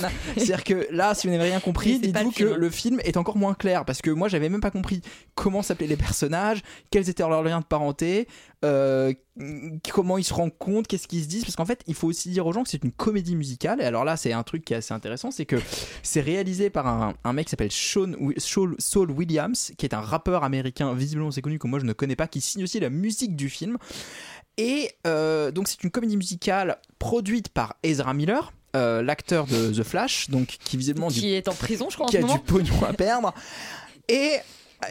n'a- 0.00 0.10
C'est-à-dire 0.36 0.64
que 0.64 0.88
là, 0.90 1.14
si 1.14 1.28
vous 1.28 1.32
n'avez 1.32 1.50
rien 1.50 1.60
compris, 1.60 2.00
dites-vous 2.00 2.30
le 2.30 2.30
que 2.30 2.46
film, 2.48 2.56
le 2.56 2.70
film 2.70 3.00
est 3.04 3.16
encore 3.16 3.36
moins 3.36 3.54
clair 3.54 3.84
parce 3.84 4.02
que 4.02 4.10
moi, 4.10 4.28
j'avais 4.28 4.48
même 4.48 4.60
pas 4.60 4.72
compris 4.72 5.00
comment 5.36 5.62
s'appelaient 5.62 5.86
les 5.86 5.96
personnages, 5.96 6.62
quels 6.90 7.08
étaient 7.08 7.22
leurs 7.22 7.44
liens 7.44 7.60
de 7.60 7.64
parenté. 7.66 8.26
Euh, 8.64 9.12
comment 9.92 10.18
ils 10.18 10.24
se 10.24 10.32
rendent 10.34 10.56
compte, 10.56 10.86
qu'est-ce 10.86 11.08
qu'ils 11.08 11.22
se 11.22 11.28
disent, 11.28 11.44
parce 11.44 11.56
qu'en 11.56 11.64
fait, 11.64 11.80
il 11.86 11.94
faut 11.94 12.06
aussi 12.08 12.30
dire 12.30 12.46
aux 12.46 12.52
gens 12.52 12.62
que 12.62 12.68
c'est 12.70 12.82
une 12.84 12.92
comédie 12.92 13.34
musicale. 13.36 13.80
Et 13.80 13.84
alors 13.84 14.04
là, 14.04 14.16
c'est 14.16 14.32
un 14.32 14.42
truc 14.42 14.64
qui 14.64 14.72
est 14.72 14.76
assez 14.76 14.94
intéressant, 14.94 15.30
c'est 15.30 15.46
que 15.46 15.56
c'est 16.02 16.20
réalisé 16.20 16.70
par 16.70 16.86
un, 16.86 17.14
un 17.24 17.32
mec 17.32 17.46
qui 17.46 17.50
s'appelle 17.50 17.72
Sean, 17.72 18.12
Wi- 18.20 18.34
Saul, 18.38 19.10
Williams, 19.10 19.72
qui 19.76 19.86
est 19.86 19.94
un 19.94 20.00
rappeur 20.00 20.44
américain 20.44 20.92
visiblement 20.94 21.28
assez 21.28 21.42
connu 21.42 21.58
que 21.58 21.66
moi 21.66 21.78
je 21.80 21.84
ne 21.86 21.92
connais 21.92 22.16
pas, 22.16 22.26
qui 22.28 22.40
signe 22.40 22.64
aussi 22.64 22.78
la 22.80 22.90
musique 22.90 23.36
du 23.36 23.48
film. 23.48 23.78
Et 24.58 24.90
euh, 25.06 25.50
donc 25.50 25.66
c'est 25.68 25.82
une 25.82 25.90
comédie 25.90 26.16
musicale 26.16 26.78
produite 26.98 27.48
par 27.48 27.74
Ezra 27.82 28.14
Miller. 28.14 28.52
euh, 28.76 29.02
l'acteur 29.02 29.46
de 29.46 29.70
The 29.72 29.82
Flash, 29.82 30.30
donc 30.30 30.46
qui 30.64 30.76
visiblement 30.78 31.08
du 31.08 31.20
Qui 31.20 31.34
est 31.34 31.48
en 31.48 31.52
prison, 31.54 31.88
je 31.90 31.94
crois, 31.96 32.06
en 32.06 32.08
qui 32.08 32.16
ce 32.16 32.22
a 32.22 32.22
du 32.22 32.28
moment. 32.28 32.42
pognon 32.46 32.84
à 32.84 32.92
perdre. 32.94 33.34
Et, 34.08 34.36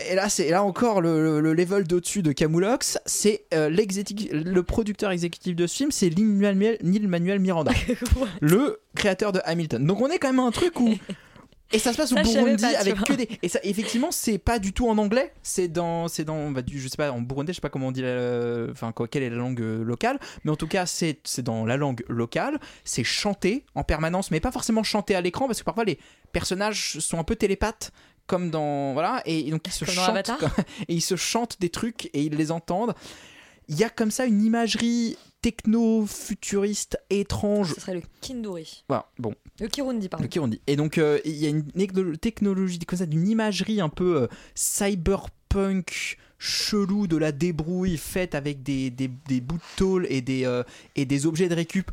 et 0.09 0.15
là, 0.15 0.29
c'est 0.29 0.49
là 0.49 0.63
encore 0.63 1.01
le, 1.01 1.21
le- 1.23 1.41
le 1.41 1.53
level 1.53 1.85
d'au-dessus 1.85 2.21
de 2.21 2.31
Camoulox. 2.31 2.97
C'est 3.05 3.45
euh, 3.53 3.69
le 3.69 4.61
producteur 4.63 5.11
exécutif 5.11 5.55
de 5.55 5.67
ce 5.67 5.75
film, 5.75 5.91
c'est 5.91 6.09
Lin 6.09 6.25
Manuel, 6.25 6.77
Neil 6.83 7.07
Manuel 7.07 7.39
Miranda, 7.39 7.71
le 8.41 8.79
créateur 8.95 9.31
de 9.31 9.39
Hamilton. 9.43 9.85
Donc 9.85 10.01
on 10.01 10.07
est 10.09 10.17
quand 10.19 10.29
même 10.29 10.39
à 10.39 10.43
un 10.43 10.51
truc 10.51 10.79
où 10.79 10.93
et 11.73 11.79
ça 11.79 11.93
se 11.93 11.97
passe 11.97 12.11
au 12.11 12.17
Ça, 12.17 12.23
Burundi 12.23 12.61
pas, 12.63 12.77
avec 12.79 12.95
que 13.03 13.13
des 13.13 13.29
et 13.41 13.47
ça 13.47 13.59
effectivement 13.63 14.11
c'est 14.11 14.37
pas 14.37 14.59
du 14.59 14.73
tout 14.73 14.89
en 14.89 14.97
anglais. 14.97 15.31
C'est 15.41 15.67
dans 15.69 16.07
c'est 16.09 16.25
dans 16.25 16.51
bah, 16.51 16.61
du, 16.61 16.79
je 16.81 16.87
sais 16.89 16.97
pas 16.97 17.11
en 17.11 17.21
Burundi 17.21 17.51
je 17.53 17.55
sais 17.55 17.61
pas 17.61 17.69
comment 17.69 17.87
on 17.87 17.91
dit 17.91 18.01
la- 18.01 18.67
enfin 18.71 18.91
quoi 18.91 19.07
quelle 19.07 19.23
est 19.23 19.29
la 19.29 19.37
langue 19.37 19.61
euh, 19.61 19.83
locale. 19.83 20.19
Mais 20.43 20.51
en 20.51 20.57
tout 20.57 20.67
cas 20.67 20.85
c'est 20.85 21.19
c'est 21.23 21.43
dans 21.43 21.65
la 21.65 21.77
langue 21.77 22.03
locale. 22.09 22.59
C'est 22.83 23.03
chanté 23.05 23.63
en 23.75 23.83
permanence 23.83 24.31
mais 24.31 24.39
pas 24.41 24.51
forcément 24.51 24.83
chanté 24.83 25.15
à 25.15 25.21
l'écran 25.21 25.47
parce 25.47 25.59
que 25.59 25.65
parfois 25.65 25.85
les 25.85 25.97
personnages 26.33 26.99
sont 26.99 27.19
un 27.19 27.23
peu 27.23 27.35
télépathes 27.35 27.91
comme 28.27 28.49
dans 28.49 28.93
voilà 28.93 29.21
et 29.25 29.49
donc 29.51 29.61
ils 29.67 29.71
se 29.73 29.85
Comme 29.85 29.93
chantent 29.93 30.31
et 30.87 30.93
ils 30.93 31.01
se 31.01 31.15
chantent 31.15 31.57
des 31.59 31.69
trucs 31.69 32.05
et 32.13 32.23
ils 32.23 32.35
les 32.35 32.51
entendent 32.51 32.93
il 33.67 33.77
y 33.77 33.83
a 33.83 33.89
comme 33.89 34.11
ça 34.11 34.25
une 34.25 34.43
imagerie 34.43 35.17
techno-futuriste 35.41 36.99
étrange 37.09 37.73
Ce 37.73 37.81
serait 37.81 37.95
le 37.95 38.01
Kinduri. 38.21 38.83
voilà 38.87 39.07
bon 39.17 39.33
Le 39.59 39.67
Kirundi, 39.67 40.07
pardon. 40.09 40.23
le 40.23 40.27
Kirundi. 40.29 40.61
Et 40.67 40.75
donc, 40.75 40.97
euh, 40.97 41.19
il 41.25 41.35
y 41.35 41.45
a 41.45 41.49
une 41.49 41.65
techno- 41.71 42.15
technologie, 42.15 42.79
comme 42.79 42.99
ça, 42.99 43.05
d'une 43.07 43.27
imagerie 43.27 43.81
un 43.81 43.89
peu 43.89 44.23
euh, 44.23 44.27
cyberpunk 44.55 46.17
chelou 46.37 47.07
de 47.07 47.17
la 47.17 47.31
débrouille 47.31 47.97
faite 47.97 48.33
avec 48.35 48.63
des, 48.63 48.89
des, 48.89 49.07
des 49.27 49.41
bouts 49.41 49.57
de 49.57 49.61
tôle 49.77 50.07
et 50.09 50.21
des, 50.21 50.45
euh, 50.45 50.63
et 50.95 51.05
des 51.05 51.25
objets 51.27 51.49
de 51.49 51.55
récup 51.55 51.91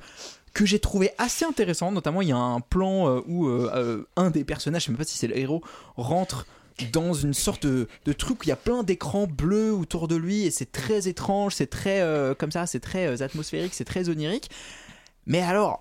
que 0.59 0.67
j'ai 0.67 0.81
trouvé 0.81 1.13
assez 1.19 1.45
intéressant. 1.45 1.93
Notamment, 1.93 2.21
il 2.21 2.29
y 2.29 2.33
a 2.33 2.37
un 2.37 2.59
plan 2.59 3.09
euh, 3.09 3.21
où 3.29 3.47
euh, 3.47 3.71
euh, 3.77 4.03
un 4.17 4.31
des 4.31 4.43
personnages, 4.43 4.83
je 4.83 4.87
sais 4.87 4.91
même 4.91 4.99
pas 4.99 5.05
si 5.05 5.17
c'est 5.17 5.29
le 5.29 5.39
héros, 5.39 5.63
rentre 5.97 6.47
dans 6.93 7.13
une 7.13 7.33
sorte 7.35 7.65
de, 7.65 7.87
de 8.05 8.13
truc 8.13 8.41
où 8.41 8.45
il 8.45 8.49
y 8.49 8.53
a 8.53 8.57
plein 8.57 8.83
d'écrans 8.83 9.29
bleus 9.29 9.73
autour 9.73 10.09
de 10.09 10.17
lui 10.17 10.47
et 10.47 10.51
c'est 10.51 10.73
très 10.73 11.07
étrange, 11.07 11.55
c'est 11.55 11.69
très 11.69 12.01
euh, 12.01 12.35
comme 12.35 12.51
ça, 12.51 12.67
c'est 12.67 12.81
très 12.81 13.07
euh, 13.07 13.25
atmosphérique, 13.25 13.73
c'est 13.73 13.85
très 13.85 14.09
onirique. 14.09 14.51
Mais 15.27 15.43
alors, 15.43 15.81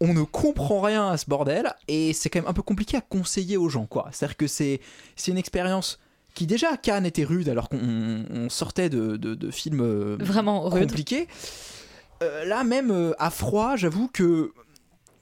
on 0.00 0.14
ne 0.14 0.22
comprend 0.22 0.80
rien 0.80 1.08
à 1.08 1.16
ce 1.16 1.26
bordel 1.26 1.74
et 1.88 2.12
c'est 2.12 2.30
quand 2.30 2.40
même 2.40 2.48
un 2.48 2.52
peu 2.52 2.62
compliqué 2.62 2.96
à 2.96 3.00
conseiller 3.00 3.56
aux 3.56 3.68
gens 3.68 3.86
quoi. 3.86 4.10
C'est-à-dire 4.12 4.36
que 4.36 4.46
c'est 4.46 4.80
c'est 5.16 5.32
une 5.32 5.38
expérience 5.38 5.98
qui 6.34 6.46
déjà 6.46 6.72
à 6.72 6.76
Cannes 6.76 7.06
était 7.06 7.24
rude 7.24 7.48
alors 7.48 7.68
qu'on 7.68 8.24
on 8.30 8.48
sortait 8.48 8.88
de, 8.90 9.16
de, 9.16 9.34
de 9.34 9.50
films 9.50 9.80
euh, 9.80 10.16
Vraiment 10.20 10.68
rude. 10.68 10.92
Euh, 12.22 12.44
là 12.44 12.64
même 12.64 12.90
euh, 12.90 13.12
à 13.18 13.30
froid, 13.30 13.76
j'avoue 13.76 14.08
que 14.08 14.52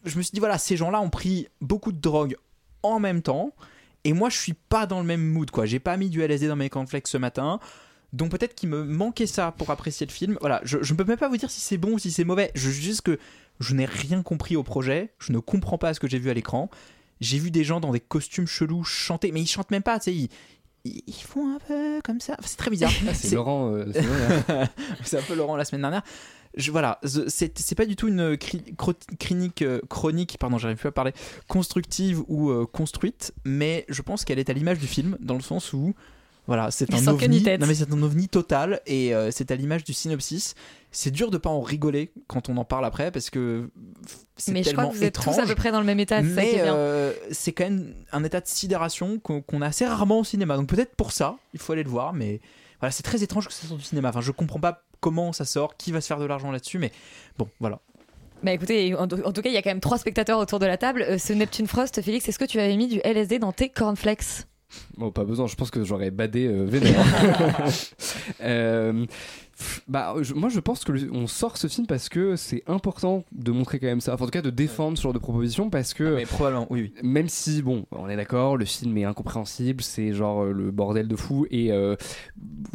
je 0.05 0.17
me 0.17 0.23
suis 0.23 0.33
dit 0.33 0.41
voilà, 0.41 0.59
ces 0.59 0.77
gens-là 0.77 1.01
ont 1.01 1.11
pris 1.11 1.49
beaucoup 1.61 1.93
de 1.93 2.01
drogue 2.01 2.37
en 2.83 3.01
même 3.01 3.23
temps 3.23 3.53
et 4.05 4.13
moi 4.13 4.31
je 4.31 4.39
suis 4.39 4.55
pas 4.55 4.87
dans 4.87 5.01
le 5.01 5.07
même 5.07 5.23
mood 5.23 5.51
quoi. 5.51 5.67
J'ai 5.67 5.79
pas 5.81 5.97
mis 5.97 6.09
du 6.09 6.23
LSD 6.23 6.49
dans 6.49 6.57
mes 6.57 6.71
cornflakes 6.71 7.09
ce 7.09 7.19
matin. 7.19 7.61
Donc 8.13 8.31
peut-être 8.31 8.55
qu'il 8.55 8.69
me 8.69 8.85
manquait 8.85 9.27
ça 9.27 9.53
pour 9.53 9.71
apprécier 9.71 10.07
le 10.07 10.13
film. 10.13 10.39
Voilà, 10.41 10.61
je, 10.65 10.79
ne 10.79 10.97
peux 10.97 11.05
même 11.05 11.19
pas 11.19 11.29
vous 11.29 11.37
dire 11.37 11.51
si 11.51 11.61
c'est 11.61 11.77
bon 11.77 11.93
ou 11.95 11.99
si 11.99 12.11
c'est 12.11 12.25
mauvais. 12.25 12.51
Je 12.55 12.71
juste 12.71 13.03
que 13.03 13.19
je 13.61 13.75
n'ai 13.75 13.85
rien 13.85 14.23
compris 14.23 14.57
au 14.57 14.63
projet. 14.63 15.13
Je 15.19 15.33
ne 15.33 15.39
comprends 15.39 15.77
pas 15.77 15.93
ce 15.93 16.01
que 16.01 16.09
j'ai 16.09 16.19
vu 16.19 16.31
à 16.31 16.35
l'écran. 16.35 16.71
J'ai 17.21 17.39
vu 17.39 17.51
des 17.51 17.65
gens 17.65 17.81
dans 17.81 17.93
des 17.93 18.01
costumes 18.01 18.47
chelous 18.47 18.85
chanter, 18.85 19.33
mais 19.33 19.41
ils 19.41 19.47
chantent 19.47 19.71
même 19.71 19.83
pas, 19.83 19.99
tu 19.99 20.05
sais, 20.05 20.15
ils, 20.15 20.29
ils- 20.85 21.15
font 21.15 21.55
un 21.55 21.59
peu 21.67 22.01
comme 22.05 22.21
ça. 22.21 22.35
Enfin, 22.39 22.47
c'est 22.47 22.59
très 22.59 22.71
bizarre. 22.71 22.93
Ah, 23.09 23.15
c'est 23.15 23.35
Laurent, 23.35 23.73
euh, 23.73 23.85
vrai, 23.85 24.69
c'est 25.03 25.19
un 25.19 25.23
peu 25.23 25.35
Laurent 25.35 25.57
la 25.57 25.65
semaine 25.65 25.81
dernière. 25.81 26.03
Je, 26.57 26.71
voilà, 26.71 27.01
c'est 27.05 27.75
pas 27.75 27.87
du 27.87 27.97
tout 27.97 28.09
une 28.09 28.37
clinique, 29.19 29.63
euh, 29.63 29.81
chronique, 29.89 30.37
pardon, 30.39 30.59
j'arrive 30.59 30.79
plus 30.79 30.89
à 30.89 30.93
parler, 30.93 31.13
constructive 31.49 32.23
ou 32.29 32.51
euh, 32.51 32.67
construite, 32.67 33.33
mais 33.45 33.85
je 33.89 34.01
pense 34.03 34.25
qu'elle 34.25 34.39
est 34.39 34.49
à 34.49 34.53
l'image 34.53 34.79
du 34.79 34.87
film, 34.87 35.19
dans 35.21 35.35
le 35.35 35.43
sens 35.43 35.73
où, 35.73 35.95
voilà, 36.47 36.71
c'est 36.71 36.93
un 36.95 37.09
ovni. 37.09 37.43
Non 37.43 37.67
mais 37.67 37.75
c'est 37.75 37.93
un 37.93 38.03
ovni 38.03 38.29
total 38.29 38.81
et 38.87 39.15
euh, 39.15 39.31
c'est 39.33 39.51
à 39.51 39.57
l'image 39.57 39.83
du 39.85 39.93
synopsis. 39.93 40.55
C'est 40.93 41.11
dur 41.11 41.31
de 41.31 41.39
pas 41.39 41.51
en 41.51 41.61
rigoler 41.61 42.13
quand 42.29 42.49
on 42.49 42.57
en 42.57 42.65
parle 42.65 42.85
après 42.85 43.11
parce 43.11 43.31
que 43.31 43.69
c'est 44.37 44.53
Mais 44.53 44.63
je 44.63 44.71
crois 44.71 44.85
tellement 44.85 44.91
que 44.93 44.97
vous 44.97 45.03
êtes 45.03 45.09
étrange. 45.09 45.35
tous 45.35 45.43
à 45.43 45.47
peu 45.47 45.55
près 45.57 45.73
dans 45.73 45.81
le 45.81 45.87
même 45.87 45.99
état, 45.99 46.23
Mais 46.23 46.55
euh, 46.59 47.13
c'est 47.33 47.53
quand 47.53 47.65
même 47.65 47.95
un 48.13 48.23
état 48.23 48.41
de 48.41 48.47
sidération 48.47 49.19
qu'on 49.19 49.61
a 49.61 49.67
assez 49.67 49.87
rarement 49.87 50.21
au 50.21 50.25
cinéma. 50.25 50.57
Donc 50.57 50.69
peut-être 50.69 50.95
pour 50.95 51.11
ça, 51.11 51.37
il 51.53 51.59
faut 51.59 51.73
aller 51.73 51.83
le 51.83 51.91
voir. 51.91 52.13
Mais 52.13 52.41
voilà, 52.81 52.93
c'est 52.93 53.03
très 53.03 53.23
étrange 53.23 53.49
que 53.49 53.53
ça 53.53 53.67
sorte 53.67 53.81
du 53.81 53.85
cinéma. 53.87 54.11
Enfin, 54.11 54.21
je 54.21 54.31
comprends 54.31 54.61
pas 54.61 54.85
comment 55.01 55.33
ça 55.33 55.45
sort, 55.45 55.77
qui 55.77 55.93
va 55.93 56.01
se 56.01 56.07
faire 56.07 56.19
de 56.19 56.27
l'argent 56.27 56.51
là-dessus. 56.51 56.79
Mais 56.79 56.93
bon, 57.39 57.49
voilà. 57.61 57.81
Bah 58.43 58.53
écoutez, 58.53 58.95
en, 58.95 59.09
tout 59.09 59.17
cas, 59.17 59.49
il 59.49 59.53
y 59.53 59.57
a 59.57 59.63
quand 59.63 59.71
même 59.71 59.81
trois 59.81 59.99
spectateurs 59.99 60.39
autour 60.39 60.59
de 60.59 60.67
la 60.67 60.77
table. 60.77 61.03
Euh, 61.03 61.19
ce 61.19 61.33
Neptune 61.33 61.67
Frost, 61.67 62.01
Félix, 62.03 62.29
est-ce 62.29 62.39
que 62.39 62.45
tu 62.45 62.61
avais 62.61 62.77
mis 62.77 62.87
du 62.87 63.01
LSD 63.03 63.39
dans 63.39 63.53
tes 63.53 63.71
cornflakes? 63.71 64.47
Bon, 64.97 65.11
pas 65.11 65.25
besoin, 65.25 65.47
je 65.47 65.55
pense 65.55 65.71
que 65.71 65.85
j'aurais 65.85 66.11
badé 66.11 66.47
euh, 66.47 66.65
vénère. 66.65 67.05
Euh, 68.43 69.07
bah, 69.89 70.15
je- 70.21 70.35
moi 70.35 70.49
je 70.49 70.61
pense 70.61 70.85
que 70.85 70.93
le- 70.93 71.11
on 71.13 71.27
sort 71.27 71.57
ce 71.57 71.67
film 71.67 71.87
parce 71.87 72.09
que 72.09 72.37
c'est 72.37 72.63
important 72.67 73.25
de 73.33 73.51
montrer 73.53 73.79
quand 73.79 73.87
même 73.87 74.01
ça, 74.01 74.15
enfin, 74.15 74.25
en 74.25 74.27
tout 74.27 74.33
cas 74.33 74.43
de 74.43 74.51
défendre 74.51 74.97
ce 74.99 75.03
genre 75.03 75.13
de 75.13 75.19
proposition 75.19 75.71
parce 75.71 75.95
que. 75.95 76.17
mais 76.17 76.27
probablement, 76.27 76.67
oui, 76.71 76.93
oui. 76.95 77.01
Même 77.03 77.29
si, 77.29 77.63
bon, 77.63 77.87
on 77.93 78.09
est 78.09 78.17
d'accord, 78.17 78.57
le 78.57 78.65
film 78.65 78.97
est 78.99 79.05
incompréhensible, 79.05 79.83
c'est 79.83 80.13
genre 80.13 80.45
euh, 80.45 80.53
le 80.53 80.71
bordel 80.71 81.09
de 81.09 81.17
fou 81.17 81.47
et 81.51 81.73
euh, 81.73 81.97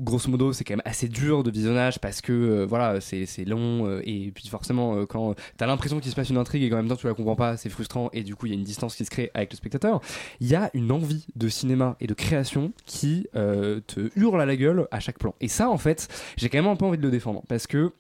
grosso 0.02 0.30
modo 0.30 0.54
c'est 0.54 0.64
quand 0.64 0.74
même 0.74 0.82
assez 0.86 1.08
dur 1.08 1.44
de 1.44 1.52
visionnage 1.52 2.00
parce 2.00 2.22
que 2.22 2.32
euh, 2.34 2.66
voilà, 2.66 3.02
c'est 3.02 3.26
c'est 3.26 3.46
long 3.46 3.86
euh, 3.88 4.02
et 4.06 4.32
puis 4.32 4.48
forcément 4.48 5.06
quand 5.06 5.36
t'as 5.58 5.68
l'impression 5.68 6.00
qu'il 6.00 6.12
se 6.12 6.16
passe 6.16 6.30
une 6.30 6.38
intrigue 6.38 6.64
et 6.64 6.70
qu'en 6.70 6.78
même 6.78 6.88
temps 6.88 6.96
tu 6.96 7.08
la 7.08 7.14
comprends 7.14 7.36
pas, 7.36 7.58
c'est 7.58 7.70
frustrant 7.70 8.10
et 8.14 8.24
du 8.24 8.36
coup 8.36 8.46
il 8.48 8.50
y 8.50 8.56
a 8.56 8.58
une 8.58 8.64
distance 8.64 8.96
qui 8.96 9.06
se 9.06 9.10
crée 9.10 9.32
avec 9.34 9.52
le 9.52 9.58
spectateur. 9.58 10.02
Il 10.40 10.48
y 10.48 10.56
a 10.56 10.70
une 10.74 10.92
envie 10.92 11.26
de 11.36 11.48
cinéma 11.50 11.96
et 12.00 12.08
de 12.08 12.14
création 12.14 12.72
qui 12.86 13.28
te 13.34 14.10
hurle 14.20 14.42
à 14.42 14.46
la 14.46 14.56
gueule 14.56 14.88
à 14.92 15.00
chaque 15.00 15.18
plan. 15.20 15.34
Et 15.42 15.48
ça, 15.48 15.70
en 15.70 15.78
fait, 15.78 16.08
j'ai 16.38 16.50
quand 16.50 16.58
même 16.58 16.68
un 16.72 16.76
peu 16.76 16.86
envie 16.86 16.98
de 16.98 17.04
le 17.04 17.12
défendre 17.12 17.44
parce 17.48 17.68
que. 17.68 17.94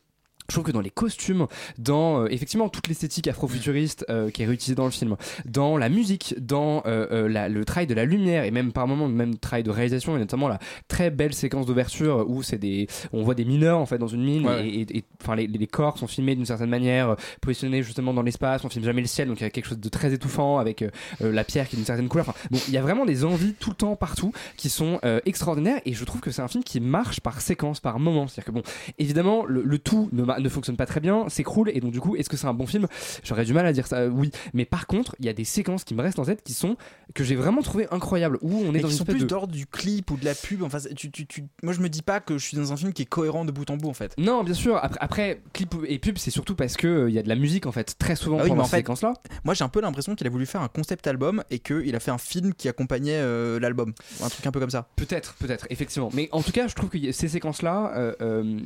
Je 0.51 0.55
trouve 0.55 0.65
que 0.65 0.71
dans 0.73 0.81
les 0.81 0.89
costumes, 0.89 1.47
dans 1.77 2.23
euh, 2.23 2.27
effectivement 2.29 2.67
toute 2.67 2.89
l'esthétique 2.89 3.29
afrofuturiste 3.29 4.05
euh, 4.09 4.29
qui 4.31 4.43
est 4.43 4.45
réutilisée 4.45 4.75
dans 4.75 4.83
le 4.83 4.91
film, 4.91 5.15
dans 5.45 5.77
la 5.77 5.87
musique, 5.87 6.35
dans 6.41 6.83
euh, 6.85 7.07
euh, 7.09 7.29
la- 7.29 7.47
le 7.47 7.63
travail 7.63 7.87
de 7.87 7.93
la 7.93 8.03
lumière 8.03 8.43
et 8.43 8.51
même 8.51 8.73
par 8.73 8.85
moments 8.85 9.07
même 9.07 9.37
travail 9.37 9.63
de 9.63 9.69
réalisation 9.69 10.17
et 10.17 10.19
notamment 10.19 10.49
la 10.49 10.59
très 10.89 11.09
belle 11.09 11.33
séquence 11.33 11.65
d'ouverture 11.65 12.25
où 12.29 12.43
c'est 12.43 12.57
des, 12.57 12.87
on 13.13 13.23
voit 13.23 13.33
des 13.33 13.45
mineurs 13.45 13.79
en 13.79 13.85
fait 13.85 13.97
dans 13.97 14.09
une 14.09 14.23
mine 14.25 14.45
Ouais. 14.45 14.67
et, 14.67 15.05
enfin 15.21 15.35
les, 15.37 15.47
les 15.47 15.67
corps 15.67 15.97
sont 15.97 16.07
filmés 16.07 16.35
d'une 16.35 16.45
certaine 16.45 16.69
manière, 16.69 17.15
positionnés 17.39 17.81
justement 17.81 18.13
dans 18.13 18.21
l'espace, 18.21 18.65
on 18.65 18.69
filme 18.69 18.83
jamais 18.83 18.99
le 19.01 19.07
ciel 19.07 19.29
donc 19.29 19.39
il 19.39 19.43
y 19.43 19.47
a 19.47 19.49
quelque 19.51 19.67
chose 19.69 19.79
de 19.79 19.87
très 19.89 20.11
étouffant 20.13 20.57
avec 20.57 20.83
la 21.21 21.43
pierre 21.45 21.69
qui 21.69 21.75
est 21.75 21.77
d'une 21.77 21.85
certaine 21.85 22.09
couleur. 22.09 22.27
Enfin, 22.27 22.37
bon, 22.51 22.59
il 22.67 22.73
y 22.73 22.77
a 22.77 22.81
vraiment 22.81 23.05
des 23.05 23.23
envies 23.23 23.53
tout 23.57 23.69
le 23.69 23.75
temps 23.77 23.95
partout 23.95 24.33
qui 24.57 24.67
sont 24.67 24.99
extraordinaires 25.25 25.79
et 25.85 25.93
je 25.93 26.03
trouve 26.03 26.19
que 26.19 26.31
c'est 26.31 26.41
un 26.41 26.47
film 26.49 26.63
qui 26.65 26.81
marche 26.81 27.21
par 27.21 27.39
séquence, 27.39 27.79
par 27.79 27.99
moment. 27.99 28.27
C'est-à-dire 28.27 28.45
que 28.45 28.51
bon, 28.51 28.63
évidemment 28.99 29.45
le, 29.45 29.61
le 29.63 29.77
tout 29.79 30.09
ne, 30.11 30.23
ne 30.41 30.49
fonctionne 30.49 30.77
pas 30.77 30.85
très 30.85 30.99
bien, 30.99 31.29
s'écroule 31.29 31.69
et 31.73 31.79
donc 31.79 31.91
du 31.91 31.99
coup 32.01 32.15
est-ce 32.15 32.29
que 32.29 32.37
c'est 32.37 32.47
un 32.47 32.53
bon 32.53 32.65
film? 32.67 32.87
J'aurais 33.23 33.45
du 33.45 33.53
mal 33.53 33.65
à 33.65 33.73
dire 33.73 33.87
ça, 33.87 33.97
euh, 33.97 34.09
oui. 34.09 34.31
Mais 34.53 34.65
par 34.65 34.87
contre, 34.87 35.15
il 35.19 35.25
y 35.25 35.29
a 35.29 35.33
des 35.33 35.45
séquences 35.45 35.83
qui 35.83 35.93
me 35.95 36.01
restent 36.01 36.19
en 36.19 36.25
tête 36.25 36.43
qui 36.43 36.53
sont 36.53 36.75
que 37.13 37.23
j'ai 37.23 37.35
vraiment 37.35 37.61
trouvé 37.61 37.87
incroyables 37.91 38.37
où 38.41 38.53
on 38.53 38.69
est 38.69 38.71
Mais 38.73 38.79
dans 38.79 38.87
qui 38.87 38.93
une 38.93 38.97
sont 38.99 39.05
plus 39.05 39.19
de 39.19 39.25
d'ordre 39.25 39.53
du 39.53 39.65
clip 39.67 40.11
ou 40.11 40.17
de 40.17 40.25
la 40.25 40.33
pub. 40.35 40.63
Enfin, 40.63 40.79
tu, 40.95 41.11
tu, 41.11 41.25
tu- 41.27 41.43
moi, 41.63 41.73
je 41.73 41.79
me 41.81 41.89
dis 41.89 42.01
pas 42.01 42.19
que 42.19 42.37
je 42.37 42.45
suis 42.45 42.57
dans 42.57 42.71
un 42.73 42.77
film 42.77 42.93
qui 42.93 43.01
est 43.03 43.05
cohérent 43.05 43.45
de 43.45 43.51
bout 43.51 43.69
en 43.69 43.77
bout, 43.77 43.89
en 43.89 43.93
fait. 43.93 44.13
Non, 44.17 44.43
bien 44.43 44.53
sûr. 44.53 44.77
Après, 44.81 44.99
après, 45.01 45.41
clip 45.53 45.75
et 45.87 45.99
pub, 45.99 46.17
c'est 46.17 46.31
surtout 46.31 46.55
parce 46.55 46.77
que 46.77 46.87
euh, 46.87 47.09
il 47.09 47.13
y 47.15 47.19
a 47.19 47.23
de 47.23 47.29
la 47.29 47.35
musique 47.35 47.65
en 47.65 47.71
fait 47.71 47.95
très 47.97 48.15
souvent 48.15 48.37
Ah 48.39 48.43
oui, 48.43 48.49
pendant 48.49 48.63
en 48.63 48.65
ces 48.65 48.77
séquences-là. 48.77 49.13
Moi, 49.43 49.53
j'ai 49.53 49.63
un 49.63 49.69
peu 49.69 49.81
l'impression 49.81 50.15
qu'il 50.15 50.25
a 50.27 50.29
voulu 50.29 50.45
faire 50.45 50.61
un 50.61 50.67
concept 50.67 51.05
album 51.07 51.43
et 51.49 51.59
qu'il 51.59 51.95
a 51.95 51.99
fait 51.99 52.11
un 52.11 52.17
film 52.17 52.53
qui 52.53 52.69
accompagnait 52.69 53.19
euh, 53.19 53.59
l'album. 53.59 53.93
Un 54.23 54.29
truc 54.29 54.45
un 54.47 54.51
peu 54.51 54.59
comme 54.59 54.69
ça. 54.69 54.87
Peut-être, 54.95 55.33
peut-être, 55.35 55.67
effectivement. 55.69 56.09
Mais 56.13 56.29
en 56.31 56.41
tout 56.41 56.51
cas, 56.51 56.67
je 56.67 56.75
trouve 56.75 56.89
que 56.89 57.11
ces 57.11 57.27
séquences-là 57.27 57.93
euh, 57.95 58.13
euh, 58.21 58.59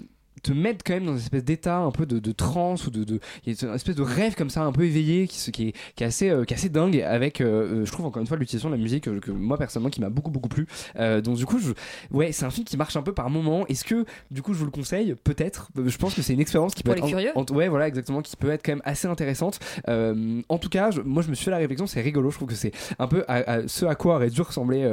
te 0.46 0.52
mettent 0.54 0.82
quand 0.86 0.94
même 0.94 1.06
dans 1.06 1.14
une 1.14 1.18
espèce 1.20 1.44
d'état 1.44 1.78
un 1.80 1.92
peu 1.92 2.06
de, 2.06 2.20
de 2.20 2.32
transe 2.32 2.88
ou 2.88 2.92
de, 2.92 3.04
de 3.04 3.20
y 3.46 3.52
a 3.52 3.56
une 3.68 3.74
espèce 3.74 3.96
de 3.96 4.02
rêve 4.04 4.36
comme 4.36 4.50
ça 4.50 4.64
un 4.64 4.72
peu 4.72 4.84
éveillé 4.86 5.28
qui, 5.28 5.52
qui, 5.52 5.68
est, 5.70 5.74
qui 5.96 6.04
est 6.04 6.08
assez 6.08 6.30
euh, 6.30 6.44
qui 6.46 6.54
est 6.54 6.58
assez 6.58 6.70
dingue 6.70 7.02
avec 7.02 7.42
euh, 7.42 7.82
euh, 7.82 7.86
je 7.86 7.92
trouve 7.92 8.06
encore 8.06 8.22
une 8.22 8.28
fois 8.28 8.38
l'utilisation 8.38 8.70
de 8.70 8.76
la 8.76 8.82
musique 8.82 9.08
euh, 9.08 9.20
que 9.20 9.32
moi 9.32 9.58
personnellement 9.58 9.90
qui 9.90 10.02
m'a 10.02 10.10
beaucoup 10.10 10.32
beaucoup 10.32 10.50
plu. 10.50 10.68
Euh, 10.98 11.22
donc 11.22 11.38
du 11.38 11.46
coup 11.46 11.60
je, 11.60 11.72
ouais 12.12 12.32
c'est 12.32 12.46
un 12.46 12.50
film 12.52 12.66
qui 12.66 12.78
marche 12.78 12.96
un 12.96 13.02
peu 13.02 13.14
par 13.14 13.30
moment. 13.30 13.66
Est-ce 13.68 13.84
que 13.84 14.06
du 14.32 14.42
coup 14.42 14.54
je 14.54 14.60
vous 14.60 14.66
le 14.66 14.72
conseille? 14.72 15.16
Peut-être. 15.24 15.70
Je 15.86 15.98
pense 15.98 16.14
que 16.14 16.22
c'est 16.22 16.34
une 16.34 16.40
expérience 16.42 16.76
qui 16.76 16.84
peut 16.84 16.92
Pour 16.94 16.98
être 17.00 17.06
les 17.06 17.12
curieux. 17.12 17.32
en- 17.36 17.42
en- 17.50 17.56
ouais 17.56 17.68
voilà 17.68 17.88
exactement 17.88 18.22
qui 18.22 18.36
peut 18.36 18.50
être 18.50 18.64
quand 18.66 18.74
même 18.74 18.82
assez 18.86 19.08
intéressante. 19.08 19.60
Euh, 19.90 20.42
en 20.50 20.58
tout 20.58 20.70
cas 20.70 20.92
je- 20.92 21.02
moi 21.02 21.24
je 21.24 21.30
me 21.30 21.36
suis 21.36 21.46
fait 21.46 21.52
la 21.52 21.58
réflexion 21.58 21.88
c'est 21.88 22.02
rigolo 22.02 22.30
je 22.30 22.36
trouve 22.38 22.50
que 22.50 22.56
c'est 22.56 22.72
un 23.00 23.08
peu 23.08 23.24
à, 23.28 23.36
à 23.52 23.68
ce 23.68 23.86
à 23.86 23.96
quoi 23.96 24.16
aurait 24.16 24.30
dû 24.30 24.42
ressembler 24.42 24.84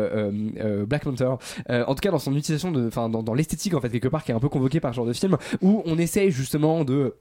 Black 0.86 1.05
Panther. 1.05 1.30
Euh, 1.70 1.84
en 1.86 1.94
tout 1.94 2.00
cas 2.00 2.11
dans 2.11 2.18
son 2.18 2.34
utilisation 2.36 2.70
de 2.70 2.86
enfin 2.86 3.09
dans, 3.09 3.22
dans 3.22 3.34
l'esthétique 3.34 3.74
en 3.74 3.80
fait 3.80 3.90
quelque 3.90 4.09
part 4.09 4.24
qui 4.24 4.32
est 4.32 4.34
un 4.34 4.40
peu 4.40 4.48
convoquée 4.48 4.80
par 4.80 4.92
ce 4.92 4.96
genre 4.96 5.07
de 5.07 5.12
film 5.12 5.36
où 5.61 5.82
on 5.86 5.99
essaye 5.99 6.30
justement 6.30 6.84
de 6.84 7.14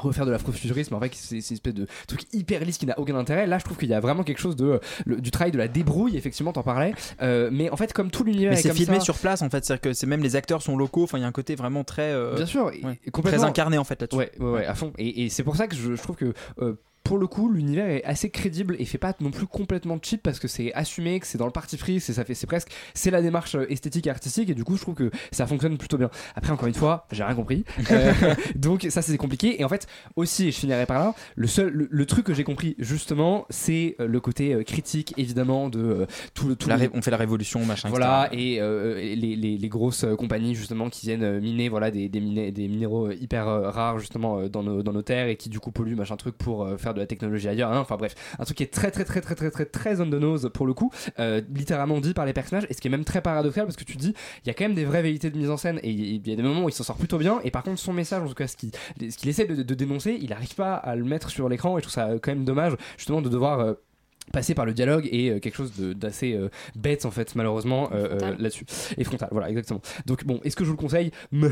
refaire 0.00 0.24
de 0.26 0.30
l'afrofuturisme 0.30 0.94
en 0.94 1.00
fait 1.00 1.10
c'est 1.12 1.40
c'est 1.40 1.50
une 1.50 1.54
espèce 1.56 1.74
de 1.74 1.88
truc 2.06 2.20
hyper 2.32 2.64
lisse 2.64 2.78
qui 2.78 2.86
n'a 2.86 2.96
aucun 3.00 3.16
intérêt 3.16 3.48
là 3.48 3.58
je 3.58 3.64
trouve 3.64 3.76
qu'il 3.76 3.88
y 3.88 3.94
a 3.94 3.98
vraiment 3.98 4.22
quelque 4.22 4.38
chose 4.38 4.54
de 4.54 4.78
le- 5.06 5.20
du 5.20 5.32
travail 5.32 5.50
de 5.50 5.58
la 5.58 5.66
débrouille 5.66 6.16
effectivement 6.16 6.52
t'en 6.52 6.62
parlais 6.62 6.94
Euh, 7.20 7.48
mais 7.52 7.68
en 7.70 7.76
fait 7.76 7.92
comme 7.92 8.08
tout 8.12 8.22
l'univers 8.22 8.52
Mais 8.52 8.58
est 8.58 8.62
c'est 8.62 8.68
comme 8.68 8.76
filmé 8.76 8.98
ça- 9.00 9.04
sur 9.04 9.18
place 9.18 9.42
en 9.42 9.50
fait, 9.50 9.64
c'est-à-dire 9.64 9.80
que 9.80 9.92
c'est 9.94 10.06
même 10.06 10.22
les 10.22 10.36
acteurs 10.36 10.62
sont 10.62 10.76
locaux. 10.76 11.02
Enfin, 11.02 11.18
il 11.18 11.22
y 11.22 11.24
a 11.24 11.26
un 11.26 11.32
côté 11.32 11.56
vraiment 11.56 11.82
très. 11.82 12.12
euh, 12.12 12.36
Bien 12.36 12.46
sûr, 12.46 12.66
ouais, 12.66 12.80
complètement. 13.10 13.40
très 13.40 13.48
incarné 13.48 13.76
en 13.76 13.82
fait 13.82 14.00
là-dessus. 14.00 14.16
Ouais, 14.18 14.30
ouais, 14.38 14.50
ouais, 14.52 14.66
à 14.66 14.76
fond. 14.76 14.92
Et, 14.98 15.24
et 15.24 15.28
c'est 15.30 15.42
pour 15.42 15.56
ça 15.56 15.66
que 15.66 15.74
je, 15.74 15.96
je 15.96 16.00
trouve 16.02 16.14
que. 16.14 16.32
euh, 16.62 16.74
pour 17.08 17.16
le 17.18 17.26
coup, 17.26 17.50
l'univers 17.50 17.88
est 17.88 18.04
assez 18.04 18.28
crédible 18.28 18.76
et 18.78 18.84
fait 18.84 18.98
pas 18.98 19.14
non 19.20 19.30
plus 19.30 19.46
complètement 19.46 19.98
cheap 20.02 20.22
parce 20.22 20.38
que 20.38 20.46
c'est 20.46 20.74
assumé, 20.74 21.18
que 21.20 21.26
c'est 21.26 21.38
dans 21.38 21.46
le 21.46 21.52
parti 21.52 21.78
pris, 21.78 22.00
c'est 22.00 22.12
ça 22.12 22.22
fait, 22.22 22.34
c'est 22.34 22.46
presque, 22.46 22.68
c'est 22.92 23.10
la 23.10 23.22
démarche 23.22 23.54
euh, 23.54 23.64
esthétique 23.70 24.06
et 24.06 24.10
artistique 24.10 24.50
et 24.50 24.54
du 24.54 24.62
coup, 24.62 24.76
je 24.76 24.82
trouve 24.82 24.94
que 24.94 25.10
ça 25.32 25.46
fonctionne 25.46 25.78
plutôt 25.78 25.96
bien. 25.96 26.10
Après, 26.36 26.52
encore 26.52 26.68
une 26.68 26.74
fois, 26.74 27.06
j'ai 27.10 27.24
rien 27.24 27.34
compris, 27.34 27.64
Euh, 27.90 28.12
donc 28.56 28.86
ça 28.90 29.00
c'est 29.00 29.16
compliqué. 29.16 29.58
Et 29.58 29.64
en 29.64 29.68
fait, 29.70 29.86
aussi, 30.16 30.48
et 30.48 30.50
je 30.52 30.58
finirai 30.58 30.84
par 30.84 30.98
là, 30.98 31.14
le 31.36 31.46
seul, 31.46 31.72
le, 31.72 31.88
le 31.90 32.04
truc 32.06 32.26
que 32.26 32.34
j'ai 32.34 32.44
compris 32.44 32.74
justement, 32.78 33.46
c'est 33.48 33.96
euh, 34.00 34.06
le 34.06 34.20
côté 34.20 34.62
critique 34.64 35.14
évidemment 35.16 35.70
de 35.70 35.78
euh, 35.80 36.06
tout 36.34 36.46
le 36.48 36.56
tout 36.56 36.68
La 36.68 36.76
le- 36.76 36.82
ré- 36.82 36.90
on 36.92 37.00
fait 37.00 37.10
la 37.10 37.16
révolution, 37.16 37.64
machin. 37.64 37.88
voilà, 37.88 38.28
etc. 38.30 38.42
et 38.56 38.60
euh, 38.60 38.98
et 38.98 39.16
les, 39.16 39.34
les- 39.36 39.56
les 39.56 39.68
grosses 39.68 40.04
compagnies 40.18 40.54
justement 40.54 40.90
qui 40.90 41.06
viennent 41.06 41.40
miner 41.40 41.70
voilà, 41.70 41.90
des, 41.90 42.10
des, 42.10 42.20
miné- 42.20 42.52
des 42.52 42.68
minéraux 42.68 43.10
hyper 43.12 43.46
rares 43.46 43.98
justement 43.98 44.46
dans, 44.48 44.62
nos, 44.62 44.82
dans 44.82 44.92
nos 44.92 45.02
terres 45.02 45.28
et 45.28 45.36
qui 45.36 45.48
du 45.48 45.58
coup 45.60 45.70
polluent 45.72 45.96
machin 45.96 46.16
truc 46.16 46.36
pour 46.36 46.68
faire 46.78 46.92
de 46.92 46.97
la 46.98 47.06
technologie 47.06 47.48
ailleurs. 47.48 47.72
hein. 47.72 47.80
Enfin 47.80 47.96
bref, 47.96 48.14
un 48.38 48.44
truc 48.44 48.56
qui 48.58 48.62
est 48.62 48.72
très 48.72 48.90
très 48.90 49.04
très 49.04 49.20
très 49.20 49.34
très 49.34 49.50
très 49.50 49.64
très 49.64 50.00
on 50.00 50.06
the 50.06 50.14
nose 50.14 50.50
pour 50.52 50.66
le 50.66 50.74
coup, 50.74 50.90
euh, 51.18 51.40
littéralement 51.54 52.00
dit 52.00 52.14
par 52.14 52.26
les 52.26 52.32
personnages 52.32 52.66
et 52.68 52.74
ce 52.74 52.80
qui 52.80 52.88
est 52.88 52.90
même 52.90 53.04
très 53.04 53.20
paradoxal 53.22 53.64
parce 53.64 53.76
que 53.76 53.84
tu 53.84 53.96
dis 53.96 54.14
il 54.44 54.48
y 54.48 54.50
a 54.50 54.54
quand 54.54 54.64
même 54.64 54.74
des 54.74 54.84
vraies 54.84 55.02
vérités 55.02 55.30
de 55.30 55.38
mise 55.38 55.50
en 55.50 55.56
scène 55.56 55.80
et 55.82 55.90
il 55.90 56.26
y 56.28 56.32
a 56.32 56.36
des 56.36 56.42
moments 56.42 56.64
où 56.64 56.68
il 56.68 56.72
s'en 56.72 56.84
sort 56.84 56.96
plutôt 56.96 57.18
bien 57.18 57.40
et 57.44 57.50
par 57.50 57.62
contre 57.62 57.78
son 57.78 57.92
message 57.92 58.22
en 58.22 58.28
tout 58.28 58.34
cas 58.34 58.46
ce 58.46 58.56
qu'il 58.56 58.70
ce 58.98 59.16
qu'il 59.16 59.28
essaie 59.28 59.46
de, 59.46 59.62
de 59.62 59.74
dénoncer 59.74 60.18
il 60.20 60.30
n'arrive 60.30 60.54
pas 60.54 60.74
à 60.74 60.94
le 60.96 61.04
mettre 61.04 61.30
sur 61.30 61.48
l'écran 61.48 61.76
et 61.78 61.80
je 61.80 61.84
trouve 61.84 61.94
ça 61.94 62.08
euh, 62.08 62.18
quand 62.20 62.32
même 62.32 62.44
dommage 62.44 62.74
justement 62.96 63.22
de 63.22 63.28
devoir 63.28 63.60
euh, 63.60 63.74
passer 64.32 64.54
par 64.54 64.64
le 64.66 64.72
dialogue 64.72 65.08
et 65.10 65.30
euh, 65.30 65.38
quelque 65.40 65.56
chose 65.56 65.72
de- 65.78 65.92
d'assez 65.92 66.34
euh, 66.34 66.48
bête 66.76 67.04
en 67.04 67.10
fait 67.10 67.34
malheureusement 67.34 67.90
euh, 67.92 68.18
euh, 68.22 68.34
là-dessus 68.38 68.64
et 68.96 69.04
frontal 69.04 69.28
voilà 69.32 69.50
exactement 69.50 69.80
donc 70.06 70.24
bon 70.24 70.40
est-ce 70.44 70.56
que 70.56 70.64
je 70.64 70.68
vous 70.70 70.76
le 70.76 70.80
conseille? 70.80 71.10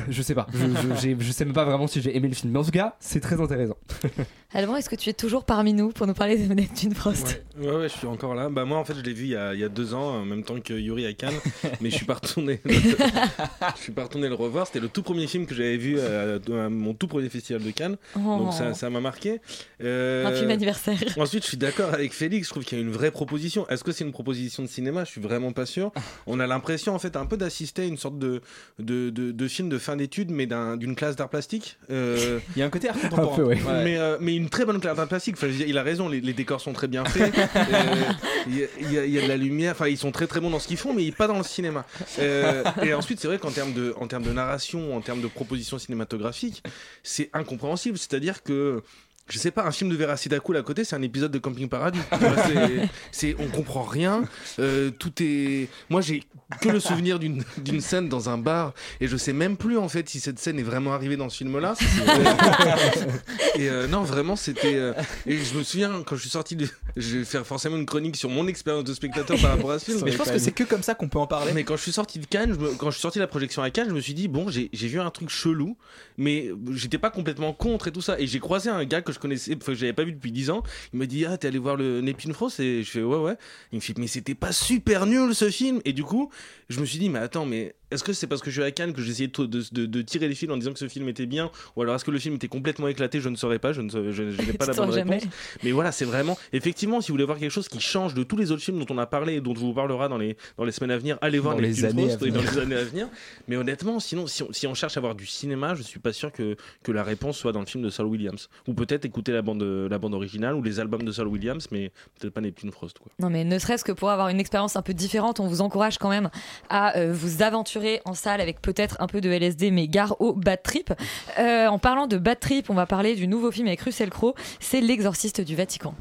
Je 0.09 0.23
sais 0.23 0.35
pas 0.35 0.47
je, 0.53 1.15
je, 1.19 1.31
sais 1.33 1.45
même 1.45 1.55
pas 1.55 1.65
vraiment 1.65 1.87
si 1.87 2.01
j'ai 2.01 2.17
aimé 2.17 2.29
le 2.29 2.35
film 2.35 2.53
mais 2.53 2.59
en 2.59 2.65
tout 2.65 2.71
cas 2.71 2.97
c'est 3.01 3.21
très 3.21 3.41
intéressant 3.41 3.77
Alban, 4.55 4.77
est-ce 4.77 4.89
que 4.89 4.97
tu 4.97 5.11
es 5.11 5.13
toujours 5.13 5.45
parmi 5.45 5.75
nous 5.75 5.91
pour 5.91 6.07
nous 6.07 6.15
parler 6.15 6.39
de 6.39 6.55
Neptune 6.55 6.95
Frost? 6.95 7.43
Ouais, 7.59 7.67
ouais, 7.69 7.89
je 7.89 7.95
suis 7.95 8.07
encore 8.07 8.35
là. 8.35 8.49
Bah 8.49 8.65
moi, 8.65 8.79
en 8.79 8.85
fait, 8.85 8.95
je 8.95 9.03
l'ai 9.03 9.13
vu 9.13 9.25
il 9.25 9.31
y, 9.31 9.37
a, 9.37 9.53
il 9.53 9.61
y 9.61 9.65
a 9.65 9.69
deux 9.69 9.93
ans, 9.93 10.21
en 10.21 10.25
même 10.25 10.45
temps 10.45 10.61
que 10.61 10.73
Yuri 10.73 11.05
à 11.05 11.13
Cannes, 11.13 11.35
mais 11.81 11.91
je 11.91 11.97
suis 11.97 12.07
pas 12.07 12.15
retourné. 12.15 12.61
je 12.67 13.81
suis 13.83 13.93
pas 13.93 14.05
retourné 14.05 14.29
le 14.29 14.35
revoir. 14.35 14.67
C'était 14.67 14.81
le 14.81 14.89
tout 14.89 15.03
premier 15.03 15.27
film 15.27 15.47
que 15.47 15.55
j'avais 15.55 15.77
vu 15.77 15.99
à, 16.01 16.35
à 16.65 16.69
mon 16.69 16.95
tout 16.95 17.07
premier 17.09 17.29
festival 17.29 17.63
de 17.63 17.71
Cannes, 17.71 17.97
Oh. 18.17 18.39
donc 18.39 18.53
ça, 18.55 18.73
ça 18.73 18.89
m'a 18.89 19.01
marqué. 19.01 19.41
Euh, 19.83 20.25
Un 20.27 20.33
film 20.33 20.51
anniversaire. 20.51 20.97
Ensuite, 21.19 21.43
je 21.43 21.49
suis 21.49 21.57
d'accord 21.57 21.93
avec 21.93 22.13
Félix. 22.15 22.47
Je 22.47 22.53
trouve 22.53 22.65
qu'il 22.67 22.77
y 22.79 22.81
a 22.83 22.85
une 22.85 22.91
vraie 22.93 23.11
proposition. 23.11 23.67
Est-ce 23.69 23.83
que 23.83 23.93
c'est 23.93 24.05
une 24.05 24.13
proposition 24.13 24.63
de 24.63 24.69
cinéma? 24.69 25.05
Je 25.05 25.11
suis 25.13 25.21
vraiment 25.23 25.53
pas 25.53 25.65
sûr. 25.65 25.91
On 26.27 26.39
a 26.41 26.47
l'impression, 26.47 26.95
en 26.95 26.99
fait, 26.99 27.17
un 27.17 27.25
peu 27.25 27.39
d'assister 27.39 27.83
à 27.83 27.85
une 27.87 27.97
sorte 27.97 28.19
de 28.19 28.43
de, 28.79 29.09
de, 29.09 29.33
de 29.33 29.49
film 29.49 29.71
de 29.71 29.79
fin 29.79 29.97
d'études, 29.97 30.31
mais 30.31 30.45
d'un- 30.47 30.77
d'une 30.77 30.95
classe 30.95 31.17
d'art 31.17 31.31
plastique. 31.31 31.79
Euh, 31.91 32.39
Il 32.57 32.59
y 32.59 32.63
a 32.63 32.67
un 32.67 32.71
côté 32.71 32.89
art 32.91 33.01
contemporain. 33.01 33.33
Un 33.33 33.37
peu, 33.37 33.45
ouais. 33.45 33.59
mais, 33.85 33.97
euh, 33.97 34.19
mais 34.21 34.37
une 34.37 34.51
très 34.51 34.67
bonne 34.67 34.81
classe 34.81 34.97
d'art 34.99 35.09
plastique. 35.09 35.37
Enfin, 35.39 35.47
il 35.49 35.79
a 35.79 35.83
raison, 35.83 36.09
les, 36.11 36.21
les 36.21 36.33
décors 36.35 36.61
sont 36.61 36.75
très 36.75 36.89
bien 36.89 37.05
faits. 37.07 37.33
Euh, 37.57 38.05
Il 38.49 38.59
y, 38.93 38.99
a- 38.99 39.05
y 39.07 39.13
y 39.19 39.23
de 39.23 39.27
la 39.29 39.37
lumière. 39.37 39.73
Enfin, 39.73 39.89
ils 39.89 39.97
sont 39.99 40.13
très 40.13 40.27
très 40.27 40.41
bons 40.41 40.51
dans 40.51 40.59
ce 40.61 40.69
qu'ils 40.69 40.77
font, 40.77 40.93
mais 40.93 41.11
pas 41.13 41.27
dans 41.27 41.39
le 41.39 41.45
cinéma. 41.45 41.85
Euh, 42.19 42.63
et 42.83 42.95
ensuite, 42.95 43.21
c'est 43.21 43.27
vrai 43.29 43.39
qu'en 43.39 43.51
termes 43.51 43.73
de, 43.73 43.95
en 43.99 44.07
termes 44.07 44.23
de 44.25 44.31
narration, 44.33 44.95
en 44.97 45.01
termes 45.01 45.21
de 45.21 45.27
proposition 45.27 45.79
cinématographique, 45.79 46.63
c'est 47.03 47.31
incompréhensible. 47.33 47.99
C'est-à-dire 47.99 48.43
que 48.43 48.83
je 49.29 49.39
sais 49.39 49.51
pas, 49.51 49.65
un 49.65 49.73
film 49.73 49.91
de 49.91 49.97
Vera 49.97 50.17
Sidakul 50.17 50.57
à 50.57 50.63
côté, 50.63 50.85
c'est 50.85 50.95
un 50.97 51.03
épisode 51.03 51.33
de 51.33 51.39
Camping 51.39 51.69
Paradis. 51.69 51.99
C'est- 53.13 53.35
on 53.39 53.49
comprend 53.49 53.83
rien. 53.83 54.23
euh, 54.59 54.91
tout 54.91 55.13
est. 55.21 55.69
Moi, 55.91 56.01
j'ai 56.01 56.23
que 56.61 56.69
le 56.69 56.79
souvenir 56.79 57.19
d'une, 57.19 57.43
d'une 57.59 57.81
scène 57.81 58.09
dans 58.09 58.29
un 58.31 58.39
bar 58.39 58.73
et 59.01 59.09
je 59.09 59.17
sais 59.17 59.33
même 59.33 59.57
plus 59.57 59.79
en 59.79 59.89
fait 59.89 60.09
si 60.09 60.21
cette 60.21 60.39
scène 60.39 60.61
est 60.61 60.63
vraiment 60.63 60.93
arrivée 60.93 61.17
dans 61.17 61.29
ce 61.29 61.39
film-là. 61.39 61.75
Et 63.57 63.69
euh, 63.69 63.87
non, 63.89 64.03
vraiment, 64.03 64.37
c'était. 64.37 64.75
euh, 64.77 64.93
Et 65.27 65.39
je 65.39 65.57
me 65.57 65.63
souviens 65.63 66.03
quand 66.05 66.17
je 66.17 66.21
suis 66.23 66.31
sorti 66.31 66.57
de. 66.57 66.69
Je 66.97 67.19
vais 67.19 67.25
faire 67.25 67.47
forcément 67.47 67.77
une 67.77 67.87
chronique 67.87 68.17
sur 68.17 68.29
mon 68.31 68.47
expérience 68.47 68.85
de 68.85 68.95
spectateur 68.95 69.39
par 69.41 69.51
rapport 69.51 69.71
à 69.73 69.79
ce 69.79 69.87
film. 69.87 70.01
Mais 70.05 70.13
je 70.13 70.17
pense 70.17 70.31
que 70.31 70.39
c'est 70.39 70.53
que 70.53 70.65
comme 70.65 70.83
ça 70.83 70.95
qu'on 70.95 71.09
peut 71.09 71.19
en 71.19 71.27
parler. 71.27 71.53
Mais 71.53 71.65
quand 71.65 71.77
je 71.77 71.83
suis 71.83 71.93
sorti 71.93 72.19
de 72.19 72.27
Cannes, 72.27 72.55
je 72.55 72.59
me- 72.61 72.75
quand 72.75 72.91
je 72.91 72.97
suis 72.97 73.03
sorti 73.03 73.19
de 73.19 73.23
la 73.25 73.29
projection 73.29 73.63
à 73.63 73.71
Cannes, 73.71 73.89
je 73.89 73.95
me 73.95 74.01
suis 74.01 74.15
dit 74.15 74.29
bon, 74.29 74.49
j'ai 74.49 74.71
j'ai 74.73 74.89
vu 74.89 75.01
un 75.01 75.11
truc 75.11 75.29
chelou, 75.31 75.77
mais 76.17 76.51
j'étais 76.73 76.99
pas 76.99 77.11
complètement 77.11 77.53
contre 77.53 77.89
et 77.89 77.93
tout 77.93 78.03
ça. 78.03 78.19
Et 78.21 78.27
j'ai 78.27 78.41
croisé 78.41 78.71
un 78.71 78.85
gars 78.85 79.03
que 79.03 79.13
je 79.13 79.16
connaissais, 79.21 79.57
enfin, 79.61 79.73
que 79.73 79.79
j'avais 79.79 79.93
pas 79.93 80.05
vu 80.05 80.13
depuis 80.13 80.33
10 80.33 80.51
ans. 80.51 80.63
Il 80.93 80.99
m'a 80.99 81.07
dit 81.07 81.25
ah 81.27 81.37
t'es 81.39 81.49
allé 81.49 81.59
voir 81.59 81.77
le 81.77 82.01
Neptune 82.01 82.33
Frost 82.33 82.61
et 82.61 82.83
je 82.83 82.91
fais 82.91 83.03
ouais 83.03 83.19
ouais. 83.19 83.37
Il 83.73 83.77
me 83.77 83.81
fait 83.81 83.97
mais 83.99 84.07
c'était 84.07 84.35
pas 84.35 84.53
super 84.53 85.07
nul 85.07 85.35
ce 85.35 85.51
film. 85.51 85.81
Et 85.85 85.93
du 85.93 86.05
coup, 86.05 86.31
je 86.69 86.81
me 86.81 86.85
suis 86.87 86.99
dit 86.99 87.09
mais 87.09 87.19
attends 87.19 87.47
mais 87.47 87.75
est-ce 87.93 88.03
que 88.03 88.13
c'est 88.13 88.27
parce 88.27 88.41
que 88.43 88.51
je 88.51 88.61
suis 88.61 88.65
à 88.65 88.73
Cannes 88.73 88.93
que 88.93 89.01
j'essayais 89.01 89.29
de, 89.29 89.47
de, 89.47 89.63
de, 89.71 89.87
de 89.87 90.03
tirer 90.03 90.27
les 90.27 90.35
fils 90.35 90.51
en 90.51 90.57
disant 90.57 90.73
que 90.73 90.79
ce 90.81 90.89
film 90.89 91.09
était 91.09 91.27
bien? 91.27 91.51
Ou 91.77 91.83
alors 91.83 91.95
est-ce 91.95 92.05
que 92.05 92.11
le 92.11 92.19
film 92.19 92.35
était 92.35 92.49
complètement 92.49 92.89
éclaté? 92.89 93.21
Je 93.21 93.29
ne 93.29 93.37
saurais 93.37 93.61
pas, 93.61 93.73
je 93.73 93.81
ne 93.81 93.89
saurais- 93.89 94.13
je, 94.13 94.31
je 94.31 94.43
n'ai 94.43 94.53
pas 94.55 94.67
la 94.67 94.73
bonne 94.75 94.91
réponse. 94.91 95.23
Mais 95.63 95.71
voilà, 95.71 95.93
c'est 95.93 96.05
vraiment 96.05 96.37
effectivement 96.53 97.01
si 97.01 97.09
vous 97.09 97.15
voulez 97.15 97.25
voir 97.25 97.39
quelque 97.39 97.53
chose 97.53 97.69
qui 97.69 97.81
change 97.81 98.15
de 98.15 98.25
tous 98.25 98.37
les 98.37 98.51
autres 98.51 98.63
films 98.63 98.81
dont 98.81 98.87
on 98.93 98.99
a 98.99 99.07
parlé 99.07 99.35
et 99.35 99.41
dont 99.41 99.53
on 99.53 99.55
vous 99.55 99.73
parlera 99.73 100.09
dans 100.09 100.19
les 100.19 100.37
dans 100.59 100.65
les 100.65 100.73
semaines 100.73 100.91
à 100.91 100.99
venir, 100.99 101.17
allez 101.21 101.39
voir 101.39 101.55
Dans 101.55 101.61
les 101.63 101.85
années 101.85 102.09
Frost 102.09 102.23
à 102.23 102.27
et 102.27 102.31
dans 102.33 102.41
venir. 102.41 102.53
les 102.55 102.61
années 102.61 102.75
à 102.77 102.85
venir. 102.85 103.09
Mais 103.47 103.57
honnêtement, 103.57 104.01
sinon 104.01 104.27
si 104.27 104.43
on, 104.43 104.53
si 104.53 104.67
on 104.67 104.75
cherche 104.75 104.97
à 104.97 105.01
voir 105.01 105.15
du 105.15 105.25
cinéma, 105.27 105.77
je 105.77 105.83
suis 105.83 106.01
pas 106.01 106.13
sûr 106.13 106.33
que, 106.33 106.57
que 106.83 106.91
la 106.91 107.05
réponse 107.05 107.39
soit 107.39 107.53
dans 107.53 107.61
le 107.61 107.67
film 107.67 107.85
de 107.85 107.91
Saul 107.91 108.07
Williams 108.07 108.49
ou 108.67 108.75
peut-être 108.75 109.05
écouter 109.07 109.33
la 109.33 109.43
bande 109.43 109.63
la 109.63 109.99
bande 109.99 110.15
originale 110.15 110.55
ou 110.55 110.63
les 110.63 110.81
albums 110.81 111.03
de 111.03 111.13
Saul 111.13 111.29
Williams, 111.29 111.69
mais 111.71 111.91
peut-être 112.19 112.35
pas 112.35 112.41
Neptune 112.41 112.71
Frost 112.71 112.99
quoi. 112.99 113.11
Non 113.19 113.31
mais 113.31 113.45
ne 113.45 113.59
serait-ce 113.59 113.85
que 113.85 113.93
pour 113.93 114.11
avoir 114.11 114.29
une 114.29 114.41
expérience 114.41 114.77
un 114.77 114.83
peu 114.83 114.95
différente, 114.95 115.41
on 115.41 115.47
vous 115.47 115.61
encourage 115.61 115.99
quand 115.99 116.11
même 116.11 116.31
à 116.69 116.97
euh, 116.97 117.13
vous 117.13 117.43
aventurer 117.43 118.01
en 118.05 118.15
salle 118.15 118.41
avec 118.41 118.61
peut-être 118.61 118.97
un 119.01 119.07
peu 119.07 119.21
de 119.21 119.31
LSD 119.31 119.71
mais 119.71 119.89
gare 119.89 120.21
au 120.21 120.33
bad 120.35 120.63
trip. 120.63 120.93
Euh, 121.39 121.67
en 121.67 121.79
parlant 121.79 122.07
de 122.07 122.19
bad 122.19 122.41
trip, 122.41 122.71
on 122.71 122.75
va 122.75 122.87
parler 122.87 123.15
du 123.15 123.27
nouveau 123.27 123.51
film 123.51 123.67
avec 123.67 123.81
Russell 123.81 124.11
Crowe, 124.11 124.35
c'est 124.61 124.81
L'exorciste 124.81 125.41
du 125.41 125.57
Vatican. 125.57 125.95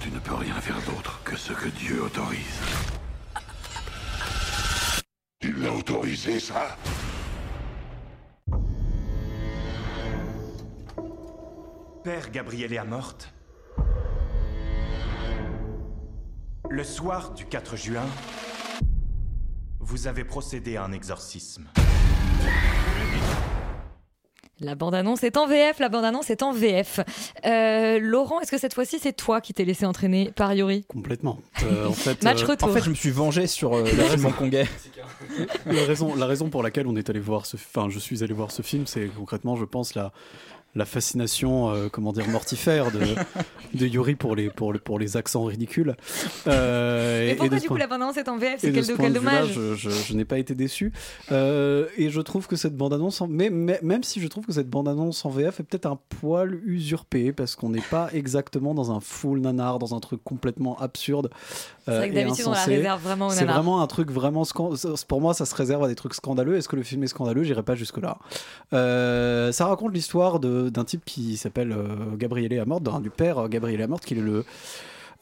Tu 0.00 0.10
ne 0.10 0.18
peux 0.18 0.34
rien 0.34 0.54
faire 0.54 0.80
d'autre 0.86 1.20
que 1.24 1.36
ce 1.36 1.52
que 1.52 1.68
Dieu 1.68 2.02
autorise. 2.02 2.60
Tu 5.40 5.52
l'as 5.52 5.72
autorisé, 5.72 6.40
ça? 6.40 6.76
Père 12.04 12.30
Gabrielle 12.30 12.74
est 12.74 12.84
morte. 12.84 13.32
Le 16.68 16.84
soir 16.84 17.32
du 17.32 17.46
4 17.46 17.78
juin, 17.78 18.04
vous 19.80 20.06
avez 20.06 20.24
procédé 20.24 20.76
à 20.76 20.84
un 20.84 20.92
exorcisme. 20.92 21.64
La 24.60 24.74
bande-annonce 24.74 25.24
est 25.24 25.36
en 25.36 25.46
VF, 25.46 25.78
la 25.80 25.88
bande-annonce 25.88 26.30
est 26.30 26.42
en 26.42 26.52
VF. 26.52 27.00
Euh, 27.44 27.98
Laurent, 27.98 28.40
est-ce 28.40 28.50
que 28.50 28.58
cette 28.58 28.74
fois-ci 28.74 28.98
c'est 29.00 29.12
toi 29.12 29.40
qui 29.40 29.52
t'es 29.52 29.64
laissé 29.64 29.84
entraîner 29.84 30.30
par 30.30 30.54
Yuri? 30.54 30.84
Complètement. 30.84 31.40
Euh, 31.64 31.88
en 31.88 31.92
fait, 31.92 32.22
Match 32.22 32.42
euh, 32.42 32.48
retour. 32.48 32.68
En 32.68 32.72
fait, 32.72 32.82
je 32.82 32.90
me 32.90 32.94
suis 32.94 33.10
vengé 33.10 33.46
sur 33.46 33.74
euh, 33.74 33.82
le 33.84 33.86
La 33.86 33.90
film 33.92 34.10
raison. 34.10 34.28
hongkongais. 34.28 34.68
la 35.66 35.84
raison, 35.84 36.14
la 36.14 36.26
raison 36.26 36.50
pour 36.50 36.62
laquelle 36.62 36.86
on 36.86 36.96
est 36.96 37.10
allé 37.10 37.18
voir 37.18 37.46
ce, 37.46 37.56
enfin, 37.56 37.88
je 37.90 37.98
suis 37.98 38.22
allé 38.22 38.32
voir 38.32 38.52
ce 38.52 38.62
film, 38.62 38.86
c'est 38.86 39.06
concrètement, 39.08 39.56
je 39.56 39.64
pense, 39.64 39.94
la, 39.94 40.12
la 40.76 40.84
fascination, 40.84 41.70
euh, 41.70 41.88
comment 41.90 42.12
dire, 42.12 42.28
mortifère 42.28 42.90
de, 42.90 43.00
de 43.78 43.86
Yuri 43.86 44.14
pour 44.16 44.34
les, 44.34 44.50
pour, 44.50 44.72
le- 44.72 44.78
pour 44.78 44.98
les 44.98 45.16
accents 45.16 45.44
ridicules. 45.44 45.96
Euh, 46.46 47.28
Et 47.28 47.30
et 47.30 47.34
pourquoi 47.36 47.58
du 47.58 47.62
coup 47.62 47.74
point- 47.74 47.78
la 47.78 47.86
bande-annonce 47.86 48.16
est 48.16 48.28
en 48.28 48.36
VF 48.36 48.54
et 48.54 48.58
C'est 48.58 48.68
de 48.70 48.74
quel, 48.74 48.84
ce 48.84 48.88
quel 48.92 48.96
point 48.96 49.10
de 49.10 49.18
vue-là, 49.18 49.40
dommage? 49.42 49.52
je, 49.54 49.74
je- 49.74 49.90
je 49.90 50.14
n'ai 50.14 50.24
pas 50.24 50.38
été 50.38 50.54
déçu. 50.54 50.92
Euh, 51.32 51.86
et 51.96 52.10
je 52.10 52.20
trouve 52.20 52.46
que 52.46 52.56
cette 52.56 52.76
bande-annonce, 52.76 53.20
en- 53.20 53.28
mais, 53.28 53.50
mais- 53.50 53.78
même 53.82 54.02
si 54.02 54.20
je 54.20 54.28
trouve 54.28 54.46
que 54.46 54.52
cette 54.52 54.68
bande-annonce 54.68 55.24
en 55.24 55.30
VF 55.30 55.60
est 55.60 55.62
peut-être 55.64 55.86
un 55.86 55.98
poil 56.20 56.60
usurpée, 56.64 57.32
parce 57.32 57.56
qu'on 57.56 57.68
n'est 57.70 57.80
pas 57.80 58.08
exactement 58.12 58.74
dans 58.74 58.90
un 58.92 59.00
full 59.00 59.40
nanar, 59.40 59.78
dans 59.78 59.94
un 59.94 60.00
truc 60.00 60.22
complètement 60.24 60.78
absurde. 60.80 61.30
C'est 61.86 61.96
vrai 61.98 62.08
que 62.10 62.14
d'habitude 62.14 62.46
on 62.46 62.52
la 62.52 62.64
réserve 62.64 63.02
vraiment 63.02 63.26
au 63.26 63.30
C'est 63.30 63.44
vraiment 63.44 63.82
un 63.82 63.86
truc 63.86 64.10
vraiment 64.10 64.44
pour 65.06 65.20
moi 65.20 65.34
ça 65.34 65.44
se 65.44 65.54
réserve 65.54 65.84
à 65.84 65.88
des 65.88 65.94
trucs 65.94 66.14
scandaleux. 66.14 66.56
Est-ce 66.56 66.68
que 66.68 66.76
le 66.76 66.82
film 66.82 67.02
est 67.04 67.08
scandaleux? 67.08 67.42
J'irai 67.42 67.62
pas 67.62 67.74
jusque 67.74 67.98
là. 67.98 68.18
ça 68.72 69.66
raconte 69.66 69.92
l'histoire 69.94 70.40
de- 70.40 70.63
d'un 70.70 70.84
type 70.84 71.04
qui 71.04 71.36
s'appelle 71.36 71.72
euh, 71.72 72.16
Gabriele 72.16 72.58
Amort, 72.60 72.80
d'un- 72.80 73.00
du 73.00 73.10
père 73.10 73.38
euh, 73.38 73.48
Gabriele 73.48 73.82
Amort, 73.82 74.00
qui 74.00 74.14
est 74.14 74.20
le 74.20 74.44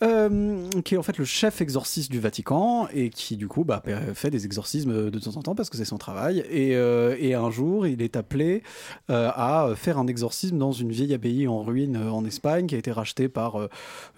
euh, 0.03 0.69
qui 0.85 0.95
est 0.95 0.99
en 0.99 1.03
fait 1.05 1.17
le 1.19 1.25
chef 1.25 1.61
exorciste 1.61 2.11
du 2.11 2.19
Vatican 2.19 2.89
et 2.93 3.09
qui 3.11 3.37
du 3.37 3.47
coup 3.47 3.63
bah, 3.63 3.81
fait 4.15 4.31
des 4.31 4.47
exorcismes 4.47 5.11
de 5.11 5.19
temps 5.21 5.37
en 5.37 5.43
temps 5.43 5.55
parce 5.55 5.71
que 5.71 5.77
c'est 5.77 5.85
son 5.85 5.99
travail 5.99 6.41
et, 6.51 6.71
et 6.73 7.35
un 7.35 7.51
jour 7.53 7.87
il 7.87 8.03
est 8.03 8.17
appelé 8.17 8.65
à 9.09 9.69
faire 9.77 9.99
un 9.99 10.09
exorcisme 10.09 10.59
dans 10.59 10.73
une 10.73 10.91
vieille 10.91 11.15
abbaye 11.15 11.47
en 11.47 11.63
ruine 11.63 11.97
en 11.97 12.25
Espagne 12.25 12.67
qui 12.67 12.75
a 12.75 12.79
été 12.79 12.91
rachetée 12.91 13.29
par 13.29 13.69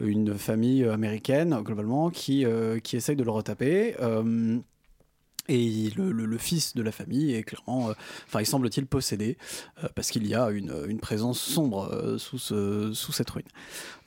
une 0.01 0.33
famille 0.39 0.85
américaine 0.85 1.55
globalement 1.63 2.09
qui, 2.09 2.47
qui 2.83 2.97
essaye 2.97 3.17
de 3.17 3.25
le 3.25 3.31
retaper. 3.31 3.95
Et 5.49 5.91
le, 5.97 6.39
fils 6.39 6.75
de 6.75 6.83
la 6.83 6.93
famille 6.93 7.35
est 7.35 7.43
clairement, 7.43 7.91
euh, 7.91 7.95
enfin, 8.27 8.41
il 8.41 8.47
semble-t-il 8.47 8.87
possédé 8.87 9.37
euh, 9.83 9.89
parce 9.95 10.11
qu'il 10.11 10.27
y 10.27 10.35
a 10.35 10.49
une, 10.51 10.99
présence 11.01 11.39
sombre 11.39 11.91
euh, 11.93 12.19
sous 12.19 13.13
cette 13.13 13.31
ruine. 13.31 13.47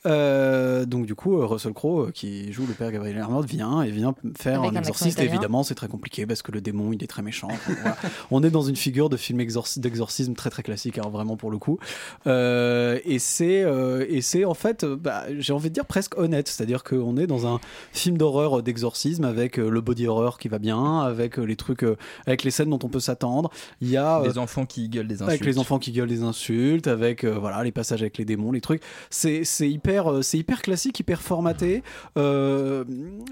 Euh, 0.07 0.85
donc 0.85 1.05
du 1.05 1.15
coup, 1.15 1.37
euh, 1.37 1.45
Russell 1.45 1.73
Crowe, 1.73 2.07
euh, 2.07 2.11
qui 2.11 2.51
joue 2.53 2.65
le 2.65 2.73
père 2.73 2.91
Gabriel 2.91 3.19
Arnaud, 3.19 3.41
vient 3.41 3.81
et 3.81 3.91
vient 3.91 4.15
faire 4.37 4.61
Avec 4.61 4.75
un 4.75 4.79
exorciste. 4.79 5.19
Évidemment, 5.19 5.63
c'est 5.63 5.75
très 5.75 5.87
compliqué 5.87 6.25
parce 6.25 6.41
que 6.41 6.51
le 6.51 6.61
démon, 6.61 6.93
il 6.93 7.03
est 7.03 7.07
très 7.07 7.21
méchant. 7.21 7.47
Enfin, 7.51 7.73
voilà. 7.81 7.97
On 8.31 8.43
est 8.43 8.49
dans 8.49 8.61
une 8.61 8.75
figure 8.75 9.09
de 9.09 9.17
film 9.17 9.39
exorci- 9.39 9.79
d'exorcisme 9.79 10.33
très 10.33 10.49
très 10.49 10.63
classique, 10.63 10.97
hein, 10.97 11.09
vraiment 11.11 11.35
pour 11.37 11.51
le 11.51 11.57
coup. 11.57 11.77
Euh, 12.25 12.99
et 13.05 13.19
c'est 13.19 13.63
euh, 13.63 14.05
et 14.09 14.21
c'est 14.21 14.45
en 14.45 14.53
fait, 14.53 14.85
bah, 14.85 15.25
j'ai 15.37 15.53
envie 15.53 15.69
de 15.69 15.73
dire 15.73 15.85
presque 15.85 16.17
honnête, 16.17 16.47
c'est-à-dire 16.47 16.83
qu'on 16.83 17.17
est 17.17 17.27
dans 17.27 17.45
un 17.47 17.59
film 17.91 18.17
d'horreur 18.17 18.63
d'exorcisme 18.63 19.25
avec 19.25 19.57
le 19.57 19.81
body 19.81 20.07
horror 20.07 20.39
qui 20.39 20.47
va 20.47 20.59
bien, 20.59 21.01
avec 21.01 21.37
les 21.37 21.55
trucs, 21.55 21.85
avec 22.25 22.43
les 22.43 22.51
scènes 22.51 22.69
dont 22.69 22.79
on 22.83 22.89
peut 22.89 22.99
s'attendre. 22.99 23.49
Il 23.81 23.89
y 23.89 23.97
a 23.97 24.21
euh, 24.21 24.27
Les 24.27 24.37
enfants 24.37 24.65
qui 24.65 24.89
gueulent 24.89 25.07
des 25.07 25.15
insultes. 25.15 25.29
avec 25.29 25.45
les 25.45 25.59
enfants 25.59 25.79
qui 25.79 25.91
gueulent 25.91 26.07
des 26.07 26.23
insultes, 26.23 26.87
avec 26.87 27.23
euh, 27.23 27.37
voilà 27.39 27.63
les 27.63 27.71
passages 27.71 28.01
avec 28.01 28.17
les 28.17 28.25
démons, 28.25 28.51
les 28.51 28.61
trucs. 28.61 28.81
C'est 29.09 29.43
c'est 29.43 29.69
hyper 29.69 29.96
euh, 30.05 30.21
c'est 30.21 30.37
hyper 30.37 30.61
classique, 30.61 30.99
hyper 30.99 31.21
formaté. 31.21 31.81
euh, 32.17 32.83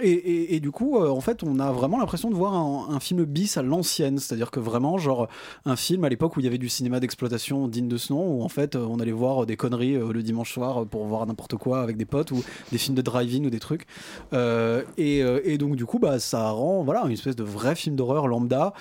et, 0.01 0.59
du 0.59 0.71
coup, 0.71 0.97
euh, 0.97 1.09
en 1.09 1.21
fait, 1.21 1.43
on 1.43 1.59
a 1.59 1.71
vraiment 1.71 1.99
l'impression 1.99 2.31
de 2.31 2.35
voir 2.35 2.55
un, 2.55 2.99
film 2.99 3.25
bis 3.25 3.57
à 3.57 3.61
l'ancienne, 3.61 4.17
c'est-à-dire 4.17 4.49
que 4.49 4.59
vraiment 4.59 4.97
genre 4.97 5.27
un 5.65 5.75
film 5.75 6.05
à 6.05 6.09
l'époque 6.09 6.37
où 6.37 6.39
il 6.39 6.43
y 6.43 6.47
avait 6.47 6.57
du 6.57 6.69
cinéma 6.69 6.99
d'exploitation 6.99 7.67
digne 7.67 7.87
de 7.87 7.97
ce 7.97 8.13
nom, 8.13 8.25
où 8.25 8.41
en 8.41 8.49
fait 8.49 8.75
on 8.75 8.99
allait 8.99 9.11
voir 9.11 9.45
des 9.45 9.57
conneries 9.57 9.93
le 9.93 10.23
dimanche 10.23 10.53
soir 10.53 10.85
pour 10.85 11.05
voir 11.05 11.25
n'importe 11.27 11.55
quoi 11.57 11.81
avec 11.81 11.97
des 11.97 12.05
potes 12.05 12.31
ou 12.31 12.41
des 12.71 12.77
films 12.77 12.95
de 12.95 13.01
drive-in 13.01 13.43
ou 13.43 13.49
des 13.49 13.59
trucs. 13.59 13.85
Et, 14.33 15.57
donc 15.59 15.75
du 15.75 15.85
coup, 15.85 15.99
bah 15.99 16.19
ça 16.19 16.49
rend 16.49 16.83
voilà 16.83 17.03
une 17.05 17.11
espèce 17.11 17.35
de 17.35 17.43
vrai 17.43 17.75
film 17.75 17.95
d'horreur 17.95 18.27
lambda 18.27 18.73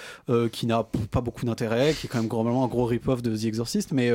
qui 0.53 0.67
n'a 0.67 0.85
pas 1.11 1.21
beaucoup 1.21 1.45
d'intérêt, 1.45 1.93
qui 1.93 2.07
est 2.07 2.09
quand 2.09 2.19
même 2.19 2.29
globalement 2.29 2.65
un 2.65 2.69
gros 2.69 2.87
rip-off 2.87 3.21
de 3.21 3.37
The 3.37 3.45
Exorcist, 3.45 3.93
mais, 3.93 4.11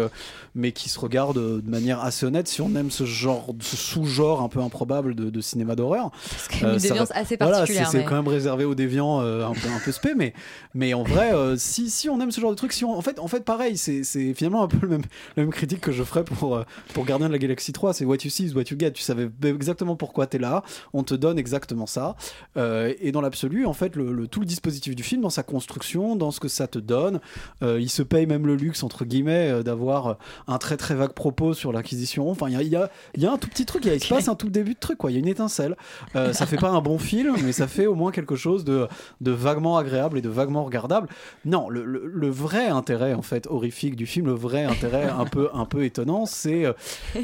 mais 0.55 0.71
qui 0.71 0.89
se 0.89 0.99
regarde 0.99 1.37
de 1.37 1.69
manière 1.69 1.99
assez 2.03 2.25
honnête 2.25 2.47
si 2.47 2.61
on 2.61 2.73
aime 2.75 2.91
ce 2.91 3.05
genre, 3.05 3.53
ce 3.61 3.75
sous-genre 3.77 4.41
un 4.41 4.49
peu 4.49 4.59
improbable 4.61 5.15
de, 5.15 5.29
de 5.29 5.41
cinéma 5.41 5.75
d'horreur. 5.75 6.11
quand 6.49 6.61
même 6.67 6.73
une 6.75 6.79
déviance 6.79 7.11
assez 7.13 7.37
voilà, 7.37 7.57
particulière, 7.57 7.85
c'est- 7.87 7.91
c'est 7.91 7.97
mais- 7.99 8.05
quand 8.05 8.15
même 8.15 8.27
réservé 8.27 8.65
aux 8.65 8.75
déviants 8.75 9.21
euh, 9.21 9.45
un 9.45 9.53
peu 9.53 9.67
un 9.69 9.79
peu 9.83 9.91
spé, 9.91 10.11
mais 10.15 10.33
mais 10.73 10.93
en 10.93 11.03
vrai, 11.03 11.33
euh, 11.33 11.55
si, 11.57 11.89
si 11.89 12.09
on 12.09 12.19
aime 12.21 12.31
ce 12.31 12.39
genre 12.41 12.51
de 12.51 12.55
truc, 12.55 12.73
si 12.73 12.85
on, 12.85 12.91
en 12.97 13.01
fait 13.01 13.19
en 13.19 13.27
fait 13.27 13.43
pareil, 13.43 13.77
c'est 13.77 14.03
c'est 14.03 14.33
finalement 14.33 14.63
un 14.63 14.67
peu 14.67 14.77
le 14.81 14.87
même 14.87 15.01
la 15.37 15.43
même 15.43 15.51
critique 15.51 15.81
que 15.81 15.91
je 15.91 16.03
ferais 16.03 16.23
pour 16.23 16.55
euh, 16.55 16.63
pour 16.93 17.05
Gardien 17.05 17.27
de 17.27 17.33
la 17.33 17.39
Galaxie 17.39 17.73
3, 17.73 17.93
c'est 17.93 18.05
what 18.05 18.17
you 18.23 18.29
see 18.29 18.45
is 18.45 18.53
what 18.53 18.63
you 18.71 18.77
get. 18.79 18.91
Tu 18.91 19.03
savais 19.03 19.29
exactement 19.43 19.95
pourquoi 19.95 20.27
t'es 20.27 20.37
là, 20.39 20.63
on 20.93 21.03
te 21.03 21.13
donne 21.13 21.37
exactement 21.39 21.85
ça. 21.85 22.15
Euh, 22.57 22.93
et 23.01 23.11
dans 23.11 23.21
l'absolu, 23.21 23.65
en 23.65 23.73
fait, 23.73 23.95
le, 23.95 24.11
le- 24.11 24.27
tout 24.27 24.39
le 24.39 24.45
dispositif 24.45 24.95
du 24.95 25.03
film, 25.03 25.21
dans 25.21 25.29
sa 25.29 25.43
construction, 25.43 26.15
dans 26.15 26.31
ce 26.31 26.39
que 26.39 26.47
ça 26.47 26.67
te 26.67 26.79
donne, 26.79 27.19
euh, 27.63 27.79
il 27.79 27.89
se 27.89 28.01
paye 28.03 28.25
même 28.25 28.45
le 28.47 28.55
luxe 28.55 28.83
entre 28.83 29.05
guillemets 29.05 29.49
euh, 29.49 29.63
d'avoir 29.63 30.17
un 30.47 30.57
très 30.57 30.77
très 30.77 30.95
vague 30.95 31.11
propos 31.13 31.53
sur 31.53 31.71
l'acquisition. 31.71 32.29
Enfin, 32.29 32.47
il 32.49 32.53
y 32.67 32.75
a, 32.75 32.89
y 33.17 33.25
a 33.25 33.31
un 33.31 33.37
tout 33.39 33.49
petit 33.49 33.65
truc, 33.65 33.85
il 33.85 33.99
se 34.03 34.07
passe 34.07 34.27
un 34.27 34.35
tout 34.35 34.49
début 34.49 34.73
de 34.75 34.79
truc, 34.79 34.97
quoi. 34.99 35.09
Il 35.09 35.15
y 35.15 35.17
a 35.17 35.19
une 35.19 35.27
étincelle. 35.27 35.75
Euh, 36.15 36.31
ça 36.33 36.45
fait 36.45 36.57
pas 36.57 36.69
un 36.69 36.81
bon 36.81 36.99
film, 36.99 37.35
mais 37.43 37.51
ça 37.51 37.67
fait 37.67 37.87
au 37.87 37.95
moins 37.95 38.11
quelque 38.11 38.35
chose 38.35 38.63
de, 38.63 38.87
de 39.21 39.31
vaguement 39.31 39.77
agréable 39.77 40.17
et 40.17 40.21
de 40.21 40.29
vaguement 40.29 40.63
regardable. 40.63 41.09
Non, 41.45 41.69
le, 41.69 41.83
le- 41.85 42.05
le 42.05 42.29
vrai 42.29 42.67
intérêt 42.67 43.13
en 43.13 43.21
fait 43.21 43.47
horrifique 43.47 43.95
du 43.95 44.05
film, 44.05 44.27
le 44.27 44.33
vrai 44.33 44.63
intérêt 44.65 45.09
un 45.09 45.25
peu 45.25 45.49
un 45.53 45.65
peu 45.65 45.83
étonnant, 45.83 46.25
c'est 46.25 46.65
euh, 46.65 46.73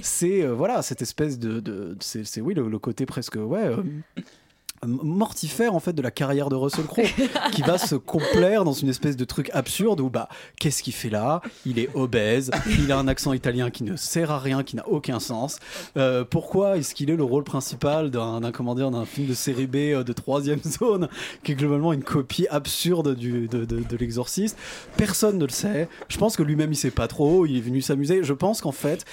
c'est 0.01 0.41
euh, 0.43 0.53
voilà 0.53 0.81
cette 0.81 1.01
espèce 1.01 1.37
de, 1.37 1.59
de 1.59 1.95
c'est 1.99 2.25
c'est, 2.25 2.41
oui 2.41 2.53
le, 2.53 2.67
le 2.67 2.79
côté 2.79 3.05
presque 3.05 3.35
ouais. 3.35 3.65
euh, 3.65 3.83
mortifère 4.87 5.73
en 5.73 5.79
fait 5.79 5.93
de 5.93 6.01
la 6.01 6.11
carrière 6.11 6.49
de 6.49 6.55
Russell 6.55 6.85
Crowe 6.85 7.03
qui 7.51 7.61
va 7.61 7.77
se 7.77 7.95
complaire 7.95 8.63
dans 8.63 8.73
une 8.73 8.89
espèce 8.89 9.15
de 9.15 9.25
truc 9.25 9.49
absurde 9.53 10.01
où 10.01 10.09
bah 10.09 10.29
qu'est-ce 10.59 10.83
qu'il 10.83 10.93
fait 10.93 11.09
là? 11.09 11.41
Il 11.65 11.79
est 11.79 11.89
obèse 11.93 12.51
il 12.79 12.91
a 12.91 12.97
un 12.97 13.07
accent 13.07 13.33
italien 13.33 13.69
qui 13.69 13.83
ne 13.83 13.95
sert 13.95 14.31
à 14.31 14.39
rien 14.39 14.63
qui 14.63 14.75
n'a 14.75 14.87
aucun 14.87 15.19
sens. 15.19 15.59
Euh, 15.97 16.23
pourquoi 16.23 16.77
est-ce 16.77 16.95
qu'il 16.95 17.09
est 17.09 17.15
le 17.15 17.23
rôle 17.23 17.43
principal 17.43 18.09
d'un 18.11 18.41
d'un, 18.41 19.05
film 19.05 19.27
de 19.27 19.33
série 19.33 19.67
B 19.67 19.75
euh, 19.75 20.03
de 20.03 20.13
troisième 20.13 20.61
zone 20.63 21.07
qui 21.43 21.53
est 21.53 21.55
globalement 21.55 21.93
une 21.93 22.03
copie 22.03 22.47
absurde 22.49 23.15
du, 23.15 23.47
de, 23.47 23.65
de, 23.65 23.79
de 23.79 23.97
l'exorciste? 23.97 24.57
Personne 24.97 25.37
ne 25.37 25.45
le 25.45 25.51
sait. 25.51 25.87
Je 26.09 26.17
pense 26.17 26.35
que 26.35 26.43
lui-même 26.43 26.71
il 26.71 26.75
sait 26.75 26.91
pas 26.91 27.07
trop 27.07 27.45
il 27.45 27.57
est 27.57 27.61
venu 27.61 27.81
s'amuser. 27.81 28.23
Je 28.23 28.33
pense 28.33 28.61
qu'en 28.61 28.71
fait 28.71 29.05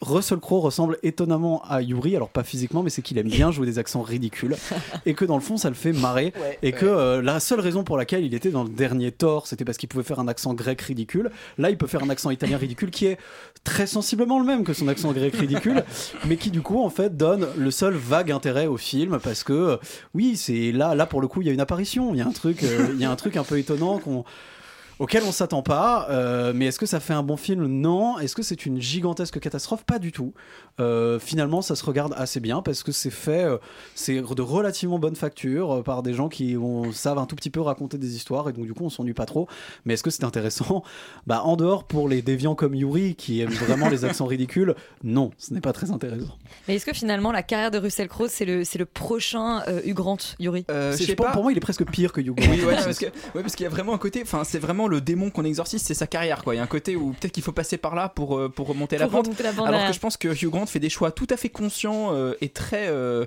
Russell 0.00 0.38
Crowe 0.38 0.60
ressemble 0.60 0.98
étonnamment 1.02 1.62
à 1.68 1.82
Yuri, 1.82 2.16
alors 2.16 2.30
pas 2.30 2.42
physiquement, 2.42 2.82
mais 2.82 2.90
c'est 2.90 3.02
qu'il 3.02 3.18
aime 3.18 3.28
bien 3.28 3.50
jouer 3.50 3.66
des 3.66 3.78
accents 3.78 4.02
ridicules 4.02 4.56
et 5.06 5.14
que 5.14 5.24
dans 5.24 5.36
le 5.36 5.42
fond 5.42 5.56
ça 5.56 5.68
le 5.68 5.74
fait 5.74 5.92
marrer. 5.92 6.32
et 6.62 6.72
que 6.72 6.86
euh, 6.86 7.22
la 7.22 7.40
seule 7.40 7.60
raison 7.60 7.84
pour 7.84 7.96
laquelle 7.96 8.24
il 8.24 8.34
était 8.34 8.50
dans 8.50 8.64
le 8.64 8.70
dernier 8.70 9.12
Thor, 9.12 9.46
c'était 9.46 9.64
parce 9.64 9.78
qu'il 9.78 9.88
pouvait 9.88 10.04
faire 10.04 10.18
un 10.18 10.28
accent 10.28 10.54
grec 10.54 10.80
ridicule. 10.80 11.30
Là, 11.58 11.70
il 11.70 11.76
peut 11.76 11.86
faire 11.86 12.02
un 12.02 12.10
accent 12.10 12.30
italien 12.30 12.56
ridicule 12.56 12.90
qui 12.90 13.06
est 13.06 13.18
très 13.64 13.86
sensiblement 13.86 14.38
le 14.38 14.46
même 14.46 14.64
que 14.64 14.72
son 14.72 14.88
accent 14.88 15.12
grec 15.12 15.34
ridicule, 15.34 15.84
mais 16.26 16.36
qui 16.36 16.50
du 16.50 16.62
coup 16.62 16.82
en 16.82 16.90
fait 16.90 17.16
donne 17.16 17.46
le 17.56 17.70
seul 17.70 17.94
vague 17.94 18.32
intérêt 18.32 18.66
au 18.66 18.76
film 18.76 19.18
parce 19.22 19.44
que 19.44 19.52
euh, 19.52 19.76
oui, 20.14 20.36
c'est 20.36 20.72
là, 20.72 20.94
là 20.94 21.06
pour 21.06 21.20
le 21.20 21.28
coup, 21.28 21.42
il 21.42 21.46
y 21.46 21.50
a 21.50 21.52
une 21.52 21.60
apparition, 21.60 22.14
il 22.14 22.18
y 22.18 22.22
a 22.22 22.26
un 22.26 22.32
truc, 22.32 22.62
euh, 22.62 22.88
il 22.92 23.00
y 23.00 23.04
a 23.04 23.10
un 23.10 23.16
truc 23.16 23.36
un 23.36 23.44
peu 23.44 23.58
étonnant 23.58 23.98
qu'on 23.98 24.24
auquel 25.00 25.24
on 25.24 25.32
s'attend 25.32 25.62
pas. 25.62 26.06
euh, 26.10 26.52
mais 26.54 26.66
est-ce 26.66 26.78
que 26.78 26.86
ça 26.86 27.00
fait 27.00 27.12
un 27.14 27.24
bon 27.24 27.36
film? 27.36 27.66
Non. 27.66 28.18
Est-ce 28.20 28.36
que 28.36 28.42
c'est 28.42 28.64
une 28.66 28.80
gigantesque 28.80 29.40
catastrophe? 29.40 29.82
Pas 29.84 29.98
du 29.98 30.12
tout. 30.12 30.32
Euh, 30.78 31.18
finalement, 31.18 31.62
ça 31.62 31.74
se 31.74 31.84
regarde 31.84 32.14
assez 32.16 32.38
bien 32.38 32.62
parce 32.62 32.82
que 32.84 32.92
c'est 32.92 33.10
fait, 33.10 33.44
euh, 33.44 33.58
c'est 33.94 34.20
de 34.20 34.42
relativement 34.42 34.98
bonne 34.98 35.16
facture 35.16 35.72
euh, 35.78 35.82
par 35.82 36.02
des 36.02 36.14
gens 36.14 36.28
qui 36.28 36.56
ont- 36.56 36.92
savent 36.92 37.18
un 37.18 37.26
tout 37.26 37.34
petit 37.36 37.50
peu 37.50 37.60
raconter 37.60 37.98
des 37.98 38.14
histoires 38.14 38.48
et 38.48 38.52
donc 38.52 38.64
du 38.66 38.72
coup 38.74 38.84
on 38.84 38.90
s'ennuie 38.90 39.12
pas 39.14 39.26
trop. 39.26 39.48
Mais 39.84 39.94
est-ce 39.94 40.02
que 40.02 40.10
c'est 40.10 40.24
intéressant? 40.24 40.82
Bah 41.26 41.42
en 41.44 41.56
dehors 41.56 41.84
pour 41.84 42.08
les 42.08 42.22
déviants 42.22 42.54
comme 42.54 42.74
Yuri 42.74 43.14
qui 43.14 43.40
aiment 43.40 43.50
vraiment 43.50 43.88
les 43.88 44.04
accents 44.04 44.26
ridicules, 44.26 44.74
non, 45.02 45.30
ce 45.38 45.52
n'est 45.54 45.60
pas 45.60 45.72
très 45.72 45.90
intéressant. 45.90 46.36
Mais 46.68 46.76
est-ce 46.76 46.86
que 46.86 46.92
finalement 46.92 47.32
la 47.32 47.42
carrière 47.42 47.70
de 47.70 47.78
Russell 47.78 48.08
Crowe 48.08 48.28
c'est 48.28 48.44
le, 48.44 48.64
c'est 48.64 48.78
le 48.78 48.86
prochain 48.86 49.62
euh, 49.68 49.80
Hugh 49.84 49.94
Grant, 49.94 50.18
Yuri? 50.38 50.64
Euh, 50.70 50.92
C'est- 50.92 51.04
je 51.04 51.08
sais 51.08 51.14
pas. 51.16 51.32
pour 51.32 51.42
moi, 51.42 51.52
il 51.52 51.56
est 51.56 51.60
presque 51.60 51.84
pire 51.90 52.12
que 52.12 52.20
Hugh 52.20 52.34
Oui, 52.38 52.58
Grant. 52.58 52.68
ouais, 52.68 52.74
parce 52.76 52.98
que 52.98 53.06
ouais, 53.06 53.42
parce 53.42 53.56
qu'il 53.56 53.64
y 53.64 53.66
a 53.66 53.70
vraiment 53.70 53.94
un 53.94 53.98
côté, 53.98 54.20
enfin 54.22 54.44
c'est 54.44 54.58
vraiment 54.58 54.86
le 54.90 55.00
démon 55.00 55.30
qu'on 55.30 55.44
exorcise, 55.44 55.80
c'est 55.82 55.94
sa 55.94 56.06
carrière 56.06 56.42
quoi. 56.44 56.54
Il 56.54 56.58
y 56.58 56.60
a 56.60 56.62
un 56.62 56.66
côté 56.66 56.96
où 56.96 57.12
peut-être 57.12 57.32
qu'il 57.32 57.42
faut 57.42 57.52
passer 57.52 57.78
par 57.78 57.94
là 57.94 58.08
pour 58.08 58.36
euh, 58.38 58.48
pour 58.48 58.66
remonter 58.66 58.98
la 58.98 59.08
Pour 59.08 59.22
pente. 59.22 59.40
la 59.40 59.52
pente 59.52 59.66
Alors 59.66 59.86
que 59.86 59.92
je 59.92 59.98
pense 59.98 60.16
que 60.16 60.28
Hugh 60.28 60.50
Grant 60.50 60.66
fait 60.66 60.80
des 60.80 60.90
choix 60.90 61.10
tout 61.12 61.26
à 61.30 61.36
fait 61.36 61.48
conscients 61.48 62.12
euh, 62.14 62.34
et 62.40 62.48
très 62.50 62.88
euh, 62.88 63.24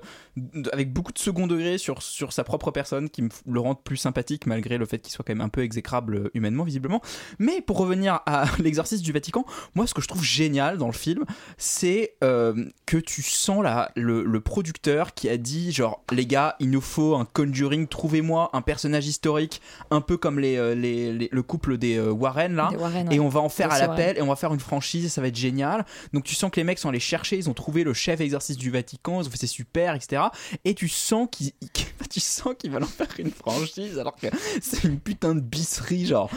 avec 0.72 0.92
beaucoup 0.94 1.12
de 1.12 1.18
second 1.20 1.48
degré 1.48 1.78
sur 1.78 2.02
sur 2.04 2.34
sa 2.34 2.44
propre 2.44 2.72
personne 2.72 3.10
qui 3.10 3.24
le 3.48 3.60
rendent 3.60 3.82
plus 3.84 3.98
sympathique 3.98 4.46
malgré 4.46 4.78
le 4.78 4.86
fait 4.86 5.00
qu'il 5.00 5.12
soit 5.14 5.24
quand 5.26 5.34
même 5.34 5.42
un 5.42 5.50
peu 5.50 5.62
exécrable 5.64 6.30
humainement 6.34 6.64
visiblement. 6.64 7.02
Mais 7.40 7.62
pour 7.62 7.78
revenir 7.78 8.20
à 8.26 8.46
l'exorcisme 8.60 9.04
du 9.04 9.12
Vatican, 9.12 9.46
moi 9.76 9.88
ce 9.88 9.94
que 9.94 10.02
je 10.02 10.08
trouve 10.08 10.24
génial 10.24 10.78
dans 10.78 10.88
le 10.88 10.94
film, 10.94 11.24
c'est 11.58 12.16
euh, 12.24 12.66
que 12.86 12.98
tu 12.98 13.22
sens 13.22 13.64
là 13.64 13.92
le, 13.96 14.24
le 14.24 14.42
producteur 14.42 15.14
qui 15.14 15.30
a 15.30 15.38
dit 15.38 15.72
genre 15.72 16.04
les 16.12 16.26
gars, 16.26 16.56
il 16.60 16.70
nous 16.70 16.82
faut 16.82 17.16
un 17.16 17.26
Conjuring, 17.26 17.88
trouvez-moi 17.88 18.50
un 18.54 18.62
personnage 18.62 19.08
historique 19.08 19.62
un 19.92 20.02
peu 20.02 20.18
comme 20.18 20.40
les, 20.40 20.76
les, 20.76 21.14
les- 21.14 21.30
le 21.32 21.44
couple 21.54 21.78
des 21.78 21.98
euh, 21.98 22.10
Warren 22.10 22.56
là 22.56 22.70
Des 22.72 22.78
Warren, 22.78 23.12
et 23.12 23.20
on 23.20 23.30
va 23.30 23.40
en 23.40 23.48
faire 23.48 23.72
à 23.72 23.78
l'appel 23.78 24.18
et 24.18 24.24
on 24.24 24.28
va 24.28 24.36
faire 24.36 24.56
une 24.56 24.60
franchise, 24.60 25.14
ça 25.14 25.22
va 25.22 25.28
être 25.28 25.36
génial. 25.36 25.86
Donc 26.12 26.24
tu 26.24 26.34
sens 26.34 26.50
que 26.50 26.60
les 26.60 26.64
mecs 26.64 26.80
sont 26.80 26.90
allés 26.90 27.00
chercher, 27.00 27.38
ils 27.38 27.48
ont 27.48 27.54
trouvé 27.54 27.84
le 27.84 27.94
chef 27.94 28.22
exercice 28.22 28.58
du 28.58 28.72
Vatican, 28.72 29.22
ils 29.22 29.28
ont 29.28 29.30
fait 29.30 29.38
c'est 29.38 29.46
super, 29.46 29.94
etc. 29.94 30.24
Et 30.66 30.74
tu 30.74 30.88
sens 30.88 31.28
qu'ils, 31.32 31.52
tu 32.10 32.20
sens 32.20 32.56
qu'ils 32.58 32.72
veulent 32.72 32.84
en 32.84 32.88
faire 32.88 33.14
une 33.20 33.30
franchise 33.30 34.00
alors 34.00 34.16
que 34.16 34.26
c'est 34.64 34.84
une 34.84 35.00
putain 35.00 35.36
de 35.36 35.42
bisserie 35.42 36.08
genre 36.08 36.32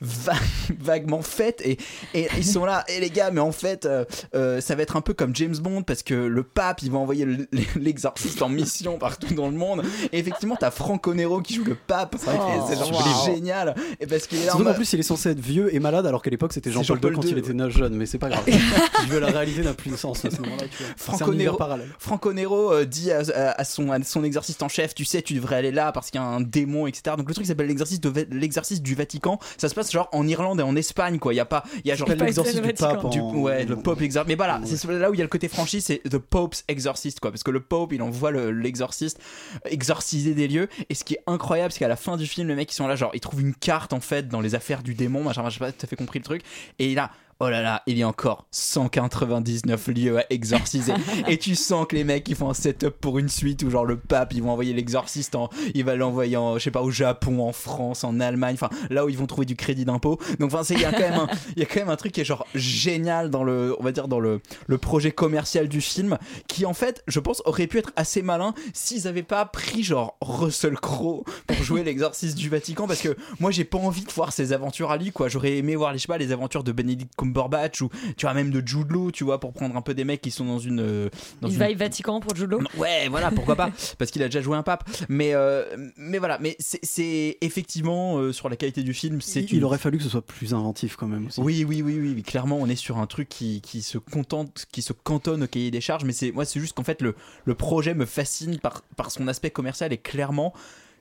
va- 0.00 0.32
vaguement 0.80 1.22
faite 1.22 1.60
et, 1.64 1.78
et 2.14 2.28
ils 2.36 2.44
sont 2.44 2.64
là 2.64 2.84
et 2.88 3.00
les 3.00 3.10
gars 3.10 3.30
mais 3.30 3.40
en 3.40 3.52
fait 3.52 3.86
euh, 3.86 4.04
euh, 4.34 4.60
ça 4.60 4.74
va 4.74 4.82
être 4.82 4.96
un 4.96 5.00
peu 5.00 5.14
comme 5.14 5.34
James 5.36 5.56
Bond 5.56 5.82
parce 5.82 6.02
que 6.02 6.14
le 6.14 6.42
pape 6.42 6.82
il 6.82 6.90
va 6.90 6.98
envoyer 6.98 7.24
le- 7.24 7.46
l'exorciste 7.76 8.42
en 8.42 8.48
mission 8.48 8.98
partout 8.98 9.34
dans 9.34 9.48
le 9.48 9.56
monde 9.56 9.82
et 10.12 10.18
effectivement 10.18 10.56
t'as 10.58 10.70
Franco 10.70 11.14
Nero 11.14 11.40
qui 11.40 11.54
joue 11.54 11.64
le 11.64 11.74
pape 11.74 12.16
c'est 12.18 12.30
wow. 12.30 12.66
c'est 12.68 13.32
génial 13.32 13.74
et 14.00 14.06
parce 14.06 14.26
qu'il 14.26 14.38
est 14.40 14.46
là 14.46 14.56
en 14.56 14.58
mode- 14.60 14.76
plus, 14.76 14.92
il 14.92 15.00
est 15.00 15.04
censé 15.04 15.30
être 15.30 15.40
vieux 15.40 15.74
et 15.74 15.78
malade, 15.80 16.06
alors 16.06 16.22
qu'à 16.22 16.30
l'époque 16.30 16.52
c'était 16.52 16.70
Jean-Paul 16.70 16.96
II 16.96 17.02
Jean-Paul 17.02 17.14
quand 17.16 17.22
II, 17.24 17.30
il 17.32 17.38
était 17.38 17.52
neuf 17.52 17.76
jeune, 17.76 17.94
mais 17.94 18.06
c'est 18.06 18.18
pas 18.18 18.28
grave. 18.28 18.44
Tu 19.02 19.06
veux, 19.08 19.18
la 19.20 19.28
réalité 19.28 19.62
n'a 19.62 19.74
plus 19.74 19.90
de 19.90 19.96
sens 19.96 20.24
à 20.24 20.30
ce 20.30 20.40
moment-là. 20.40 20.64
Franco 20.96 21.34
Nero, 21.34 21.56
parallèle. 21.56 21.88
Franco 21.98 22.32
Nero, 22.32 22.72
euh, 22.72 22.84
dit 22.84 23.10
à, 23.10 23.64
son, 23.64 23.90
à 23.90 24.02
son 24.02 24.24
exorciste 24.24 24.62
en 24.62 24.68
chef, 24.68 24.94
tu 24.94 25.04
sais, 25.04 25.22
tu 25.22 25.34
devrais 25.34 25.56
aller 25.56 25.70
là 25.72 25.92
parce 25.92 26.10
qu'il 26.10 26.20
y 26.20 26.24
a 26.24 26.26
un 26.26 26.40
démon, 26.40 26.86
etc. 26.86 27.16
Donc 27.16 27.28
le 27.28 27.34
truc 27.34 27.46
s'appelle 27.46 27.66
l'exercice, 27.66 28.00
de, 28.00 28.26
l'exercice 28.30 28.82
du 28.82 28.94
Vatican. 28.94 29.38
Ça 29.58 29.68
se 29.68 29.74
passe 29.74 29.89
genre 29.90 30.08
en 30.12 30.26
Irlande 30.26 30.60
et 30.60 30.62
en 30.62 30.76
Espagne, 30.76 31.18
quoi. 31.18 31.32
Il 31.34 31.36
y 31.36 31.40
a 31.40 31.44
pas, 31.44 31.64
il 31.84 31.88
y 31.88 31.92
a 31.92 31.94
genre 31.94 32.08
l'exorcisme 32.26 32.60
du 32.62 32.72
pape 32.74 33.10
Du- 33.10 33.20
ouais, 33.20 33.64
le 33.64 33.76
Pope 33.76 34.00
exorciste. 34.02 34.28
Mais 34.28 34.34
voilà, 34.36 34.60
c'est 34.64 34.84
là 34.88 35.10
où 35.10 35.14
il 35.14 35.18
y 35.18 35.20
a 35.20 35.24
le 35.24 35.28
côté 35.28 35.48
franchi, 35.48 35.80
c'est 35.80 35.98
the 36.08 36.18
Pope's 36.18 36.64
exorcist, 36.68 37.20
quoi. 37.20 37.30
Parce 37.30 37.42
que 37.42 37.50
le 37.50 37.60
Pope, 37.60 37.92
il 37.92 38.02
envoie 38.02 38.30
le- 38.30 38.50
l'exorciste 38.50 39.18
exorciser 39.64 40.34
des 40.34 40.48
lieux. 40.48 40.68
Et 40.88 40.94
ce 40.94 41.04
qui 41.04 41.14
est 41.14 41.22
incroyable, 41.26 41.72
c'est 41.72 41.78
qu'à 41.80 41.88
la 41.88 41.96
fin 41.96 42.16
du 42.16 42.26
film, 42.26 42.48
les 42.48 42.54
mecs, 42.54 42.70
ils 42.72 42.74
sont 42.74 42.86
là, 42.86 42.96
genre, 42.96 43.10
ils 43.14 43.20
trouvent 43.20 43.40
une 43.40 43.54
carte 43.54 43.92
en 43.92 44.00
fait 44.00 44.28
dans 44.28 44.40
les 44.40 44.54
affaires 44.54 44.82
du 44.82 44.94
démon. 44.94 45.22
Machin, 45.24 45.48
j'ai 45.48 45.58
pas 45.58 45.72
tout 45.72 45.84
à 45.84 45.86
fait 45.86 45.96
compris 45.96 46.18
le 46.18 46.24
truc. 46.24 46.42
Et 46.78 46.94
là, 46.94 47.10
oh 47.40 47.48
là 47.48 47.62
là, 47.62 47.82
il 47.86 47.96
y 47.96 48.02
a 48.02 48.08
encore 48.08 48.46
199 48.50 49.88
lieux 49.88 50.18
à 50.18 50.24
exorciser. 50.30 50.92
et 51.26 51.38
tu 51.38 51.54
sens 51.54 51.86
que 51.86 51.96
les 51.96 52.04
mecs 52.04 52.28
ils 52.28 52.36
font 52.36 52.50
un 52.50 52.54
setup 52.54 52.90
pour 52.90 53.18
une 53.18 53.30
suite 53.30 53.62
où 53.62 53.70
genre 53.70 53.86
le 53.86 53.96
pape 53.96 54.34
ils 54.34 54.42
vont 54.42 54.50
envoyer 54.50 54.74
l'exorciste, 54.74 55.34
en, 55.34 55.48
il 55.74 55.84
va 55.84 55.96
l'envoyer 55.96 56.36
en, 56.36 56.58
je 56.58 56.64
sais 56.64 56.70
pas, 56.70 56.82
au 56.82 56.90
Japon, 56.90 57.40
en 57.40 57.52
France, 57.52 58.04
en 58.04 58.20
Allemagne, 58.20 58.54
enfin 58.54 58.68
là 58.90 59.06
où 59.06 59.08
ils 59.08 59.16
vont 59.16 59.26
trouver 59.26 59.46
du 59.46 59.56
crédit 59.56 59.86
d'impôt. 59.86 60.18
Donc 60.38 60.52
enfin 60.52 60.62
c'est 60.62 60.74
il 60.74 60.80
y 60.80 60.84
a 60.84 60.92
quand 60.92 61.00
même 61.00 61.14
un, 61.14 61.28
il 61.56 61.60
y 61.60 61.62
a 61.62 61.66
quand 61.66 61.80
même 61.80 61.88
un 61.88 61.96
truc 61.96 62.12
qui 62.12 62.20
est 62.20 62.24
genre 62.24 62.46
génial 62.54 63.30
dans 63.30 63.42
le, 63.42 63.74
on 63.80 63.82
va 63.82 63.92
dire 63.92 64.06
dans 64.06 64.20
le 64.20 64.40
le 64.66 64.78
projet 64.78 65.10
commercial 65.10 65.66
du 65.68 65.80
film, 65.80 66.18
qui 66.46 66.66
en 66.66 66.74
fait 66.74 67.02
je 67.08 67.20
pense 67.20 67.42
aurait 67.46 67.66
pu 67.66 67.78
être 67.78 67.92
assez 67.96 68.20
malin 68.20 68.54
s'ils 68.74 69.08
avaient 69.08 69.22
pas 69.22 69.46
pris 69.46 69.82
genre 69.82 70.18
Russell 70.20 70.74
Crowe 70.74 71.24
pour 71.46 71.56
jouer 71.62 71.82
l'exorciste 71.84 72.36
du 72.36 72.50
Vatican 72.50 72.86
parce 72.86 73.00
que 73.00 73.16
moi 73.40 73.50
j'ai 73.50 73.64
pas 73.64 73.78
envie 73.78 74.04
de 74.04 74.12
voir 74.12 74.32
ses 74.32 74.52
aventures 74.52 74.90
à 74.90 74.98
lui 74.98 75.10
quoi. 75.10 75.28
J'aurais 75.28 75.56
aimé 75.56 75.74
voir 75.74 75.92
les 75.92 75.98
je 75.98 76.02
sais 76.02 76.08
pas 76.08 76.18
les 76.18 76.32
aventures 76.32 76.64
de 76.64 76.72
Benedict 76.72 77.12
Cumberbatch 77.16 77.29
ou 77.32 77.88
tu 78.16 78.26
vois 78.26 78.34
même 78.34 78.50
de 78.50 78.62
Jude 78.66 78.90
Law, 78.90 79.10
tu 79.10 79.24
vois 79.24 79.40
pour 79.40 79.52
prendre 79.52 79.76
un 79.76 79.82
peu 79.82 79.94
des 79.94 80.04
mecs 80.04 80.20
qui 80.20 80.30
sont 80.30 80.44
dans 80.44 80.58
une 80.58 80.80
euh, 80.80 81.08
dans 81.40 81.48
Il 81.48 81.54
une 81.54 81.58
va 81.58 81.72
Vatican 81.74 82.20
pour 82.20 82.34
Jude 82.34 82.50
Law. 82.50 82.60
Ouais, 82.76 83.08
voilà, 83.08 83.30
pourquoi 83.30 83.56
pas 83.56 83.70
Parce 83.98 84.10
qu'il 84.10 84.22
a 84.22 84.26
déjà 84.26 84.40
joué 84.40 84.56
un 84.56 84.62
pape. 84.62 84.88
Mais, 85.08 85.34
euh, 85.34 85.64
mais 85.96 86.18
voilà, 86.18 86.38
mais 86.40 86.56
c'est- 86.58 86.80
c'est 86.82 87.38
effectivement 87.40 88.18
euh, 88.18 88.32
sur 88.32 88.48
la 88.48 88.56
qualité 88.56 88.82
du 88.82 88.94
film, 88.94 89.20
c'est 89.20 89.40
Il, 89.42 89.54
il 89.58 89.64
aurait 89.64 89.78
fallu 89.78 89.98
que 89.98 90.04
ce 90.04 90.10
soit 90.10 90.24
plus 90.24 90.54
inventif 90.54 90.96
quand 90.96 91.06
même. 91.06 91.26
Aussi. 91.26 91.40
Oui, 91.40 91.64
oui, 91.66 91.82
oui, 91.82 91.98
oui, 92.00 92.12
oui, 92.16 92.22
clairement, 92.22 92.58
on 92.60 92.66
est 92.66 92.76
sur 92.76 92.98
un 92.98 93.06
truc 93.06 93.28
qui, 93.28 93.60
qui 93.60 93.82
se 93.82 93.98
contente, 93.98 94.66
qui 94.72 94.82
se 94.82 94.92
cantonne 94.92 95.42
au 95.44 95.46
cahier 95.46 95.70
des 95.70 95.80
charges, 95.80 96.04
mais 96.04 96.12
c'est 96.12 96.32
moi, 96.32 96.44
c'est 96.44 96.60
juste 96.60 96.74
qu'en 96.74 96.84
fait, 96.84 97.00
le, 97.02 97.14
le 97.44 97.54
projet 97.54 97.94
me 97.94 98.06
fascine 98.06 98.58
par, 98.58 98.82
par 98.96 99.10
son 99.10 99.28
aspect 99.28 99.50
commercial 99.50 99.92
et 99.92 99.98
clairement, 99.98 100.52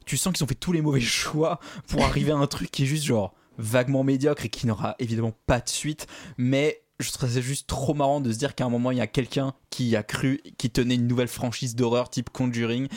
tu 0.06 0.18
sens 0.18 0.34
qu'ils 0.34 0.44
ont 0.44 0.48
fait 0.48 0.56
tous 0.56 0.72
les 0.72 0.82
mauvais 0.82 1.00
choix 1.02 1.60
pour 1.88 2.04
arriver 2.04 2.32
à 2.32 2.36
un 2.38 2.48
truc 2.48 2.72
qui 2.72 2.84
est 2.84 2.88
juste 2.88 3.06
genre 3.06 3.34
vaguement 3.60 4.04
médiocre 4.04 4.46
et 4.46 4.50
qui 4.50 4.66
n'aura 4.66 4.96
évidemment 4.98 5.34
pas 5.46 5.60
de 5.60 5.70
suite, 5.70 6.08
mais 6.38 6.82
je 7.00 7.12
trouve 7.12 7.30
ça 7.30 7.42
juste 7.42 7.68
trop 7.68 7.94
marrant 7.94 8.20
de 8.22 8.32
se 8.32 8.38
dire 8.38 8.56
qu'à 8.56 8.66
un 8.66 8.70
moment 8.70 8.92
il 8.92 8.98
y 8.98 9.02
a 9.02 9.08
quelqu'un 9.08 9.54
qui 9.70 9.96
a 9.96 10.04
cru 10.04 10.42
qui 10.58 10.70
tenait 10.70 10.96
une 10.96 11.08
nouvelle 11.08 11.28
franchise 11.28 11.76
d'horreur 11.76 12.10
type 12.10 12.30
Conjuring 12.30 12.88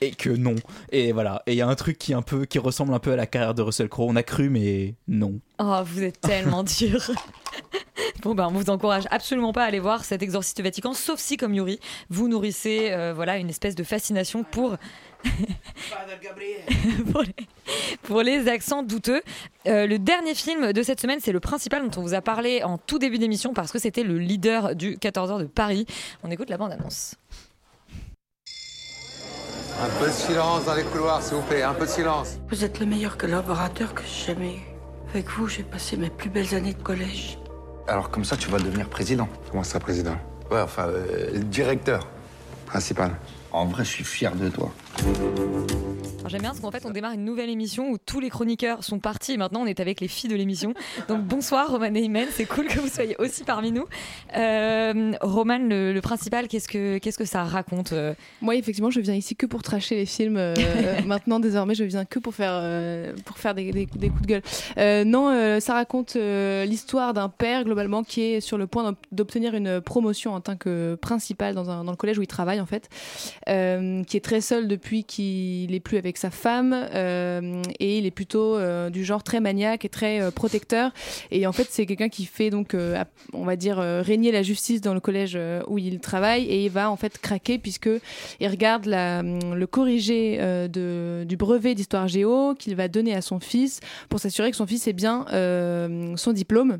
et 0.00 0.10
que 0.10 0.30
non. 0.30 0.56
Et 0.90 1.12
voilà. 1.12 1.42
Et 1.46 1.52
il 1.52 1.56
y 1.56 1.62
a 1.62 1.68
un 1.68 1.74
truc 1.74 1.98
qui 1.98 2.12
un 2.12 2.22
peu 2.22 2.44
qui 2.44 2.58
ressemble 2.58 2.92
un 2.92 2.98
peu 2.98 3.12
à 3.12 3.16
la 3.16 3.26
carrière 3.26 3.54
de 3.54 3.62
Russell 3.62 3.88
Crowe. 3.88 4.08
On 4.08 4.16
a 4.16 4.22
cru 4.22 4.50
mais 4.50 4.94
non. 5.08 5.40
Oh, 5.58 5.80
vous 5.84 6.02
êtes 6.02 6.20
tellement 6.20 6.62
dur. 6.78 7.10
Bon 8.22 8.34
ben, 8.34 8.48
on 8.48 8.52
vous 8.52 8.70
encourage 8.70 9.04
absolument 9.10 9.52
pas 9.52 9.64
à 9.64 9.66
aller 9.66 9.78
voir 9.78 10.04
cet 10.04 10.22
exorciste 10.22 10.60
Vatican, 10.62 10.94
sauf 10.94 11.20
si, 11.20 11.36
comme 11.36 11.54
Yuri, 11.54 11.78
vous 12.08 12.28
nourrissez 12.28 12.90
euh, 12.90 13.12
voilà 13.14 13.36
une 13.36 13.48
espèce 13.48 13.74
de 13.74 13.84
fascination 13.84 14.42
pour 14.42 14.76
pour, 17.12 17.22
les, 17.22 17.34
pour 18.02 18.22
les 18.22 18.48
accents 18.48 18.82
douteux. 18.82 19.22
Euh, 19.66 19.86
le 19.86 19.98
dernier 19.98 20.34
film 20.34 20.72
de 20.72 20.82
cette 20.82 21.00
semaine, 21.00 21.18
c'est 21.20 21.32
le 21.32 21.40
principal 21.40 21.88
dont 21.88 22.00
on 22.00 22.02
vous 22.02 22.14
a 22.14 22.20
parlé 22.20 22.62
en 22.62 22.78
tout 22.78 22.98
début 22.98 23.18
d'émission 23.18 23.52
parce 23.52 23.72
que 23.72 23.78
c'était 23.78 24.02
le 24.02 24.18
leader 24.18 24.74
du 24.74 24.96
14h 24.96 25.40
de 25.40 25.44
Paris. 25.44 25.86
On 26.22 26.30
écoute 26.30 26.50
la 26.50 26.56
bande-annonce. 26.56 27.14
Un 29.78 30.00
peu 30.00 30.06
de 30.06 30.12
silence 30.12 30.64
dans 30.64 30.74
les 30.74 30.84
couloirs, 30.84 31.22
s'il 31.22 31.34
vous 31.34 31.42
plaît, 31.42 31.62
un 31.62 31.74
peu 31.74 31.84
de 31.84 31.90
silence. 31.90 32.38
Vous 32.48 32.64
êtes 32.64 32.80
le 32.80 32.86
meilleur 32.86 33.18
collaborateur 33.18 33.92
que 33.92 34.02
j'ai 34.02 34.32
jamais 34.32 34.54
eu. 34.54 34.60
Avec 35.10 35.28
vous, 35.28 35.48
j'ai 35.48 35.62
passé 35.62 35.96
mes 35.98 36.08
plus 36.08 36.30
belles 36.30 36.54
années 36.54 36.72
de 36.72 36.82
collège. 36.82 37.38
Alors 37.86 38.10
comme 38.10 38.24
ça, 38.24 38.36
tu 38.36 38.48
vas 38.48 38.58
devenir 38.58 38.88
président? 38.88 39.28
Comment 39.50 39.64
ça, 39.64 39.78
président? 39.78 40.16
Ouais, 40.50 40.60
enfin, 40.60 40.86
euh, 40.88 41.38
directeur. 41.38 42.08
Principal. 42.64 43.12
En 43.56 43.64
vrai, 43.64 43.86
je 43.86 43.90
suis 43.90 44.04
fier 44.04 44.36
de 44.36 44.50
toi. 44.50 44.70
J'aime 46.28 46.40
bien 46.40 46.50
parce 46.50 46.60
qu'en 46.60 46.70
fait 46.70 46.84
on 46.86 46.90
démarre 46.90 47.12
une 47.12 47.24
nouvelle 47.24 47.50
émission 47.50 47.90
où 47.90 47.98
tous 47.98 48.18
les 48.20 48.30
chroniqueurs 48.30 48.82
sont 48.82 48.98
partis 48.98 49.32
et 49.32 49.36
maintenant 49.36 49.60
on 49.62 49.66
est 49.66 49.78
avec 49.80 50.00
les 50.00 50.08
filles 50.08 50.28
de 50.30 50.34
l'émission. 50.34 50.74
Donc 51.08 51.22
bonsoir 51.22 51.70
Roman 51.70 51.94
et 51.94 52.00
Imen, 52.00 52.26
c'est 52.32 52.46
cool 52.46 52.66
que 52.66 52.78
vous 52.80 52.88
soyez 52.88 53.16
aussi 53.18 53.44
parmi 53.44 53.70
nous. 53.70 53.84
Euh, 54.36 55.12
Roman, 55.20 55.58
le, 55.58 55.92
le 55.92 56.00
principal, 56.00 56.48
qu'est-ce 56.48 56.68
que 56.68 56.98
qu'est-ce 56.98 57.18
que 57.18 57.24
ça 57.24 57.44
raconte 57.44 57.92
euh 57.92 58.14
Moi, 58.40 58.56
effectivement, 58.56 58.90
je 58.90 59.00
viens 59.00 59.14
ici 59.14 59.36
que 59.36 59.46
pour 59.46 59.62
tracher 59.62 59.94
les 59.94 60.06
films. 60.06 60.36
euh, 60.36 60.54
maintenant, 61.06 61.38
désormais, 61.40 61.74
je 61.74 61.84
viens 61.84 62.04
que 62.04 62.18
pour 62.18 62.34
faire, 62.34 62.52
euh, 62.54 63.14
pour 63.24 63.38
faire 63.38 63.54
des, 63.54 63.70
des- 63.70 63.86
des 63.86 64.08
coups 64.08 64.22
de 64.22 64.26
gueule. 64.26 65.04
Non, 65.06 65.60
ça 65.60 65.74
raconte 65.74 66.16
l'histoire 66.16 67.14
d'un 67.14 67.28
père, 67.28 67.64
globalement, 67.64 68.02
qui 68.02 68.22
est 68.22 68.40
sur 68.40 68.58
le 68.58 68.66
point 68.66 68.82
d'ob- 68.84 68.96
d'obtenir 69.12 69.54
une 69.54 69.80
promotion 69.80 70.34
en 70.34 70.40
tant 70.40 70.56
que 70.56 70.96
principal 70.96 71.54
dans, 71.54 71.70
un, 71.70 71.84
dans 71.84 71.92
le 71.92 71.96
collège 71.96 72.18
où 72.18 72.22
il 72.22 72.26
travaille, 72.26 72.60
en 72.60 72.66
fait, 72.66 72.88
qui 73.46 74.16
est 74.16 74.24
très 74.24 74.40
seul 74.40 74.66
depuis 74.68 75.04
qu'il 75.04 75.74
est 75.74 75.80
plus 75.80 75.98
avec 75.98 76.15
sa 76.18 76.30
femme, 76.30 76.74
euh, 76.94 77.62
et 77.78 77.98
il 77.98 78.06
est 78.06 78.10
plutôt 78.10 78.56
euh, 78.56 78.90
du 78.90 79.04
genre 79.04 79.22
très 79.22 79.40
maniaque 79.40 79.84
et 79.84 79.88
très 79.88 80.20
euh, 80.20 80.30
protecteur. 80.30 80.92
Et 81.30 81.46
en 81.46 81.52
fait, 81.52 81.66
c'est 81.70 81.86
quelqu'un 81.86 82.08
qui 82.08 82.24
fait 82.24 82.50
donc, 82.50 82.76
on 83.32 83.44
va 83.44 83.56
dire, 83.56 83.78
régner 83.78 84.32
la 84.32 84.42
justice 84.42 84.80
dans 84.80 84.94
le 84.94 85.00
collège 85.00 85.38
où 85.66 85.78
il 85.78 86.00
travaille, 86.00 86.44
et 86.44 86.64
il 86.64 86.70
va 86.70 86.90
en 86.90 86.96
fait 86.96 87.18
craquer 87.18 87.58
puisque 87.58 87.90
il 88.40 88.48
regarde 88.48 88.86
le 88.86 89.64
corrigé 89.66 90.38
du 90.68 91.36
brevet 91.36 91.74
d'histoire 91.74 92.08
géo 92.08 92.54
qu'il 92.54 92.74
va 92.76 92.88
donner 92.88 93.14
à 93.14 93.20
son 93.20 93.40
fils 93.40 93.80
pour 94.08 94.20
s'assurer 94.20 94.50
que 94.50 94.56
son 94.56 94.66
fils 94.66 94.86
ait 94.86 94.92
bien 94.92 95.26
son 96.16 96.32
diplôme. 96.32 96.78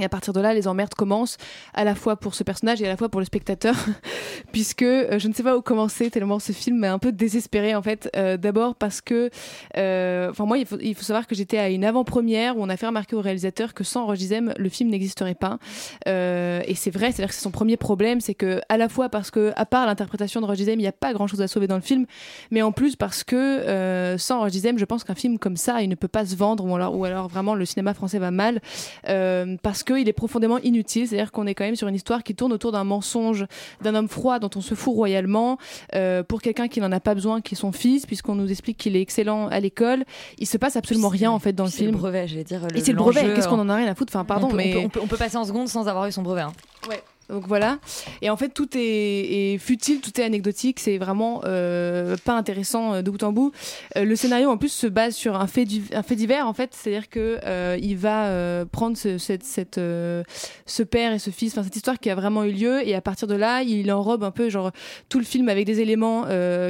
Et 0.00 0.04
à 0.04 0.08
partir 0.08 0.32
de 0.32 0.40
là, 0.40 0.54
les 0.54 0.68
emmerdes 0.68 0.94
commencent 0.94 1.38
à 1.74 1.84
la 1.84 1.94
fois 1.94 2.16
pour 2.16 2.34
ce 2.34 2.44
personnage 2.44 2.82
et 2.82 2.86
à 2.86 2.88
la 2.88 2.96
fois 2.96 3.08
pour 3.08 3.20
le 3.20 3.26
spectateur, 3.26 3.74
puisque 4.52 4.82
euh, 4.82 5.18
je 5.18 5.28
ne 5.28 5.32
sais 5.32 5.42
pas 5.42 5.56
où 5.56 5.62
commencer 5.62 6.10
tellement 6.10 6.38
ce 6.38 6.52
film 6.52 6.78
m'a 6.78 6.92
un 6.92 6.98
peu 6.98 7.12
désespéré 7.12 7.74
en 7.74 7.82
fait. 7.82 8.10
Euh, 8.16 8.36
D'abord 8.36 8.74
parce 8.74 9.00
que, 9.00 9.30
euh, 9.76 10.30
enfin 10.30 10.44
moi, 10.44 10.58
il 10.58 10.66
faut, 10.66 11.02
savoir 11.02 11.26
que 11.26 11.34
j'étais 11.34 11.58
à 11.58 11.70
une 11.70 11.84
avant-première 11.84 12.56
où 12.56 12.62
on 12.62 12.68
a 12.68 12.76
fait 12.76 12.86
remarquer 12.86 13.16
au 13.16 13.20
réalisateur 13.20 13.74
que 13.74 13.84
sans 13.84 14.06
Roger 14.06 14.18
Dizem, 14.18 14.54
le 14.56 14.68
film 14.68 14.90
n'existerait 14.90 15.34
pas. 15.34 15.58
Et 16.06 16.74
c'est 16.74 16.90
vrai, 16.90 17.12
c'est-à-dire 17.12 17.28
que 17.28 17.34
c'est 17.34 17.42
son 17.42 17.50
premier 17.50 17.76
problème, 17.76 18.20
c'est 18.20 18.34
que 18.34 18.60
à 18.68 18.76
la 18.76 18.88
fois 18.88 19.08
parce 19.08 19.30
que, 19.30 19.52
à 19.56 19.66
part 19.66 19.86
l'interprétation 19.86 20.40
de 20.40 20.46
Roger 20.46 20.64
Dizem, 20.64 20.78
il 20.78 20.82
n'y 20.82 20.88
a 20.88 20.92
pas 20.92 21.12
grand-chose 21.12 21.40
à 21.42 21.48
sauver 21.48 21.66
dans 21.66 21.76
le 21.76 21.82
film, 21.82 22.06
mais 22.50 22.62
en 22.62 22.72
plus 22.72 22.96
parce 22.96 23.24
que 23.24 24.16
sans 24.18 24.40
Roger 24.40 24.52
Dizem, 24.52 24.78
je 24.78 24.84
pense 24.84 25.04
qu'un 25.04 25.14
film 25.14 25.38
comme 25.38 25.56
ça, 25.56 25.82
il 25.82 25.88
ne 25.88 25.94
peut 25.94 26.08
pas 26.08 26.26
se 26.26 26.36
vendre, 26.36 26.64
ou 26.64 27.04
alors, 27.04 27.28
vraiment 27.28 27.54
le 27.54 27.64
cinéma 27.64 27.94
français 27.94 28.18
va 28.18 28.30
mal, 28.30 28.60
parce 29.04 29.82
qu'il 29.86 30.08
est 30.08 30.12
profondément 30.12 30.58
inutile. 30.58 31.08
C'est-à-dire 31.08 31.32
qu'on 31.32 31.46
est 31.46 31.54
quand 31.54 31.64
même 31.64 31.76
sur 31.76 31.88
une 31.88 31.94
histoire 31.94 32.22
qui 32.22 32.34
tourne 32.34 32.52
autour 32.52 32.72
d'un 32.72 32.84
mensonge 32.84 33.46
d'un 33.82 33.94
homme 33.94 34.08
froid 34.08 34.38
dont 34.38 34.50
on 34.56 34.60
se 34.60 34.74
fout 34.74 34.94
royalement 34.94 35.56
euh, 35.94 36.22
pour 36.22 36.42
quelqu'un 36.42 36.68
qui 36.68 36.80
n'en 36.80 36.92
a 36.92 37.00
pas 37.00 37.14
besoin, 37.14 37.40
qui 37.40 37.54
est 37.54 37.56
son 37.58 37.72
fils, 37.72 38.04
puisqu'on 38.06 38.34
nous 38.34 38.50
explique 38.50 38.76
qu'il 38.76 38.96
est 38.96 39.00
excellent 39.00 39.48
à 39.48 39.60
l'école. 39.60 40.04
Il 40.38 40.46
se 40.46 40.58
passe 40.58 40.76
absolument 40.76 41.08
rien 41.08 41.30
en 41.30 41.38
fait 41.38 41.52
dans 41.52 41.64
le 41.64 41.70
C'est 41.70 41.84
le 41.84 41.88
film. 41.90 41.98
brevet, 42.00 42.28
j'allais 42.28 42.44
dire. 42.44 42.60
Et 42.74 42.80
c'est 42.80 42.92
le 42.92 42.98
brevet. 42.98 43.32
Qu'est-ce 43.34 43.48
qu'on 43.48 43.58
en 43.60 43.68
a 43.68 43.76
rien 43.76 43.86
à 43.86 43.94
foutre? 43.94 44.10
Enfin, 44.14 44.24
pardon, 44.24 44.48
on 44.48 44.50
peut, 44.50 44.56
mais 44.56 44.74
on 44.76 44.80
peut, 44.80 44.84
on 44.86 44.88
peut- 44.88 45.00
on 45.04 45.06
peut 45.06 45.16
passer 45.16 45.36
en 45.36 45.44
seconde 45.44 45.68
sans 45.68 45.88
avoir 45.88 46.06
eu 46.06 46.12
son 46.12 46.22
brevet. 46.22 46.42
hein. 46.42 46.52
Ouais. 46.88 47.02
Donc 47.28 47.46
voilà. 47.48 47.78
Et 48.22 48.30
en 48.30 48.36
fait, 48.36 48.50
tout 48.50 48.68
est, 48.74 49.58
futile, 49.58 50.00
tout 50.00 50.20
est 50.20 50.24
anecdotique. 50.24 50.78
C'est 50.80 50.98
vraiment 50.98 51.42
euh, 51.44 52.16
pas 52.24 52.34
intéressant 52.34 52.94
euh, 52.94 53.02
de 53.02 53.10
bout 53.10 53.22
en 53.22 53.32
bout. 53.32 53.52
Euh, 53.96 54.04
le 54.04 54.16
scénario, 54.16 54.48
en 54.48 54.56
plus, 54.56 54.68
se 54.68 54.86
base 54.86 55.14
sur 55.14 55.34
un 55.40 55.46
fait, 55.46 55.66
un 55.92 56.02
fait 56.02 56.14
divers, 56.16 56.46
en 56.46 56.52
fait. 56.52 56.70
C'est-à-dire 56.72 57.08
que 57.08 57.38
euh, 57.44 57.76
il 57.80 57.96
va 57.96 58.26
euh, 58.26 58.64
prendre 58.64 58.96
ce, 58.96 59.18
cette, 59.18 59.44
cette, 59.44 59.78
euh, 59.78 60.22
ce 60.66 60.82
père 60.82 61.12
et 61.12 61.18
ce 61.18 61.30
fils, 61.30 61.52
enfin 61.52 61.62
cette 61.64 61.76
histoire 61.76 61.98
qui 61.98 62.10
a 62.10 62.14
vraiment 62.14 62.44
eu 62.44 62.52
lieu, 62.52 62.86
et 62.86 62.94
à 62.94 63.00
partir 63.00 63.26
de 63.28 63.34
là, 63.34 63.62
il 63.62 63.90
enrobe 63.90 64.22
un 64.22 64.30
peu 64.30 64.48
genre 64.48 64.70
tout 65.08 65.18
le 65.18 65.24
film 65.24 65.48
avec 65.48 65.64
des 65.66 65.80
éléments 65.80 66.26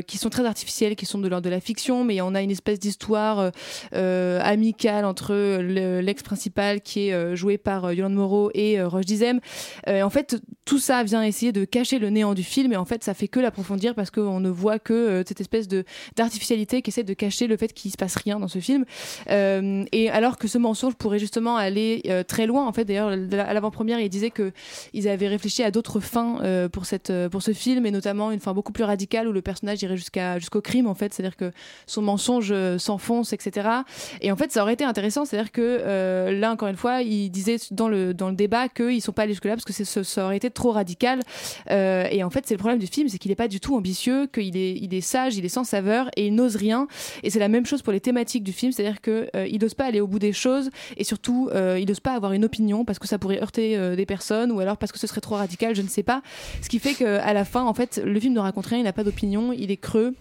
qui 0.06 0.18
sont 0.18 0.30
très 0.30 0.44
artificiels, 0.44 0.96
qui 0.96 1.06
sont 1.06 1.18
de 1.18 1.28
l'ordre 1.28 1.44
de 1.44 1.50
la 1.50 1.60
fiction, 1.60 2.04
mais 2.04 2.20
on 2.20 2.34
a 2.34 2.42
une 2.42 2.50
espèce 2.50 2.78
d'histoire 2.78 3.50
amicale 3.92 5.04
entre 5.04 5.32
le- 5.60 6.00
l'ex-principal 6.00 6.80
qui 6.80 7.08
est 7.08 7.36
joué 7.36 7.58
par 7.58 7.92
Yolande 7.92 8.14
Moreau 8.14 8.50
et 8.54 8.82
Roche 8.82 9.04
Dizem. 9.04 9.40
En 9.86 10.10
fait, 10.10 10.38
tout 10.66 10.80
ça 10.80 11.04
vient 11.04 11.22
essayer 11.22 11.52
de 11.52 11.64
cacher 11.64 12.00
le 12.00 12.10
néant 12.10 12.34
du 12.34 12.42
film 12.42 12.72
et 12.72 12.76
en 12.76 12.84
fait, 12.84 13.04
ça 13.04 13.14
fait 13.14 13.28
que 13.28 13.38
l'approfondir 13.38 13.94
parce 13.94 14.10
qu'on 14.10 14.40
ne 14.40 14.50
voit 14.50 14.80
que 14.80 14.92
euh, 14.92 15.22
cette 15.26 15.40
espèce 15.40 15.68
de 15.68 15.84
d'artificialité 16.16 16.82
qui 16.82 16.90
essaie 16.90 17.04
de 17.04 17.14
cacher 17.14 17.46
le 17.46 17.56
fait 17.56 17.72
qu'il 17.72 17.92
se 17.92 17.96
passe 17.96 18.16
rien 18.16 18.40
dans 18.40 18.48
ce 18.48 18.58
film. 18.58 18.84
Euh, 19.30 19.84
et 19.92 20.10
alors 20.10 20.38
que 20.38 20.48
ce 20.48 20.58
mensonge 20.58 20.94
pourrait 20.94 21.20
justement 21.20 21.56
aller 21.56 22.02
euh, 22.08 22.24
très 22.24 22.46
loin, 22.46 22.66
en 22.66 22.72
fait, 22.72 22.84
d'ailleurs, 22.84 23.10
à 23.10 23.54
l'avant-première, 23.54 24.00
il 24.00 24.08
disait 24.08 24.30
que 24.30 24.52
ils 24.92 25.08
avaient 25.08 25.28
réfléchi 25.28 25.62
à 25.62 25.70
d'autres 25.70 26.00
fins 26.00 26.38
pour 26.72 26.86
cette 26.86 27.12
pour 27.30 27.42
ce 27.42 27.52
film 27.52 27.86
et 27.86 27.90
notamment 27.90 28.32
une 28.32 28.40
fin 28.40 28.52
beaucoup 28.52 28.72
plus 28.72 28.84
radicale 28.84 29.28
où 29.28 29.32
le 29.32 29.42
personnage 29.42 29.82
irait 29.82 29.96
jusqu'à 29.96 30.38
jusqu'au 30.38 30.60
crime 30.60 30.88
en 30.88 30.94
fait, 30.94 31.14
c'est-à-dire 31.14 31.36
que 31.36 31.52
son 31.86 32.02
mensonge 32.02 32.52
s'enfonce, 32.78 33.32
etc. 33.32 33.68
Et 34.20 34.32
en 34.32 34.36
fait, 34.36 34.50
ça 34.50 34.62
aurait 34.62 34.74
été 34.74 34.84
intéressant, 34.84 35.24
c'est-à-dire 35.24 35.52
que 35.52 36.30
là 36.30 36.50
encore 36.50 36.68
une 36.68 36.76
fois, 36.76 37.02
il 37.02 37.30
disait 37.30 37.56
dans 37.70 37.88
le 37.88 38.14
dans 38.14 38.30
le 38.30 38.36
débat 38.36 38.68
qu'ils 38.68 39.02
sont 39.02 39.12
pas 39.12 39.22
allés 39.22 39.32
jusque 39.32 39.44
là 39.44 39.56
parce 39.56 39.64
que 39.64 39.84
ça 39.84 40.24
aurait 40.24 40.35
été 40.36 40.50
trop 40.50 40.72
radical. 40.72 41.20
Euh, 41.70 42.06
et 42.10 42.22
en 42.22 42.30
fait, 42.30 42.46
c'est 42.46 42.54
le 42.54 42.58
problème 42.58 42.78
du 42.78 42.86
film, 42.86 43.08
c'est 43.08 43.18
qu'il 43.18 43.30
est 43.30 43.36
pas 43.36 43.48
du 43.48 43.60
tout 43.60 43.76
ambitieux, 43.76 44.26
qu'il 44.26 44.56
est 44.56 44.76
il 44.76 44.94
est 44.94 45.00
sage, 45.00 45.36
il 45.36 45.44
est 45.44 45.50
sans 45.50 45.64
saveur 45.64 46.08
et 46.16 46.26
il 46.26 46.34
n'ose 46.34 46.56
rien. 46.56 46.86
Et 47.22 47.30
c'est 47.30 47.38
la 47.38 47.48
même 47.48 47.66
chose 47.66 47.82
pour 47.82 47.92
les 47.92 48.00
thématiques 48.00 48.44
du 48.44 48.52
film, 48.52 48.72
c'est-à-dire 48.72 49.00
que 49.00 49.28
euh, 49.34 49.46
n'ose 49.58 49.74
pas 49.74 49.86
aller 49.86 50.00
au 50.00 50.06
bout 50.06 50.18
des 50.18 50.32
choses 50.32 50.70
et 50.96 51.04
surtout 51.04 51.48
euh, 51.52 51.78
il 51.80 51.88
n'ose 51.88 52.00
pas 52.00 52.14
avoir 52.14 52.32
une 52.32 52.44
opinion 52.44 52.84
parce 52.84 52.98
que 52.98 53.08
ça 53.08 53.18
pourrait 53.18 53.40
heurter 53.42 53.76
euh, 53.76 53.96
des 53.96 54.06
personnes 54.06 54.52
ou 54.52 54.60
alors 54.60 54.76
parce 54.76 54.92
que 54.92 54.98
ce 54.98 55.06
serait 55.06 55.20
trop 55.20 55.34
radical, 55.36 55.74
je 55.74 55.82
ne 55.82 55.88
sais 55.88 56.02
pas. 56.02 56.22
Ce 56.62 56.68
qui 56.68 56.78
fait 56.78 56.94
qu'à 56.94 57.32
la 57.32 57.44
fin, 57.44 57.64
en 57.64 57.74
fait, 57.74 58.00
le 58.04 58.18
film 58.20 58.34
ne 58.34 58.40
raconte 58.40 58.66
rien, 58.66 58.78
il 58.78 58.84
n'a 58.84 58.92
pas 58.92 59.04
d'opinion, 59.04 59.52
il 59.52 59.70
est 59.70 59.76
creux. 59.76 60.14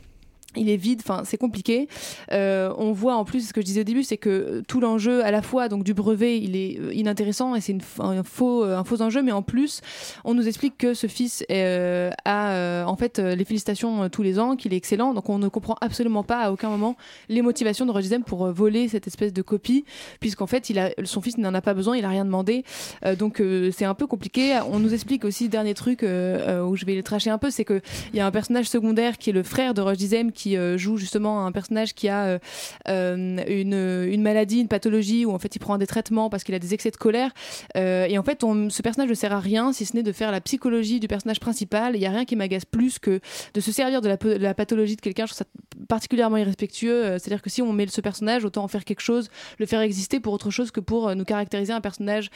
Il 0.56 0.70
est 0.70 0.78
vide, 0.78 1.02
enfin 1.06 1.24
c'est 1.26 1.38
compliqué. 1.38 1.88
Euh, 2.32 2.74
on 2.78 2.92
voit 2.92 3.16
en 3.16 3.26
plus 3.26 3.48
ce 3.50 3.54
que 3.54 3.62
je 3.62 3.66
disais 3.66 3.82
au 3.82 3.86
début, 3.86 4.04
c'est 4.04 4.18
que 4.18 4.64
tout 4.68 4.80
l'enjeu 4.80 5.24
à 5.24 5.32
la 5.32 5.42
fois 5.42 5.70
donc 5.70 5.84
du 5.84 5.94
brevet, 5.94 6.40
il 6.40 6.56
est 6.56 6.80
euh, 6.80 6.94
inintéressant 6.94 7.56
et 7.56 7.62
c'est 7.62 7.78
un 8.00 8.24
faux 8.24 8.64
euh, 8.64 8.78
un 8.78 8.84
faux 8.84 9.02
enjeu, 9.02 9.22
mais 9.22 9.32
en 9.32 9.42
plus 9.42 9.82
on 10.24 10.34
nous 10.34 10.48
explique 10.48 10.78
que 10.78 10.94
ce 10.94 11.08
fils 11.08 11.44
euh, 11.52 12.12
a 12.26 12.86
en 12.88 12.96
fait 12.96 13.20
les 13.20 13.46
félicitations 13.46 14.10
tous 14.10 14.24
les 14.24 14.40
ans, 14.40 14.56
qu'il 14.56 14.74
est 14.74 14.78
excellent, 14.78 15.14
donc 15.14 15.30
on 15.30 15.40
ne 15.40 15.48
comprend 15.48 15.76
absolument 15.82 16.24
pas 16.24 16.42
à 16.42 16.52
aucun 16.52 16.70
moment 16.70 16.96
les 17.30 17.42
motivations 17.42 17.86
de 17.86 17.92
Roger 17.92 18.20
pour 18.26 18.52
voler 18.52 18.88
cette 18.88 19.08
espèce 19.08 19.34
de 19.34 19.42
copie, 19.42 19.84
puisqu'en 20.20 20.48
fait 20.48 20.70
il 20.70 20.80
a 20.80 20.92
son 21.04 21.22
fils 21.22 21.38
n'en 21.38 21.54
a 21.54 21.62
pas 21.62 21.74
besoin, 21.74 21.98
il 21.98 22.06
a 22.06 22.10
rien 22.10 22.26
demandé, 22.26 22.64
Euh, 23.06 23.16
donc 23.16 23.40
euh, 23.40 23.72
c'est 23.76 23.86
un 23.86 23.94
peu 23.94 24.08
compliqué. 24.08 24.60
On 24.72 24.80
nous 24.80 24.94
explique 24.94 25.26
aussi 25.26 25.50
dernier 25.50 25.74
truc 25.74 26.02
où 26.04 26.76
je 26.76 26.86
vais 26.86 26.96
le 26.96 27.04
tracher 27.04 27.30
un 27.30 27.38
peu, 27.38 27.50
c'est 27.50 27.66
que 27.66 27.82
il 28.14 28.18
y 28.18 28.20
a 28.20 28.26
un 28.26 28.32
personnage 28.32 28.68
secondaire 28.68 29.18
qui 29.18 29.30
est 29.30 29.34
le 29.34 29.44
frère 29.44 29.74
de 29.74 29.96
Dizem 29.96 30.32
qui 30.46 30.58
euh, 30.58 30.78
joue 30.78 30.98
justement 30.98 31.48
un 31.48 31.52
personnage 31.52 31.96
qui 31.96 32.08
a 32.08 32.26
euh, 32.26 32.40
euh, 32.88 33.16
une, 33.48 34.14
une 34.14 34.22
maladie, 34.22 34.60
une 34.60 34.68
pathologie 34.68 35.26
où 35.26 35.32
en 35.32 35.40
fait 35.40 35.56
il 35.56 35.60
prend 35.60 35.80
des 35.80 35.88
traitements 35.88 36.30
parce 36.30 36.44
qu'il 36.44 36.54
a 36.54 36.60
des 36.60 36.76
excès 36.76 36.92
de 36.92 36.98
colère. 36.98 37.32
Et 37.74 38.18
en 38.20 38.24
fait, 38.24 38.42
ce 38.42 38.82
personnage 38.84 39.10
ne 39.10 39.16
sert 39.16 39.34
à 39.34 39.40
rien 39.40 39.74
si 39.74 39.86
ce 39.86 39.96
n'est 39.96 40.04
de 40.04 40.12
faire 40.12 40.32
la 40.32 40.42
psychologie 40.42 41.00
du 41.00 41.08
personnage 41.08 41.40
principal. 41.40 41.96
Il 41.96 42.00
n'y 42.00 42.06
a 42.06 42.12
rien 42.12 42.26
qui 42.26 42.36
m'agace 42.36 42.66
plus 42.66 43.00
que 43.00 43.20
de 43.56 43.60
se 43.60 43.72
servir 43.72 44.02
de 44.02 44.10
la, 44.10 44.54
pathologie 44.54 44.96
de 44.96 45.02
quelqu'un. 45.02 45.26
Je 45.26 45.34
trouve 45.34 45.48
ça 45.48 45.86
particulièrement 45.88 46.38
irrespectueux. 46.38 47.18
C'est-à-dire 47.18 47.42
que 47.42 47.50
si 47.50 47.64
on 47.64 47.74
met 47.74 47.88
ce 47.88 48.02
personnage, 48.02 48.46
autant 48.46 48.64
en 48.64 48.68
faire 48.68 48.86
quelque 48.86 49.02
chose, 49.02 49.30
le 49.58 49.66
faire 49.66 49.82
exister 49.82 50.20
pour 50.20 50.34
autre 50.34 50.52
chose 50.52 50.70
que 50.70 50.80
pour 50.80 51.16
nous 51.16 51.26
caractériser 51.26 51.74
un 51.74 51.82
personnage 51.82 52.30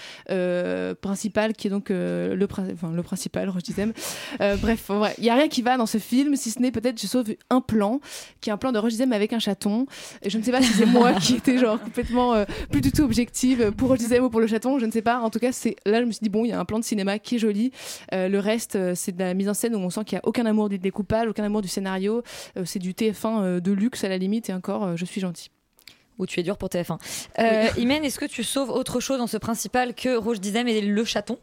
principal 1.01 1.53
qui 1.53 1.67
est 1.67 1.71
donc 1.71 1.89
le, 1.89 2.47
principal, 3.03 3.49
Roche 3.49 3.63
Dizem. 3.63 3.93
Euh, 4.41 4.55
bref, 4.57 4.89
il 5.17 5.23
n'y 5.23 5.29
a 5.29 5.35
rien 5.35 5.47
qui 5.47 5.61
va 5.61 5.77
dans 5.77 5.85
ce 5.85 5.99
film, 5.99 6.35
si 6.35 6.49
ce 6.49 6.59
n'est 6.59 6.71
peut-être, 6.71 6.99
je 6.99 7.07
sauve 7.07 7.35
un 7.49 7.61
plan, 7.61 7.98
qui 8.41 8.49
est 8.49 8.53
un 8.53 8.57
plan 8.57 8.71
de 8.71 8.79
Roche 8.79 8.91
Dizem 8.91 9.13
avec 9.13 9.33
un 9.33 9.39
chaton. 9.39 9.85
Et 10.21 10.29
je 10.29 10.37
ne 10.37 10.43
sais 10.43 10.51
pas 10.51 10.61
si 10.61 10.73
c'est 10.73 10.85
moi 10.85 11.13
qui 11.13 11.35
étais 11.35 11.57
genre 11.57 11.79
complètement 11.81 12.33
euh, 12.33 12.45
plus 12.71 12.81
du 12.81 12.91
tout 12.91 13.03
objective 13.03 13.71
pour 13.71 13.89
Roche 13.89 13.99
Dizem 13.99 14.23
ou 14.23 14.29
pour 14.29 14.39
le 14.39 14.47
chaton, 14.47 14.79
je 14.79 14.85
ne 14.85 14.91
sais 14.91 15.01
pas. 15.01 15.19
En 15.19 15.29
tout 15.29 15.39
cas, 15.39 15.51
c'est 15.51 15.75
là, 15.85 15.99
je 16.01 16.05
me 16.05 16.11
suis 16.11 16.23
dit, 16.23 16.29
bon, 16.29 16.45
il 16.45 16.49
y 16.49 16.53
a 16.53 16.59
un 16.59 16.65
plan 16.65 16.79
de 16.79 16.83
cinéma 16.83 17.19
qui 17.19 17.35
est 17.35 17.39
joli. 17.39 17.71
Euh, 18.13 18.27
le 18.27 18.39
reste, 18.39 18.75
euh, 18.75 18.93
c'est 18.95 19.11
de 19.11 19.19
la 19.19 19.33
mise 19.33 19.49
en 19.49 19.53
scène 19.53 19.75
où 19.75 19.79
on 19.79 19.89
sent 19.89 20.05
qu'il 20.05 20.15
n'y 20.15 20.19
a 20.19 20.27
aucun 20.27 20.45
amour 20.45 20.69
du 20.69 20.79
découpage, 20.79 21.27
aucun 21.27 21.43
amour 21.43 21.61
du 21.61 21.67
scénario. 21.67 22.23
Euh, 22.57 22.63
c'est 22.65 22.79
du 22.79 22.93
TF1 22.93 23.41
euh, 23.41 23.59
de 23.59 23.71
luxe 23.71 24.03
à 24.03 24.09
la 24.09 24.17
limite, 24.17 24.49
et 24.49 24.53
encore, 24.53 24.97
je 24.97 25.05
suis 25.05 25.21
gentil. 25.21 25.49
Ou 26.17 26.25
tu 26.25 26.39
es 26.39 26.43
dur 26.43 26.57
pour 26.57 26.67
TF1. 26.67 26.97
Euh, 27.39 27.67
Imen, 27.77 28.03
est-ce 28.03 28.19
que 28.19 28.25
tu 28.25 28.43
sauves 28.43 28.69
autre 28.69 28.99
chose 28.99 29.19
dans 29.19 29.27
ce 29.27 29.37
principal 29.37 29.93
que 29.93 30.17
Roche 30.17 30.41
Dizem 30.41 30.67
et 30.67 30.81
le 30.81 31.05
chaton? 31.05 31.39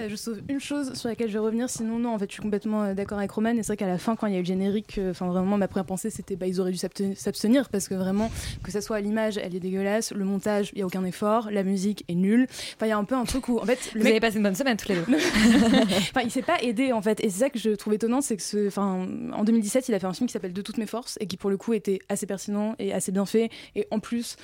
Euh, 0.00 0.08
je 0.08 0.16
sauve 0.16 0.40
une 0.48 0.60
chose 0.60 0.94
sur 0.94 1.08
laquelle 1.08 1.28
je 1.28 1.34
vais 1.34 1.38
revenir, 1.38 1.68
sinon 1.68 1.98
non, 1.98 2.14
en 2.14 2.18
fait 2.18 2.26
je 2.28 2.34
suis 2.34 2.42
complètement 2.42 2.82
euh, 2.82 2.94
d'accord 2.94 3.18
avec 3.18 3.30
Roman 3.30 3.50
et 3.50 3.62
c'est 3.62 3.68
vrai 3.68 3.76
qu'à 3.76 3.86
la 3.86 3.98
fin 3.98 4.16
quand 4.16 4.26
il 4.26 4.32
y 4.32 4.36
a 4.36 4.38
eu 4.38 4.42
le 4.42 4.46
générique, 4.46 4.98
euh, 4.98 5.10
enfin 5.10 5.26
vraiment 5.28 5.56
ma 5.56 5.68
première 5.68 5.86
pensée 5.86 6.10
c'était 6.10 6.36
bah 6.36 6.46
ils 6.46 6.60
auraient 6.60 6.72
dû 6.72 6.78
s'abstenir 6.78 7.68
parce 7.68 7.88
que 7.88 7.94
vraiment 7.94 8.30
que 8.62 8.70
ça 8.70 8.80
soit 8.80 8.96
à 8.96 9.00
l'image 9.00 9.38
elle 9.38 9.54
est 9.54 9.60
dégueulasse, 9.60 10.12
le 10.12 10.24
montage 10.24 10.70
il 10.74 10.78
y 10.78 10.82
a 10.82 10.86
aucun 10.86 11.04
effort, 11.04 11.50
la 11.50 11.62
musique 11.62 12.04
est 12.08 12.14
nulle, 12.14 12.46
enfin 12.76 12.86
il 12.86 12.88
y 12.90 12.92
a 12.92 12.98
un 12.98 13.04
peu 13.04 13.14
un 13.14 13.24
truc 13.24 13.48
où 13.48 13.58
en 13.58 13.64
fait 13.64 13.92
le 13.94 14.00
Vous 14.00 14.04
mec 14.04 14.12
avez 14.12 14.20
passé 14.20 14.36
une 14.36 14.42
bonne 14.42 14.54
semaine 14.54 14.76
tous 14.76 14.88
les 14.88 14.96
deux. 14.96 15.06
enfin, 16.10 16.22
il 16.22 16.30
s'est 16.30 16.42
pas 16.42 16.60
aidé 16.62 16.92
en 16.92 17.02
fait. 17.02 17.22
Et 17.22 17.30
c'est 17.30 17.40
ça 17.40 17.50
que 17.50 17.58
je 17.58 17.70
trouve 17.70 17.94
étonnant, 17.94 18.20
c'est 18.20 18.36
que 18.36 18.42
ce, 18.42 18.66
enfin, 18.68 19.06
en 19.32 19.44
2017, 19.44 19.88
il 19.88 19.94
a 19.94 19.98
fait 19.98 20.06
un 20.06 20.12
film 20.12 20.26
qui 20.26 20.32
s'appelle 20.32 20.52
De 20.52 20.62
toutes 20.62 20.78
mes 20.78 20.86
forces 20.86 21.16
et 21.20 21.26
qui 21.26 21.36
pour 21.36 21.50
le 21.50 21.56
coup 21.56 21.72
était 21.72 21.98
assez 22.08 22.26
pertinent 22.26 22.74
et 22.78 22.92
assez 22.92 23.12
bien 23.12 23.26
fait. 23.26 23.50
Et 23.74 23.86
en 23.90 23.98
plus, 24.00 24.36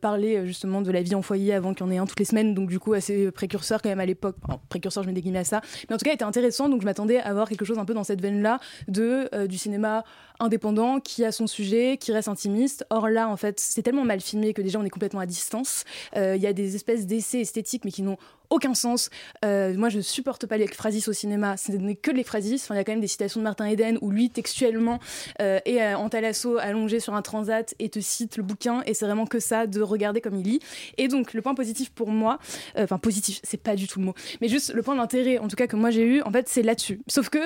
parlait 0.00 0.46
justement 0.46 0.82
de 0.82 0.90
la 0.90 1.02
vie 1.02 1.14
en 1.14 1.22
foyer 1.22 1.54
avant 1.54 1.74
qu'il 1.74 1.86
y 1.86 1.88
en 1.88 1.92
ait 1.92 1.98
un 1.98 2.06
toutes 2.06 2.18
les 2.18 2.24
semaines, 2.24 2.54
donc 2.54 2.68
du 2.68 2.78
coup 2.78 2.92
assez 2.92 3.30
précurseur 3.30 3.82
quand 3.82 3.88
même 3.88 4.00
à 4.00 4.06
l'époque. 4.06 4.36
Enfin, 4.42 4.60
précurseur, 4.68 5.02
je 5.02 5.08
mets 5.08 5.20
des 5.20 5.36
à 5.36 5.44
ça. 5.44 5.60
Mais 5.88 5.94
en 5.94 5.98
tout 5.98 6.04
cas, 6.04 6.12
il 6.12 6.14
était 6.14 6.24
intéressant, 6.24 6.68
donc 6.68 6.80
je 6.80 6.86
m'attendais 6.86 7.18
à 7.18 7.32
voir 7.32 7.48
quelque 7.48 7.64
chose 7.64 7.78
un 7.78 7.84
peu 7.84 7.94
dans 7.94 8.04
cette 8.04 8.20
veine-là 8.20 8.60
de 8.88 9.28
euh, 9.34 9.46
du 9.46 9.58
cinéma 9.58 10.04
indépendant 10.40 11.00
qui 11.00 11.24
a 11.24 11.32
son 11.32 11.46
sujet, 11.46 11.96
qui 11.96 12.12
reste 12.12 12.28
intimiste. 12.28 12.84
Or 12.90 13.08
là, 13.08 13.28
en 13.28 13.36
fait, 13.36 13.60
c'est 13.60 13.82
tellement 13.82 14.04
mal 14.04 14.20
filmé 14.20 14.52
que 14.52 14.62
déjà 14.62 14.78
on 14.78 14.84
est 14.84 14.90
complètement 14.90 15.20
à 15.20 15.26
distance. 15.26 15.84
Euh, 16.16 16.36
Il 16.36 16.42
y 16.42 16.46
a 16.46 16.52
des 16.52 16.76
espèces 16.76 17.06
d'essais 17.06 17.40
esthétiques, 17.40 17.84
mais 17.84 17.90
qui 17.90 18.02
n'ont 18.02 18.18
aucun 18.54 18.74
sens. 18.74 19.10
Euh, 19.44 19.74
moi, 19.76 19.88
je 19.88 20.00
supporte 20.00 20.46
pas 20.46 20.56
les 20.56 20.68
phrasis 20.68 21.08
au 21.08 21.12
cinéma. 21.12 21.56
Ce 21.56 21.72
n'est 21.72 21.96
que 21.96 22.10
les 22.10 22.22
phrasis. 22.22 22.62
Enfin, 22.64 22.74
il 22.74 22.78
y 22.78 22.80
a 22.80 22.84
quand 22.84 22.92
même 22.92 23.00
des 23.00 23.08
citations 23.08 23.40
de 23.40 23.44
Martin 23.44 23.66
Eden 23.66 23.98
où 24.00 24.10
lui, 24.10 24.30
textuellement, 24.30 25.00
euh, 25.40 25.58
est 25.64 25.82
euh, 25.82 25.96
en 25.96 26.08
talasso, 26.08 26.58
allongé 26.58 27.00
sur 27.00 27.14
un 27.14 27.22
transat 27.22 27.74
et 27.80 27.88
te 27.88 27.98
cite 27.98 28.36
le 28.36 28.44
bouquin. 28.44 28.82
Et 28.86 28.94
c'est 28.94 29.06
vraiment 29.06 29.26
que 29.26 29.40
ça, 29.40 29.66
de 29.66 29.80
regarder 29.80 30.20
comme 30.20 30.36
il 30.36 30.44
lit. 30.44 30.60
Et 30.98 31.08
donc, 31.08 31.34
le 31.34 31.42
point 31.42 31.54
positif 31.54 31.90
pour 31.90 32.10
moi, 32.10 32.38
euh, 32.78 32.84
enfin, 32.84 32.98
positif, 32.98 33.40
c'est 33.42 33.60
pas 33.60 33.74
du 33.74 33.88
tout 33.88 33.98
le 33.98 34.06
mot, 34.06 34.14
mais 34.40 34.48
juste 34.48 34.72
le 34.72 34.82
point 34.82 34.94
d'intérêt, 34.94 35.38
en 35.38 35.48
tout 35.48 35.56
cas, 35.56 35.66
que 35.66 35.76
moi 35.76 35.90
j'ai 35.90 36.04
eu, 36.04 36.22
en 36.22 36.30
fait, 36.30 36.48
c'est 36.48 36.62
là-dessus. 36.62 37.00
Sauf 37.08 37.28
que 37.28 37.38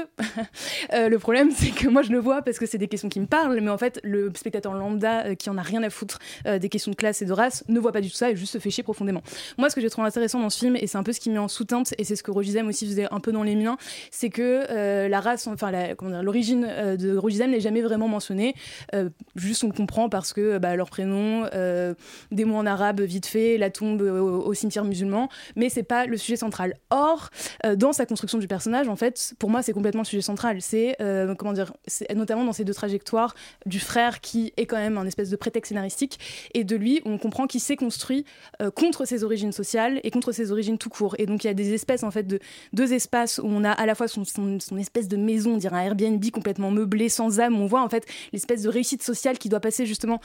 le 1.08 1.16
problème, 1.16 1.50
c'est 1.50 1.70
que 1.70 1.88
moi, 1.88 2.02
je 2.02 2.10
le 2.10 2.18
vois 2.18 2.42
parce 2.42 2.58
que 2.58 2.66
c'est 2.66 2.78
des 2.78 2.88
questions 2.88 3.08
qui 3.08 3.20
me 3.20 3.26
parlent, 3.26 3.60
mais 3.60 3.70
en 3.70 3.78
fait, 3.78 3.98
le 4.02 4.30
spectateur 4.34 4.74
lambda 4.74 5.34
qui 5.36 5.48
en 5.48 5.56
a 5.56 5.62
rien 5.62 5.82
à 5.82 5.90
foutre 5.90 6.18
des 6.44 6.68
questions 6.68 6.90
de 6.90 6.96
classe 6.96 7.22
et 7.22 7.24
de 7.24 7.32
race 7.32 7.64
ne 7.68 7.80
voit 7.80 7.92
pas 7.92 8.00
du 8.00 8.10
tout 8.10 8.16
ça 8.16 8.30
et 8.30 8.36
juste 8.36 8.52
se 8.52 8.58
fait 8.58 8.70
chier 8.70 8.82
profondément. 8.82 9.22
Moi, 9.56 9.70
ce 9.70 9.74
que 9.74 9.80
j'ai 9.80 9.90
trouvé 9.90 10.06
intéressant 10.06 10.40
dans 10.40 10.50
ce 10.50 10.58
film, 10.58 10.76
et 10.76 10.86
c'est 10.86 10.97
un 10.98 11.02
peu 11.02 11.12
ce 11.12 11.20
qui 11.20 11.30
met 11.30 11.38
en 11.38 11.48
sous-teinte, 11.48 11.94
et 11.98 12.04
c'est 12.04 12.16
ce 12.16 12.22
que 12.22 12.30
Rogizem 12.30 12.68
aussi 12.68 12.86
faisait 12.86 13.06
un 13.10 13.20
peu 13.20 13.32
dans 13.32 13.42
les 13.42 13.54
miens, 13.54 13.76
c'est 14.10 14.30
que 14.30 14.66
euh, 14.70 15.08
la 15.08 15.20
race, 15.20 15.46
enfin 15.46 15.72
comment 15.96 16.10
dire, 16.10 16.22
l'origine 16.22 16.66
euh, 16.68 16.96
de 16.96 17.16
Rogizem 17.16 17.50
n'est 17.50 17.60
jamais 17.60 17.82
vraiment 17.82 18.08
mentionnée. 18.08 18.54
Euh, 18.94 19.08
juste 19.36 19.64
on 19.64 19.70
comprend 19.70 20.08
parce 20.08 20.32
que 20.32 20.58
bah, 20.58 20.76
leur 20.76 20.90
prénom, 20.90 21.44
des 22.30 22.44
mots 22.44 22.56
en 22.56 22.66
arabe 22.66 23.00
vite 23.00 23.26
fait, 23.26 23.58
la 23.58 23.70
tombe 23.70 24.02
au, 24.02 24.42
au 24.42 24.54
cimetière 24.54 24.84
musulman, 24.84 25.28
mais 25.56 25.68
c'est 25.68 25.82
pas 25.82 26.06
le 26.06 26.16
sujet 26.16 26.36
central. 26.36 26.74
Or, 26.90 27.30
dans 27.76 27.92
sa 27.92 28.06
construction 28.06 28.38
du 28.38 28.48
personnage, 28.48 28.88
en 28.88 28.96
fait, 28.96 29.34
pour 29.38 29.50
moi, 29.50 29.62
c'est 29.62 29.72
complètement 29.72 30.02
le 30.02 30.06
sujet 30.06 30.22
central. 30.22 30.60
C'est 30.60 30.96
comment 31.38 31.52
dire, 31.52 31.72
notamment 32.14 32.44
dans 32.44 32.52
ces 32.52 32.64
deux 32.64 32.74
trajectoires 32.74 33.34
du 33.66 33.80
frère 33.80 34.20
qui 34.20 34.52
est 34.56 34.66
quand 34.66 34.76
même 34.76 34.98
un 34.98 35.06
espèce 35.06 35.30
de 35.30 35.36
prétexte 35.36 35.70
scénaristique 35.70 36.18
et 36.54 36.64
de 36.64 36.76
lui, 36.76 37.00
on 37.04 37.18
comprend 37.18 37.46
qu'il 37.46 37.60
s'est 37.60 37.76
construit 37.76 38.24
contre 38.74 39.04
ses 39.04 39.24
origines 39.24 39.52
sociales 39.52 40.00
et 40.02 40.10
contre 40.10 40.32
ses 40.32 40.52
origines 40.52 40.78
tout 40.78 40.87
Et 41.18 41.26
donc 41.26 41.44
il 41.44 41.46
y 41.46 41.50
a 41.50 41.54
des 41.54 41.72
espèces 41.72 42.02
en 42.02 42.10
fait 42.10 42.24
de 42.24 42.38
deux 42.72 42.92
espaces 42.92 43.38
où 43.38 43.46
on 43.46 43.64
a 43.64 43.70
à 43.70 43.86
la 43.86 43.94
fois 43.94 44.08
son, 44.08 44.22
espèce 44.78 45.08
de 45.08 45.16
maison, 45.16 45.54
on 45.54 45.56
dirait 45.56 45.76
un 45.76 45.82
Airbnb 45.82 46.24
complètement 46.30 46.70
meublé, 46.70 47.08
sans 47.08 47.40
âme. 47.40 47.60
On 47.60 47.66
voit 47.66 47.82
en 47.82 47.88
fait 47.88 48.06
l'espèce 48.32 48.62
de 48.62 48.68
réussite 48.68 49.02
sociale 49.02 49.38
qui 49.38 49.48
doit 49.48 49.60
passer 49.60 49.86
justement 49.86 50.20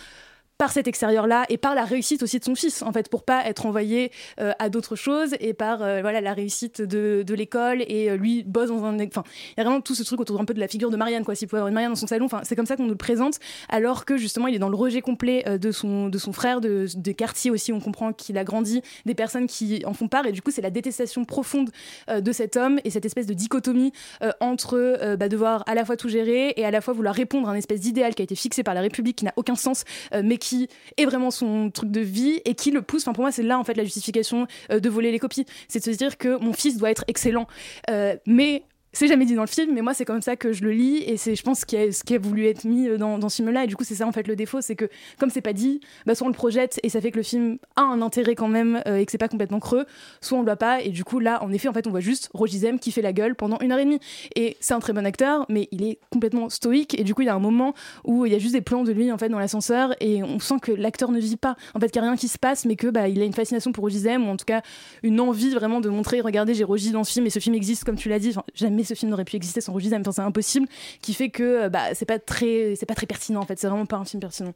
par 0.63 0.71
cet 0.71 0.87
extérieur-là 0.87 1.43
et 1.49 1.57
par 1.57 1.75
la 1.75 1.83
réussite 1.83 2.23
aussi 2.23 2.39
de 2.39 2.45
son 2.45 2.55
fils, 2.55 2.83
en 2.83 2.93
fait, 2.93 3.09
pour 3.09 3.23
pas 3.23 3.45
être 3.47 3.65
envoyé 3.65 4.13
euh, 4.39 4.53
à 4.59 4.69
d'autres 4.69 4.95
choses 4.95 5.35
et 5.41 5.53
par 5.53 5.83
euh, 5.83 5.99
voilà 5.99 6.21
la 6.21 6.33
réussite 6.33 6.81
de, 6.81 7.21
de 7.27 7.33
l'école 7.33 7.81
et 7.81 8.09
euh, 8.09 8.15
lui 8.15 8.43
bosse 8.43 8.69
dans 8.69 8.85
un, 8.85 8.97
enfin, 9.05 9.25
il 9.49 9.53
y 9.57 9.59
a 9.59 9.65
vraiment 9.65 9.81
tout 9.81 9.93
ce 9.93 10.03
truc 10.03 10.21
autour 10.21 10.39
un 10.39 10.45
peu 10.45 10.53
de 10.53 10.61
la 10.61 10.69
figure 10.69 10.89
de 10.89 10.95
Marianne, 10.95 11.25
quoi. 11.25 11.35
S'il 11.35 11.49
pouvait 11.49 11.57
avoir 11.57 11.67
une 11.67 11.73
Marianne 11.73 11.91
dans 11.91 11.97
son 11.97 12.07
salon, 12.07 12.27
enfin, 12.27 12.39
c'est 12.43 12.55
comme 12.55 12.65
ça 12.65 12.77
qu'on 12.77 12.83
nous 12.83 12.91
le 12.91 12.95
présente, 12.95 13.39
alors 13.67 14.05
que 14.05 14.15
justement 14.15 14.47
il 14.47 14.55
est 14.55 14.59
dans 14.59 14.69
le 14.69 14.77
rejet 14.77 15.01
complet 15.01 15.43
de 15.59 15.71
son 15.73 16.07
de 16.07 16.17
son 16.17 16.31
frère, 16.31 16.61
de, 16.61 16.85
des 16.95 17.13
quartiers 17.13 17.51
aussi, 17.51 17.73
on 17.73 17.81
comprend 17.81 18.13
qu'il 18.13 18.37
a 18.37 18.45
grandi, 18.45 18.81
des 19.05 19.15
personnes 19.15 19.47
qui 19.47 19.83
en 19.85 19.93
font 19.93 20.07
part 20.07 20.25
et 20.27 20.31
du 20.31 20.41
coup 20.41 20.51
c'est 20.51 20.61
la 20.61 20.71
détestation 20.71 21.25
profonde 21.25 21.71
de 22.09 22.31
cet 22.31 22.55
homme 22.55 22.79
et 22.85 22.89
cette 22.89 23.03
espèce 23.03 23.25
de 23.25 23.33
dichotomie 23.33 23.91
entre 24.39 25.15
bah, 25.17 25.27
devoir 25.27 25.65
à 25.67 25.75
la 25.75 25.83
fois 25.83 25.97
tout 25.97 26.07
gérer 26.07 26.53
et 26.55 26.63
à 26.63 26.71
la 26.71 26.79
fois 26.79 26.93
vouloir 26.93 27.13
répondre 27.13 27.49
à 27.49 27.51
un 27.51 27.55
espèce 27.55 27.81
d'idéal 27.81 28.15
qui 28.15 28.21
a 28.21 28.23
été 28.23 28.35
fixé 28.35 28.63
par 28.63 28.73
la 28.73 28.79
République 28.79 29.17
qui 29.17 29.25
n'a 29.25 29.33
aucun 29.35 29.55
sens, 29.55 29.83
mais 30.23 30.37
qui 30.37 30.52
est 30.97 31.05
vraiment 31.05 31.31
son 31.31 31.71
truc 31.71 31.91
de 31.91 32.01
vie 32.01 32.41
et 32.45 32.55
qui 32.55 32.71
le 32.71 32.81
pousse. 32.81 33.03
Enfin, 33.03 33.13
pour 33.13 33.23
moi, 33.23 33.31
c'est 33.31 33.43
là 33.43 33.59
en 33.59 33.63
fait 33.63 33.75
la 33.75 33.83
justification 33.83 34.47
euh, 34.71 34.79
de 34.79 34.89
voler 34.89 35.11
les 35.11 35.19
copies. 35.19 35.45
C'est 35.67 35.79
de 35.79 35.91
se 35.91 35.97
dire 35.97 36.17
que 36.17 36.37
mon 36.37 36.53
fils 36.53 36.77
doit 36.77 36.91
être 36.91 37.03
excellent. 37.07 37.47
Euh, 37.89 38.15
mais 38.25 38.63
c'est 38.93 39.07
jamais 39.07 39.25
dit 39.25 39.33
dans 39.33 39.41
le 39.41 39.47
film, 39.47 39.73
mais 39.73 39.81
moi 39.81 39.95
c'est 39.95 40.05
comme 40.05 40.21
ça 40.21 40.35
que 40.35 40.53
je 40.53 40.63
le 40.63 40.71
lis 40.71 40.97
et 40.97 41.17
c'est 41.17 41.35
je 41.35 41.41
pense 41.41 41.61
ce 41.61 41.65
qui 41.65 41.75
a, 41.75 41.91
ce 41.91 42.03
qui 42.03 42.13
a 42.13 42.19
voulu 42.19 42.45
être 42.45 42.63
mis 42.63 42.87
euh, 42.87 42.97
dans, 42.97 43.27
ce 43.27 43.37
film-là. 43.37 43.63
Et 43.63 43.67
du 43.67 43.75
coup 43.75 43.83
c'est 43.83 43.95
ça 43.95 44.07
en 44.07 44.11
fait 44.11 44.27
le 44.27 44.35
défaut, 44.35 44.61
c'est 44.61 44.75
que 44.75 44.87
comme 45.19 45.31
c'est 45.31 45.41
pas 45.41 45.53
dit, 45.53 45.81
bah, 46.05 46.13
soit 46.13 46.27
on 46.27 46.29
le 46.29 46.35
projette 46.35 46.79
et 46.83 46.89
ça 46.89 47.01
fait 47.01 47.09
que 47.09 47.17
le 47.17 47.23
film 47.23 47.57
a 47.75 47.81
un 47.81 48.03
intérêt 48.03 48.35
quand 48.35 48.47
même 48.47 48.83
euh, 48.87 48.97
et 48.97 49.05
que 49.05 49.11
c'est 49.11 49.17
pas 49.17 49.27
complètement 49.27 49.59
creux, 49.59 49.85
soit 50.21 50.37
on 50.37 50.41
le 50.41 50.45
voit 50.45 50.57
pas. 50.57 50.81
Et 50.81 50.89
du 50.89 51.03
coup 51.03 51.17
là 51.19 51.43
en 51.43 51.51
effet 51.51 51.67
en 51.67 51.73
fait 51.73 51.87
on 51.87 51.89
voit 51.89 52.01
juste 52.01 52.29
Rogizem 52.35 52.77
qui 52.77 52.91
fait 52.91 53.01
la 53.01 53.13
gueule 53.13 53.33
pendant 53.33 53.57
une 53.59 53.71
heure 53.71 53.79
et 53.79 53.85
demie. 53.85 53.99
Et 54.35 54.57
c'est 54.59 54.75
un 54.75 54.79
très 54.79 54.93
bon 54.93 55.05
acteur 55.07 55.47
mais 55.49 55.67
il 55.71 55.83
est 55.83 55.97
complètement 56.11 56.49
stoïque. 56.49 56.97
Et 56.99 57.03
du 57.03 57.15
coup 57.15 57.23
il 57.23 57.25
y 57.25 57.29
a 57.29 57.35
un 57.35 57.39
moment 57.39 57.73
où 58.03 58.27
il 58.27 58.31
y 58.31 58.35
a 58.35 58.39
juste 58.39 58.53
des 58.53 58.61
plans 58.61 58.83
de 58.83 58.91
lui 58.91 59.11
en 59.11 59.17
fait 59.17 59.29
dans 59.29 59.39
l'ascenseur 59.39 59.95
et 60.01 60.21
on 60.21 60.37
sent 60.37 60.59
que 60.61 60.71
l'acteur 60.71 61.11
ne 61.11 61.19
vit 61.19 61.37
pas. 61.37 61.55
En 61.73 61.79
fait 61.79 61.87
qu'il 61.87 61.99
y 61.99 62.05
a 62.05 62.07
rien 62.07 62.15
qui 62.15 62.27
se 62.27 62.37
passe 62.37 62.65
mais 62.65 62.75
que 62.75 62.87
bah 62.87 63.07
il 63.07 63.19
a 63.21 63.25
une 63.25 63.33
fascination 63.33 63.71
pour 63.71 63.85
Rogizem 63.85 64.27
ou 64.27 64.29
en 64.29 64.37
tout 64.37 64.45
cas 64.45 64.61
une 65.01 65.19
envie 65.19 65.49
vraiment 65.49 65.81
de 65.81 65.89
montrer 65.89 66.21
regardez 66.21 66.53
j'ai 66.53 66.63
Rogi 66.63 66.91
dans 66.91 67.03
ce 67.03 67.11
film 67.11 67.25
et 67.25 67.31
ce 67.31 67.39
film 67.39 67.55
existe 67.55 67.85
comme 67.85 67.95
tu 67.95 68.07
l'as 68.07 68.19
dit. 68.19 68.35
Jamais 68.53 68.82
ce 68.83 68.93
film 68.93 69.11
n'aurait 69.11 69.25
pu 69.25 69.35
exister 69.35 69.61
sans 69.61 69.73
enfin, 70.01 70.11
c'est 70.11 70.21
impossible. 70.21 70.67
Qui 71.01 71.13
fait 71.13 71.29
que 71.29 71.63
euh, 71.63 71.69
bah 71.69 71.93
c'est 71.93 72.05
pas 72.05 72.19
très 72.19 72.75
pas 72.87 72.95
très 72.95 73.07
pertinent 73.07 73.41
en 73.41 73.45
fait. 73.45 73.59
C'est 73.59 73.67
vraiment 73.67 73.85
pas 73.85 73.97
un 73.97 74.05
film 74.05 74.21
pertinent 74.21 74.53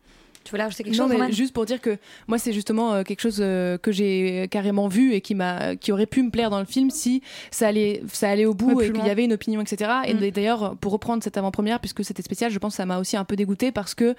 Tu 0.47 0.51
voulais 0.51 0.63
rajouter 0.63 0.85
quelque 0.85 0.95
non, 0.95 1.09
chose, 1.09 1.17
mais 1.19 1.31
juste 1.33 1.53
pour 1.53 1.65
dire 1.65 1.81
que 1.81 1.97
moi 2.27 2.37
c'est 2.37 2.53
justement 2.53 2.93
euh, 2.93 3.03
quelque 3.03 3.19
chose 3.19 3.39
euh, 3.41 3.77
que 3.77 3.91
j'ai 3.91 4.47
carrément 4.49 4.87
vu 4.87 5.11
et 5.13 5.19
qui 5.19 5.35
m'a 5.35 5.75
qui 5.75 5.91
aurait 5.91 6.05
pu 6.05 6.23
me 6.23 6.29
plaire 6.29 6.49
dans 6.49 6.59
le 6.59 6.65
film 6.65 6.89
si 6.89 7.21
ça 7.51 7.67
allait 7.67 8.01
ça 8.13 8.29
allait 8.29 8.45
au 8.45 8.53
bout 8.53 8.71
Ouais, 8.71 8.87
et 8.87 8.91
qu'il 8.93 9.05
y 9.05 9.09
avait 9.09 9.25
une 9.25 9.33
opinion 9.33 9.59
etc 9.59 9.91
et 10.05 10.13
Mm. 10.13 10.31
d'ailleurs 10.31 10.77
pour 10.77 10.93
reprendre 10.93 11.21
cette 11.21 11.35
avant-première 11.37 11.81
puisque 11.81 12.05
c'était 12.05 12.21
spécial 12.23 12.49
je 12.49 12.57
pense 12.59 12.73
que 12.73 12.77
ça 12.77 12.85
m'a 12.85 12.97
aussi 12.97 13.17
un 13.17 13.25
peu 13.25 13.35
dégoûté 13.35 13.73
parce 13.73 13.93
que 13.93 14.05
euh, 14.05 14.13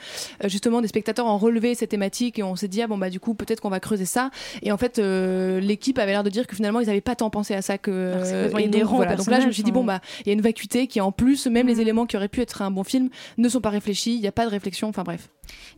justement 0.49 0.83
des 0.83 0.89
spectateurs 0.89 1.25
ont 1.25 1.39
relevé 1.39 1.75
cette 1.75 1.89
thématique 1.89 2.39
et 2.39 2.43
on 2.43 2.57
s'est 2.57 2.69
dit 2.69 2.83
ah 2.83 2.87
bon 2.87 2.99
bah 2.99 3.09
du 3.09 3.21
coup 3.21 3.33
peut-être 3.33 3.61
qu'on 3.63 3.71
va 3.71 3.81
creuser 3.81 4.05
ça 4.05 4.31
et 4.63 4.71
en 4.71 4.77
fait 4.77 4.99
euh, 4.99 5.61
l'équipe 5.61 5.99
avait 5.99 6.13
l'air 6.13 6.25
de 6.25 6.31
dire 6.31 6.47
que 6.47 6.55
finalement 6.55 6.81
ils 6.81 6.87
n'avaient 6.89 7.01
pas 7.01 7.17
tant 7.17 7.31
pensé 7.31 7.55
à 7.55 7.63
ça 7.63 7.79
que 7.79 8.13
Alors, 8.49 8.59
et 8.61 8.69
donc, 8.69 8.83
voilà. 8.91 9.17
donc 9.17 9.27
là 9.29 9.41
je 9.41 9.47
me 9.47 9.53
suis 9.53 9.63
dit 9.63 9.73
bon 9.73 9.87
personnage, 9.87 10.01
bah 10.03 10.23
il 10.27 10.29
y 10.29 10.31
a 10.31 10.35
une 10.35 10.43
vacuité 10.43 10.87
qui 10.89 11.01
en 11.01 11.11
plus 11.13 11.47
même 11.47 11.65
Mm. 11.65 11.71
les 11.71 11.81
éléments 11.81 12.07
qui 12.07 12.17
auraient 12.17 12.29
pu 12.29 12.41
être 12.43 12.61
un 12.63 12.71
bon 12.71 12.85
film 12.85 13.09
ne 13.39 13.49
sont 13.49 13.61
pas 13.61 13.71
réfléchis 13.71 14.15
il 14.15 14.21
n'y 14.21 14.27
a 14.29 14.33
pas 14.33 14.45
de 14.45 14.51
réflexion 14.51 14.89
enfin 14.89 15.03
bref 15.05 15.29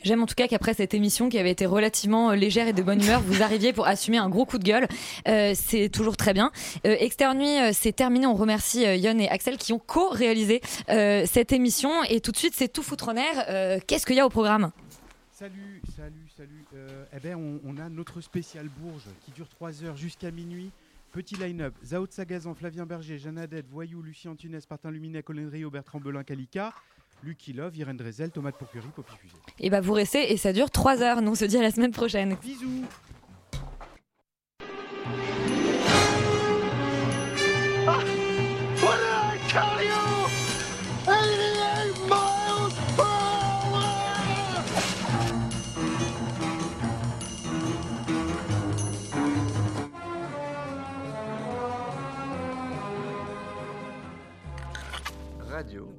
J'aime 0.03 0.23
en 0.23 0.27
tout 0.27 0.35
cas 0.35 0.49
qu'après 0.49 0.75
cette 0.75 0.95
émission 0.95 1.29
qui 1.29 1.39
avait 1.39 1.51
été 1.51 1.67
relativement 1.67 2.31
euh, 2.31 2.35
légère 2.35 2.69
et 2.69 2.73
de 2.73 2.83
bonne 2.83 3.03
humeur, 3.03 3.21
vous 3.21 3.43
arriviez 3.43 3.73
pour 3.73 3.87
assumer 3.87 4.19
un 4.19 4.29
gros 4.29 4.47
coup 4.47 4.59
de 4.59 4.65
gueule. 4.65 4.89
Euh, 5.29 5.53
c'est 5.55 5.89
toujours 5.89 6.17
très 6.17 6.33
bien. 6.33 6.51
Euh, 6.87 6.97
euh, 7.01 7.71
c'est 7.73 7.93
terminé. 7.93 8.27
On 8.27 8.35
remercie 8.35 8.83
Yon 8.83 9.19
et 9.19 9.29
Axel 9.29 9.57
qui 9.57 9.73
ont 9.73 9.79
co-réalisé 9.79 10.61
cette 10.89 11.53
émission. 11.53 12.03
Et 12.05 12.21
tout 12.21 12.33
de 12.33 12.37
suite, 12.37 12.55
c'est 12.57 12.69
tout 12.69 12.83
foutre 12.83 13.09
en 13.09 13.17
air. 13.17 13.81
Qu'est-ce 13.87 14.07
qu'il 14.07 14.17
y 14.17 14.21
a 14.21 14.27
au 14.27 14.31
programme? 14.31 14.71
Salut, 15.33 15.81
salut, 15.97 16.27
salut. 16.37 16.65
Eh 17.15 17.21
ben, 17.21 17.61
on, 17.65 17.77
a 17.79 17.89
notre 17.89 18.21
spécial 18.21 18.69
Bourges 18.69 19.09
qui 19.25 19.31
dure 19.33 19.49
3 19.49 19.85
heures 19.85 19.97
jusqu'à 19.97 20.31
minuit. 20.31 20.71
Petit 21.13 21.35
line-up 21.35 21.75
Zao 21.85 22.07
de 22.07 22.13
Sagazan, 22.13 22.55
Flavien 22.55 22.87
Berger, 22.87 23.19
Jeanne 23.19 23.39
Adette, 23.39 23.67
Voyou, 23.69 24.01
Lucien 24.01 24.37
Tunes, 24.37 24.61
Martin 24.71 24.93
Luminet, 24.93 25.25
Colin 25.25 25.49
Rio, 25.49 25.69
Bertrand 25.69 25.99
Belin, 25.99 26.23
Kalika, 26.23 26.73
Lucky 27.23 27.53
Love, 27.53 27.77
Irène 27.77 27.97
Drezel, 27.97 28.31
Tomate 28.31 28.57
Pourpuri, 28.57 28.89
Poppy 28.95 29.17
Fusée. 29.17 29.35
Et 29.59 29.71
bah 29.71 29.81
vous 29.81 29.93
restez 29.93 30.33
et 30.33 30.37
ça 30.37 30.53
dure 30.53 30.71
3 30.71 31.03
heures. 31.03 31.23
Nous 31.23 31.33
on 31.33 31.35
se 31.35 31.45
dit 31.45 31.57
à 31.57 31.63
la 31.63 31.71
semaine 31.71 31.93
prochaine. 31.93 32.37
Bisous. 32.41 32.85
What 38.83 38.97
did 38.97 39.13
I 39.13 39.39
tell 39.49 39.83
you? 39.85 40.01
88 41.07 42.09
miles 42.09 42.75
per 42.97 43.03
hour! 43.03 43.91
Radio 55.51 55.90